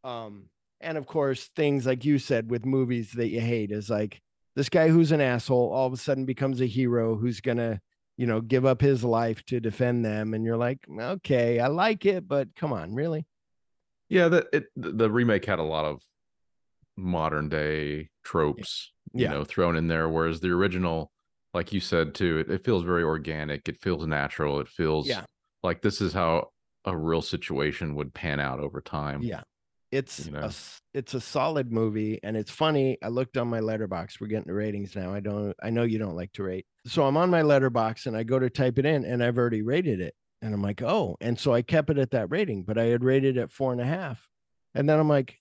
Um 0.05 0.49
and 0.81 0.99
of 0.99 1.07
course 1.07 1.51
things 1.57 1.87
like 1.87 2.05
you 2.05 2.19
said 2.19 2.51
with 2.51 2.67
movies 2.67 3.13
that 3.13 3.29
you 3.29 3.41
hate 3.41 3.71
is 3.71 3.89
like 3.89 4.21
this 4.55 4.69
guy 4.69 4.89
who's 4.89 5.13
an 5.13 5.21
asshole 5.21 5.71
all 5.73 5.87
of 5.87 5.93
a 5.93 5.97
sudden 5.97 6.25
becomes 6.25 6.61
a 6.61 6.67
hero 6.67 7.17
who's 7.17 7.41
gonna 7.41 7.81
you 8.17 8.27
know 8.27 8.41
give 8.41 8.65
up 8.65 8.81
his 8.81 9.05
life 9.05 9.45
to 9.45 9.61
defend 9.61 10.05
them 10.05 10.35
and 10.35 10.45
you're 10.45 10.57
like 10.57 10.79
okay 10.99 11.61
i 11.61 11.67
like 11.67 12.07
it 12.07 12.27
but 12.27 12.49
come 12.57 12.73
on 12.73 12.95
really 12.95 13.27
yeah 14.09 14.29
that 14.29 14.47
it 14.53 14.65
the 14.77 15.11
remake 15.11 15.45
had 15.45 15.59
a 15.59 15.63
lot 15.65 15.85
of 15.85 16.03
modern 16.97 17.49
day 17.49 18.09
tropes 18.25 18.93
you 19.13 19.25
Yeah. 19.25 19.31
know 19.33 19.45
thrown 19.45 19.77
in 19.77 19.87
there 19.89 20.09
whereas 20.09 20.41
the 20.41 20.51
original 20.51 21.11
like 21.55 21.73
you 21.73 21.81
said 21.81 22.15
too 22.15 22.39
it, 22.39 22.51
it 22.51 22.65
feels 22.65 22.85
very 22.85 23.03
organic 23.03 23.69
it 23.69 23.81
feels 23.81 24.07
natural 24.07 24.61
it 24.61 24.69
feels 24.69 25.07
Yeah. 25.07 25.25
like 25.63 25.83
this 25.83 26.01
is 26.01 26.13
how 26.13 26.49
a 26.85 26.97
real 26.97 27.23
situation 27.23 27.95
would 27.97 28.15
pan 28.15 28.41
out 28.41 28.61
over 28.61 28.81
time 28.81 29.23
yeah 29.23 29.43
it's 29.93 30.27
You 30.27 30.33
know. 30.33 30.41
a 30.41 30.53
it's 30.95 31.15
a 31.15 31.21
solid 31.21 31.71
movie 31.71 32.19
and 32.23 32.37
it's 32.37 32.51
funny 32.51 32.99
i 33.03 33.09
looked 33.09 33.37
on 33.37 33.49
my 33.49 33.61
Letterboxd 33.61 34.21
we're 34.21 34.27
getting 34.27 34.47
the 34.49 34.55
ratings 34.55 34.97
now 34.97 35.13
i 35.15 35.21
don't 35.21 35.55
i 35.63 35.71
know 35.71 35.85
you 35.85 35.99
don't 35.99 36.17
like 36.17 36.33
to 36.33 36.43
rate 36.43 36.67
so 36.87 37.05
i'm 37.05 37.17
on 37.17 37.31
my 37.31 37.43
Letterboxd 37.43 38.07
and 38.07 38.17
i 38.17 38.23
go 38.23 38.39
to 38.39 38.51
type 38.51 38.79
it 38.79 38.87
in 38.87 39.05
and 39.05 39.23
i've 39.23 39.39
already 39.39 39.63
rated 39.63 40.01
it 40.01 40.15
and 40.43 40.53
i'm 40.55 40.63
like 40.63 40.83
oh 40.83 41.17
and 41.21 41.39
so 41.39 41.53
i 41.53 41.63
kept 41.63 41.91
it 41.91 41.99
at 41.99 42.11
that 42.11 42.31
rating 42.31 42.63
but 42.63 42.79
i 42.79 42.85
had 42.85 43.03
rated 43.05 43.37
it 43.37 43.51
four 43.51 43.73
and 43.73 43.81
a 43.81 43.85
half 43.87 44.29
and 44.75 44.89
then 44.89 44.99
i'm 44.99 45.09
like 45.09 45.41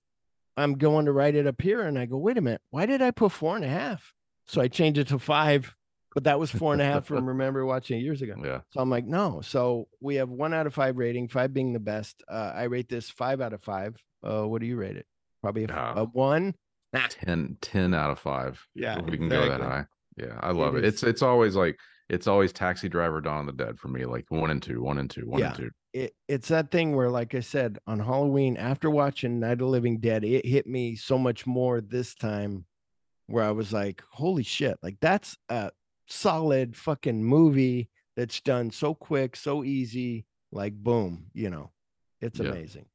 i'm 0.58 0.74
going 0.76 1.06
to 1.06 1.12
write 1.12 1.36
it 1.36 1.48
up 1.48 1.62
here 1.62 1.82
and 1.82 1.98
i 2.00 2.06
go 2.06 2.18
wait 2.18 2.38
a 2.38 2.42
minute 2.42 2.62
why 2.70 2.86
did 2.86 3.02
i 3.02 3.12
put 3.12 3.32
four 3.32 3.56
and 3.56 3.66
a 3.66 3.70
half 3.70 4.14
so 4.48 4.62
i 4.62 4.68
changed 4.68 4.98
it 5.00 5.08
to 5.08 5.20
five 5.20 5.76
but 6.14 6.24
that 6.24 6.40
was 6.40 6.50
four 6.50 6.72
and 6.72 6.82
a 6.82 6.86
half 6.86 7.06
from 7.06 7.26
remember 7.36 7.66
watching 7.66 8.00
it 8.00 8.04
years 8.04 8.22
ago 8.22 8.36
yeah 8.42 8.62
so 8.72 8.80
I'm 8.80 8.90
like, 8.90 9.06
no. 9.06 9.42
So 9.42 9.90
we 10.00 10.16
have 10.16 10.30
one 10.30 10.54
out 10.54 10.66
of 10.66 10.74
five 10.74 10.96
rating, 10.96 11.28
five 11.28 11.54
being 11.54 11.74
the 11.74 11.80
best. 11.82 12.24
Uh, 12.30 12.54
I 12.56 12.64
rate 12.64 12.88
this 12.88 13.10
five 13.10 13.42
out 13.42 13.52
of 13.52 13.62
five. 13.62 13.98
Uh, 14.24 14.44
what 14.48 14.62
do 14.62 14.66
you 14.68 14.78
rate 14.78 14.96
it? 14.96 15.06
Probably 15.42 15.66
a, 15.66 15.68
f- 15.70 15.76
Ah. 15.78 15.94
a 15.98 16.06
one. 16.06 16.56
10 16.94 17.58
10 17.60 17.94
out 17.94 18.12
of 18.12 18.20
5 18.20 18.66
Yeah, 18.76 19.02
we 19.02 19.18
can 19.18 19.28
go 19.28 19.50
that 19.50 19.60
high 19.60 19.86
yeah 20.16 20.40
i 20.40 20.52
love 20.52 20.78
it. 20.78 20.86
it's 20.86 21.04
it's 21.04 21.22
always 21.22 21.54
like 21.58 21.78
it's 22.10 22.27
always 22.27 22.53
taxi 22.53 22.88
driver 22.88 23.19
dawn 23.22 23.41
of 23.41 23.57
the 23.57 23.64
dead 23.65 23.80
for 23.80 23.88
me 23.88 24.06
like 24.06 24.26
one 24.30 24.52
and 24.52 24.61
two 24.61 24.82
one 24.82 24.98
and 24.99 25.10
two 25.10 25.27
one 25.27 25.40
Yeah. 25.41 25.48
and 25.48 25.56
two 25.57 25.69
It, 25.94 26.14
it's 26.27 26.49
that 26.49 26.72
thing 26.72 26.95
where, 26.95 27.10
like 27.10 27.34
I 27.36 27.40
said, 27.40 27.77
on 27.88 27.99
Halloween, 27.99 28.57
after 28.57 28.90
watching 28.90 29.40
Night 29.40 29.53
of 29.53 29.60
the 29.60 29.65
Living 29.68 29.99
Dead, 29.99 30.23
it 30.26 30.45
hit 30.45 30.68
me 30.68 30.95
so 30.95 31.18
much 31.18 31.48
more 31.48 31.80
this 31.82 32.14
time 32.15 32.65
where 33.27 33.44
I 33.44 33.52
was 33.52 33.72
like, 33.73 34.03
holy 34.11 34.44
shit, 34.44 34.77
like 34.84 34.98
that's 35.02 35.38
a 35.49 35.72
solid 36.07 36.76
fucking 36.76 37.23
movie 37.23 37.90
that's 38.15 38.41
done 38.41 38.72
so 38.72 38.94
quick, 38.94 39.36
so 39.36 39.64
easy. 39.64 40.26
Like, 40.52 40.73
boom, 40.76 41.27
you 41.34 41.49
know, 41.49 41.72
it's 42.22 42.40
Yeah. 42.40 42.49
amazing. 42.49 42.86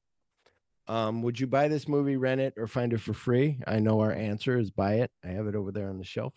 Um, 0.89 1.23
would 1.23 1.39
you 1.39 1.47
buy 1.47 1.69
this 1.69 1.87
movie, 1.89 2.17
rent 2.17 2.41
it, 2.41 2.55
or 2.57 2.67
find 2.67 2.93
it 2.93 3.01
for 3.01 3.13
free? 3.15 3.61
I 3.67 3.79
know 3.81 4.01
our 4.01 4.13
answer 4.13 4.59
is 4.59 4.71
buy 4.71 4.95
it. 4.95 5.11
I 5.25 5.29
have 5.29 5.47
it 5.47 5.55
over 5.55 5.73
there 5.73 5.89
on 5.89 5.99
the 5.99 6.05
shelf. 6.05 6.35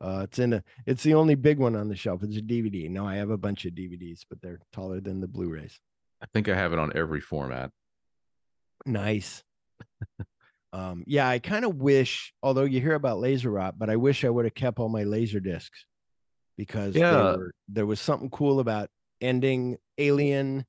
Uh, 0.00 0.20
it's 0.24 0.38
in 0.38 0.52
a. 0.52 0.62
It's 0.86 1.02
the 1.02 1.14
only 1.14 1.34
big 1.34 1.58
one 1.58 1.74
on 1.74 1.88
the 1.88 1.96
shelf. 1.96 2.22
It's 2.22 2.36
a 2.36 2.40
DVD. 2.40 2.88
No, 2.88 3.06
I 3.06 3.16
have 3.16 3.30
a 3.30 3.36
bunch 3.38 3.64
of 3.64 3.72
DVDs, 3.72 4.20
but 4.28 4.40
they're 4.40 4.60
taller 4.72 5.00
than 5.00 5.20
the 5.20 5.26
Blu-rays. 5.28 5.78
i 6.22 6.26
think 6.32 6.48
i 6.48 6.54
have 6.54 6.72
it 6.72 6.78
on 6.78 6.92
every 6.94 7.20
format 7.20 7.70
Nice. 8.86 9.42
um, 10.72 11.02
yeah, 11.06 11.28
I 11.28 11.38
kind 11.40 11.64
of 11.64 11.76
wish, 11.76 12.32
although 12.42 12.62
you 12.64 12.80
hear 12.80 12.94
about 12.94 13.18
laser 13.18 13.50
rot, 13.50 13.78
but 13.78 13.90
I 13.90 13.96
wish 13.96 14.24
I 14.24 14.30
would 14.30 14.44
have 14.44 14.54
kept 14.54 14.78
all 14.78 14.88
my 14.88 15.02
laser 15.04 15.40
discs 15.40 15.84
because 16.56 16.94
Yeah. 16.94 17.36
were, 17.36 17.50
there 17.68 17.86
was 17.86 18.00
something 18.00 18.30
cool 18.30 18.60
about 18.60 18.88
ending 19.20 19.76
Alien. 19.98 20.64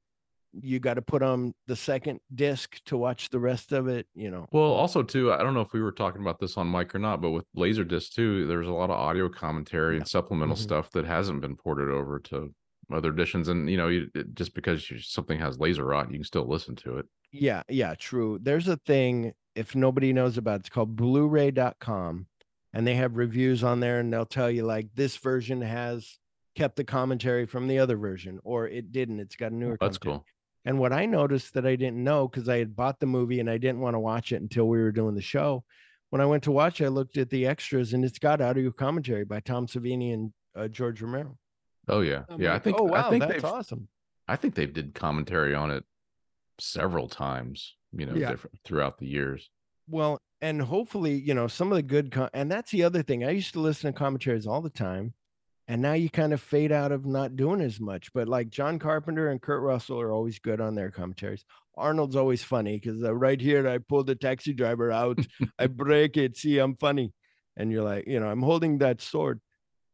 You 0.54 0.80
got 0.80 0.96
to 0.96 1.02
put 1.02 1.22
on 1.22 1.54
the 1.68 1.76
second 1.76 2.20
disc 2.34 2.80
to 2.86 2.98
watch 2.98 3.30
the 3.30 3.40
rest 3.40 3.72
of 3.72 3.88
it. 3.88 4.08
You 4.16 4.32
know. 4.32 4.48
Well, 4.52 4.64
also 4.72 5.04
too, 5.04 5.32
I 5.32 5.38
don't 5.44 5.54
know 5.54 5.62
if 5.62 5.74
we 5.74 5.82
were 5.82 5.92
talking 5.92 6.22
about 6.22 6.40
this 6.40 6.58
on 6.58 6.70
mic 6.72 6.94
or 6.96 7.00
not, 7.00 7.22
but 7.22 7.32
with 7.32 7.46
Laserdisc 7.56 8.14
too, 8.14 8.46
there's 8.48 8.68
a 8.68 8.72
lot 8.72 8.90
of 8.90 8.98
audio 8.98 9.30
commentary 9.30 9.98
and 9.98 10.08
supplemental 10.08 10.56
Mhm. 10.56 10.60
stuff 10.60 10.90
that 10.92 11.06
hasn't 11.06 11.42
been 11.42 11.56
ported 11.56 11.90
over 11.90 12.20
to 12.20 12.54
other 12.92 13.10
editions. 13.12 13.48
And 13.48 13.70
you 13.70 13.78
know, 13.78 13.88
you, 13.90 14.10
it- 14.16 14.34
just 14.34 14.56
because 14.56 14.90
you, 14.90 15.00
something 15.00 15.38
has 15.40 15.60
laser 15.60 15.86
rot, 15.86 16.10
you 16.12 16.18
can 16.18 16.24
still 16.24 16.48
listen 16.48 16.76
to 16.78 16.98
it. 16.98 17.06
Yeah, 17.32 17.62
yeah, 17.70 17.94
true. 17.94 18.40
There's 18.42 18.68
a 18.68 18.78
thing 18.78 19.34
if 19.56 19.76
nobody 19.76 20.14
knows 20.14 20.38
about 20.38 20.56
it, 20.56 20.60
it's 20.62 20.70
called 20.70 20.96
blu-ray.com 20.96 22.26
and 22.74 22.88
they 22.88 22.96
have 22.96 23.18
reviews 23.18 23.64
on 23.64 23.80
there 23.80 24.00
and 24.00 24.12
they'll 24.12 24.26
tell 24.26 24.50
you 24.50 24.64
like 24.64 24.88
this 24.96 25.18
version 25.18 25.62
has 25.62 26.18
kept 26.56 26.76
the 26.76 26.84
commentary 26.84 27.46
from 27.46 27.68
the 27.68 27.78
other 27.80 27.98
version 27.98 28.40
or 28.44 28.68
it 28.68 28.92
didn't. 28.92 29.20
It's 29.20 29.36
got 29.36 29.52
a 29.52 29.56
newer 29.56 29.78
That's 29.80 29.98
commentary. 29.98 30.24
cool. 30.24 30.26
And 30.66 30.78
what 30.80 30.92
I 30.94 31.06
noticed 31.06 31.54
that 31.54 31.66
I 31.66 31.76
didn't 31.76 32.04
know 32.04 32.28
because 32.28 32.50
I 32.50 32.58
had 32.58 32.76
bought 32.76 33.00
the 33.00 33.06
movie 33.06 33.40
and 33.40 33.50
I 33.50 33.58
didn't 33.58 33.80
want 33.80 33.96
to 33.96 34.00
watch 34.00 34.32
it 34.32 34.42
until 34.42 34.68
we 34.68 34.78
were 34.80 34.92
doing 34.92 35.16
the 35.16 35.22
show. 35.22 35.64
When 36.10 36.22
I 36.22 36.26
went 36.26 36.44
to 36.44 36.52
watch, 36.52 36.82
I 36.82 36.88
looked 36.88 37.18
at 37.18 37.30
the 37.30 37.46
extras 37.46 37.94
and 37.94 38.04
it's 38.04 38.20
got 38.20 38.42
audio 38.42 38.72
commentary 38.72 39.24
by 39.26 39.40
Tom 39.40 39.68
Savini 39.68 40.14
and 40.14 40.34
uh, 40.56 40.68
George 40.68 41.02
Romero. 41.02 41.38
Oh 41.88 42.02
yeah, 42.02 42.24
I'm 42.30 42.42
yeah. 42.42 42.54
I 42.54 42.60
think 42.60 42.78
oh 42.80 42.84
wow, 42.84 43.08
I 43.08 43.10
think 43.10 43.22
that's 43.24 43.34
they've 43.36 43.46
awesome. 43.46 43.88
I 44.28 44.36
think 44.36 44.54
they've 44.56 44.72
did 44.74 44.94
commentary 44.94 45.56
on 45.56 45.72
it 45.72 45.84
several 46.60 47.08
times. 47.08 47.76
You 47.92 48.06
know, 48.06 48.14
Yeah. 48.16 48.30
different 48.30 48.60
throughout 48.64 48.98
the 49.00 49.08
years. 49.08 49.50
Well, 49.88 50.20
and 50.42 50.62
hopefully, 50.62 51.16
you 51.16 51.34
know, 51.34 51.48
some 51.48 51.72
of 51.72 51.76
the 51.78 51.82
good, 51.84 52.12
con- 52.12 52.30
and 52.34 52.52
that's 52.52 52.70
the 52.72 52.84
other 52.84 53.02
thing. 53.02 53.24
I 53.24 53.32
used 53.32 53.54
to 53.54 53.60
listen 53.60 53.92
to 53.92 53.98
commentaries 53.98 54.46
all 54.46 54.62
the 54.62 54.70
time, 54.70 55.14
and 55.70 55.82
now 55.82 55.94
you 55.94 56.10
kind 56.10 56.34
of 56.34 56.42
fade 56.42 56.74
out 56.74 56.92
of 56.92 57.06
not 57.06 57.38
doing 57.38 57.62
as 57.62 57.80
much. 57.80 58.12
But 58.14 58.28
like 58.28 58.50
John 58.50 58.80
Carpenter 58.80 59.30
and 59.30 59.42
Kurt 59.42 59.62
Russell 59.64 60.02
are 60.02 60.12
always 60.12 60.40
good 60.40 60.60
on 60.60 60.76
their 60.76 60.92
commentaries. 60.92 61.46
Arnold's 61.78 62.18
always 62.18 62.44
funny 62.44 62.78
because 62.78 63.02
uh, 63.04 63.16
right 63.16 63.40
here 63.40 63.66
I 63.68 63.78
pull 63.78 64.04
the 64.04 64.16
taxi 64.16 64.54
driver 64.54 64.92
out, 64.92 65.20
I 65.58 65.68
break 65.68 66.18
it. 66.18 66.36
See, 66.36 66.58
I'm 66.60 66.76
funny, 66.76 67.14
and 67.56 67.72
you're 67.72 67.86
like, 67.86 68.06
you 68.08 68.20
know, 68.20 68.28
I'm 68.28 68.42
holding 68.42 68.80
that 68.80 69.00
sword. 69.02 69.40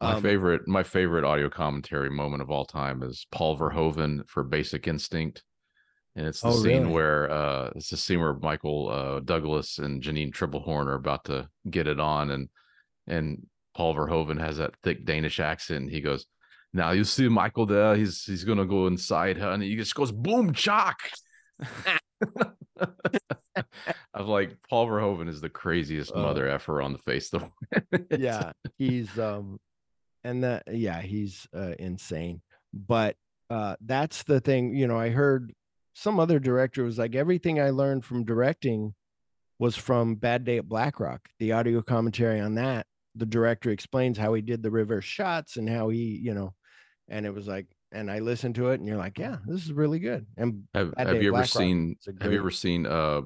My 0.02 0.16
Um, 0.16 0.24
favorite, 0.24 0.68
my 0.68 0.84
favorite 0.84 1.24
audio 1.26 1.50
commentary 1.50 2.10
moment 2.10 2.42
of 2.42 2.50
all 2.52 2.66
time 2.66 3.04
is 3.04 3.28
Paul 3.32 3.58
Verhoeven 3.58 4.28
for 4.28 4.44
Basic 4.44 4.88
Instinct, 4.88 5.44
and 6.16 6.26
it's 6.28 6.42
the 6.42 6.50
Oh, 6.50 6.58
scene 6.58 6.84
really? 6.84 6.94
where 6.94 7.30
uh, 7.32 7.72
it's 7.76 7.90
the 7.90 7.98
scene 7.98 8.20
where 8.20 8.34
Michael 8.34 8.90
uh, 8.90 9.20
Douglas 9.22 9.78
and 9.80 10.02
Janine 10.04 10.34
Tripplehorn 10.34 10.88
are 10.88 10.96
about 10.96 11.26
to 11.26 11.50
get 11.70 11.88
it 11.88 12.00
on, 12.00 12.32
and 12.32 12.50
and 13.08 13.46
Paul 13.76 13.96
Verhoeven 13.96 14.40
has 14.40 14.58
that 14.58 14.76
thick 14.84 15.06
Danish 15.06 15.40
accent. 15.40 15.92
He 15.92 16.02
goes, 16.02 16.26
"Now 16.74 16.92
you 16.92 17.04
see 17.04 17.28
Michael 17.28 17.66
there. 17.66 17.96
He's 17.96 18.24
he's 18.24 18.44
gonna 18.44 18.66
go 18.66 18.88
inside 18.88 19.38
her, 19.38 19.50
and 19.52 19.62
he 19.62 19.76
just 19.76 19.96
goes 19.96 20.12
boom 20.12 20.54
chock." 20.54 20.98
I'm 24.14 24.28
like, 24.28 24.58
Paul 24.70 24.88
Verhoeven 24.88 25.30
is 25.30 25.42
the 25.42 25.50
craziest 25.50 26.14
Uh, 26.14 26.22
mother 26.22 26.48
effer 26.48 26.82
on 26.82 26.94
the 26.94 27.00
face 27.00 27.34
of 27.34 27.50
the 27.72 28.06
yeah 28.20 28.52
he's 28.78 29.18
um 29.20 29.60
and 30.24 30.44
that 30.44 30.64
yeah 30.72 31.02
he's 31.02 31.48
uh, 31.56 31.74
insane 31.80 32.42
but 32.74 33.16
uh 33.50 33.76
that's 33.86 34.24
the 34.24 34.40
thing 34.40 34.74
you 34.76 34.88
know 34.88 34.98
i 34.98 35.10
heard 35.10 35.54
some 35.94 36.20
other 36.20 36.40
director 36.40 36.84
was 36.84 36.98
like 36.98 37.16
everything 37.16 37.60
i 37.62 37.70
learned 37.70 38.04
from 38.04 38.26
directing 38.26 38.94
was 39.60 39.76
from 39.76 40.16
bad 40.16 40.44
day 40.44 40.58
at 40.58 40.68
blackrock 40.68 41.22
the 41.40 41.52
audio 41.52 41.82
commentary 41.82 42.40
on 42.40 42.56
that 42.56 42.86
the 43.16 43.26
director 43.26 43.70
explains 43.70 44.18
how 44.18 44.34
he 44.34 44.42
did 44.42 44.62
the 44.62 44.72
reverse 44.72 45.06
shots 45.06 45.58
and 45.58 45.70
how 45.70 45.90
he 45.90 46.20
you 46.22 46.34
know 46.34 46.54
and 47.08 47.26
it 47.26 47.34
was 47.34 47.48
like 47.48 47.68
and 47.92 48.12
i 48.12 48.20
listened 48.20 48.56
to 48.56 48.70
it 48.70 48.80
and 48.80 48.88
you're 48.88 48.98
like 48.98 49.18
yeah 49.18 49.38
this 49.46 49.64
is 49.64 49.72
really 49.72 50.00
good 50.00 50.26
and 50.38 50.64
Have 50.74 50.94
Have 50.98 51.22
you 51.22 51.30
ever 51.30 51.38
Black 51.38 51.48
seen 51.48 51.96
Have 52.22 52.32
you 52.32 52.40
ever 52.40 52.52
seen 52.52 52.86
uh 52.86 53.22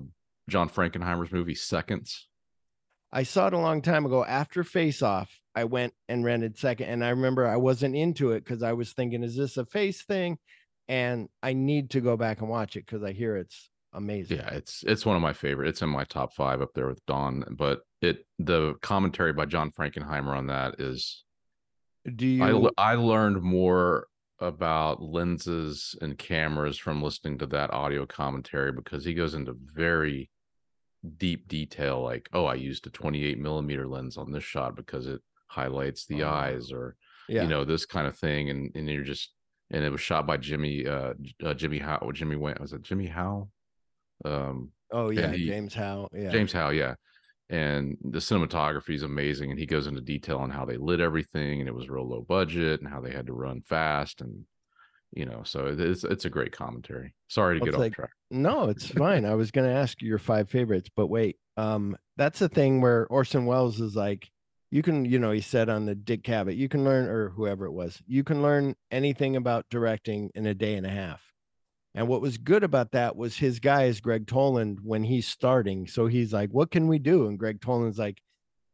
John 0.49 0.69
Frankenheimer's 0.69 1.31
movie 1.31 1.55
Seconds? 1.55 2.27
I 3.11 3.23
saw 3.23 3.47
it 3.47 3.53
a 3.53 3.57
long 3.57 3.81
time 3.81 4.05
ago 4.05 4.23
after 4.23 4.63
Face 4.63 5.01
Off. 5.01 5.31
I 5.55 5.63
went 5.63 5.93
and 6.07 6.23
rented 6.23 6.57
second, 6.57 6.89
and 6.89 7.03
I 7.03 7.09
remember 7.09 7.47
I 7.47 7.57
wasn't 7.57 7.95
into 7.95 8.31
it 8.31 8.43
because 8.43 8.63
I 8.63 8.73
was 8.73 8.93
thinking, 8.93 9.23
"Is 9.23 9.35
this 9.35 9.57
a 9.57 9.65
face 9.65 10.03
thing?" 10.03 10.37
And 10.87 11.29
I 11.41 11.53
need 11.53 11.91
to 11.91 12.01
go 12.01 12.17
back 12.17 12.41
and 12.41 12.49
watch 12.49 12.75
it 12.75 12.85
because 12.85 13.03
I 13.03 13.13
hear 13.13 13.35
it's 13.35 13.69
amazing. 13.93 14.37
Yeah, 14.37 14.49
it's 14.49 14.83
it's 14.87 15.05
one 15.05 15.15
of 15.15 15.21
my 15.21 15.33
favorite. 15.33 15.69
It's 15.69 15.81
in 15.81 15.89
my 15.89 16.03
top 16.03 16.33
five 16.33 16.61
up 16.61 16.69
there 16.73 16.87
with 16.87 17.05
Dawn. 17.05 17.43
But 17.51 17.81
it 18.01 18.25
the 18.37 18.75
commentary 18.81 19.33
by 19.33 19.45
John 19.45 19.71
Frankenheimer 19.71 20.35
on 20.37 20.47
that 20.47 20.79
is 20.79 21.23
Do 22.15 22.25
you? 22.27 22.71
I 22.77 22.95
learned 22.95 23.41
more 23.41 24.07
about 24.39 25.01
lenses 25.01 25.95
and 26.01 26.17
cameras 26.17 26.77
from 26.77 27.01
listening 27.03 27.37
to 27.39 27.45
that 27.47 27.73
audio 27.73 28.05
commentary 28.05 28.71
because 28.71 29.03
he 29.03 29.13
goes 29.13 29.33
into 29.33 29.55
very 29.75 30.29
deep 31.17 31.47
detail 31.47 32.01
like 32.03 32.27
oh 32.33 32.45
i 32.45 32.53
used 32.53 32.85
a 32.85 32.89
28 32.89 33.39
millimeter 33.39 33.87
lens 33.87 34.17
on 34.17 34.31
this 34.31 34.43
shot 34.43 34.75
because 34.75 35.07
it 35.07 35.21
highlights 35.47 36.05
the 36.05 36.23
Oh, 36.23 36.29
eyes 36.29 36.71
or 36.71 36.95
yeah. 37.29 37.43
you 37.43 37.47
know 37.47 37.63
this 37.63 37.85
kind 37.85 38.05
of 38.05 38.17
thing 38.17 38.49
and 38.49 38.71
and 38.75 38.89
you're 38.89 39.03
just 39.03 39.31
and 39.71 39.83
it 39.83 39.91
was 39.91 40.01
shot 40.01 40.27
by 40.27 40.35
jimmy 40.37 40.85
uh, 40.85 41.13
uh 41.43 41.53
jimmy 41.53 41.79
howe 41.79 42.11
jimmy 42.13 42.35
went 42.35 42.59
was 42.59 42.73
it 42.73 42.81
jimmy 42.81 43.07
howe 43.07 43.49
um 44.25 44.71
oh 44.91 45.09
yeah, 45.11 45.31
he- 45.31 45.47
James 45.47 45.73
Howe. 45.73 46.09
Yeah. 46.13 46.29
James 46.29 46.51
Howe, 46.51 46.69
yeah. 46.69 46.95
And 47.51 47.97
the 48.03 48.19
cinematography 48.19 48.93
is 48.93 49.01
amazing, 49.01 49.49
and 49.49 49.59
he 49.59 49.65
goes 49.65 49.87
into 49.87 50.01
detail 50.01 50.37
on 50.37 50.51
how 50.51 50.65
they 50.65 50.77
lit 50.77 50.99
everything, 50.99 51.59
and 51.59 51.67
it 51.67 51.73
was 51.73 51.89
real 51.89 52.07
low 52.07 52.21
budget, 52.21 52.79
and 52.79 52.87
how 52.89 53.01
they 53.01 53.11
had 53.11 53.25
to 53.25 53.33
run 53.33 53.61
fast, 53.61 54.21
and 54.21 54.45
you 55.13 55.25
know, 55.25 55.41
so 55.43 55.65
it's 55.77 56.03
it's 56.03 56.25
a 56.25 56.29
great 56.29 56.51
commentary. 56.51 57.15
Sorry 57.27 57.55
to 57.55 57.59
get 57.59 57.69
it's 57.69 57.75
off 57.75 57.79
like- 57.81 57.93
track. 57.93 58.11
No, 58.29 58.69
it's 58.69 58.85
fine. 58.87 59.25
I 59.25 59.33
was 59.33 59.49
going 59.49 59.67
to 59.67 59.73
ask 59.75 59.99
you 60.03 60.07
your 60.07 60.19
five 60.19 60.49
favorites, 60.51 60.89
but 60.95 61.07
wait. 61.07 61.37
Um, 61.57 61.97
that's 62.15 62.37
the 62.37 62.47
thing 62.47 62.79
where 62.81 63.07
Orson 63.07 63.47
Welles 63.47 63.81
is 63.81 63.95
like, 63.95 64.29
you 64.69 64.83
can, 64.83 65.03
you 65.03 65.17
know, 65.17 65.31
he 65.31 65.41
said 65.41 65.67
on 65.67 65.87
the 65.87 65.95
Dick 65.95 66.21
Cavett, 66.21 66.55
you 66.55 66.69
can 66.69 66.83
learn, 66.83 67.09
or 67.09 67.29
whoever 67.31 67.65
it 67.65 67.71
was, 67.71 67.99
you 68.05 68.23
can 68.23 68.43
learn 68.43 68.75
anything 68.91 69.35
about 69.35 69.65
directing 69.71 70.29
in 70.35 70.45
a 70.45 70.53
day 70.53 70.75
and 70.75 70.85
a 70.85 70.89
half. 70.91 71.21
And 71.95 72.07
what 72.07 72.21
was 72.21 72.37
good 72.37 72.63
about 72.63 72.91
that 72.91 73.15
was 73.15 73.35
his 73.35 73.59
guy 73.59 73.85
is 73.85 73.99
Gregg 73.99 74.27
Toland 74.27 74.79
when 74.83 75.03
he's 75.03 75.27
starting. 75.27 75.87
So 75.87 76.07
he's 76.07 76.31
like, 76.31 76.51
what 76.51 76.71
can 76.71 76.87
we 76.87 76.99
do? 76.99 77.27
And 77.27 77.39
Gregg 77.39 77.61
Toland's 77.61 77.97
like, 77.97 78.21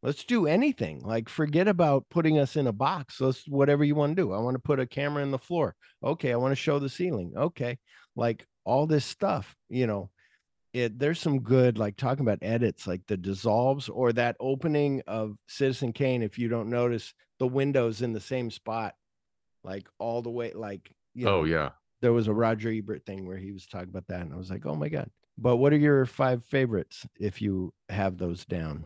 let's 0.04 0.24
do 0.26 0.48
anything. 0.48 1.02
Like, 1.02 1.30
forget 1.30 1.68
about 1.68 2.06
putting 2.10 2.38
us 2.38 2.56
in 2.56 2.68
a 2.68 2.74
box. 2.74 3.22
Let's 3.22 3.48
whatever 3.48 3.84
you 3.84 3.96
want 3.96 4.16
to 4.16 4.22
do. 4.22 4.34
I 4.34 4.40
want 4.40 4.56
to 4.56 4.60
put 4.60 4.80
a 4.80 4.86
camera 4.86 5.24
in 5.24 5.32
the 5.32 5.40
floor. 5.40 5.76
Okay. 6.04 6.34
I 6.34 6.36
want 6.36 6.52
to 6.52 6.56
show 6.56 6.78
the 6.78 6.90
ceiling. 6.90 7.34
Okay. 7.38 7.78
Like 8.16 8.46
all 8.66 8.86
this 8.86 9.06
stuff, 9.06 9.56
you 9.70 9.88
know, 9.88 10.10
it 10.74 11.00
there's 11.00 11.22
some 11.22 11.40
good 11.40 11.78
like 11.78 11.96
talking 11.96 12.26
about 12.26 12.40
edits 12.42 12.86
like 12.86 13.02
the 13.08 13.16
dissolves 13.16 13.88
or 13.88 14.12
that 14.12 14.36
opening 14.42 15.02
of 15.08 15.38
Citizen 15.48 15.94
Kane. 15.94 16.22
If 16.22 16.38
you 16.38 16.50
don't 16.50 16.70
notice 16.70 17.14
the 17.40 17.48
windows 17.48 18.02
in 18.02 18.12
the 18.12 18.20
same 18.20 18.52
spot, 18.52 18.94
like 19.64 19.88
all 20.00 20.22
the 20.22 20.30
way, 20.30 20.52
like 20.54 20.92
you 21.14 21.28
oh, 21.28 21.32
know, 21.32 21.38
oh 21.38 21.44
yeah, 21.46 21.70
there 22.02 22.14
was 22.14 22.28
a 22.28 22.34
Roger 22.34 22.70
Ebert 22.72 23.06
thing 23.06 23.26
where 23.26 23.38
he 23.38 23.52
was 23.52 23.66
talking 23.66 23.90
about 23.90 24.08
that, 24.08 24.22
and 24.22 24.34
I 24.34 24.38
was 24.38 24.50
like, 24.50 24.66
oh 24.66 24.76
my 24.76 24.90
god. 24.90 25.10
But 25.38 25.58
what 25.58 25.74
are 25.74 25.78
your 25.78 26.06
five 26.06 26.46
favorites 26.46 27.06
if 27.20 27.42
you 27.42 27.74
have 27.90 28.18
those 28.18 28.46
down, 28.46 28.86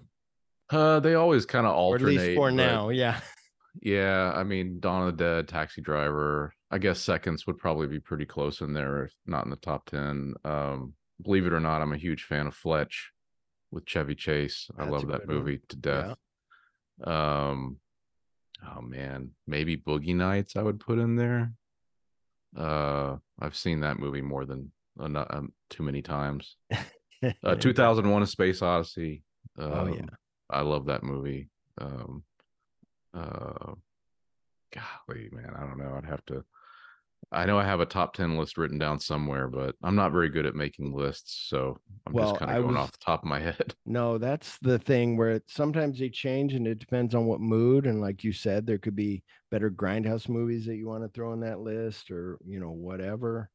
uh, 0.71 0.99
they 0.99 1.13
always 1.13 1.45
kind 1.45 1.67
of 1.67 1.75
or 1.75 1.95
at 1.95 2.01
least 2.01 2.35
for 2.35 2.49
now? 2.51 2.89
Yeah, 2.89 3.19
Yeah, 3.81 4.33
I 4.35 4.43
mean, 4.43 4.79
Dawn 4.79 5.07
of 5.07 5.17
the 5.17 5.23
Dead, 5.23 5.47
Taxi 5.47 5.81
Driver. 5.81 6.53
I 6.71 6.77
guess 6.77 6.99
seconds 6.99 7.47
would 7.47 7.57
probably 7.57 7.87
be 7.87 7.99
pretty 7.99 8.25
close 8.25 8.61
in 8.61 8.73
there, 8.73 9.05
if 9.05 9.13
not 9.25 9.45
in 9.45 9.49
the 9.49 9.55
top 9.57 9.85
ten. 9.85 10.33
Um, 10.43 10.93
believe 11.21 11.45
it 11.45 11.53
or 11.53 11.59
not, 11.59 11.81
I'm 11.81 11.93
a 11.93 11.97
huge 11.97 12.23
fan 12.23 12.47
of 12.47 12.55
Fletch 12.55 13.11
with 13.71 13.85
Chevy 13.85 14.15
Chase. 14.15 14.69
I 14.77 14.85
love 14.85 15.07
that 15.07 15.21
good 15.21 15.27
one. 15.27 15.37
movie 15.37 15.59
to 15.69 15.75
death. 15.75 16.17
Um, 17.03 17.77
oh 18.75 18.81
man, 18.81 19.31
maybe 19.47 19.77
Boogie 19.77 20.15
Nights 20.15 20.55
I 20.55 20.61
would 20.63 20.79
put 20.79 20.99
in 20.99 21.15
there. 21.15 21.53
Uh, 22.57 23.17
I've 23.39 23.55
seen 23.55 23.81
that 23.81 23.99
movie 23.99 24.21
more 24.21 24.45
than 24.45 24.71
um, 24.99 25.53
too 25.69 25.83
many 25.83 26.01
times. 26.01 26.55
Uh, 27.43 27.53
2001: 27.53 28.23
A 28.23 28.25
Space 28.25 28.61
Odyssey. 28.61 29.23
Um, 29.57 29.71
Oh, 29.73 29.87
yeah. 29.93 30.05
I 30.49 30.61
love 30.61 30.85
that 30.85 31.03
movie. 31.03 31.49
Um, 31.77 32.23
uh, 33.13 33.73
golly, 34.73 35.27
man, 35.33 35.53
I 35.53 35.65
don't 35.65 35.77
know. 35.77 35.95
I'd 35.97 36.05
have 36.09 36.23
to. 36.27 36.45
I 37.31 37.45
know 37.45 37.59
I 37.59 37.63
have 37.63 37.79
a 37.79 37.85
top 37.85 38.13
ten 38.15 38.37
list 38.37 38.57
written 38.57 38.79
down 38.79 38.99
somewhere, 38.99 39.47
but 39.47 39.75
I'm 39.83 39.95
not 39.95 40.11
very 40.11 40.29
good 40.29 40.45
at 40.47 40.55
making 40.55 40.93
lists, 40.93 41.45
so 41.47 41.77
I'm 42.07 42.13
Well, 42.13 42.29
just 42.29 42.39
kind 42.39 42.51
of 42.51 42.63
going 42.63 42.75
was- 42.75 42.83
off 42.83 42.91
the 42.91 42.97
top 43.05 43.21
of 43.23 43.29
my 43.29 43.39
head. 43.51 43.75
No, 43.85 44.17
that's 44.17 44.57
the 44.59 44.79
thing 44.79 45.15
where 45.15 45.31
it, 45.31 45.43
sometimes 45.47 45.99
they 45.99 46.09
change 46.09 46.53
and 46.55 46.67
it 46.67 46.79
depends 46.79 47.13
on 47.13 47.25
what 47.25 47.39
mood. 47.39 47.85
And 47.85 48.01
like 48.01 48.23
you 48.23 48.33
said, 48.33 48.65
there 48.65 48.77
could 48.79 48.95
be 48.95 49.23
better 49.51 49.69
grindhouse 49.69 50.27
movies 50.27 50.65
that 50.65 50.75
you 50.75 50.87
want 50.87 51.03
to 51.03 51.09
throw 51.09 51.33
in 51.33 51.39
that 51.41 51.59
list 51.59 52.09
or, 52.11 52.39
you 52.45 52.59
know, 52.59 52.71
whatever. 52.71 53.49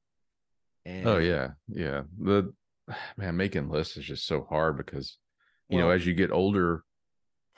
And 0.84 1.06
Oh 1.08 1.18
yeah, 1.18 1.50
yeah. 1.68 2.02
The 2.18 2.52
man 3.16 3.36
making 3.36 3.70
lists 3.70 3.96
is 3.96 4.04
just 4.04 4.26
so 4.26 4.46
hard 4.48 4.76
because 4.76 5.16
you 5.68 5.78
know 5.78 5.90
as 5.90 6.06
you 6.06 6.14
get 6.14 6.30
older, 6.30 6.84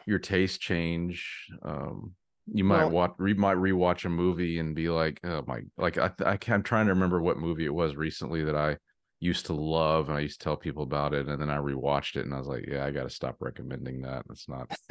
your 0.06 0.18
tastes 0.20 0.58
change. 0.58 1.48
Um, 1.62 2.14
you 2.52 2.64
might 2.64 2.84
Well- 2.84 2.90
watch, 2.90 3.14
re, 3.18 3.34
might 3.34 3.56
rewatch 3.56 4.04
a 4.04 4.08
movie 4.08 4.58
and 4.58 4.74
be 4.74 4.88
like, 4.88 5.20
oh 5.24 5.42
my, 5.46 5.60
like 5.76 5.98
I, 5.98 6.10
I 6.24 6.36
can't, 6.36 6.56
I'm 6.56 6.62
trying 6.62 6.86
to 6.86 6.92
remember 6.92 7.20
what 7.20 7.38
movie 7.38 7.64
it 7.66 7.74
was 7.74 7.96
recently 7.96 8.44
that 8.44 8.56
I 8.56 8.76
used 9.20 9.46
to 9.46 9.52
love 9.54 10.08
and 10.08 10.16
I 10.18 10.20
used 10.20 10.40
to 10.40 10.44
tell 10.44 10.56
people 10.56 10.82
about 10.82 11.14
it, 11.14 11.26
and 11.28 11.40
then 11.40 11.50
I 11.50 11.56
rewatched 11.56 12.16
it 12.16 12.24
and 12.26 12.34
I 12.34 12.38
was 12.38 12.46
like, 12.46 12.66
yeah, 12.68 12.84
I 12.84 12.90
got 12.90 13.04
to 13.04 13.10
stop 13.10 13.36
recommending 13.40 14.02
that. 14.02 14.24
it's 14.30 14.48
not. 14.48 14.70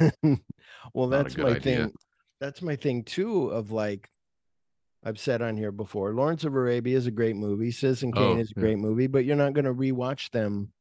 well, 0.92 1.08
Not 1.08 1.24
that's 1.24 1.36
my 1.36 1.50
idea. 1.50 1.60
thing. 1.84 1.92
That's 2.40 2.60
my 2.60 2.76
thing 2.76 3.04
too. 3.04 3.48
Of 3.48 3.70
like, 3.72 4.10
I've 5.04 5.18
said 5.20 5.40
on 5.42 5.56
here 5.56 5.72
before, 5.72 6.12
Lawrence 6.12 6.44
of 6.44 6.54
Arabia 6.54 6.96
is 6.96 7.06
a 7.06 7.10
great 7.12 7.36
movie. 7.36 7.70
Citizen 7.70 8.12
Kane 8.12 8.36
Oh, 8.36 8.40
is 8.40 8.50
a 8.50 8.54
yeah. 8.56 8.60
great 8.62 8.78
movie, 8.78 9.06
but 9.06 9.24
you're 9.24 9.36
not 9.36 9.52
going 9.54 9.64
to 9.64 9.72
rewatch 9.72 10.30
them 10.32 10.72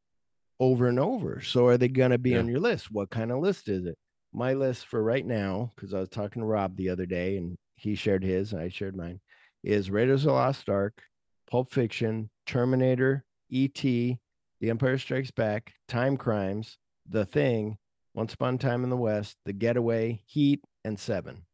over 0.60 0.88
and 0.88 1.00
over. 1.00 1.42
So 1.42 1.68
are 1.68 1.78
they 1.78 1.88
going 1.88 2.12
to 2.12 2.18
be 2.18 2.32
Yeah. 2.32 2.40
on 2.40 2.48
your 2.48 2.60
list? 2.60 2.92
What 2.92 3.10
kind 3.12 3.32
of 3.32 3.40
list 3.40 3.70
is 3.70 3.86
it? 3.86 3.98
My 4.36 4.54
list 4.54 4.88
for 4.88 5.02
right 5.02 5.26
now, 5.26 5.72
because 5.76 5.94
I 5.94 6.00
was 6.02 6.10
talking 6.10 6.42
to 6.42 6.46
Rob 6.46 6.76
the 6.76 6.90
other 6.90 7.06
day 7.06 7.38
and 7.38 7.58
he 7.78 7.96
shared 7.96 8.22
his 8.22 8.52
and 8.52 8.62
I 8.62 8.68
shared 8.68 8.94
mine, 8.94 9.22
is 9.64 9.90
Raiders 9.90 10.26
of 10.26 10.32
the 10.32 10.34
Lost 10.34 10.68
Ark, 10.68 11.02
Pulp 11.50 11.72
Fiction, 11.72 12.30
Terminator, 12.46 13.24
E.T., 13.50 14.20
The 14.60 14.70
Empire 14.70 14.98
Strikes 14.98 15.32
Back, 15.32 15.72
Time 15.88 16.18
Crimes, 16.18 16.78
The 17.08 17.26
Thing, 17.26 17.78
Once 18.14 18.34
Upon 18.34 18.56
a 18.56 18.58
Time 18.58 18.84
in 18.84 18.90
the 18.90 18.98
West, 18.98 19.38
The 19.46 19.54
Getaway, 19.54 20.22
Heat, 20.26 20.62
and 20.84 21.00
Seven. 21.00 21.46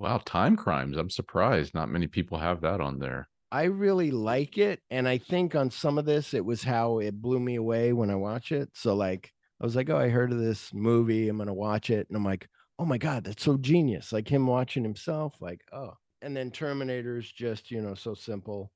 Wow, 0.00 0.20
time 0.24 0.56
crimes. 0.56 0.96
I'm 0.96 1.10
surprised 1.10 1.74
not 1.74 1.90
many 1.90 2.08
people 2.08 2.38
have 2.38 2.62
that 2.62 2.80
on 2.80 2.98
there. 2.98 3.28
I 3.52 3.64
really 3.64 4.10
like 4.10 4.58
it. 4.58 4.80
And 4.90 5.06
I 5.06 5.18
think 5.18 5.54
on 5.54 5.70
some 5.70 5.96
of 5.96 6.06
this, 6.06 6.34
it 6.34 6.44
was 6.44 6.64
how 6.64 6.98
it 6.98 7.22
blew 7.22 7.38
me 7.38 7.54
away 7.54 7.92
when 7.92 8.10
I 8.10 8.16
watch 8.16 8.50
it. 8.50 8.70
So, 8.74 8.96
like, 8.96 9.32
I 9.60 9.64
was 9.64 9.76
like, 9.76 9.90
oh, 9.90 9.98
I 9.98 10.08
heard 10.08 10.32
of 10.32 10.38
this 10.38 10.72
movie. 10.72 11.28
I'm 11.28 11.36
going 11.36 11.46
to 11.48 11.52
watch 11.54 11.90
it. 11.90 12.08
And 12.08 12.16
I'm 12.16 12.24
like, 12.24 12.48
oh 12.78 12.84
my 12.84 12.96
God, 12.98 13.24
that's 13.24 13.44
so 13.44 13.56
genius. 13.58 14.12
Like 14.12 14.26
him 14.28 14.46
watching 14.46 14.82
himself, 14.82 15.34
like, 15.40 15.60
oh. 15.72 15.94
And 16.22 16.36
then 16.36 16.50
Terminator's 16.50 17.30
just, 17.30 17.70
you 17.70 17.80
know, 17.80 17.94
so 17.94 18.14
simple. 18.14 18.70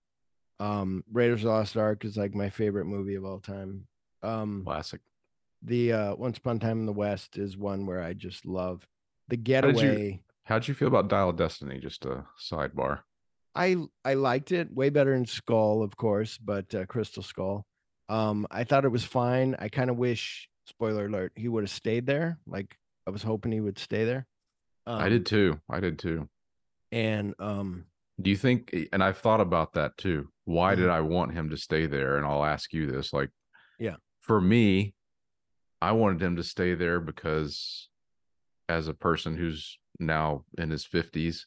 Um, 0.61 1.05
Raiders 1.12 1.40
of 1.40 1.44
the 1.44 1.51
Lost 1.51 1.77
Ark 1.77 2.05
is 2.05 2.16
like 2.16 2.35
my 2.35 2.48
favorite 2.51 2.85
movie 2.86 3.15
of 3.16 3.24
all 3.24 3.40
time. 3.40 3.86
Um, 4.23 4.62
Classic. 4.65 5.01
the 5.62 5.93
uh, 5.93 6.15
Once 6.16 6.39
Upon 6.39 6.56
a 6.56 6.61
Time 6.61 6.81
in 6.81 6.86
the 6.86 6.93
West 6.93 7.36
is 7.39 7.56
one 7.56 7.86
where 7.86 8.02
I 8.02 8.12
just 8.15 8.47
love 8.47 8.86
the 9.28 9.36
did 9.36 9.48
you- 9.48 9.55
getaway. 9.55 10.23
How'd 10.47 10.69
you 10.69 10.74
feel 10.74 10.89
about 10.89 11.09
Dial 11.09 11.31
of 11.31 11.36
Destiny? 11.36 11.78
Just 11.81 12.05
a 12.05 12.24
sidebar. 12.39 13.01
I 13.55 13.77
I 14.05 14.12
liked 14.15 14.52
it 14.52 14.70
way 14.74 14.90
better 14.90 15.15
in 15.15 15.24
Skull, 15.24 15.82
of 15.82 15.97
course, 15.97 16.36
but 16.36 16.74
uh, 16.74 16.85
Crystal 16.85 17.23
Skull. 17.23 17.65
Um, 18.11 18.47
I 18.51 18.65
thought 18.65 18.85
it 18.85 18.90
was 18.90 19.05
fine. 19.05 19.56
I 19.59 19.69
kind 19.70 19.89
of 19.89 19.97
wish, 19.97 20.48
spoiler 20.66 21.07
alert, 21.07 21.32
he 21.36 21.49
would 21.49 21.65
have 21.65 21.70
stayed 21.70 22.07
there. 22.07 22.39
Like 22.47 22.77
I 23.07 23.11
was 23.11 23.23
hoping 23.23 23.53
he 23.53 23.61
would 23.61 23.78
stay 23.78 24.05
there. 24.05 24.27
I 24.86 25.05
Um, 25.05 25.11
did 25.11 25.27
too. 25.27 25.61
I 25.70 25.81
did 25.81 25.99
too. 25.99 26.28
and 26.93 27.35
um, 27.39 27.86
Do 28.20 28.31
you 28.31 28.36
think, 28.36 28.70
eh, 28.73 28.85
and 28.93 29.03
I've 29.03 29.19
thought 29.19 29.41
about 29.41 29.73
that 29.74 29.97
too. 29.97 30.28
Why 30.45 30.74
did 30.74 30.89
Mhm. 30.89 30.93
I 30.93 31.01
want 31.01 31.32
him 31.32 31.51
to 31.51 31.57
stay 31.57 31.86
there? 31.86 32.16
And 32.16 32.27
I'll 32.27 32.45
ask 32.45 32.73
you 32.73 32.86
this 32.86 33.12
like, 33.12 33.31
Yeah. 33.78 33.97
for 34.20 34.41
me, 34.41 34.95
I 35.81 35.93
wanted 35.93 36.23
him 36.23 36.36
to 36.36 36.43
stay 36.45 36.74
there 36.74 37.01
because 37.01 37.89
as 38.69 38.89
a 38.89 38.95
person 38.95 39.36
who's 39.36 39.78
now 39.99 40.45
in 40.57 40.70
his 40.70 40.85
50s, 40.86 41.47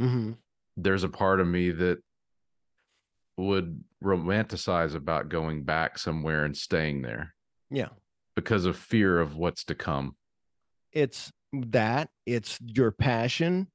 mhm, 0.00 0.36
there's 0.76 1.04
a 1.04 1.08
part 1.08 1.40
of 1.40 1.46
me 1.46 1.70
that 1.70 1.98
would 3.36 3.82
romanticize 4.02 4.94
about 4.94 5.28
going 5.28 5.62
back 5.64 5.98
somewhere 5.98 6.44
and 6.44 6.56
staying 6.56 7.02
there 7.02 7.34
yeah, 7.70 7.88
because 8.36 8.66
of 8.66 8.76
fear 8.76 9.18
of 9.18 9.36
what's 9.36 9.64
to 9.64 9.74
come. 9.74 10.14
it's 10.92 11.32
that. 11.52 12.10
It's 12.26 12.58
your 12.64 12.90
passion. 12.90 13.68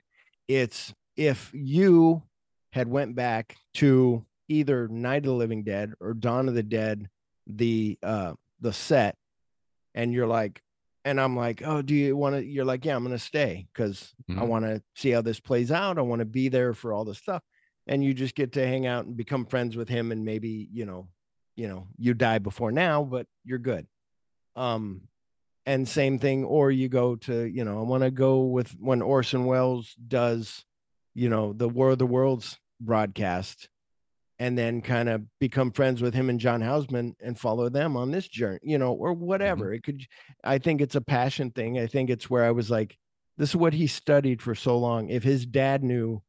It's 0.48 0.94
if 1.18 1.50
you 1.54 2.24
had 2.74 2.88
went 2.88 3.16
back 3.16 3.56
to 3.76 4.26
either 4.48 4.88
Night 4.88 5.20
of 5.20 5.24
the 5.26 5.34
Living 5.34 5.64
Dead 5.64 5.94
or 6.00 6.14
Dawn 6.14 6.48
of 6.48 6.54
the 6.56 6.64
Dead, 6.64 7.10
the 7.48 7.98
uh 8.04 8.34
the 8.60 8.72
set, 8.74 9.18
and 9.96 10.14
you're 10.14 10.28
like, 10.28 10.62
and 11.06 11.20
I'm 11.20 11.36
like, 11.36 11.62
oh, 11.66 11.82
do 11.82 11.96
you 11.96 12.16
want 12.16 12.36
to? 12.36 12.46
You're 12.46 12.66
like, 12.66 12.86
yeah, 12.86 12.96
I'm 12.96 13.04
gonna 13.04 13.18
stay 13.20 13.68
because 13.74 14.14
I 14.30 14.34
Mhm. 14.34 14.48
want 14.48 14.66
to 14.66 14.84
see 14.96 15.10
how 15.12 15.22
this 15.22 15.40
plays 15.40 15.72
out. 15.72 15.98
I 15.98 16.02
want 16.02 16.20
to 16.20 16.26
be 16.26 16.50
there 16.50 16.74
for 16.74 16.94
all 16.94 17.06
the 17.06 17.16
stuff, 17.16 17.42
and 17.88 18.04
you 18.04 18.14
just 18.14 18.36
get 18.36 18.52
to 18.54 18.66
hang 18.68 18.86
out 18.86 19.06
and 19.06 19.18
become 19.18 19.46
friends 19.46 19.76
with 19.76 19.90
him, 19.90 20.12
and 20.12 20.24
maybe 20.24 20.70
you 20.72 20.86
know, 20.86 21.08
you 21.56 21.68
know, 21.68 21.88
you 21.98 22.14
die 22.14 22.40
before 22.40 22.72
now, 22.72 23.04
but 23.04 23.26
you're 23.44 23.58
good. 23.60 23.88
Um, 24.56 25.02
and 25.66 25.88
same 25.88 26.18
thing, 26.20 26.44
or 26.44 26.72
you 26.72 26.90
go 26.90 27.16
to, 27.18 27.44
you 27.46 27.64
know, 27.64 27.80
I 27.80 27.84
want 27.84 28.04
to 28.04 28.12
go 28.12 28.46
with 28.46 28.72
when 28.80 29.02
Orson 29.02 29.46
Welles 29.46 29.94
does, 30.08 30.66
you 31.14 31.30
know, 31.30 31.54
the 31.54 31.70
War 31.70 31.92
of 31.92 32.00
the 32.00 32.06
Worlds 32.06 32.60
broadcast 32.80 33.70
and 34.40 34.58
then 34.58 34.82
kind 34.82 35.08
of 35.08 35.22
become 35.40 35.72
friends 35.72 36.02
with 36.02 36.16
him 36.16 36.30
and 36.30 36.40
John 36.40 36.62
Houseman 36.62 37.16
and 37.22 37.38
follow 37.40 37.70
them 37.70 37.96
on 37.96 38.10
this 38.10 38.28
journey, 38.28 38.60
you 38.64 38.80
know, 38.80 38.92
or 38.94 39.14
whatever. 39.14 39.72
It 39.72 39.84
could, 39.84 40.04
I 40.44 40.58
think 40.58 40.82
it's 40.82 40.96
a 40.96 41.02
passion 41.02 41.52
thing. 41.52 41.78
I 41.78 41.86
think 41.86 42.10
it's 42.10 42.28
where 42.28 42.44
I 42.44 42.50
was 42.52 42.72
like, 42.72 42.98
this 43.38 43.50
is 43.50 43.56
what 43.56 43.74
he 43.74 43.86
studied 43.86 44.42
for 44.42 44.56
so 44.56 44.80
long. 44.80 45.10
If 45.10 45.22
his 45.24 45.46
dad 45.46 45.84
knew 45.84 46.24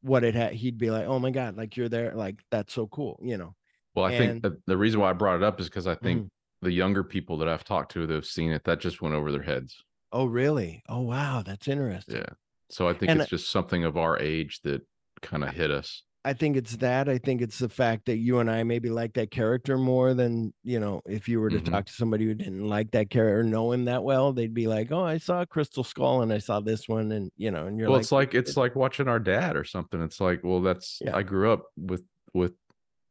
what 0.00 0.22
it 0.22 0.36
had, 0.36 0.52
he'd 0.52 0.78
be 0.78 0.90
like, 0.92 1.06
oh 1.06 1.18
my 1.18 1.30
God, 1.30 1.56
like 1.56 1.76
you're 1.76 1.88
there. 1.88 2.14
Like, 2.14 2.40
that's 2.52 2.72
so 2.72 2.86
cool, 2.86 3.18
you 3.20 3.36
know? 3.36 3.56
Well, 3.96 4.04
I 4.04 4.12
And- 4.12 4.40
think 4.40 4.54
the 4.66 4.76
reason 4.76 5.00
why 5.00 5.10
I 5.10 5.12
brought 5.12 5.36
it 5.36 5.42
up 5.42 5.58
is 5.60 5.68
because 5.68 5.88
I 5.88 5.96
think 5.96 6.22
Mhm. 6.22 6.28
The 6.64 6.72
younger 6.72 7.04
people 7.04 7.38
that 7.38 7.48
I've 7.48 7.64
talked 7.64 7.92
to 7.92 8.06
that 8.06 8.14
have 8.14 8.26
seen 8.26 8.50
it, 8.50 8.64
that 8.64 8.80
just 8.80 9.00
went 9.00 9.14
over 9.14 9.30
their 9.30 9.42
heads. 9.42 9.76
Oh, 10.12 10.24
really? 10.26 10.82
Oh, 10.88 11.00
wow. 11.02 11.42
That's 11.44 11.68
interesting. 11.68 12.16
Yeah. 12.16 12.26
So 12.70 12.88
I 12.88 12.92
think 12.94 13.10
And 13.10 13.20
it's 13.20 13.30
just 13.30 13.50
something 13.50 13.84
of 13.84 13.96
our 13.96 14.18
age 14.18 14.60
that 14.62 14.82
kind 15.22 15.44
of 15.44 15.50
hit 15.54 15.70
us. 15.70 16.02
I 16.26 16.32
think 16.32 16.56
it's 16.56 16.76
that. 16.78 17.08
I 17.10 17.18
think 17.18 17.42
it's 17.42 17.58
the 17.58 17.68
fact 17.68 18.06
that 18.06 18.16
you 18.16 18.38
and 18.38 18.50
I 18.50 18.62
maybe 18.62 18.88
like 18.88 19.12
that 19.14 19.30
character 19.30 19.76
more 19.76 20.14
than, 20.14 20.54
you 20.62 20.80
know, 20.80 21.02
if 21.04 21.28
you 21.28 21.38
were 21.38 21.50
to 21.50 21.58
Mhm. 21.58 21.70
talk 21.70 21.84
to 21.84 21.92
somebody 21.92 22.24
who 22.24 22.32
didn't 22.32 22.66
like 22.66 22.90
that 22.92 23.10
character 23.10 23.40
or 23.40 23.42
know 23.44 23.72
him 23.72 23.84
that 23.84 24.02
well, 24.02 24.32
they'd 24.32 24.54
be 24.54 24.66
like, 24.66 24.90
Oh, 24.90 25.02
I 25.04 25.18
saw 25.18 25.44
Crystal 25.44 25.84
Skull 25.84 26.22
and 26.22 26.32
I 26.32 26.38
saw 26.38 26.60
this 26.60 26.88
one 26.88 27.12
and 27.12 27.30
you 27.36 27.50
know, 27.50 27.66
and 27.66 27.78
you're 27.78 27.88
well, 27.88 27.98
like, 27.98 28.02
it's 28.04 28.12
like 28.12 28.34
it's 28.34 28.56
like 28.56 28.74
watching 28.74 29.06
our 29.06 29.20
dad 29.20 29.54
or 29.54 29.64
something. 29.64 30.00
It's 30.00 30.18
like, 30.18 30.42
well, 30.42 30.62
that's 30.62 30.98
Yeah. 31.04 31.14
I 31.14 31.22
grew 31.24 31.52
up 31.52 31.66
with 31.76 32.04
with 32.32 32.54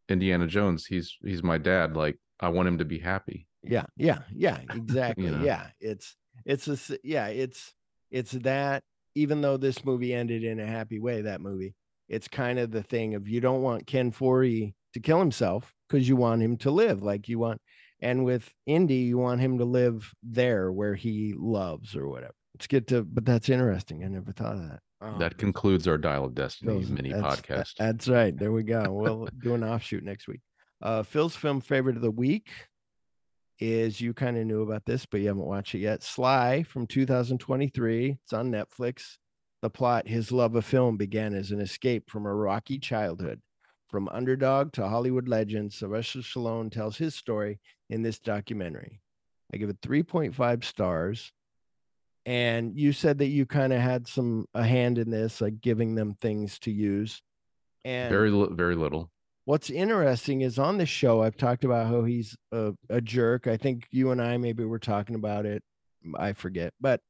Indiana 0.10 0.48
Jones. 0.48 0.88
He's 0.88 1.16
he's 1.24 1.44
my 1.44 1.60
dad. 1.60 1.96
Like 1.96 2.18
I 2.44 2.50
want 2.50 2.68
him 2.68 2.78
to 2.80 2.86
be 2.86 3.00
happy. 3.00 3.48
Yeah, 3.64 3.86
yeah, 3.96 4.20
yeah, 4.34 4.60
exactly. 4.74 5.32
know? 5.32 5.42
Yeah. 5.44 5.68
It's 5.80 6.16
it's 6.46 6.68
a 6.68 6.78
yeah, 7.04 7.28
it's 7.28 7.74
it's 8.12 8.32
that 8.32 8.84
even 9.16 9.42
though 9.42 9.58
this 9.58 9.86
movie 9.86 10.14
ended 10.14 10.44
in 10.44 10.60
a 10.60 10.68
happy 10.68 11.00
way, 11.00 11.22
that 11.22 11.40
movie, 11.40 11.74
it's 12.10 12.28
kind 12.28 12.60
of 12.60 12.72
the 12.72 12.84
thing 12.84 13.16
of 13.16 13.30
you 13.30 13.40
don't 13.40 13.62
want 13.62 13.88
Ken 13.88 14.12
Foree 14.12 14.74
to 14.94 15.00
kill 15.00 15.20
himself 15.20 15.74
because 15.88 16.08
you 16.08 16.18
want 16.18 16.42
him 16.42 16.58
to 16.58 16.72
live 16.72 17.02
like 17.02 17.30
you 17.30 17.40
want 17.40 17.62
and 18.02 18.26
with 18.26 18.52
Indy, 18.66 18.96
you 18.96 19.18
want 19.18 19.40
him 19.40 19.60
to 19.60 19.66
live 19.66 20.12
there 20.22 20.70
where 20.72 20.96
he 20.96 21.34
loves 21.38 21.96
or 21.96 22.10
whatever. 22.10 22.34
Let's 22.56 22.68
get 22.68 22.88
to 22.88 23.04
but 23.04 23.24
that's 23.24 23.48
interesting. 23.48 24.04
I 24.04 24.10
never 24.10 24.34
thought 24.34 24.56
of 24.56 24.70
that. 24.70 24.80
Um, 25.00 25.20
that 25.20 25.38
concludes 25.38 25.88
our 25.88 25.98
Dial 25.98 26.26
of 26.26 26.36
Destiny 26.36 26.74
Phil's- 26.74 26.90
mini 26.90 27.14
that's- 27.14 27.40
podcast. 27.40 27.74
That's 27.80 28.10
right. 28.10 28.38
There 28.38 28.52
we 28.52 28.64
go. 28.64 28.84
We'll 28.92 29.30
do 29.42 29.54
an 29.54 29.64
offshoot 29.64 30.04
next 30.04 30.28
week. 30.28 30.42
Uh, 30.84 31.02
Phil's 31.02 31.36
film 31.36 31.62
favorite 31.62 31.96
of 31.96 32.02
the 32.02 32.12
week 32.12 32.50
is 33.58 34.02
you 34.02 34.14
kind 34.14 34.38
of 34.38 34.46
knew 34.46 34.64
about 34.64 34.86
this, 34.86 35.06
but 35.06 35.22
you 35.22 35.28
haven't 35.28 35.46
watched 35.46 35.74
it 35.76 35.80
yet. 35.80 36.04
Sly 36.04 36.64
from 36.64 36.88
2023. 36.88 38.18
It's 38.22 38.34
on 38.34 38.52
Netflix. 38.52 39.16
The 39.62 39.70
plot 39.70 40.10
his 40.10 40.30
love 40.30 40.56
of 40.56 40.66
film 40.66 40.98
began 40.98 41.34
as 41.34 41.52
an 41.52 41.62
escape 41.62 42.10
from 42.10 42.26
a 42.26 42.36
rocky 42.36 42.80
childhood. 42.80 43.42
From 43.88 44.10
underdog 44.10 44.74
to 44.74 44.90
Hollywood 44.90 45.30
legend, 45.30 45.72
Sylvester 45.72 46.20
Stallone 46.20 46.70
tells 46.70 46.98
his 46.98 47.16
story 47.16 47.62
in 47.90 48.02
this 48.02 48.20
documentary. 48.20 49.00
I 49.54 49.58
give 49.58 49.70
it 49.70 49.80
3.5 49.80 50.66
stars. 50.66 51.32
And 52.26 52.78
you 52.78 52.92
said 52.92 53.20
that 53.20 53.28
you 53.28 53.46
kind 53.46 53.72
of 53.72 53.80
had 53.80 54.06
some 54.06 54.48
a 54.54 54.66
hand 54.66 54.98
in 54.98 55.10
this, 55.10 55.40
like 55.40 55.62
giving 55.62 55.96
them 55.96 56.16
things 56.20 56.60
to 56.60 56.72
use. 56.72 57.22
And 57.86 58.10
very 58.10 58.32
very 58.52 58.76
little. 58.76 59.13
What's 59.46 59.70
interesting 59.70 60.42
is 60.42 60.58
on 60.58 60.78
the 60.78 60.86
show 60.86 61.22
i've 61.22 61.36
talked 61.38 61.64
about 61.64 61.88
how 61.88 62.04
he's 62.04 62.36
a, 62.52 62.74
a 62.90 63.02
jerk. 63.02 63.48
I 63.48 63.58
think 63.58 63.88
you 63.92 64.12
and 64.12 64.22
i 64.22 64.38
maybe 64.38 64.64
were 64.66 64.80
talking 64.80 65.16
about 65.16 65.46
it. 65.46 65.64
I 66.18 66.34
forget. 66.34 66.74
But 66.80 67.02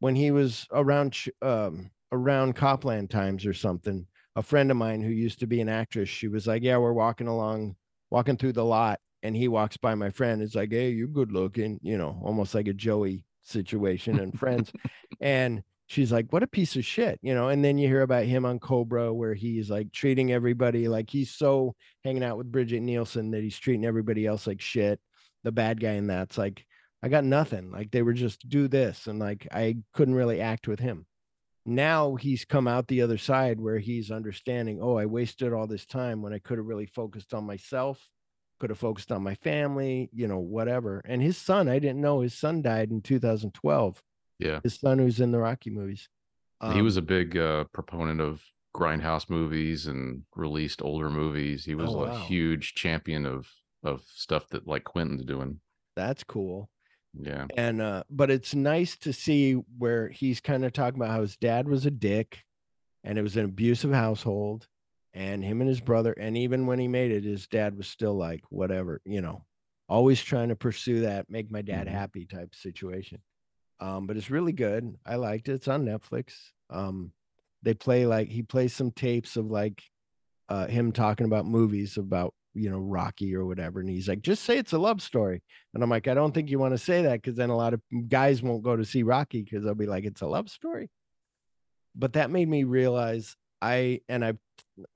when 0.00 0.14
he 0.14 0.30
was 0.30 0.66
around 0.72 1.16
um, 1.42 1.90
around 2.12 2.56
copland 2.56 3.10
times 3.10 3.46
or 3.46 3.54
something 3.54 4.06
a 4.36 4.42
friend 4.42 4.70
of 4.70 4.76
mine 4.76 5.02
who 5.02 5.10
used 5.10 5.40
to 5.40 5.46
be 5.46 5.60
an 5.60 5.68
actress 5.68 6.08
she 6.08 6.28
was 6.28 6.46
like 6.46 6.62
yeah 6.62 6.76
we're 6.76 6.92
walking 6.92 7.28
along 7.28 7.76
walking 8.10 8.36
through 8.36 8.52
the 8.52 8.64
lot. 8.64 9.00
And 9.22 9.34
he 9.34 9.48
walks 9.48 9.78
by 9.78 9.94
my 9.94 10.10
friend. 10.10 10.42
It's 10.42 10.54
like 10.54 10.70
hey 10.70 10.90
you're 10.90 11.08
good 11.08 11.32
looking 11.32 11.80
you 11.82 11.96
know 11.96 12.20
almost 12.22 12.54
like 12.54 12.68
a 12.68 12.74
joey 12.74 13.24
situation 13.42 14.20
and 14.20 14.38
friends. 14.38 14.72
And 15.20 15.62
she's 15.86 16.12
like, 16.12 16.32
what 16.32 16.42
a 16.42 16.48
piece 16.48 16.76
of 16.76 16.84
shit, 16.84 17.18
you 17.22 17.34
know. 17.34 17.48
And 17.48 17.64
then 17.64 17.78
you 17.78 17.88
hear 17.88 18.02
about 18.02 18.24
him 18.24 18.44
on 18.44 18.58
Cobra, 18.58 19.12
where 19.12 19.34
he's 19.34 19.70
like 19.70 19.92
treating 19.92 20.32
everybody 20.32 20.88
like 20.88 21.10
he's 21.10 21.30
so 21.30 21.74
hanging 22.04 22.24
out 22.24 22.38
with 22.38 22.50
Brigitte 22.50 22.82
Nielsen 22.82 23.30
that 23.32 23.42
he's 23.42 23.58
treating 23.58 23.84
everybody 23.84 24.26
else 24.26 24.46
like 24.46 24.60
shit. 24.60 25.00
The 25.42 25.52
bad 25.52 25.80
guy 25.80 25.92
in 25.92 26.06
that's 26.06 26.38
like, 26.38 26.64
I 27.02 27.08
got 27.08 27.24
nothing. 27.24 27.70
Like 27.70 27.90
they 27.90 28.02
were 28.02 28.14
just 28.14 28.48
do 28.48 28.68
this, 28.68 29.06
and 29.06 29.18
like 29.18 29.46
I 29.52 29.76
couldn't 29.92 30.14
really 30.14 30.40
act 30.40 30.68
with 30.68 30.80
him. 30.80 31.06
Now 31.66 32.14
he's 32.14 32.44
come 32.44 32.68
out 32.68 32.88
the 32.88 33.02
other 33.02 33.18
side 33.18 33.58
where 33.60 33.78
he's 33.78 34.10
understanding, 34.10 34.80
oh, 34.82 34.96
I 34.96 35.06
wasted 35.06 35.52
all 35.52 35.66
this 35.66 35.86
time 35.86 36.20
when 36.20 36.34
I 36.34 36.38
could 36.38 36.58
have 36.58 36.66
really 36.66 36.86
focused 36.86 37.32
on 37.32 37.44
myself, 37.46 38.06
could 38.58 38.70
have 38.70 38.78
focused 38.78 39.10
on 39.10 39.22
my 39.22 39.34
family, 39.36 40.10
you 40.12 40.28
know, 40.28 40.38
whatever. 40.38 41.00
And 41.06 41.22
his 41.22 41.38
son, 41.38 41.68
I 41.68 41.78
didn't 41.78 42.02
know 42.02 42.20
his 42.20 42.34
son 42.34 42.60
died 42.60 42.90
in 42.90 43.00
2012 43.00 44.02
Yeah. 44.38 44.60
his 44.62 44.74
son 44.78 44.98
who's 44.98 45.20
in 45.20 45.30
the 45.30 45.38
Rocky 45.38 45.70
movies. 45.70 46.08
he 46.72 46.78
Um, 46.78 46.84
was 46.84 46.96
a 46.96 47.02
big 47.02 47.36
uh, 47.36 47.64
proponent 47.72 48.20
of 48.20 48.42
grindhouse 48.74 49.30
movies 49.30 49.86
and 49.86 50.24
released 50.34 50.82
older 50.82 51.08
movies. 51.10 51.64
He 51.64 51.74
was 51.74 51.94
Oh, 51.94 52.04
a 52.04 52.08
wow. 52.08 52.14
huge 52.26 52.74
champion 52.74 53.26
of 53.26 53.48
of 53.82 54.02
stuff 54.08 54.48
that 54.48 54.66
like 54.66 54.84
Quentin's 54.84 55.24
doing. 55.24 55.60
that's 55.94 56.24
cool. 56.24 56.70
Yeah. 57.12 57.46
And 57.56 57.80
uh, 57.82 58.04
but 58.10 58.30
it's 58.30 58.54
nice 58.54 58.96
to 58.98 59.12
see 59.12 59.52
where 59.78 60.08
he's 60.08 60.40
kind 60.40 60.64
of 60.64 60.72
talking 60.72 60.98
about 61.00 61.10
how 61.12 61.20
his 61.20 61.36
dad 61.36 61.68
was 61.68 61.84
a 61.86 61.90
dick 61.90 62.42
and 63.04 63.18
it 63.18 63.22
was 63.22 63.36
an 63.36 63.44
abusive 63.44 63.92
household 63.92 64.66
and 65.12 65.44
him 65.44 65.60
and 65.60 65.68
his 65.68 65.80
brother 65.82 66.12
and 66.14 66.36
even 66.36 66.66
when 66.66 66.78
he 66.80 66.88
made 66.88 67.12
it 67.12 67.22
his 67.22 67.46
dad 67.46 67.76
was 67.76 67.86
still 67.86 68.14
like 68.14 68.42
whatever 68.48 69.00
you 69.04 69.20
know 69.20 69.44
always 69.88 70.20
trying 70.22 70.48
to 70.48 70.56
pursue 70.56 71.02
that 71.02 71.28
make 71.30 71.50
my 71.52 71.62
dad 71.62 71.86
Mhm. 71.86 71.90
happy 71.90 72.24
type 72.24 72.52
situation 72.54 73.20
um 73.80 74.06
but 74.06 74.16
it's 74.16 74.30
really 74.30 74.52
good. 74.52 74.96
I 75.06 75.16
liked 75.16 75.48
it. 75.48 75.54
It's 75.54 75.68
on 75.68 75.84
netflix. 75.84 76.32
Um 76.70 77.12
they 77.62 77.74
play 77.74 78.06
like 78.06 78.28
he 78.28 78.42
plays 78.42 78.74
some 78.74 78.90
tapes 78.90 79.36
of 79.36 79.46
like 79.50 79.82
uh 80.48 80.66
him 80.66 80.92
talking 80.92 81.26
about 81.26 81.46
movies 81.46 81.96
about 81.96 82.34
you 82.54 82.70
know 82.70 82.78
rocky 82.78 83.34
or 83.34 83.44
whatever 83.44 83.80
and 83.80 83.88
he's 83.88 84.08
like 84.08 84.22
just 84.22 84.44
say 84.44 84.56
it's 84.58 84.72
a 84.72 84.78
love 84.78 85.02
story. 85.02 85.42
And 85.74 85.82
i'm 85.82 85.90
like 85.90 86.08
i 86.08 86.14
don't 86.14 86.32
think 86.32 86.50
you 86.50 86.58
want 86.58 86.74
to 86.74 86.78
say 86.78 87.02
that 87.02 87.22
because 87.22 87.36
then 87.36 87.50
a 87.50 87.56
lot 87.56 87.74
of 87.74 87.80
guys 88.08 88.42
won't 88.42 88.62
go 88.62 88.76
to 88.76 88.84
see 88.84 89.02
rocky 89.02 89.42
because 89.42 89.64
they'll 89.64 89.74
be 89.74 89.86
like 89.86 90.04
it's 90.04 90.22
a 90.22 90.26
love 90.26 90.48
story. 90.48 90.90
But 91.96 92.14
that 92.14 92.30
made 92.30 92.48
me 92.48 92.64
realize 92.64 93.36
i 93.62 94.00
and 94.08 94.24
i've 94.24 94.38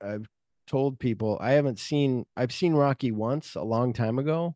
i've 0.01 0.27
told 0.67 0.99
people 0.99 1.37
i 1.41 1.51
haven't 1.53 1.79
seen 1.79 2.25
i've 2.37 2.51
seen 2.51 2.73
rocky 2.73 3.11
once 3.11 3.55
a 3.55 3.63
long 3.63 3.91
time 3.93 4.19
ago 4.19 4.55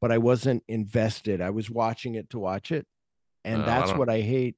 but 0.00 0.10
i 0.10 0.16
wasn't 0.16 0.62
invested. 0.68 1.42
I 1.42 1.50
was 1.50 1.68
watching 1.68 2.14
it 2.14 2.30
to 2.30 2.38
watch 2.38 2.72
it 2.72 2.86
and 3.44 3.62
Uh, 3.62 3.66
that's 3.66 3.90
don't- 3.90 3.98
what 3.98 4.08
i 4.08 4.20
hate. 4.20 4.56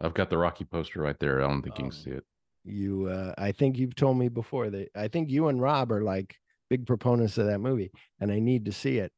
I've 0.00 0.14
got 0.14 0.30
the 0.30 0.38
Rocky 0.38 0.64
poster 0.64 1.00
right 1.02 1.18
there. 1.18 1.38
I 1.42 1.48
don't 1.48 1.62
think 1.62 1.78
you 1.78 1.84
Um, 1.84 1.90
can 1.90 1.98
see 1.98 2.10
it. 2.10 2.24
you 2.64 3.06
uh 3.06 3.32
i 3.38 3.50
think 3.52 3.78
you've 3.78 3.94
told 3.94 4.18
me 4.18 4.28
before 4.28 4.68
that 4.68 4.88
i 4.94 5.08
think 5.08 5.30
you 5.30 5.48
and 5.48 5.62
rob 5.62 5.90
are 5.90 6.02
like 6.02 6.36
big 6.68 6.86
proponents 6.86 7.38
of 7.38 7.46
that 7.46 7.60
movie 7.60 7.90
and 8.20 8.30
i 8.30 8.38
need 8.38 8.64
to 8.66 8.72
see 8.72 8.98
it. 8.98 9.10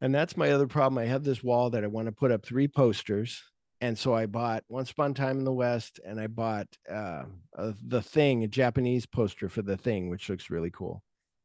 And 0.00 0.12
that's 0.14 0.36
my 0.36 0.50
other 0.50 0.66
problem. 0.66 0.98
I 0.98 1.06
have 1.06 1.22
this 1.24 1.42
wall 1.44 1.70
that 1.70 1.84
i 1.84 1.86
want 1.86 2.06
to 2.06 2.12
put 2.12 2.32
up 2.32 2.44
three 2.44 2.66
posters 2.68 3.42
and 3.80 3.96
so 3.98 4.14
i 4.14 4.26
bought 4.26 4.64
once 4.68 4.90
upon 4.90 5.12
a 5.12 5.14
time 5.14 5.38
in 5.38 5.44
the 5.44 5.52
west 5.52 6.00
and 6.04 6.18
i 6.20 6.26
bought 6.26 6.66
uh, 6.90 7.24
uh 7.56 7.72
the 7.86 8.02
thing 8.02 8.42
a 8.42 8.48
japanese 8.48 9.06
poster 9.06 9.48
for 9.48 9.62
the 9.62 9.76
thing 9.76 10.08
which 10.10 10.28
looks 10.28 10.50
really 10.50 10.70
cool. 10.70 11.02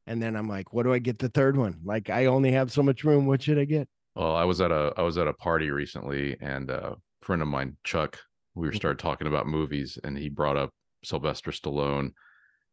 And 0.07 0.23
then 0.23 0.35
i'm 0.35 0.47
like 0.49 0.73
what 0.73 0.83
do 0.83 0.93
i 0.93 0.99
get 0.99 1.19
the 1.19 1.29
third 1.29 1.55
one? 1.55 1.81
Like 1.83 2.09
i 2.09 2.25
only 2.25 2.51
have 2.53 2.71
so 2.71 2.81
much 2.81 3.03
room. 3.03 3.27
What 3.27 3.43
should 3.43 3.59
i 3.59 3.65
get 3.65 3.87
Well, 4.15 4.35
I 4.35 4.43
was 4.43 4.61
at 4.61 4.71
a 4.71 4.93
I 4.97 5.01
was 5.01 5.17
at 5.17 5.27
a 5.27 5.33
party 5.33 5.69
recently, 5.71 6.37
and 6.41 6.69
uh, 6.69 6.95
a 6.95 7.25
friend 7.25 7.41
of 7.41 7.47
mine, 7.47 7.77
Chuck, 7.83 8.17
we 8.55 8.67
were 8.67 8.73
Mhm. 8.73 8.77
started 8.77 8.99
talking 8.99 9.27
about 9.27 9.47
movies, 9.47 9.97
and 10.03 10.17
he 10.17 10.29
brought 10.29 10.57
up 10.57 10.71
Sylvester 11.03 11.51
Stallone, 11.51 12.11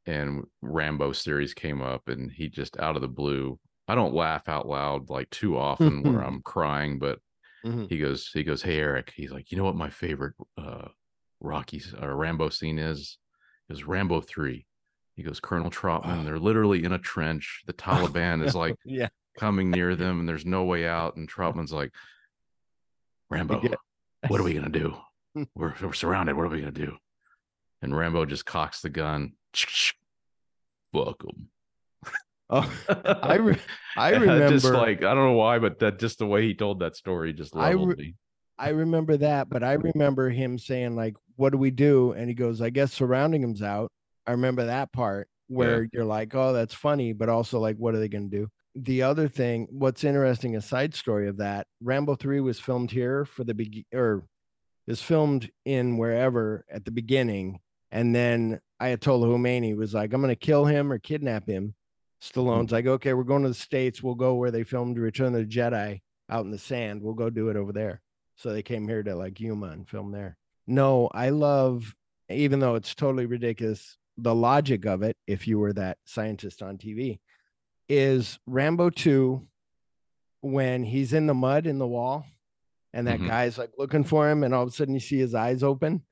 and 0.06 0.44
Rambo 0.62 1.12
series 1.12 1.54
came 1.54 1.82
up, 1.82 2.08
and 2.08 2.30
he 2.32 2.48
just 2.48 2.78
out 2.78 2.96
of 2.96 3.02
the 3.02 3.08
blue. 3.08 3.58
I 3.88 3.94
don't 3.94 4.14
laugh 4.14 4.48
out 4.48 4.66
loud 4.66 5.10
like 5.10 5.30
too 5.30 5.56
often 5.56 6.02
where 6.02 6.20
I'm 6.24 6.42
crying, 6.42 6.98
but 6.98 7.20
Mhm. 7.64 7.88
he 7.88 7.98
goes, 7.98 8.30
he 8.32 8.42
goes, 8.42 8.62
hey 8.62 8.78
Erik, 8.78 9.12
he's 9.14 9.30
like, 9.32 9.50
you 9.52 9.58
know 9.58 9.64
what 9.64 9.76
my 9.76 9.90
favorite 9.90 10.34
uh 10.58 10.88
Rocky 11.40 11.82
or 12.00 12.16
Rambo 12.16 12.48
scene 12.48 12.78
is? 12.78 13.18
Is 13.68 13.84
Rambo 13.84 14.20
three. 14.22 14.66
He 15.16 15.22
goes, 15.22 15.38
Colonel 15.40 15.70
Trautman, 15.70 16.20
Oh. 16.20 16.24
they're 16.24 16.38
literally 16.38 16.82
in 16.84 16.92
a 16.92 16.98
trench. 16.98 17.62
The 17.66 17.72
Taliban 17.74 18.44
is 18.44 18.54
like 18.54 18.76
yeah 18.84 19.08
coming 19.38 19.70
near 19.70 19.96
them 19.96 20.20
and 20.20 20.28
there's 20.28 20.46
no 20.46 20.64
way 20.64 20.86
out 20.86 21.16
and 21.16 21.28
Trautman's 21.28 21.72
like 21.72 21.92
Rambo, 23.30 23.62
what 24.28 24.40
are 24.40 24.44
we 24.44 24.54
gonna 24.58 24.68
do? 24.68 24.96
We're, 25.54 25.74
we're 25.82 25.92
surrounded. 25.92 26.36
What 26.36 26.46
are 26.46 26.50
we 26.50 26.60
gonna 26.60 26.72
do? 26.72 26.96
And 27.82 27.96
Rambo 27.96 28.24
just 28.24 28.46
cocks 28.46 28.80
the 28.80 28.88
gun. 28.90 29.32
Fuck 30.92 31.24
'em. 31.28 31.48
Oh, 32.48 32.72
I 32.88 33.36
re- 33.36 33.58
I 33.96 34.10
remember 34.16 34.48
just 34.48 34.66
like 34.66 34.98
I 34.98 35.14
don't 35.14 35.26
know 35.26 35.32
why, 35.32 35.58
but 35.58 35.80
that 35.80 35.98
just 35.98 36.18
the 36.18 36.26
way 36.26 36.42
he 36.42 36.54
told 36.54 36.80
that 36.80 36.94
story 36.96 37.32
just 37.32 37.56
I 37.56 37.70
leveled 37.70 37.88
re- 37.88 37.94
me. 37.96 38.14
I 38.58 38.70
remember 38.70 39.16
that, 39.18 39.48
but 39.50 39.62
I 39.64 39.74
remember 39.74 40.30
him 40.30 40.56
saying 40.58 40.94
like, 40.96 41.14
"What 41.34 41.50
do 41.50 41.58
we 41.58 41.70
do?" 41.70 42.12
And 42.12 42.28
he 42.28 42.34
goes, 42.34 42.62
"I 42.62 42.70
guess 42.70 42.92
surrounding 42.92 43.42
him's 43.42 43.62
out." 43.62 43.90
I 44.26 44.30
remember 44.30 44.66
that 44.66 44.92
part 44.92 45.28
where 45.48 45.88
you're 45.92 46.04
like, 46.04 46.34
"Oh, 46.34 46.52
that's 46.52 46.72
funny," 46.72 47.12
but 47.12 47.28
also 47.28 47.58
like, 47.58 47.76
"What 47.76 47.94
are 47.94 47.98
they 47.98 48.08
going 48.08 48.30
to 48.30 48.36
do?" 48.36 48.48
The 48.78 49.03
other 49.03 49.27
thing, 49.27 49.69
what's 49.70 50.05
interesting, 50.05 50.55
a 50.55 50.61
side 50.61 50.94
story 50.94 51.28
of 51.28 51.39
that, 51.39 51.66
Rambo 51.81 52.16
three 52.16 52.40
was 52.40 52.61
filmed 52.61 52.90
here 52.90 53.24
for 53.24 53.43
the 53.43 53.55
big 53.55 53.86
or 53.94 54.27
is 54.86 55.01
filmed 55.01 55.51
in 55.65 55.97
wherever 55.97 56.65
at 56.70 56.85
the 56.85 56.90
beginning, 56.90 57.61
and 57.90 58.15
then 58.15 58.61
Ayatollah 58.81 59.28
Khomeini 59.28 59.74
was 59.74 59.94
like, 59.94 60.12
"I'm 60.12 60.20
going 60.20 60.28
to 60.28 60.36
kill 60.36 60.66
him 60.66 60.93
or 60.93 60.98
kidnap 60.98 61.48
him." 61.48 61.74
Hmm. 62.20 62.40
Stallone's 62.40 62.73
like, 62.73 62.86
"Okay, 62.86 63.15
we're 63.15 63.24
going 63.24 63.44
to 63.44 63.48
the 63.48 63.55
states. 63.55 64.03
We'll 64.03 64.15
go 64.15 64.35
where 64.35 64.51
they 64.51 64.62
filmed 64.62 64.98
Return 64.98 65.35
of 65.35 65.48
the 65.48 65.57
Jedi 65.57 66.03
out 66.28 66.44
in 66.44 66.51
the 66.51 66.59
sand. 66.59 67.03
We'll 67.03 67.15
go 67.15 67.31
do 67.31 67.48
it 67.48 67.57
over 67.57 67.73
there." 67.73 68.03
So 68.36 68.53
they 68.53 68.62
came 68.62 68.86
here 68.86 69.03
to 69.03 69.15
like 69.15 69.40
Yuma 69.40 69.69
and 69.69 69.89
film 69.89 70.12
there. 70.12 70.36
No, 70.66 71.09
I 71.15 71.31
love, 71.31 71.94
even 72.28 72.61
though 72.61 72.74
it's 72.74 72.94
totally 72.94 73.24
ridiculous, 73.24 73.97
the 74.19 74.35
logic 74.35 74.85
of 74.85 75.03
it, 75.03 75.16
if 75.27 75.47
you 75.47 75.59
were 75.59 75.73
that 75.74 75.98
scientist 76.05 76.62
on 76.62 76.77
TV, 76.77 77.20
is 77.88 78.38
Rambo 78.46 78.90
2 78.90 79.46
when 80.40 80.84
he's 80.84 81.12
in 81.12 81.26
the 81.26 81.34
mud 81.34 81.66
in 81.66 81.78
the 81.78 81.86
wall 81.86 82.24
and 82.92 83.06
that 83.06 83.20
Mhm. 83.20 83.26
guy's 83.28 83.58
like 83.58 83.72
looking 83.78 84.04
for 84.04 84.30
him 84.30 84.42
and 84.44 84.54
all 84.54 84.62
of 84.62 84.68
a 84.68 84.72
sudden 84.72 84.94
you 84.94 85.00
see 85.00 85.18
his 85.18 85.34
eyes 85.34 85.62
open. 85.62 86.04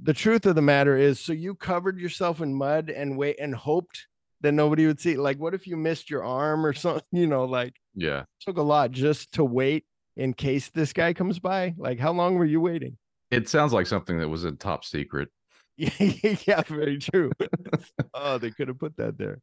The 0.00 0.14
truth 0.14 0.46
of 0.46 0.54
the 0.54 0.62
matter 0.62 0.96
is, 0.96 1.20
so 1.20 1.32
you 1.32 1.54
covered 1.54 1.98
yourself 1.98 2.40
in 2.40 2.54
mud 2.54 2.90
and 2.90 3.16
wait 3.16 3.36
and 3.38 3.54
hoped 3.54 4.06
that 4.40 4.52
nobody 4.52 4.86
would 4.86 4.98
see. 4.98 5.16
Like, 5.16 5.38
what 5.38 5.54
if 5.54 5.66
you 5.66 5.76
missed 5.76 6.10
your 6.10 6.24
arm 6.24 6.64
or 6.66 6.72
something? 6.72 7.04
You 7.12 7.26
know, 7.26 7.44
like 7.44 7.74
Yeah. 7.94 8.24
took 8.40 8.56
a 8.56 8.62
lot 8.62 8.90
just 8.90 9.32
to 9.32 9.44
wait 9.44 9.84
in 10.16 10.34
case 10.34 10.70
this 10.70 10.92
guy 10.92 11.12
comes 11.12 11.38
by. 11.38 11.74
Like, 11.78 11.98
how 11.98 12.12
long 12.12 12.34
were 12.36 12.44
you 12.44 12.60
waiting? 12.60 12.98
It 13.30 13.48
sounds 13.48 13.72
like 13.72 13.86
something 13.86 14.18
that 14.18 14.28
was 14.28 14.44
a 14.44 14.52
top 14.52 14.84
secret. 14.84 15.28
Yeah, 15.76 15.90
yeah, 16.46 16.62
very 16.62 16.98
true. 16.98 17.30
oh, 18.14 18.38
they 18.38 18.50
could 18.50 18.68
have 18.68 18.78
put 18.78 18.96
that 18.96 19.16
there. 19.16 19.40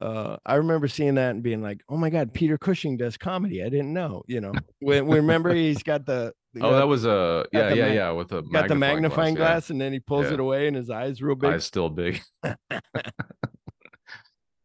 Uh, 0.00 0.36
I 0.46 0.54
remember 0.56 0.88
seeing 0.88 1.16
that 1.16 1.30
and 1.30 1.42
being 1.42 1.62
like, 1.62 1.80
"Oh 1.88 1.96
my 1.96 2.10
God, 2.10 2.32
Peter 2.32 2.56
Cushing 2.58 2.96
does 2.96 3.16
comedy. 3.16 3.62
I 3.62 3.68
didn't 3.68 3.92
know." 3.92 4.22
You 4.26 4.40
know, 4.40 4.52
when, 4.80 5.06
when 5.06 5.16
remember 5.18 5.54
he's 5.54 5.82
got 5.82 6.06
the 6.06 6.32
Oh, 6.60 6.74
that 6.74 6.88
was 6.88 7.04
a 7.06 7.46
yeah, 7.52 7.72
yeah, 7.72 7.82
mag- 7.86 7.94
yeah, 7.94 8.10
with 8.10 8.32
a 8.32 8.42
got 8.42 8.66
the 8.66 8.74
magnifying 8.74 9.34
yeah. 9.36 9.40
glass, 9.40 9.70
and 9.70 9.80
then 9.80 9.92
he 9.92 10.00
pulls 10.00 10.26
Yeah. 10.26 10.34
it 10.34 10.40
away, 10.40 10.66
and 10.66 10.74
his 10.76 10.90
eyes 10.90 11.22
real 11.22 11.36
big. 11.36 11.50
Eyes 11.52 11.64
still 11.64 11.88
big. 11.88 12.20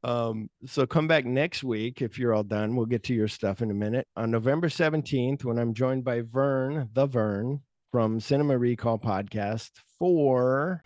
Um, 0.04 0.52
so 0.68 0.86
come 0.86 1.08
back 1.08 1.26
next 1.26 1.64
week 1.64 2.00
if 2.00 2.20
you're 2.20 2.32
all 2.32 2.44
done. 2.44 2.76
We'll 2.76 2.86
get 2.86 3.02
to 3.06 3.16
your 3.16 3.28
stuff 3.28 3.64
in 3.64 3.72
a 3.72 3.74
minute. 3.74 4.08
On 4.16 4.30
November 4.30 4.70
17th, 4.70 5.44
when 5.44 5.58
I'm 5.58 5.74
joined 5.74 6.04
by 6.04 6.22
Vern, 6.22 6.90
the 6.94 7.08
Vern 7.08 7.62
from 7.92 8.20
Cinema 8.20 8.56
Recall 8.56 9.00
Podcast 9.00 9.72
for 9.98 10.84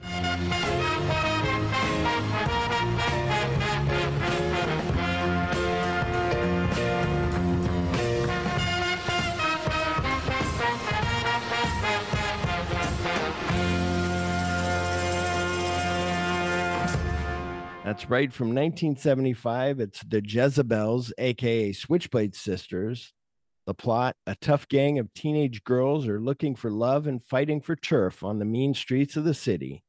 That's 17.90 18.08
right. 18.08 18.32
From 18.32 18.50
1975, 18.50 19.80
it's 19.80 20.04
the 20.04 20.22
Jezebels, 20.24 21.12
aka 21.18 21.74
Switchblade 21.74 22.36
Sisters. 22.36 23.14
The 23.66 23.74
plot 23.74 24.16
a 24.28 24.36
tough 24.36 24.68
gang 24.68 25.00
of 25.00 25.12
teenage 25.16 25.64
girls 25.64 26.08
are 26.08 26.22
looking 26.22 26.56
for 26.56 26.70
love 26.70 27.08
and 27.08 27.24
fighting 27.24 27.62
for 27.62 27.76
turf 27.76 28.24
on 28.24 28.38
the 28.38 28.46
mean 28.46 28.76
streets 28.76 29.18
of 29.18 29.24
the 29.24 29.34
city. 29.34 29.84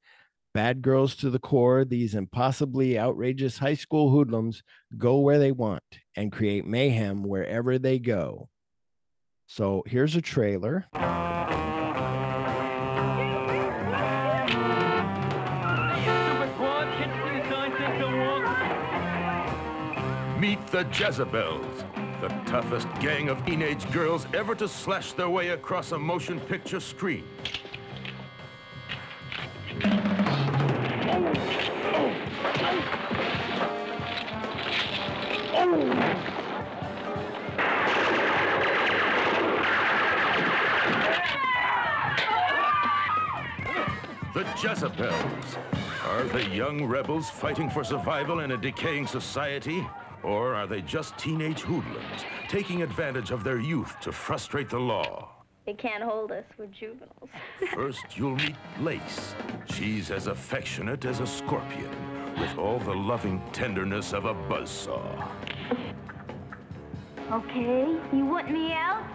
Bad 0.54 0.80
girls 0.80 1.14
to 1.16 1.28
the 1.28 1.38
core, 1.38 1.84
these 1.84 2.14
impossibly 2.14 2.98
outrageous 2.98 3.58
high 3.58 3.74
school 3.74 4.10
hoodlums 4.10 4.62
go 4.96 5.18
where 5.18 5.38
they 5.38 5.52
want 5.52 5.84
and 6.16 6.32
create 6.32 6.64
mayhem 6.64 7.22
wherever 7.22 7.78
they 7.78 7.98
go. 7.98 8.48
So 9.46 9.82
here's 9.86 10.16
a 10.16 10.22
trailer. 10.22 10.86
Meet 20.60 20.70
the 20.72 20.84
Jezebels, 20.92 21.84
the 22.20 22.28
toughest 22.44 22.88
gang 23.00 23.28
of 23.28 23.44
teenage 23.46 23.90
girls 23.92 24.26
ever 24.34 24.54
to 24.56 24.68
slash 24.68 25.12
their 25.12 25.28
way 25.30 25.50
across 25.50 25.92
a 25.92 25.98
motion 25.98 26.38
picture 26.38 26.80
screen. 26.80 27.24
The 44.34 44.44
Jezebels. 44.62 45.58
Are 46.06 46.24
the 46.24 46.44
young 46.50 46.84
rebels 46.86 47.30
fighting 47.30 47.70
for 47.70 47.84
survival 47.84 48.40
in 48.40 48.52
a 48.52 48.56
decaying 48.56 49.06
society? 49.06 49.86
Or 50.22 50.54
are 50.54 50.66
they 50.66 50.82
just 50.82 51.16
teenage 51.18 51.60
hoodlums 51.60 52.24
taking 52.48 52.82
advantage 52.82 53.30
of 53.30 53.42
their 53.42 53.58
youth 53.58 53.98
to 54.00 54.12
frustrate 54.12 54.68
the 54.68 54.78
law? 54.78 55.30
They 55.66 55.74
can't 55.74 56.02
hold 56.02 56.32
us. 56.32 56.44
We're 56.58 56.66
juveniles. 56.66 57.30
First, 57.74 58.16
you'll 58.16 58.36
meet 58.36 58.56
Lace. 58.80 59.34
She's 59.72 60.10
as 60.10 60.26
affectionate 60.26 61.04
as 61.04 61.20
a 61.20 61.26
scorpion, 61.26 61.90
with 62.38 62.58
all 62.58 62.78
the 62.78 62.94
loving 62.94 63.42
tenderness 63.52 64.12
of 64.12 64.24
a 64.24 64.34
buzzsaw. 64.34 65.28
Okay, 67.30 67.96
you 68.12 68.26
want 68.26 68.50
me 68.50 68.72
out? 68.72 69.06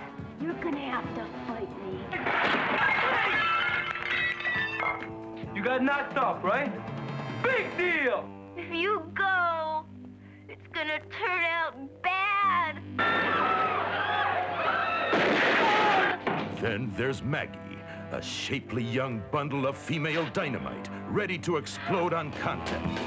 You're 0.41 0.53
gonna 0.55 0.79
have 0.79 1.13
to 1.15 1.25
fight 1.47 1.69
me. 1.83 1.99
You 5.53 5.63
got 5.63 5.83
knocked 5.83 6.17
off, 6.17 6.43
right? 6.43 6.71
Big 7.43 7.77
deal! 7.77 8.29
If 8.57 8.73
you 8.73 9.11
go, 9.13 9.85
it's 9.89 9.94
gonna 10.75 10.99
turn 11.09 11.41
out 11.45 11.73
bad. 12.03 12.81
Then 16.59 16.91
there's 16.97 17.23
Maggie, 17.23 17.79
a 18.11 18.21
shapely 18.21 18.83
young 18.83 19.23
bundle 19.31 19.67
of 19.67 19.77
female 19.77 20.27
dynamite, 20.33 20.89
ready 21.07 21.37
to 21.39 21.55
explode 21.55 22.13
on 22.13 22.29
contact. 22.33 22.99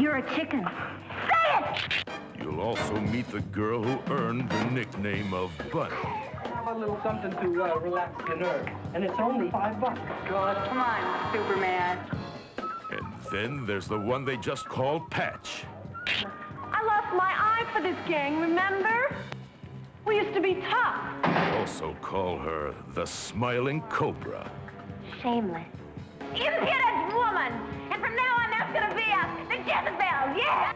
You're 0.00 0.18
a 0.18 0.36
chicken. 0.36 0.64
Say 1.28 1.48
it! 1.58 2.04
You'll 2.40 2.60
also 2.60 3.00
meet 3.00 3.28
the 3.32 3.40
girl 3.40 3.82
who 3.82 3.98
earned 4.14 4.48
the 4.48 4.64
nickname 4.66 5.34
of 5.34 5.50
Bunny. 5.72 6.27
How 6.58 6.64
about 6.64 6.76
a 6.76 6.80
little 6.80 7.00
something 7.04 7.30
to 7.30 7.62
uh, 7.62 7.76
relax 7.78 8.20
your 8.26 8.36
nerves? 8.36 8.68
And 8.92 9.04
it's 9.04 9.14
only 9.20 9.48
five 9.48 9.78
bucks. 9.80 10.00
God, 10.28 10.68
Come 10.68 10.78
on, 10.78 11.32
Superman. 11.32 11.98
And 12.90 13.06
then 13.30 13.64
there's 13.64 13.86
the 13.86 13.96
one 13.96 14.24
they 14.24 14.36
just 14.36 14.68
called 14.68 15.08
Patch. 15.08 15.62
I 16.04 16.82
lost 16.82 17.14
my 17.16 17.32
eye 17.32 17.64
for 17.72 17.80
this 17.80 17.94
gang, 18.08 18.40
remember? 18.40 19.14
We 20.04 20.16
used 20.16 20.34
to 20.34 20.40
be 20.40 20.54
tough. 20.68 20.98
Also 21.60 21.94
call 22.02 22.38
her 22.38 22.74
the 22.92 23.06
Smiling 23.06 23.80
Cobra. 23.82 24.50
Shameless. 25.22 25.62
Impudent 26.30 27.14
woman! 27.14 27.52
And 27.92 28.02
from 28.02 28.16
now 28.16 28.34
on, 28.34 28.50
that's 28.50 28.72
gonna 28.72 28.96
be 28.96 29.12
us, 29.12 29.30
the 29.48 29.58
Jezebels, 29.58 30.36
yeah! 30.36 30.72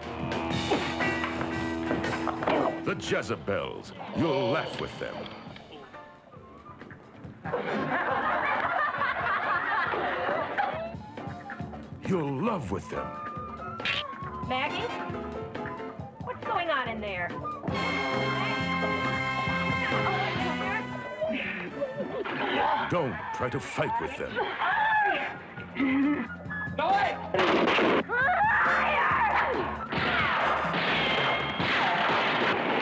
The 2.85 2.95
Jezebels. 2.95 3.93
You'll 4.17 4.51
laugh 4.51 4.81
with 4.81 4.97
them. 5.01 5.17
You'll 12.07 12.43
love 12.43 12.71
with 12.71 12.89
them. 12.91 13.07
Maggie? 14.49 14.83
What's 16.25 16.45
going 16.45 16.69
on 16.71 16.89
in 16.89 17.01
there? 17.01 17.29
Don't 22.91 23.15
try 23.35 23.49
to 23.49 23.59
fight 23.59 23.91
with 24.01 24.17
them. 24.19 24.33
No 26.77 26.89
way! 26.89 27.17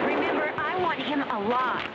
Remember, 0.04 0.52
I 0.56 0.76
want 0.80 0.98
him 0.98 1.22
alive. 1.22 1.88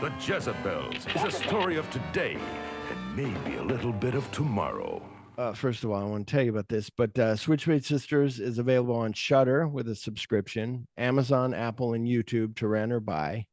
The 0.00 0.10
Jezebels 0.18 1.06
is 1.14 1.24
a 1.24 1.30
story 1.30 1.76
of 1.76 1.88
today 1.90 2.38
and 2.90 3.16
maybe 3.16 3.56
a 3.56 3.62
little 3.62 3.92
bit 3.92 4.14
of 4.14 4.30
tomorrow. 4.32 5.02
Uh, 5.36 5.52
first 5.52 5.84
of 5.84 5.90
all, 5.90 6.00
I 6.00 6.04
want 6.04 6.26
to 6.26 6.30
tell 6.30 6.42
you 6.42 6.50
about 6.50 6.68
this, 6.68 6.90
but 6.90 7.18
uh, 7.18 7.36
Switchblade 7.36 7.84
Sisters 7.84 8.40
is 8.40 8.58
available 8.58 8.96
on 8.96 9.12
Shudder 9.12 9.68
with 9.68 9.88
a 9.88 9.94
subscription, 9.94 10.86
Amazon, 10.96 11.52
Apple, 11.54 11.92
and 11.94 12.06
YouTube 12.06 12.56
to 12.56 12.68
rent 12.68 12.92
or 12.92 13.00
buy. 13.00 13.46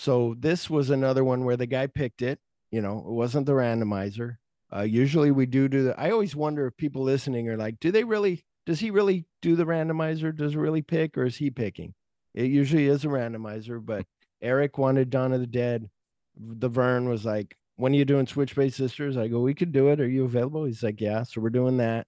So 0.00 0.34
this 0.38 0.70
was 0.70 0.88
another 0.88 1.22
one 1.22 1.44
where 1.44 1.58
the 1.58 1.66
guy 1.66 1.86
picked 1.86 2.22
it. 2.22 2.38
You 2.70 2.80
know, 2.80 3.00
it 3.00 3.12
wasn't 3.12 3.44
the 3.44 3.52
randomizer. 3.52 4.36
Uh, 4.74 4.80
usually 4.80 5.30
we 5.30 5.44
do 5.44 5.68
do 5.68 5.82
the. 5.82 6.00
I 6.00 6.10
always 6.10 6.34
wonder 6.34 6.66
if 6.66 6.76
people 6.78 7.02
listening 7.02 7.50
are 7.50 7.58
like, 7.58 7.78
do 7.80 7.92
they 7.92 8.02
really? 8.02 8.42
Does 8.64 8.80
he 8.80 8.90
really 8.90 9.26
do 9.42 9.56
the 9.56 9.66
randomizer? 9.66 10.34
Does 10.34 10.54
it 10.54 10.58
really 10.58 10.80
pick, 10.80 11.18
or 11.18 11.24
is 11.24 11.36
he 11.36 11.50
picking? 11.50 11.92
It 12.32 12.46
usually 12.46 12.86
is 12.86 13.04
a 13.04 13.08
randomizer, 13.08 13.84
but 13.84 14.06
Erik 14.40 14.78
wanted 14.78 15.10
Dawn 15.10 15.34
of 15.34 15.40
the 15.40 15.46
Dead. 15.46 15.90
The 16.34 16.70
Vern 16.70 17.06
was 17.06 17.26
like, 17.26 17.54
when 17.76 17.92
are 17.92 17.98
you 17.98 18.06
doing 18.06 18.26
Switchblade 18.26 18.72
Sisters? 18.72 19.18
I 19.18 19.28
go, 19.28 19.40
we 19.40 19.52
could 19.52 19.72
do 19.72 19.88
it. 19.88 20.00
Are 20.00 20.08
you 20.08 20.24
available? 20.24 20.64
He's 20.64 20.82
like, 20.82 21.02
yeah. 21.02 21.24
So 21.24 21.42
we're 21.42 21.50
doing 21.50 21.76
that. 21.76 22.06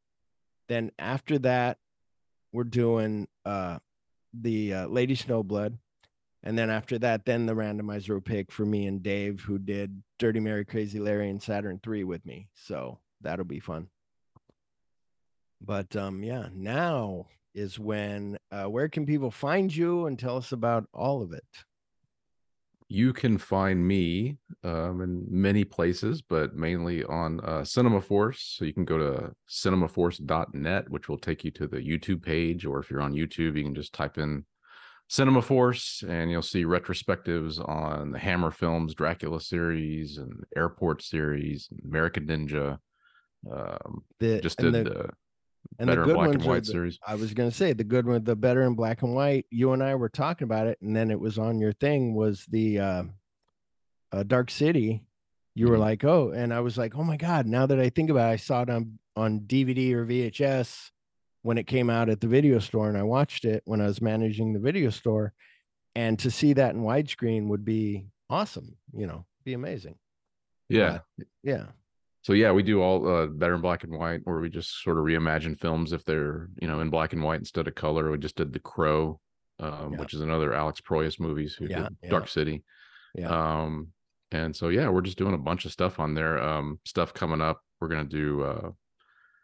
Then 0.66 0.92
after 0.98 1.38
that, 1.40 1.76
we're 2.54 2.64
doing 2.64 3.28
uh 3.44 3.80
the 4.32 4.72
uh, 4.72 4.86
Lady 4.86 5.14
Snowblood. 5.14 5.76
And 6.44 6.58
then 6.58 6.70
after 6.70 6.98
that, 6.98 7.24
then 7.24 7.46
the 7.46 7.54
randomizer 7.54 8.10
will 8.10 8.20
pick 8.20 8.50
for 8.50 8.66
me 8.66 8.86
and 8.86 9.02
Dave, 9.02 9.40
who 9.40 9.58
did 9.58 10.02
Dirty 10.18 10.40
Mary, 10.40 10.64
Crazy 10.64 10.98
Larry, 10.98 11.30
and 11.30 11.40
Saturn 11.40 11.78
3 11.82 12.04
with 12.04 12.24
me. 12.26 12.48
So 12.54 12.98
that'll 13.20 13.44
be 13.44 13.60
fun. 13.60 13.88
But 15.60 15.94
um, 15.94 16.24
yeah, 16.24 16.48
now 16.52 17.26
is 17.54 17.78
when 17.78 18.38
uh, 18.50 18.64
where 18.64 18.88
can 18.88 19.06
people 19.06 19.30
find 19.30 19.74
you 19.74 20.06
and 20.06 20.18
tell 20.18 20.36
us 20.36 20.52
about 20.52 20.88
all 20.92 21.22
of 21.22 21.32
it? 21.32 21.44
You 22.88 23.12
can 23.12 23.38
find 23.38 23.86
me 23.86 24.36
um, 24.64 25.00
in 25.00 25.24
many 25.30 25.64
places, 25.64 26.20
but 26.20 26.54
mainly 26.54 27.04
on 27.04 27.40
uh, 27.40 27.64
Cinema 27.64 28.02
Force. 28.02 28.56
So 28.58 28.66
you 28.66 28.74
can 28.74 28.84
go 28.84 28.98
to 28.98 29.32
cinemaforce.net, 29.48 30.90
which 30.90 31.08
will 31.08 31.16
take 31.16 31.42
you 31.44 31.50
to 31.52 31.66
the 31.66 31.78
YouTube 31.78 32.22
page. 32.22 32.66
Or 32.66 32.80
if 32.80 32.90
you're 32.90 33.00
on 33.00 33.14
YouTube, 33.14 33.56
you 33.56 33.62
can 33.62 33.74
just 33.74 33.94
type 33.94 34.18
in 34.18 34.44
Cinema 35.12 35.42
Force 35.42 36.02
and 36.08 36.30
you'll 36.30 36.40
see 36.40 36.64
retrospectives 36.64 37.60
on 37.68 38.12
the 38.12 38.18
Hammer 38.18 38.50
Films 38.50 38.94
Dracula 38.94 39.42
series 39.42 40.16
and 40.16 40.42
Airport 40.56 41.02
series, 41.02 41.68
American 41.86 42.26
Ninja. 42.26 42.78
Um, 43.50 44.04
The- 44.20 44.40
just 44.40 44.56
did 44.56 44.72
the- 44.72 44.84
the, 44.84 45.10
And 45.78 45.86
the 45.88 45.92
better 45.92 46.02
in 46.04 46.06
good 46.08 46.14
black 46.14 46.28
ones 46.28 46.36
and 46.36 46.44
white 46.50 46.64
the- 46.64 46.70
series. 46.72 46.98
I 47.06 47.16
was 47.16 47.34
gonna 47.34 47.50
say 47.50 47.74
the 47.74 47.84
good 47.84 48.06
one, 48.06 48.24
the 48.24 48.34
better 48.34 48.62
in 48.62 48.74
black 48.74 49.02
and 49.02 49.14
white. 49.14 49.44
You 49.50 49.72
and 49.72 49.82
I 49.82 49.94
were 49.96 50.08
talking 50.08 50.46
about 50.46 50.66
it, 50.66 50.78
and 50.80 50.96
then 50.96 51.10
it 51.10 51.20
was 51.20 51.36
on 51.38 51.58
your 51.60 51.74
thing. 51.74 52.14
Was 52.14 52.46
the 52.46 52.78
uh, 52.78 53.04
uh, 54.12 54.22
Dark 54.22 54.50
City? 54.50 55.04
You 55.54 55.66
Mm-hmm. 55.66 55.72
were 55.72 55.78
like, 55.78 56.04
oh, 56.04 56.30
and 56.30 56.54
I 56.54 56.60
was 56.60 56.78
like, 56.78 56.96
oh 56.96 57.04
my 57.04 57.18
god! 57.18 57.46
Now 57.46 57.66
that 57.66 57.78
I 57.78 57.90
think 57.90 58.08
about 58.08 58.30
it, 58.30 58.32
I 58.32 58.36
saw 58.36 58.62
it 58.62 58.70
on 58.70 58.98
on 59.14 59.40
DVD 59.40 59.92
or 59.92 60.06
VHS 60.06 60.90
when 61.42 61.58
it 61.58 61.66
came 61.66 61.90
out 61.90 62.08
at 62.08 62.20
the 62.20 62.26
video 62.28 62.58
store, 62.58 62.88
and 62.88 62.96
I 62.96 63.02
watched 63.02 63.44
it 63.44 63.62
when 63.64 63.80
I 63.80 63.86
was 63.86 64.00
managing 64.00 64.52
the 64.52 64.60
video 64.60 64.90
store. 64.90 65.32
And 65.94 66.18
to 66.20 66.30
see 66.30 66.54
that 66.54 66.74
in 66.74 66.82
widescreen 66.82 67.48
would 67.48 67.64
be 67.64 68.06
awesome. 68.30 68.76
You 68.94 69.06
know, 69.06 69.26
be 69.44 69.52
amazing. 69.52 69.96
Yeah. 70.68 71.00
But, 71.18 71.26
yeah. 71.42 71.64
So 72.22 72.32
yeah, 72.34 72.52
we 72.52 72.62
do 72.62 72.80
all 72.80 73.06
uh, 73.06 73.26
better 73.26 73.56
in 73.56 73.60
black 73.60 73.82
and 73.82 73.98
white, 73.98 74.20
where 74.24 74.38
we 74.38 74.48
just 74.48 74.82
sort 74.82 74.96
of 74.96 75.04
reimagine 75.04 75.58
films 75.58 75.92
if 75.92 76.04
they're 76.04 76.48
you 76.60 76.68
know 76.68 76.80
in 76.80 76.88
black 76.88 77.12
and 77.12 77.22
white 77.22 77.40
instead 77.40 77.66
of 77.66 77.74
color. 77.74 78.10
We 78.10 78.18
just 78.18 78.36
did 78.36 78.52
The 78.52 78.60
Crow, 78.60 79.20
um, 79.58 79.96
which 79.96 80.14
is 80.14 80.20
another 80.20 80.54
Alex 80.54 80.80
Proyas 80.80 81.18
movies 81.18 81.54
who 81.54 81.66
Yeah, 81.66 81.88
did 82.00 82.10
Dark 82.10 82.24
yeah. 82.24 82.30
City. 82.30 82.62
Yeah. 83.16 83.62
Um, 83.62 83.88
and 84.30 84.54
so 84.54 84.68
yeah, 84.68 84.88
we're 84.88 85.02
just 85.02 85.18
doing 85.18 85.34
a 85.34 85.38
bunch 85.38 85.64
of 85.64 85.72
stuff 85.72 85.98
on 85.98 86.14
there. 86.14 86.40
Um, 86.40 86.78
stuff 86.86 87.12
coming 87.12 87.40
up. 87.42 87.60
We're 87.80 87.88
gonna 87.88 88.04
do 88.04 88.42
uh, 88.44 88.70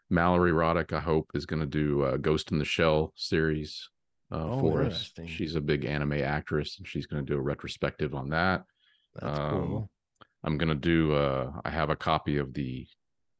Mallory 0.09 0.51
Roddick. 0.51 0.93
I 0.93 0.99
hope 0.99 1.31
is 1.33 1.45
gonna 1.45 1.65
do 1.65 2.03
uh, 2.03 2.17
Ghost 2.17 2.51
in 2.51 2.59
the 2.59 2.65
Shell 2.65 3.13
series 3.15 3.89
uh, 4.31 4.43
Oh, 4.51 4.59
for 4.59 4.83
us. 4.83 5.11
She's 5.25 5.55
a 5.55 5.61
big 5.61 5.85
anime 5.85 6.13
actress, 6.13 6.77
and 6.77 6.87
she's 6.87 7.05
gonna 7.07 7.23
do 7.23 7.35
a 7.37 7.41
retrospective 7.41 8.13
on 8.15 8.29
that. 8.29 8.63
That's 9.15 9.39
Um, 9.39 9.49
cool. 9.51 9.89
I'm 10.43 10.57
gonna 10.57 10.75
do. 10.75 11.13
Uh, 11.13 11.51
I 11.65 11.69
have 11.69 11.89
a 11.89 11.95
copy 11.95 12.37
of 12.37 12.53
the 12.53 12.87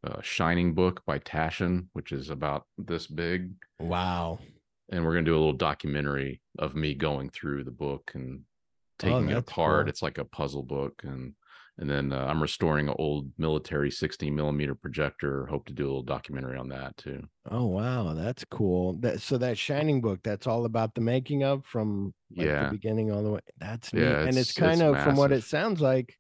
uh, 0.03 0.21
Shining 0.21 0.73
book 0.73 1.01
by 1.05 1.19
Taschen, 1.19 1.87
which 1.93 2.11
is 2.11 2.29
about 2.29 2.65
this 2.77 3.07
big. 3.07 3.51
Wow. 3.79 4.39
And 4.91 5.05
we're 5.05 5.13
gonna 5.13 5.25
do 5.25 5.35
a 5.35 5.39
little 5.39 5.53
documentary 5.53 6.41
of 6.57 6.75
me 6.75 6.93
going 6.95 7.29
through 7.29 7.63
the 7.63 7.71
book 7.71 8.11
and 8.15 8.41
taking 8.97 9.29
it 9.29 9.31
Oh, 9.31 9.35
that's 9.35 9.51
apart. 9.51 9.85
cool. 9.85 9.89
It's 9.89 10.01
like 10.01 10.17
a 10.17 10.25
puzzle 10.25 10.63
book, 10.63 11.01
and 11.03 11.33
and 11.79 11.89
then 11.89 12.11
uh, 12.13 12.25
I'm 12.29 12.41
restoring 12.41 12.89
an 12.89 12.95
old 12.99 13.29
military 13.37 13.89
16 13.89 14.35
millimeter 14.35 14.75
projector. 14.75 15.45
Hope 15.47 15.65
to 15.67 15.73
do 15.73 15.85
a 15.85 15.87
little 15.87 16.03
documentary 16.03 16.57
on 16.57 16.69
that 16.69 16.95
too. 16.97 17.23
Oh 17.49 17.67
wow, 17.67 18.13
that's 18.13 18.43
cool. 18.45 18.93
That 18.99 19.21
so 19.21 19.37
that 19.37 19.57
Shining 19.57 20.01
book, 20.01 20.19
that's 20.23 20.45
all 20.45 20.65
about 20.65 20.93
the 20.93 21.01
making 21.01 21.43
of 21.43 21.65
from 21.65 22.13
like 22.35 22.47
Yeah. 22.47 22.65
the 22.65 22.71
beginning 22.71 23.11
all 23.11 23.23
the 23.23 23.31
way. 23.31 23.39
That's 23.59 23.93
neat. 23.93 24.01
Yeah, 24.01 24.19
and 24.19 24.37
it's 24.37 24.51
it's- 24.51 24.53
kind 24.53 24.81
it's 24.81 24.97
of 24.97 25.03
from 25.03 25.15
what 25.15 25.31
it 25.31 25.43
sounds 25.43 25.79
like. 25.81 26.15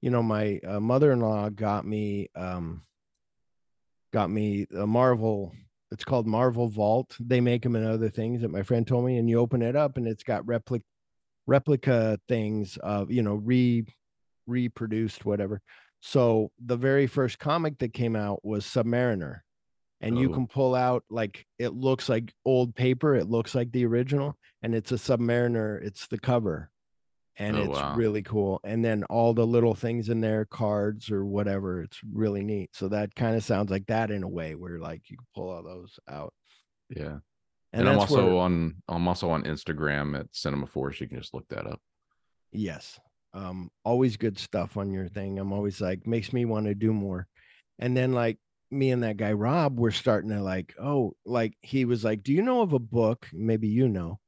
You 0.00 0.10
know, 0.10 0.22
my 0.22 0.60
uh, 0.66 0.78
mother-in-law 0.80 1.50
got 1.50 1.86
me 1.86 2.28
um 2.36 2.82
got 4.12 4.30
me 4.30 4.66
a 4.76 4.86
Marvel. 4.86 5.52
It's 5.90 6.04
called 6.04 6.26
Marvel 6.26 6.68
Vault. 6.68 7.16
They 7.20 7.40
make 7.40 7.62
them 7.62 7.74
in 7.76 7.84
other 7.84 8.10
things 8.10 8.42
that 8.42 8.50
my 8.50 8.62
friend 8.62 8.86
told 8.86 9.06
me, 9.06 9.16
and 9.18 9.28
you 9.28 9.38
open 9.38 9.62
it 9.62 9.74
up 9.76 9.96
and 9.96 10.06
it's 10.06 10.22
got 10.22 10.46
replica 10.46 10.84
replica 11.46 12.18
things 12.28 12.76
of 12.82 13.10
you 13.10 13.22
know 13.22 13.34
re 13.36 13.86
reproduced 14.48 15.24
whatever. 15.24 15.60
So 16.00 16.50
the 16.64 16.76
very 16.76 17.06
first 17.06 17.38
comic 17.38 17.78
that 17.78 17.92
came 17.92 18.16
out 18.16 18.44
was 18.44 18.64
Submariner 18.64 19.40
and 20.00 20.16
you 20.18 20.30
Oh. 20.30 20.34
can 20.34 20.46
pull 20.46 20.74
out 20.76 21.04
like 21.10 21.44
it 21.58 21.70
looks 21.74 22.08
like 22.08 22.32
old 22.44 22.74
paper 22.76 23.16
it 23.16 23.28
looks 23.28 23.52
like 23.54 23.72
the 23.72 23.84
original 23.84 24.36
and 24.62 24.72
it's 24.76 24.92
a 24.92 24.94
submariner 24.94 25.82
it's 25.82 26.06
the 26.06 26.18
cover 26.20 26.70
and 27.36 27.56
Oh, 27.56 27.62
it's 27.62 27.80
wow. 27.80 27.96
really 27.96 28.22
cool 28.22 28.60
and 28.62 28.84
then 28.84 29.02
all 29.10 29.34
the 29.34 29.44
little 29.44 29.74
things 29.74 30.08
in 30.08 30.20
there 30.20 30.44
cards 30.44 31.10
or 31.10 31.24
whatever 31.26 31.82
it's 31.82 31.98
really 32.12 32.44
neat 32.44 32.70
so 32.76 32.86
that 32.90 33.12
kind 33.16 33.34
of 33.34 33.42
sounds 33.42 33.72
like 33.72 33.86
that 33.86 34.12
in 34.12 34.22
a 34.22 34.28
way 34.28 34.54
where 34.54 34.78
like 34.78 35.02
you 35.10 35.16
can 35.16 35.26
pull 35.34 35.50
all 35.50 35.64
those 35.64 35.98
out 36.08 36.32
Yeah. 36.90 37.18
and, 37.72 37.80
And, 37.82 37.88
I'm 37.88 37.98
also 37.98 38.24
where- 38.24 38.36
on 38.44 38.76
I'm 38.86 39.08
also 39.08 39.30
on 39.30 39.42
Instagram 39.42 40.16
at 40.16 40.26
Cinema 40.32 40.68
Force. 40.68 41.00
You 41.00 41.08
can 41.08 41.18
just 41.18 41.34
look 41.34 41.48
that 41.48 41.66
up. 41.66 41.80
Yes. 42.52 43.00
Um, 43.38 43.70
always 43.84 44.16
good 44.16 44.36
stuff 44.36 44.76
on 44.76 44.92
your 44.92 45.06
thing. 45.08 45.38
I'm 45.38 45.52
always 45.52 45.80
like, 45.80 46.06
makes 46.06 46.32
me 46.32 46.44
want 46.44 46.66
to 46.66 46.74
do 46.74 46.92
more. 46.92 47.28
And 47.78 47.96
then 47.96 48.12
like 48.12 48.38
me 48.70 48.90
and 48.90 49.04
that 49.04 49.16
guy 49.16 49.32
Rob, 49.32 49.78
we're 49.78 49.92
starting 49.92 50.30
to 50.30 50.42
like, 50.42 50.74
oh, 50.80 51.14
like 51.24 51.56
he 51.62 51.84
was 51.84 52.02
like, 52.02 52.24
Do 52.24 52.32
you 52.32 52.42
know 52.42 52.62
of 52.62 52.72
a 52.72 52.80
book? 52.80 53.28
Maybe 53.32 53.68
you 53.68 53.88
know 53.88 54.18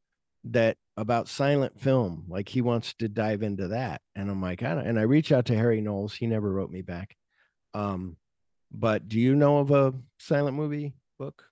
that 0.44 0.76
about 0.96 1.28
silent 1.28 1.80
film. 1.80 2.24
Like 2.28 2.48
he 2.48 2.62
wants 2.62 2.94
to 3.00 3.08
dive 3.08 3.42
into 3.42 3.68
that. 3.68 4.00
And 4.14 4.30
I'm 4.30 4.40
like, 4.40 4.62
I 4.62 4.74
don't 4.74 4.86
and 4.86 4.98
I 4.98 5.02
reach 5.02 5.32
out 5.32 5.46
to 5.46 5.56
Harry 5.56 5.80
Knowles. 5.80 6.14
He 6.14 6.26
never 6.26 6.50
wrote 6.50 6.70
me 6.70 6.82
back. 6.82 7.16
Um, 7.74 8.16
but 8.70 9.08
do 9.08 9.18
you 9.18 9.34
know 9.34 9.58
of 9.58 9.72
a 9.72 9.92
silent 10.18 10.56
movie 10.56 10.94
book? 11.18 11.44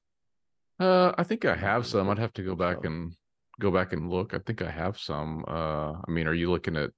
Uh, 0.78 1.12
I 1.18 1.24
think 1.24 1.44
I 1.44 1.56
have 1.56 1.86
some. 1.86 2.08
I'd 2.08 2.18
have 2.18 2.34
to 2.34 2.44
go 2.44 2.54
back 2.54 2.84
and 2.84 3.12
go 3.58 3.72
back 3.72 3.92
and 3.92 4.08
look. 4.08 4.32
I 4.32 4.38
think 4.38 4.62
I 4.62 4.70
have 4.70 4.96
some. 4.96 5.44
Uh, 5.48 5.94
I 5.94 6.10
mean, 6.10 6.28
are 6.28 6.34
you 6.34 6.50
looking 6.50 6.76
at 6.76 6.90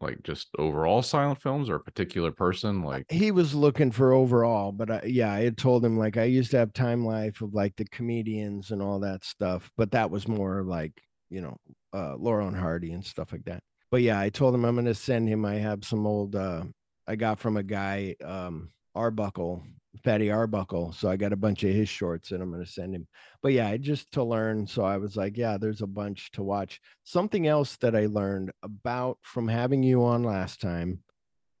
like 0.00 0.22
just 0.22 0.48
overall 0.58 1.02
silent 1.02 1.40
films 1.40 1.68
or 1.68 1.76
a 1.76 1.80
particular 1.80 2.30
person? 2.30 2.82
Like, 2.82 3.06
he 3.10 3.30
was 3.30 3.54
looking 3.54 3.90
for 3.90 4.12
overall, 4.12 4.72
but 4.72 4.90
I, 4.90 5.02
yeah, 5.06 5.32
I 5.32 5.42
had 5.42 5.56
told 5.56 5.84
him 5.84 5.98
like 5.98 6.16
I 6.16 6.24
used 6.24 6.50
to 6.52 6.58
have 6.58 6.72
Time 6.72 7.04
Life 7.04 7.40
of 7.40 7.54
like 7.54 7.74
the 7.76 7.86
comedians 7.86 8.70
and 8.70 8.82
all 8.82 9.00
that 9.00 9.24
stuff, 9.24 9.70
but 9.76 9.90
that 9.92 10.10
was 10.10 10.28
more 10.28 10.62
like 10.62 10.92
you 11.30 11.40
know 11.40 11.56
uh, 11.92 12.16
Laurel 12.16 12.48
and 12.48 12.56
Hardy 12.56 12.92
and 12.92 13.04
stuff 13.04 13.32
like 13.32 13.44
that. 13.44 13.62
But 13.90 14.02
yeah, 14.02 14.20
I 14.20 14.28
told 14.30 14.54
him 14.54 14.64
I'm 14.64 14.74
gonna 14.74 14.94
send 14.94 15.28
him. 15.28 15.44
I 15.44 15.54
have 15.54 15.84
some 15.84 16.06
old 16.06 16.36
uh, 16.36 16.64
I 17.06 17.16
got 17.16 17.38
from 17.38 17.56
a 17.56 17.62
guy 17.62 18.16
um, 18.24 18.70
Arbuckle, 18.94 19.62
Fatty 20.02 20.30
Arbuckle, 20.30 20.92
so 20.92 21.08
I 21.08 21.16
got 21.16 21.32
a 21.32 21.36
bunch 21.36 21.64
of 21.64 21.70
his 21.70 21.88
shorts 21.88 22.30
and 22.30 22.42
I'm 22.42 22.50
gonna 22.50 22.66
send 22.66 22.94
him. 22.94 23.06
But 23.42 23.52
yeah, 23.52 23.76
just 23.76 24.12
to 24.12 24.24
learn. 24.24 24.66
So 24.66 24.82
I 24.82 24.96
was 24.96 25.16
like, 25.16 25.36
yeah, 25.36 25.58
there's 25.58 25.82
a 25.82 25.86
bunch 25.86 26.30
to 26.32 26.42
watch. 26.42 26.80
Something 27.04 27.46
else 27.46 27.76
that 27.78 27.96
I 27.96 28.06
learned 28.06 28.52
about 28.62 29.18
from 29.22 29.48
having 29.48 29.82
you 29.82 30.04
on 30.04 30.22
last 30.22 30.60
time 30.60 31.02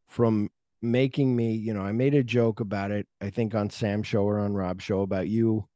from 0.08 0.50
making 0.82 1.34
me, 1.34 1.54
you 1.54 1.74
know, 1.74 1.82
I 1.82 1.92
made 1.92 2.14
a 2.14 2.22
joke 2.22 2.60
about 2.60 2.90
it, 2.90 3.06
I 3.20 3.30
think 3.30 3.54
on 3.54 3.70
Sam 3.70 4.02
show 4.02 4.24
or 4.24 4.38
on 4.38 4.54
Rob 4.54 4.80
show 4.80 5.00
about 5.00 5.28
you 5.28 5.66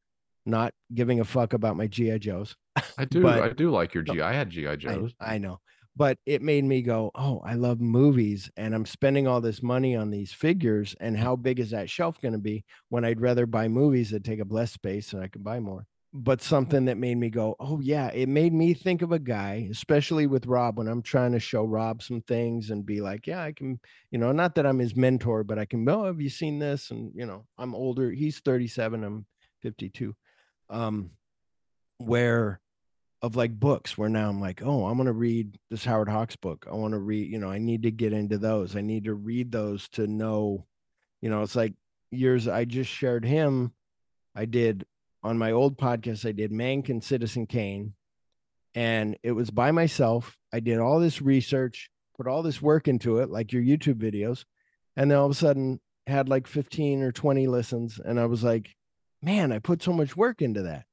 not 0.47 0.73
giving 0.95 1.20
a 1.20 1.24
fuck 1.24 1.53
about 1.53 1.77
my 1.77 1.87
GI 1.87 2.19
Joes. 2.19 2.57
I 2.99 3.05
do, 3.11 3.27
I 3.28 3.51
do 3.51 3.70
like 3.70 3.95
your 3.95 4.05
oh, 4.09 4.15
G. 4.15 4.20
I 4.20 4.32
had 4.32 4.51
GI 4.51 4.77
Joes. 4.78 5.15
I, 5.20 5.35
I 5.35 5.39
know. 5.39 5.61
But 6.01 6.16
it 6.24 6.40
made 6.40 6.64
me 6.64 6.81
go, 6.81 7.10
oh, 7.14 7.43
I 7.44 7.56
love 7.56 7.78
movies 7.78 8.51
and 8.56 8.74
I'm 8.74 8.86
spending 8.86 9.27
all 9.27 9.43
this 9.43 9.62
money 9.62 9.94
on 9.94 10.10
these 10.10 10.32
figures. 10.32 10.97
And 10.98 11.14
how 11.14 11.36
big 11.36 11.60
is 11.60 11.72
that 11.72 11.90
shelf 11.90 12.18
going 12.22 12.32
to 12.32 12.39
be 12.39 12.64
when 12.89 13.05
I'd 13.05 13.20
rather 13.20 13.44
buy 13.44 13.68
movies 13.68 14.10
that 14.12 14.24
take 14.24 14.40
up 14.40 14.51
less 14.51 14.72
space 14.72 15.12
and 15.12 15.22
I 15.22 15.28
can 15.28 15.43
buy 15.43 15.60
more? 15.60 15.86
but 16.12 16.43
something 16.43 16.86
that 16.86 16.97
made 16.97 17.16
me 17.16 17.31
go, 17.31 17.55
oh 17.60 17.78
yeah, 17.81 18.09
it 18.09 18.28
made 18.28 18.52
me 18.52 18.74
think 18.74 19.02
of 19.02 19.12
a 19.12 19.18
guy, 19.18 19.68
especially 19.70 20.27
with 20.27 20.47
Rob 20.47 20.78
when 20.78 20.89
I'm 20.89 21.02
trying 21.02 21.32
to 21.32 21.39
show 21.39 21.64
Rob 21.64 22.02
some 22.02 22.20
things 22.22 22.70
and 22.70 22.85
be 22.85 23.01
like, 23.01 23.28
yeah, 23.28 23.43
I 23.43 23.52
can, 23.52 23.78
you 24.10 24.18
know, 24.18 24.32
not 24.32 24.56
that 24.56 24.66
I'm 24.66 24.81
his 24.81 24.97
mentor, 24.97 25.44
but 25.44 25.59
I 25.59 25.66
can, 25.66 25.89
oh, 25.89 26.06
have 26.06 26.20
you 26.20 26.28
seen 26.28 26.59
this? 26.59 26.90
And 26.90 27.12
you 27.14 27.27
know, 27.27 27.47
I'm 27.59 27.77
older. 27.77 28.10
He's 28.10 28.40
37. 28.40 29.05
I'm 29.05 29.24
52. 29.62 30.16
Um, 30.68 31.10
where 31.98 32.60
of 33.23 33.37
like 33.37 33.59
books 33.59 33.99
where 33.99 34.09
now 34.09 34.29
I'm 34.29 34.41
like, 34.41 34.63
oh, 34.65 34.87
I'm 34.87 34.97
gonna 34.97 35.13
read 35.13 35.59
this 35.71 35.85
Howard 35.85 36.09
Hawks 36.09 36.37
book. 36.37 36.67
I 36.71 36.75
want 36.75 36.93
to 36.93 36.99
read, 36.99 37.31
you 37.31 37.39
know, 37.39 37.51
I 37.51 37.59
need 37.59 37.83
to 37.83 37.91
get 37.91 38.13
into 38.13 38.39
those. 38.39 38.77
I 38.77 38.81
need 38.81 39.05
to 39.05 39.15
read 39.15 39.53
those 39.53 39.89
to 39.91 40.07
know, 40.07 40.67
you 41.21 41.29
know, 41.29 41.43
it's 41.43 41.57
like 41.57 41.75
years 42.11 42.49
I 42.49 42.65
just 42.65 42.91
shared 42.91 43.25
him. 43.25 43.73
I 44.35 44.47
did 44.47 44.87
on 45.23 45.39
my 45.39 45.53
old 45.53 45.77
podcast, 45.77 46.27
I 46.27 46.33
did 46.33 46.51
Mank 46.51 46.89
and 46.89 47.05
Citizen 47.05 47.47
Kane, 47.47 47.95
and 48.75 49.19
it 49.23 49.33
was 49.33 49.51
by 49.51 49.71
myself. 49.71 50.37
I 50.53 50.61
did 50.61 50.79
all 50.79 50.99
this 50.99 51.21
research, 51.21 51.91
put 52.17 52.27
all 52.27 52.43
this 52.43 52.63
work 52.63 52.89
into 52.89 53.19
it, 53.19 53.31
like 53.31 53.53
your 53.53 53.63
YouTube 53.63 53.97
videos, 53.97 54.45
and 54.97 55.11
then 55.11 55.19
all 55.19 55.27
of 55.27 55.33
a 55.33 55.35
sudden 55.35 55.81
had 56.07 56.29
like 56.29 56.47
15 56.47 57.03
or 57.03 57.13
20 57.13 57.47
listens, 57.49 58.01
and 58.03 58.19
I 58.19 58.27
was 58.27 58.43
like, 58.43 58.75
man, 59.23 59.53
I 59.53 59.59
put 59.59 59.83
so 59.83 59.93
much 59.93 60.17
work 60.17 60.41
into 60.41 60.63
that. 60.63 60.87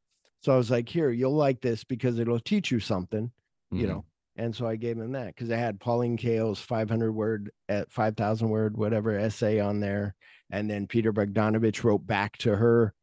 So 0.47 0.53
I 0.53 0.57
was 0.57 0.71
like, 0.71 0.87
here, 0.87 1.09
you'll 1.09 1.35
like 1.35 1.59
this 1.59 1.83
because 1.83 2.19
it'll 2.19 2.39
teach 2.39 2.71
you 2.71 2.79
something, 2.79 3.25
mm-hmm. 3.25 3.81
you 3.81 3.85
know. 3.85 4.05
And 4.37 4.55
so 4.55 4.65
I 4.65 4.77
gave 4.77 4.97
him 4.97 5.11
that 5.11 5.35
because 5.35 5.51
I 5.51 5.57
had 5.57 5.77
Pauline 5.77 6.15
Kael's 6.15 6.61
500 6.61 7.11
word 7.11 7.51
at 7.67 7.81
eh, 7.81 7.85
5,000 7.89 8.47
word, 8.47 8.77
whatever 8.77 9.19
essay 9.19 9.59
on 9.59 9.81
there. 9.81 10.15
And 10.49 10.69
then 10.69 10.87
Peter 10.87 11.11
Bogdanovich 11.11 11.83
wrote 11.83 12.07
back 12.07 12.37
to 12.37 12.55
her 12.55 12.93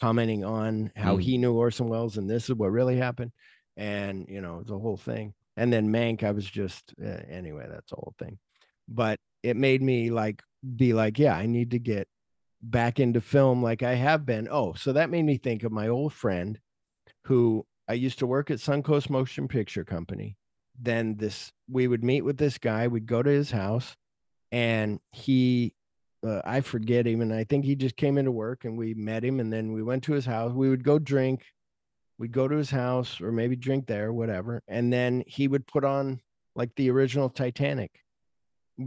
commenting 0.00 0.44
on 0.44 0.90
how 0.96 1.18
mm. 1.18 1.22
he 1.22 1.38
knew 1.38 1.52
Orson 1.52 1.86
Welles 1.86 2.16
and 2.16 2.28
this 2.28 2.48
is 2.48 2.56
what 2.56 2.72
really 2.72 2.96
happened. 2.96 3.30
And, 3.76 4.26
you 4.28 4.40
know, 4.40 4.64
the 4.64 4.76
whole 4.76 4.96
thing. 4.96 5.34
And 5.56 5.72
then 5.72 5.88
Mank, 5.88 6.24
I 6.24 6.32
was 6.32 6.50
just, 6.50 6.94
uh, 7.00 7.20
anyway, 7.30 7.68
that's 7.70 7.90
the 7.90 7.96
whole 7.96 8.14
thing. 8.18 8.40
But 8.88 9.20
it 9.44 9.56
made 9.56 9.82
me 9.82 10.10
like, 10.10 10.42
be 10.74 10.94
like, 10.94 11.20
yeah, 11.20 11.36
I 11.36 11.46
need 11.46 11.70
to 11.70 11.78
get 11.78 12.08
back 12.60 12.98
into 12.98 13.20
film 13.20 13.62
like 13.62 13.84
I 13.84 13.94
have 13.94 14.26
been. 14.26 14.48
Oh, 14.50 14.72
so 14.72 14.94
that 14.94 15.10
made 15.10 15.24
me 15.24 15.36
think 15.36 15.62
of 15.62 15.70
my 15.70 15.86
old 15.86 16.12
friend 16.12 16.58
who 17.24 17.66
I 17.88 17.94
used 17.94 18.18
to 18.20 18.26
work 18.26 18.50
at 18.50 18.58
Suncoast 18.58 19.10
Motion 19.10 19.48
Picture 19.48 19.84
Company. 19.84 20.36
Then 20.80 21.16
this, 21.16 21.52
we 21.68 21.86
would 21.86 22.02
meet 22.02 22.22
with 22.22 22.38
this 22.38 22.58
guy, 22.58 22.88
we'd 22.88 23.06
go 23.06 23.22
to 23.22 23.30
his 23.30 23.50
house, 23.50 23.96
and 24.50 25.00
he 25.12 25.74
uh, 26.26 26.40
I 26.44 26.60
forget 26.60 27.06
him, 27.06 27.20
and 27.20 27.32
I 27.32 27.44
think 27.44 27.64
he 27.64 27.74
just 27.74 27.96
came 27.96 28.16
into 28.16 28.30
work 28.30 28.64
and 28.64 28.78
we 28.78 28.94
met 28.94 29.24
him 29.24 29.40
and 29.40 29.52
then 29.52 29.72
we 29.72 29.82
went 29.82 30.04
to 30.04 30.12
his 30.12 30.26
house. 30.26 30.52
We 30.52 30.68
would 30.68 30.84
go 30.84 30.98
drink. 30.98 31.44
We'd 32.18 32.32
go 32.32 32.46
to 32.46 32.56
his 32.56 32.70
house 32.70 33.20
or 33.20 33.32
maybe 33.32 33.56
drink 33.56 33.86
there, 33.86 34.12
whatever. 34.12 34.62
And 34.68 34.92
then 34.92 35.24
he 35.26 35.48
would 35.48 35.66
put 35.66 35.84
on 35.84 36.20
like 36.54 36.72
the 36.76 36.90
original 36.90 37.28
Titanic 37.28 37.90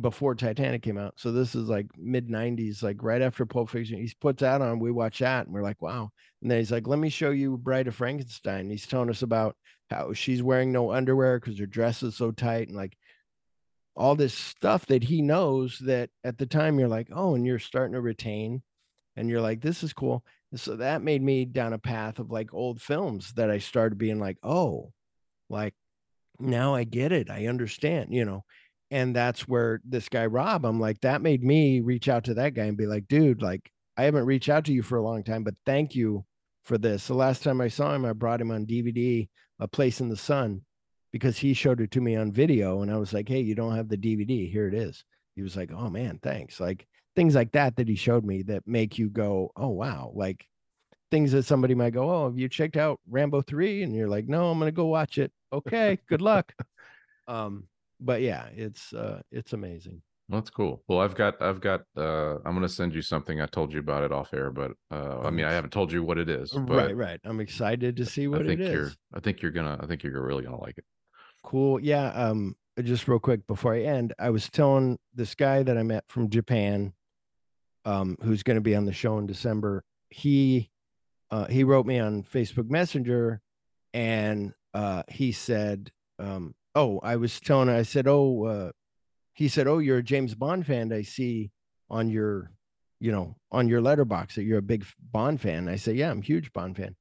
before 0.02 0.36
Titanic 0.36 0.82
came 0.82 0.98
out. 0.98 1.14
So 1.18 1.32
this 1.32 1.56
is 1.56 1.68
like 1.70 1.88
mid 1.98 2.28
90s, 2.30 2.84
like 2.84 3.04
right 3.04 3.22
after 3.22 3.46
Pulp 3.46 3.70
Fiction. 3.70 4.00
He 4.00 4.12
puts 4.20 4.42
that 4.42 4.62
on. 4.62 4.80
We 4.80 4.92
watch 4.92 5.20
that 5.20 5.46
and 5.46 5.54
we're 5.54 5.64
like, 5.64 5.82
wow. 5.82 6.12
And 6.42 6.52
then 6.52 6.60
he's 6.60 6.72
like, 6.72 6.88
let 6.88 7.00
me 7.00 7.10
show 7.10 7.32
you 7.32 7.58
Bride 7.58 7.88
of 7.88 7.96
Frankenstein. 7.96 8.70
He's 8.70 8.88
telling 8.88 9.10
us 9.10 9.22
about 9.22 9.56
how 9.90 10.14
she's 10.14 10.44
wearing 10.44 10.72
no 10.72 10.92
underwear 10.92 11.40
because 11.40 11.60
her 11.60 11.66
dress 11.66 12.04
is 12.04 12.16
so 12.16 12.32
tight 12.32 12.68
and 12.68 12.78
like 12.78 12.98
all 13.96 14.16
this 14.16 14.34
stuff 14.34 14.86
that 14.88 15.04
he 15.04 15.22
knows 15.22 15.80
that 15.80 16.10
at 16.24 16.38
the 16.38 16.46
time 16.46 16.80
you're 16.80 16.88
like, 16.88 17.10
oh, 17.14 17.36
and 17.36 17.46
you're 17.46 17.60
starting 17.60 17.94
to 17.94 18.02
retain 18.02 18.62
and 19.16 19.30
you're 19.30 19.42
like, 19.42 19.62
this 19.62 19.84
is 19.84 19.94
cool. 19.94 20.24
And 20.52 20.60
so 20.60 20.76
that 20.78 21.02
made 21.02 21.22
me 21.22 21.46
down 21.46 21.74
a 21.74 21.80
path 21.80 22.20
of 22.20 22.32
like 22.32 22.54
old 22.54 22.82
films 22.82 23.34
that 23.34 23.50
I 23.50 23.60
started 23.60 23.98
being 23.98 24.20
like, 24.20 24.38
oh, 24.44 24.92
like 25.50 25.74
now 26.40 26.76
I 26.76 26.84
get 26.84 27.12
it. 27.12 27.30
I 27.30 27.48
understand, 27.48 28.14
you 28.14 28.26
know. 28.26 28.44
And 28.92 29.16
that's 29.16 29.48
where 29.48 29.82
this 29.84 30.10
guy 30.10 30.26
Rob, 30.28 30.66
I'm 30.66 30.80
like, 30.80 31.02
that 31.02 31.22
made 31.22 31.44
me 31.44 31.82
reach 31.82 32.08
out 32.08 32.26
to 32.26 32.36
that 32.36 32.54
guy 32.54 32.66
and 32.66 32.78
be 32.78 32.86
like, 32.86 33.08
dude, 33.08 33.42
like 33.42 33.72
I 33.98 34.04
haven't 34.04 34.26
reached 34.26 34.50
out 34.50 34.66
to 34.66 34.74
you 34.74 34.84
for 34.84 34.98
a 34.98 35.04
long 35.04 35.24
time, 35.24 35.44
but 35.44 35.56
thank 35.66 35.96
you 35.96 36.26
for 36.64 36.78
this. 36.78 37.08
The 37.08 37.14
last 37.14 37.44
time 37.44 37.62
I 37.62 37.68
saw 37.68 37.94
him, 37.94 38.06
I 38.06 38.14
brought 38.14 38.42
him 38.42 38.52
on 38.52 38.66
DVD, 38.66 39.28
A 39.60 39.68
Place 39.68 40.02
in 40.02 40.10
the 40.10 40.18
Sun 40.18 40.62
because 41.12 41.38
he 41.38 41.54
showed 41.54 41.80
it 41.80 41.92
to 41.92 42.02
me 42.02 42.16
on 42.16 42.32
video 42.32 42.82
and 42.82 42.92
I 42.92 42.98
was 42.98 43.14
like, 43.14 43.30
hey, 43.30 43.40
you 43.40 43.56
don't 43.56 43.76
have 43.76 43.88
the 43.88 43.98
DVD. 43.98 44.52
Here 44.52 44.68
it 44.68 44.74
is. 44.74 45.04
He 45.36 45.42
was 45.42 45.56
like, 45.56 45.72
oh 45.72 45.90
man, 45.90 46.20
thanks. 46.22 46.60
Like 46.60 46.86
things 47.16 47.36
like 47.36 47.54
that 47.54 47.78
that 47.78 47.88
he 47.88 47.96
showed 47.96 48.26
me 48.26 48.44
that 48.44 48.68
make 48.68 48.98
you 48.98 49.10
go, 49.10 49.52
oh 49.56 49.70
wow. 49.70 50.12
Like 50.14 50.46
things 51.12 51.32
that 51.32 51.46
somebody 51.46 51.74
might 51.74 51.94
go, 51.94 52.10
oh, 52.10 52.26
have 52.26 52.38
you 52.38 52.50
checked 52.50 52.76
out 52.76 53.00
Rambo 53.10 53.42
3? 53.42 53.84
And 53.84 53.96
you're 53.96 54.10
like, 54.10 54.28
no, 54.28 54.50
I'm 54.50 54.60
to 54.60 54.72
go 54.72 54.88
watch 54.88 55.18
it. 55.18 55.32
Okay, 55.54 56.00
good 56.10 56.22
luck. 56.22 56.54
um, 57.28 57.68
but 58.00 58.22
yeah, 58.22 58.48
it's 58.56 58.94
uh 58.94 59.22
it's 59.32 59.54
amazing. 59.54 60.02
That's 60.28 60.50
cool. 60.50 60.84
Well, 60.88 61.02
I've 61.02 61.14
got, 61.14 61.40
I've 61.40 61.62
got, 61.62 61.82
uh, 61.96 62.38
I'm 62.38 62.56
going 62.56 62.64
to 62.64 62.70
send 62.70 62.96
you 62.96 63.04
something. 63.04 63.42
I 63.42 63.46
told 63.46 63.72
you 63.72 63.80
about 63.80 64.04
it 64.04 64.12
off 64.12 64.34
air, 64.34 64.50
but, 64.50 64.72
uh, 64.90 65.20
I 65.20 65.30
mean, 65.30 65.46
I 65.46 65.52
haven't 65.52 65.70
told 65.70 65.92
you 65.92 66.02
what 66.02 66.18
it 66.18 66.30
is. 66.30 66.52
right, 66.56 66.96
right. 66.96 67.20
I'm 67.26 67.40
excited 67.40 67.96
to 67.98 68.08
see 68.08 68.28
what 68.28 68.42
it 68.42 68.48
is. 68.48 68.54
I 68.54 68.56
think 68.56 68.60
it 68.62 68.74
you're, 68.74 68.88
is. 68.88 68.98
I 69.14 69.20
think 69.20 69.42
you're 69.44 69.52
gonna, 69.52 69.80
I 69.80 69.86
think 69.86 70.02
you're 70.02 70.26
really 70.26 70.44
gonna 70.44 70.60
like 70.60 70.80
it. 70.80 70.86
Cool. 71.44 71.80
Yeah. 71.80 72.08
Um, 72.08 72.56
just 72.82 73.08
real 73.08 73.20
quick 73.20 73.46
before 73.46 73.76
I 73.76 73.82
end, 73.82 74.14
I 74.18 74.32
was 74.32 74.50
telling 74.50 74.98
this 75.14 75.36
guy 75.36 75.62
that 75.62 75.78
I 75.78 75.84
met 75.84 76.06
from 76.08 76.32
Japan, 76.32 76.94
um, 77.86 78.18
who's 78.24 78.42
going 78.42 78.58
to 78.58 78.62
be 78.62 78.76
on 78.76 78.86
the 78.86 78.94
show 78.94 79.20
in 79.20 79.28
December. 79.28 79.84
He, 80.10 80.72
uh, 81.30 81.46
he 81.46 81.64
wrote 81.64 81.86
me 81.86 82.00
on 82.00 82.24
Facebook 82.24 82.68
Messenger, 82.68 83.42
and 83.94 84.54
uh, 84.74 85.04
he 85.08 85.32
said, 85.32 85.92
um, 86.18 86.56
"Oh, 86.76 87.00
I 87.00 87.16
was 87.16 87.40
telling. 87.40 87.70
I 87.70 87.84
said, 87.84 88.08
oh, 88.08 88.46
uh, 88.46 88.72
he 89.34 89.48
said, 89.48 89.68
oh, 89.68 89.80
you're 89.80 89.98
a 89.98 90.04
James 90.04 90.36
Bond 90.36 90.66
fan. 90.66 90.94
I 90.94 91.02
see 91.02 91.52
on 91.90 92.10
your, 92.10 92.52
you 93.00 93.12
know, 93.12 93.36
on 93.52 93.68
your 93.68 93.82
Letterboxd 93.82 94.36
that 94.36 94.44
you're 94.44 94.60
a 94.60 94.64
big 94.64 94.86
Bond 95.12 95.42
fan. 95.42 95.68
I 95.70 95.76
say, 95.76 95.94
yeah, 95.94 96.12
I'm 96.12 96.20
a 96.20 96.26
huge 96.26 96.54
Bond 96.54 96.78
fan 96.78 96.96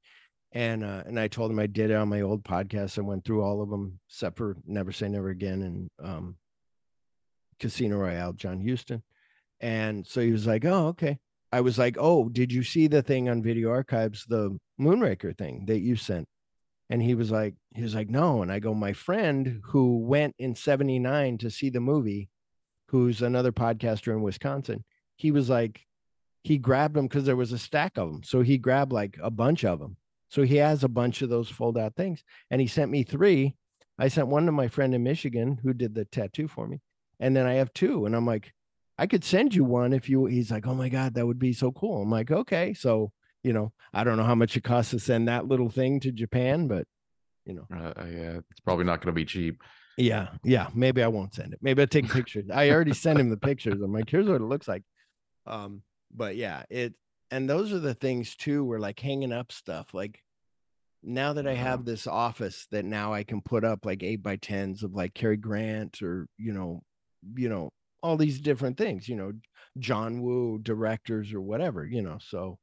and 0.55 0.85
uh, 0.85 1.03
and 1.05 1.19
I 1.19 1.27
told 1.27 1.51
him 1.51 1.59
I 1.59 1.67
did 1.67 1.91
it 1.91 1.95
on 1.95 2.07
my 2.09 2.21
old 2.21 2.43
podcast. 2.43 2.97
I 2.97 3.01
went 3.01 3.25
through 3.25 3.43
all 3.43 3.61
of 3.61 3.69
them 3.69 3.99
except 4.09 4.37
for 4.37 4.55
Never 4.65 4.93
Say 4.93 5.09
Never 5.09 5.29
Again 5.29 5.61
and 5.61 5.89
um, 6.01 6.37
Casino 7.59 7.97
Royale, 7.97 8.33
John 8.33 8.65
Huston. 8.65 9.03
And 9.59 10.07
so 10.07 10.21
he 10.21 10.31
was 10.31 10.47
like, 10.47 10.63
"Oh, 10.65 10.87
okay." 10.87 11.19
I 11.51 11.61
was 11.61 11.77
like, 11.77 11.97
"Oh, 11.99 12.29
did 12.29 12.51
you 12.53 12.63
see 12.63 12.87
the 12.87 13.01
thing 13.01 13.29
on 13.29 13.43
Video 13.43 13.69
Archives, 13.69 14.25
the 14.25 14.57
Moonraker 14.79 15.37
thing 15.37 15.65
that 15.67 15.79
you 15.79 15.97
sent?" 15.97 16.27
And 16.89 17.01
he 17.01 17.15
was 17.15 17.31
like, 17.31 17.55
"He 17.73 17.81
was 17.81 17.95
like, 17.95 18.09
no." 18.09 18.41
And 18.41 18.51
I 18.51 18.59
go, 18.59 18.73
"My 18.73 18.93
friend 18.93 19.61
who 19.65 19.97
went 19.99 20.35
in 20.37 20.55
'79 20.55 21.39
to 21.39 21.49
see 21.49 21.69
the 21.69 21.79
movie, 21.79 22.29
who's 22.89 23.21
another 23.21 23.51
podcaster 23.51 24.13
in 24.13 24.21
Wisconsin, 24.21 24.83
he 25.15 25.31
was 25.31 25.49
like." 25.49 25.81
He 26.43 26.59
grabbed 26.59 26.93
them 26.93 27.07
because 27.07 27.25
there 27.25 27.35
was 27.35 27.51
a 27.53 27.57
stack 27.57 27.97
of 27.97 28.07
them. 28.07 28.21
So 28.23 28.41
he 28.41 28.59
grabbed 28.59 28.91
like 28.91 29.17
a 29.19 29.31
bunch 29.31 29.65
of 29.65 29.79
them 29.79 29.97
so 30.29 30.43
he 30.43 30.57
has 30.57 30.83
a 30.83 30.89
bunch 30.89 31.21
of 31.21 31.29
those 31.29 31.49
fold 31.49 31.77
out 31.77 31.95
things. 31.95 32.23
And 32.51 32.59
he 32.59 32.67
sent 32.67 32.91
me 32.91 33.03
three. 33.03 33.55
I 33.97 34.09
sent 34.09 34.27
one 34.27 34.45
to 34.47 34.51
my 34.51 34.67
friend 34.67 34.93
in 34.93 35.03
Michigan 35.03 35.57
who 35.63 35.73
did 35.73 35.95
the 35.95 36.05
tattoo 36.05 36.49
for 36.49 36.67
me. 36.67 36.81
And 37.19 37.35
then 37.35 37.45
I 37.45 37.53
have 37.53 37.73
two. 37.73 38.05
And 38.05 38.13
I'm 38.13 38.25
like, 38.25 38.53
I 38.97 39.07
could 39.07 39.23
send 39.23 39.55
you 39.55 39.63
one 39.63 39.93
if 39.93 40.09
you, 40.09 40.25
he's 40.25 40.51
like, 40.51 40.67
oh 40.67 40.75
my 40.75 40.89
God, 40.89 41.13
that 41.13 41.25
would 41.25 41.39
be 41.39 41.53
so 41.53 41.71
cool. 41.71 42.01
I'm 42.01 42.11
like, 42.11 42.31
okay. 42.31 42.73
So, 42.73 43.11
you 43.45 43.53
know, 43.53 43.71
I 43.93 44.03
don't 44.03 44.17
know 44.17 44.23
how 44.23 44.35
much 44.35 44.57
it 44.57 44.63
costs 44.63 44.91
to 44.91 44.99
send 44.99 45.27
that 45.27 45.47
little 45.47 45.69
thing 45.69 45.99
to 46.01 46.11
Japan, 46.11 46.67
but, 46.67 46.87
you 47.45 47.53
know. 47.53 47.67
Uh, 47.71 47.93
yeah, 48.05 48.39
it's 48.49 48.59
probably 48.63 48.85
not 48.85 49.01
going 49.01 49.13
to 49.13 49.19
be 49.19 49.25
cheap. 49.25 49.61
Yeah. 49.97 50.29
Yeah. 50.43 50.67
Maybe 50.73 51.03
I 51.03 51.07
won't 51.07 51.35
send 51.35 51.53
it. 51.53 51.59
Maybe 51.61 51.81
I'll 51.81 51.87
take 51.87 52.09
pictures. 52.09 52.49
I 52.53 52.71
already 52.71 52.93
sent 52.93 53.19
him 53.19 53.29
the 53.29 53.37
pictures. 53.37 53.81
I'm 53.81 53.93
like, 53.93 54.09
here's 54.09 54.27
what 54.27 54.41
it 54.41 54.45
looks 54.45 54.67
like. 54.67 54.83
Um, 55.45 55.83
but 56.13 56.35
yeah, 56.35 56.63
it, 56.69 56.95
and 57.31 57.49
those 57.49 57.71
are 57.71 57.79
the 57.79 57.93
things 57.93 58.35
too 58.35 58.63
where 58.63 58.79
like 58.79 58.99
hanging 58.99 59.31
up 59.31 59.51
stuff 59.51 59.93
like 59.93 60.21
now 61.03 61.33
that 61.33 61.47
i 61.47 61.53
uh-huh. 61.53 61.63
have 61.63 61.85
this 61.85 62.07
office 62.07 62.67
that 62.71 62.85
now 62.85 63.13
i 63.13 63.23
can 63.23 63.41
put 63.41 63.63
up 63.63 63.85
like 63.85 64.03
eight 64.03 64.23
by 64.23 64.35
tens 64.35 64.83
of 64.83 64.93
like 64.93 65.13
Cary 65.13 65.37
Grant 65.37 66.01
or 66.01 66.27
you 66.37 66.53
know 66.53 66.81
you 67.35 67.49
know 67.49 67.71
all 68.01 68.15
these 68.15 68.39
different 68.39 68.77
things 68.77 69.09
you 69.09 69.15
know 69.15 69.31
john 69.79 70.21
woo 70.21 70.59
directors 70.59 71.33
or 71.33 71.41
whatever 71.41 71.85
you 71.85 72.01
know 72.01 72.17
so 72.19 72.57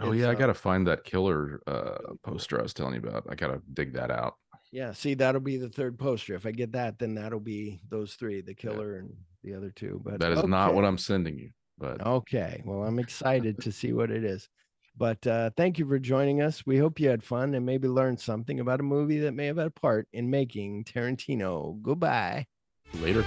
oh 0.00 0.12
yeah 0.12 0.28
i 0.28 0.32
uh, 0.32 0.34
gotta 0.34 0.54
find 0.54 0.86
that 0.86 1.04
killer 1.04 1.60
uh 1.66 2.14
poster 2.22 2.58
i 2.58 2.62
was 2.62 2.74
telling 2.74 2.94
you 2.94 3.00
about 3.00 3.24
i 3.28 3.34
gotta 3.34 3.60
dig 3.74 3.92
that 3.92 4.10
out 4.10 4.34
yeah 4.72 4.92
see 4.92 5.14
that'll 5.14 5.40
be 5.40 5.56
the 5.56 5.68
third 5.68 5.98
poster 5.98 6.34
if 6.34 6.46
i 6.46 6.50
get 6.50 6.72
that 6.72 6.98
then 6.98 7.14
that'll 7.14 7.38
be 7.38 7.80
those 7.88 8.14
three 8.14 8.40
the 8.40 8.54
killer 8.54 8.94
yeah. 8.94 8.98
and 9.00 9.14
the 9.44 9.54
other 9.54 9.70
two 9.70 10.00
but 10.04 10.18
that 10.18 10.32
is 10.32 10.38
okay. 10.38 10.48
not 10.48 10.74
what 10.74 10.84
i'm 10.84 10.98
sending 10.98 11.38
you 11.38 11.50
but 11.78 12.04
okay, 12.06 12.62
well, 12.64 12.84
I'm 12.84 12.98
excited 13.00 13.60
to 13.60 13.72
see 13.72 13.92
what 13.92 14.10
it 14.10 14.24
is. 14.24 14.48
But 14.96 15.26
uh, 15.26 15.50
thank 15.56 15.78
you 15.78 15.88
for 15.88 15.98
joining 15.98 16.40
us. 16.40 16.64
We 16.64 16.78
hope 16.78 17.00
you 17.00 17.08
had 17.08 17.22
fun 17.22 17.54
and 17.54 17.66
maybe 17.66 17.88
learned 17.88 18.20
something 18.20 18.60
about 18.60 18.80
a 18.80 18.84
movie 18.84 19.18
that 19.20 19.34
may 19.34 19.46
have 19.46 19.56
had 19.56 19.66
a 19.66 19.70
part 19.70 20.06
in 20.12 20.30
making 20.30 20.84
Tarantino. 20.84 21.82
Goodbye. 21.82 22.46
Later. 23.00 23.24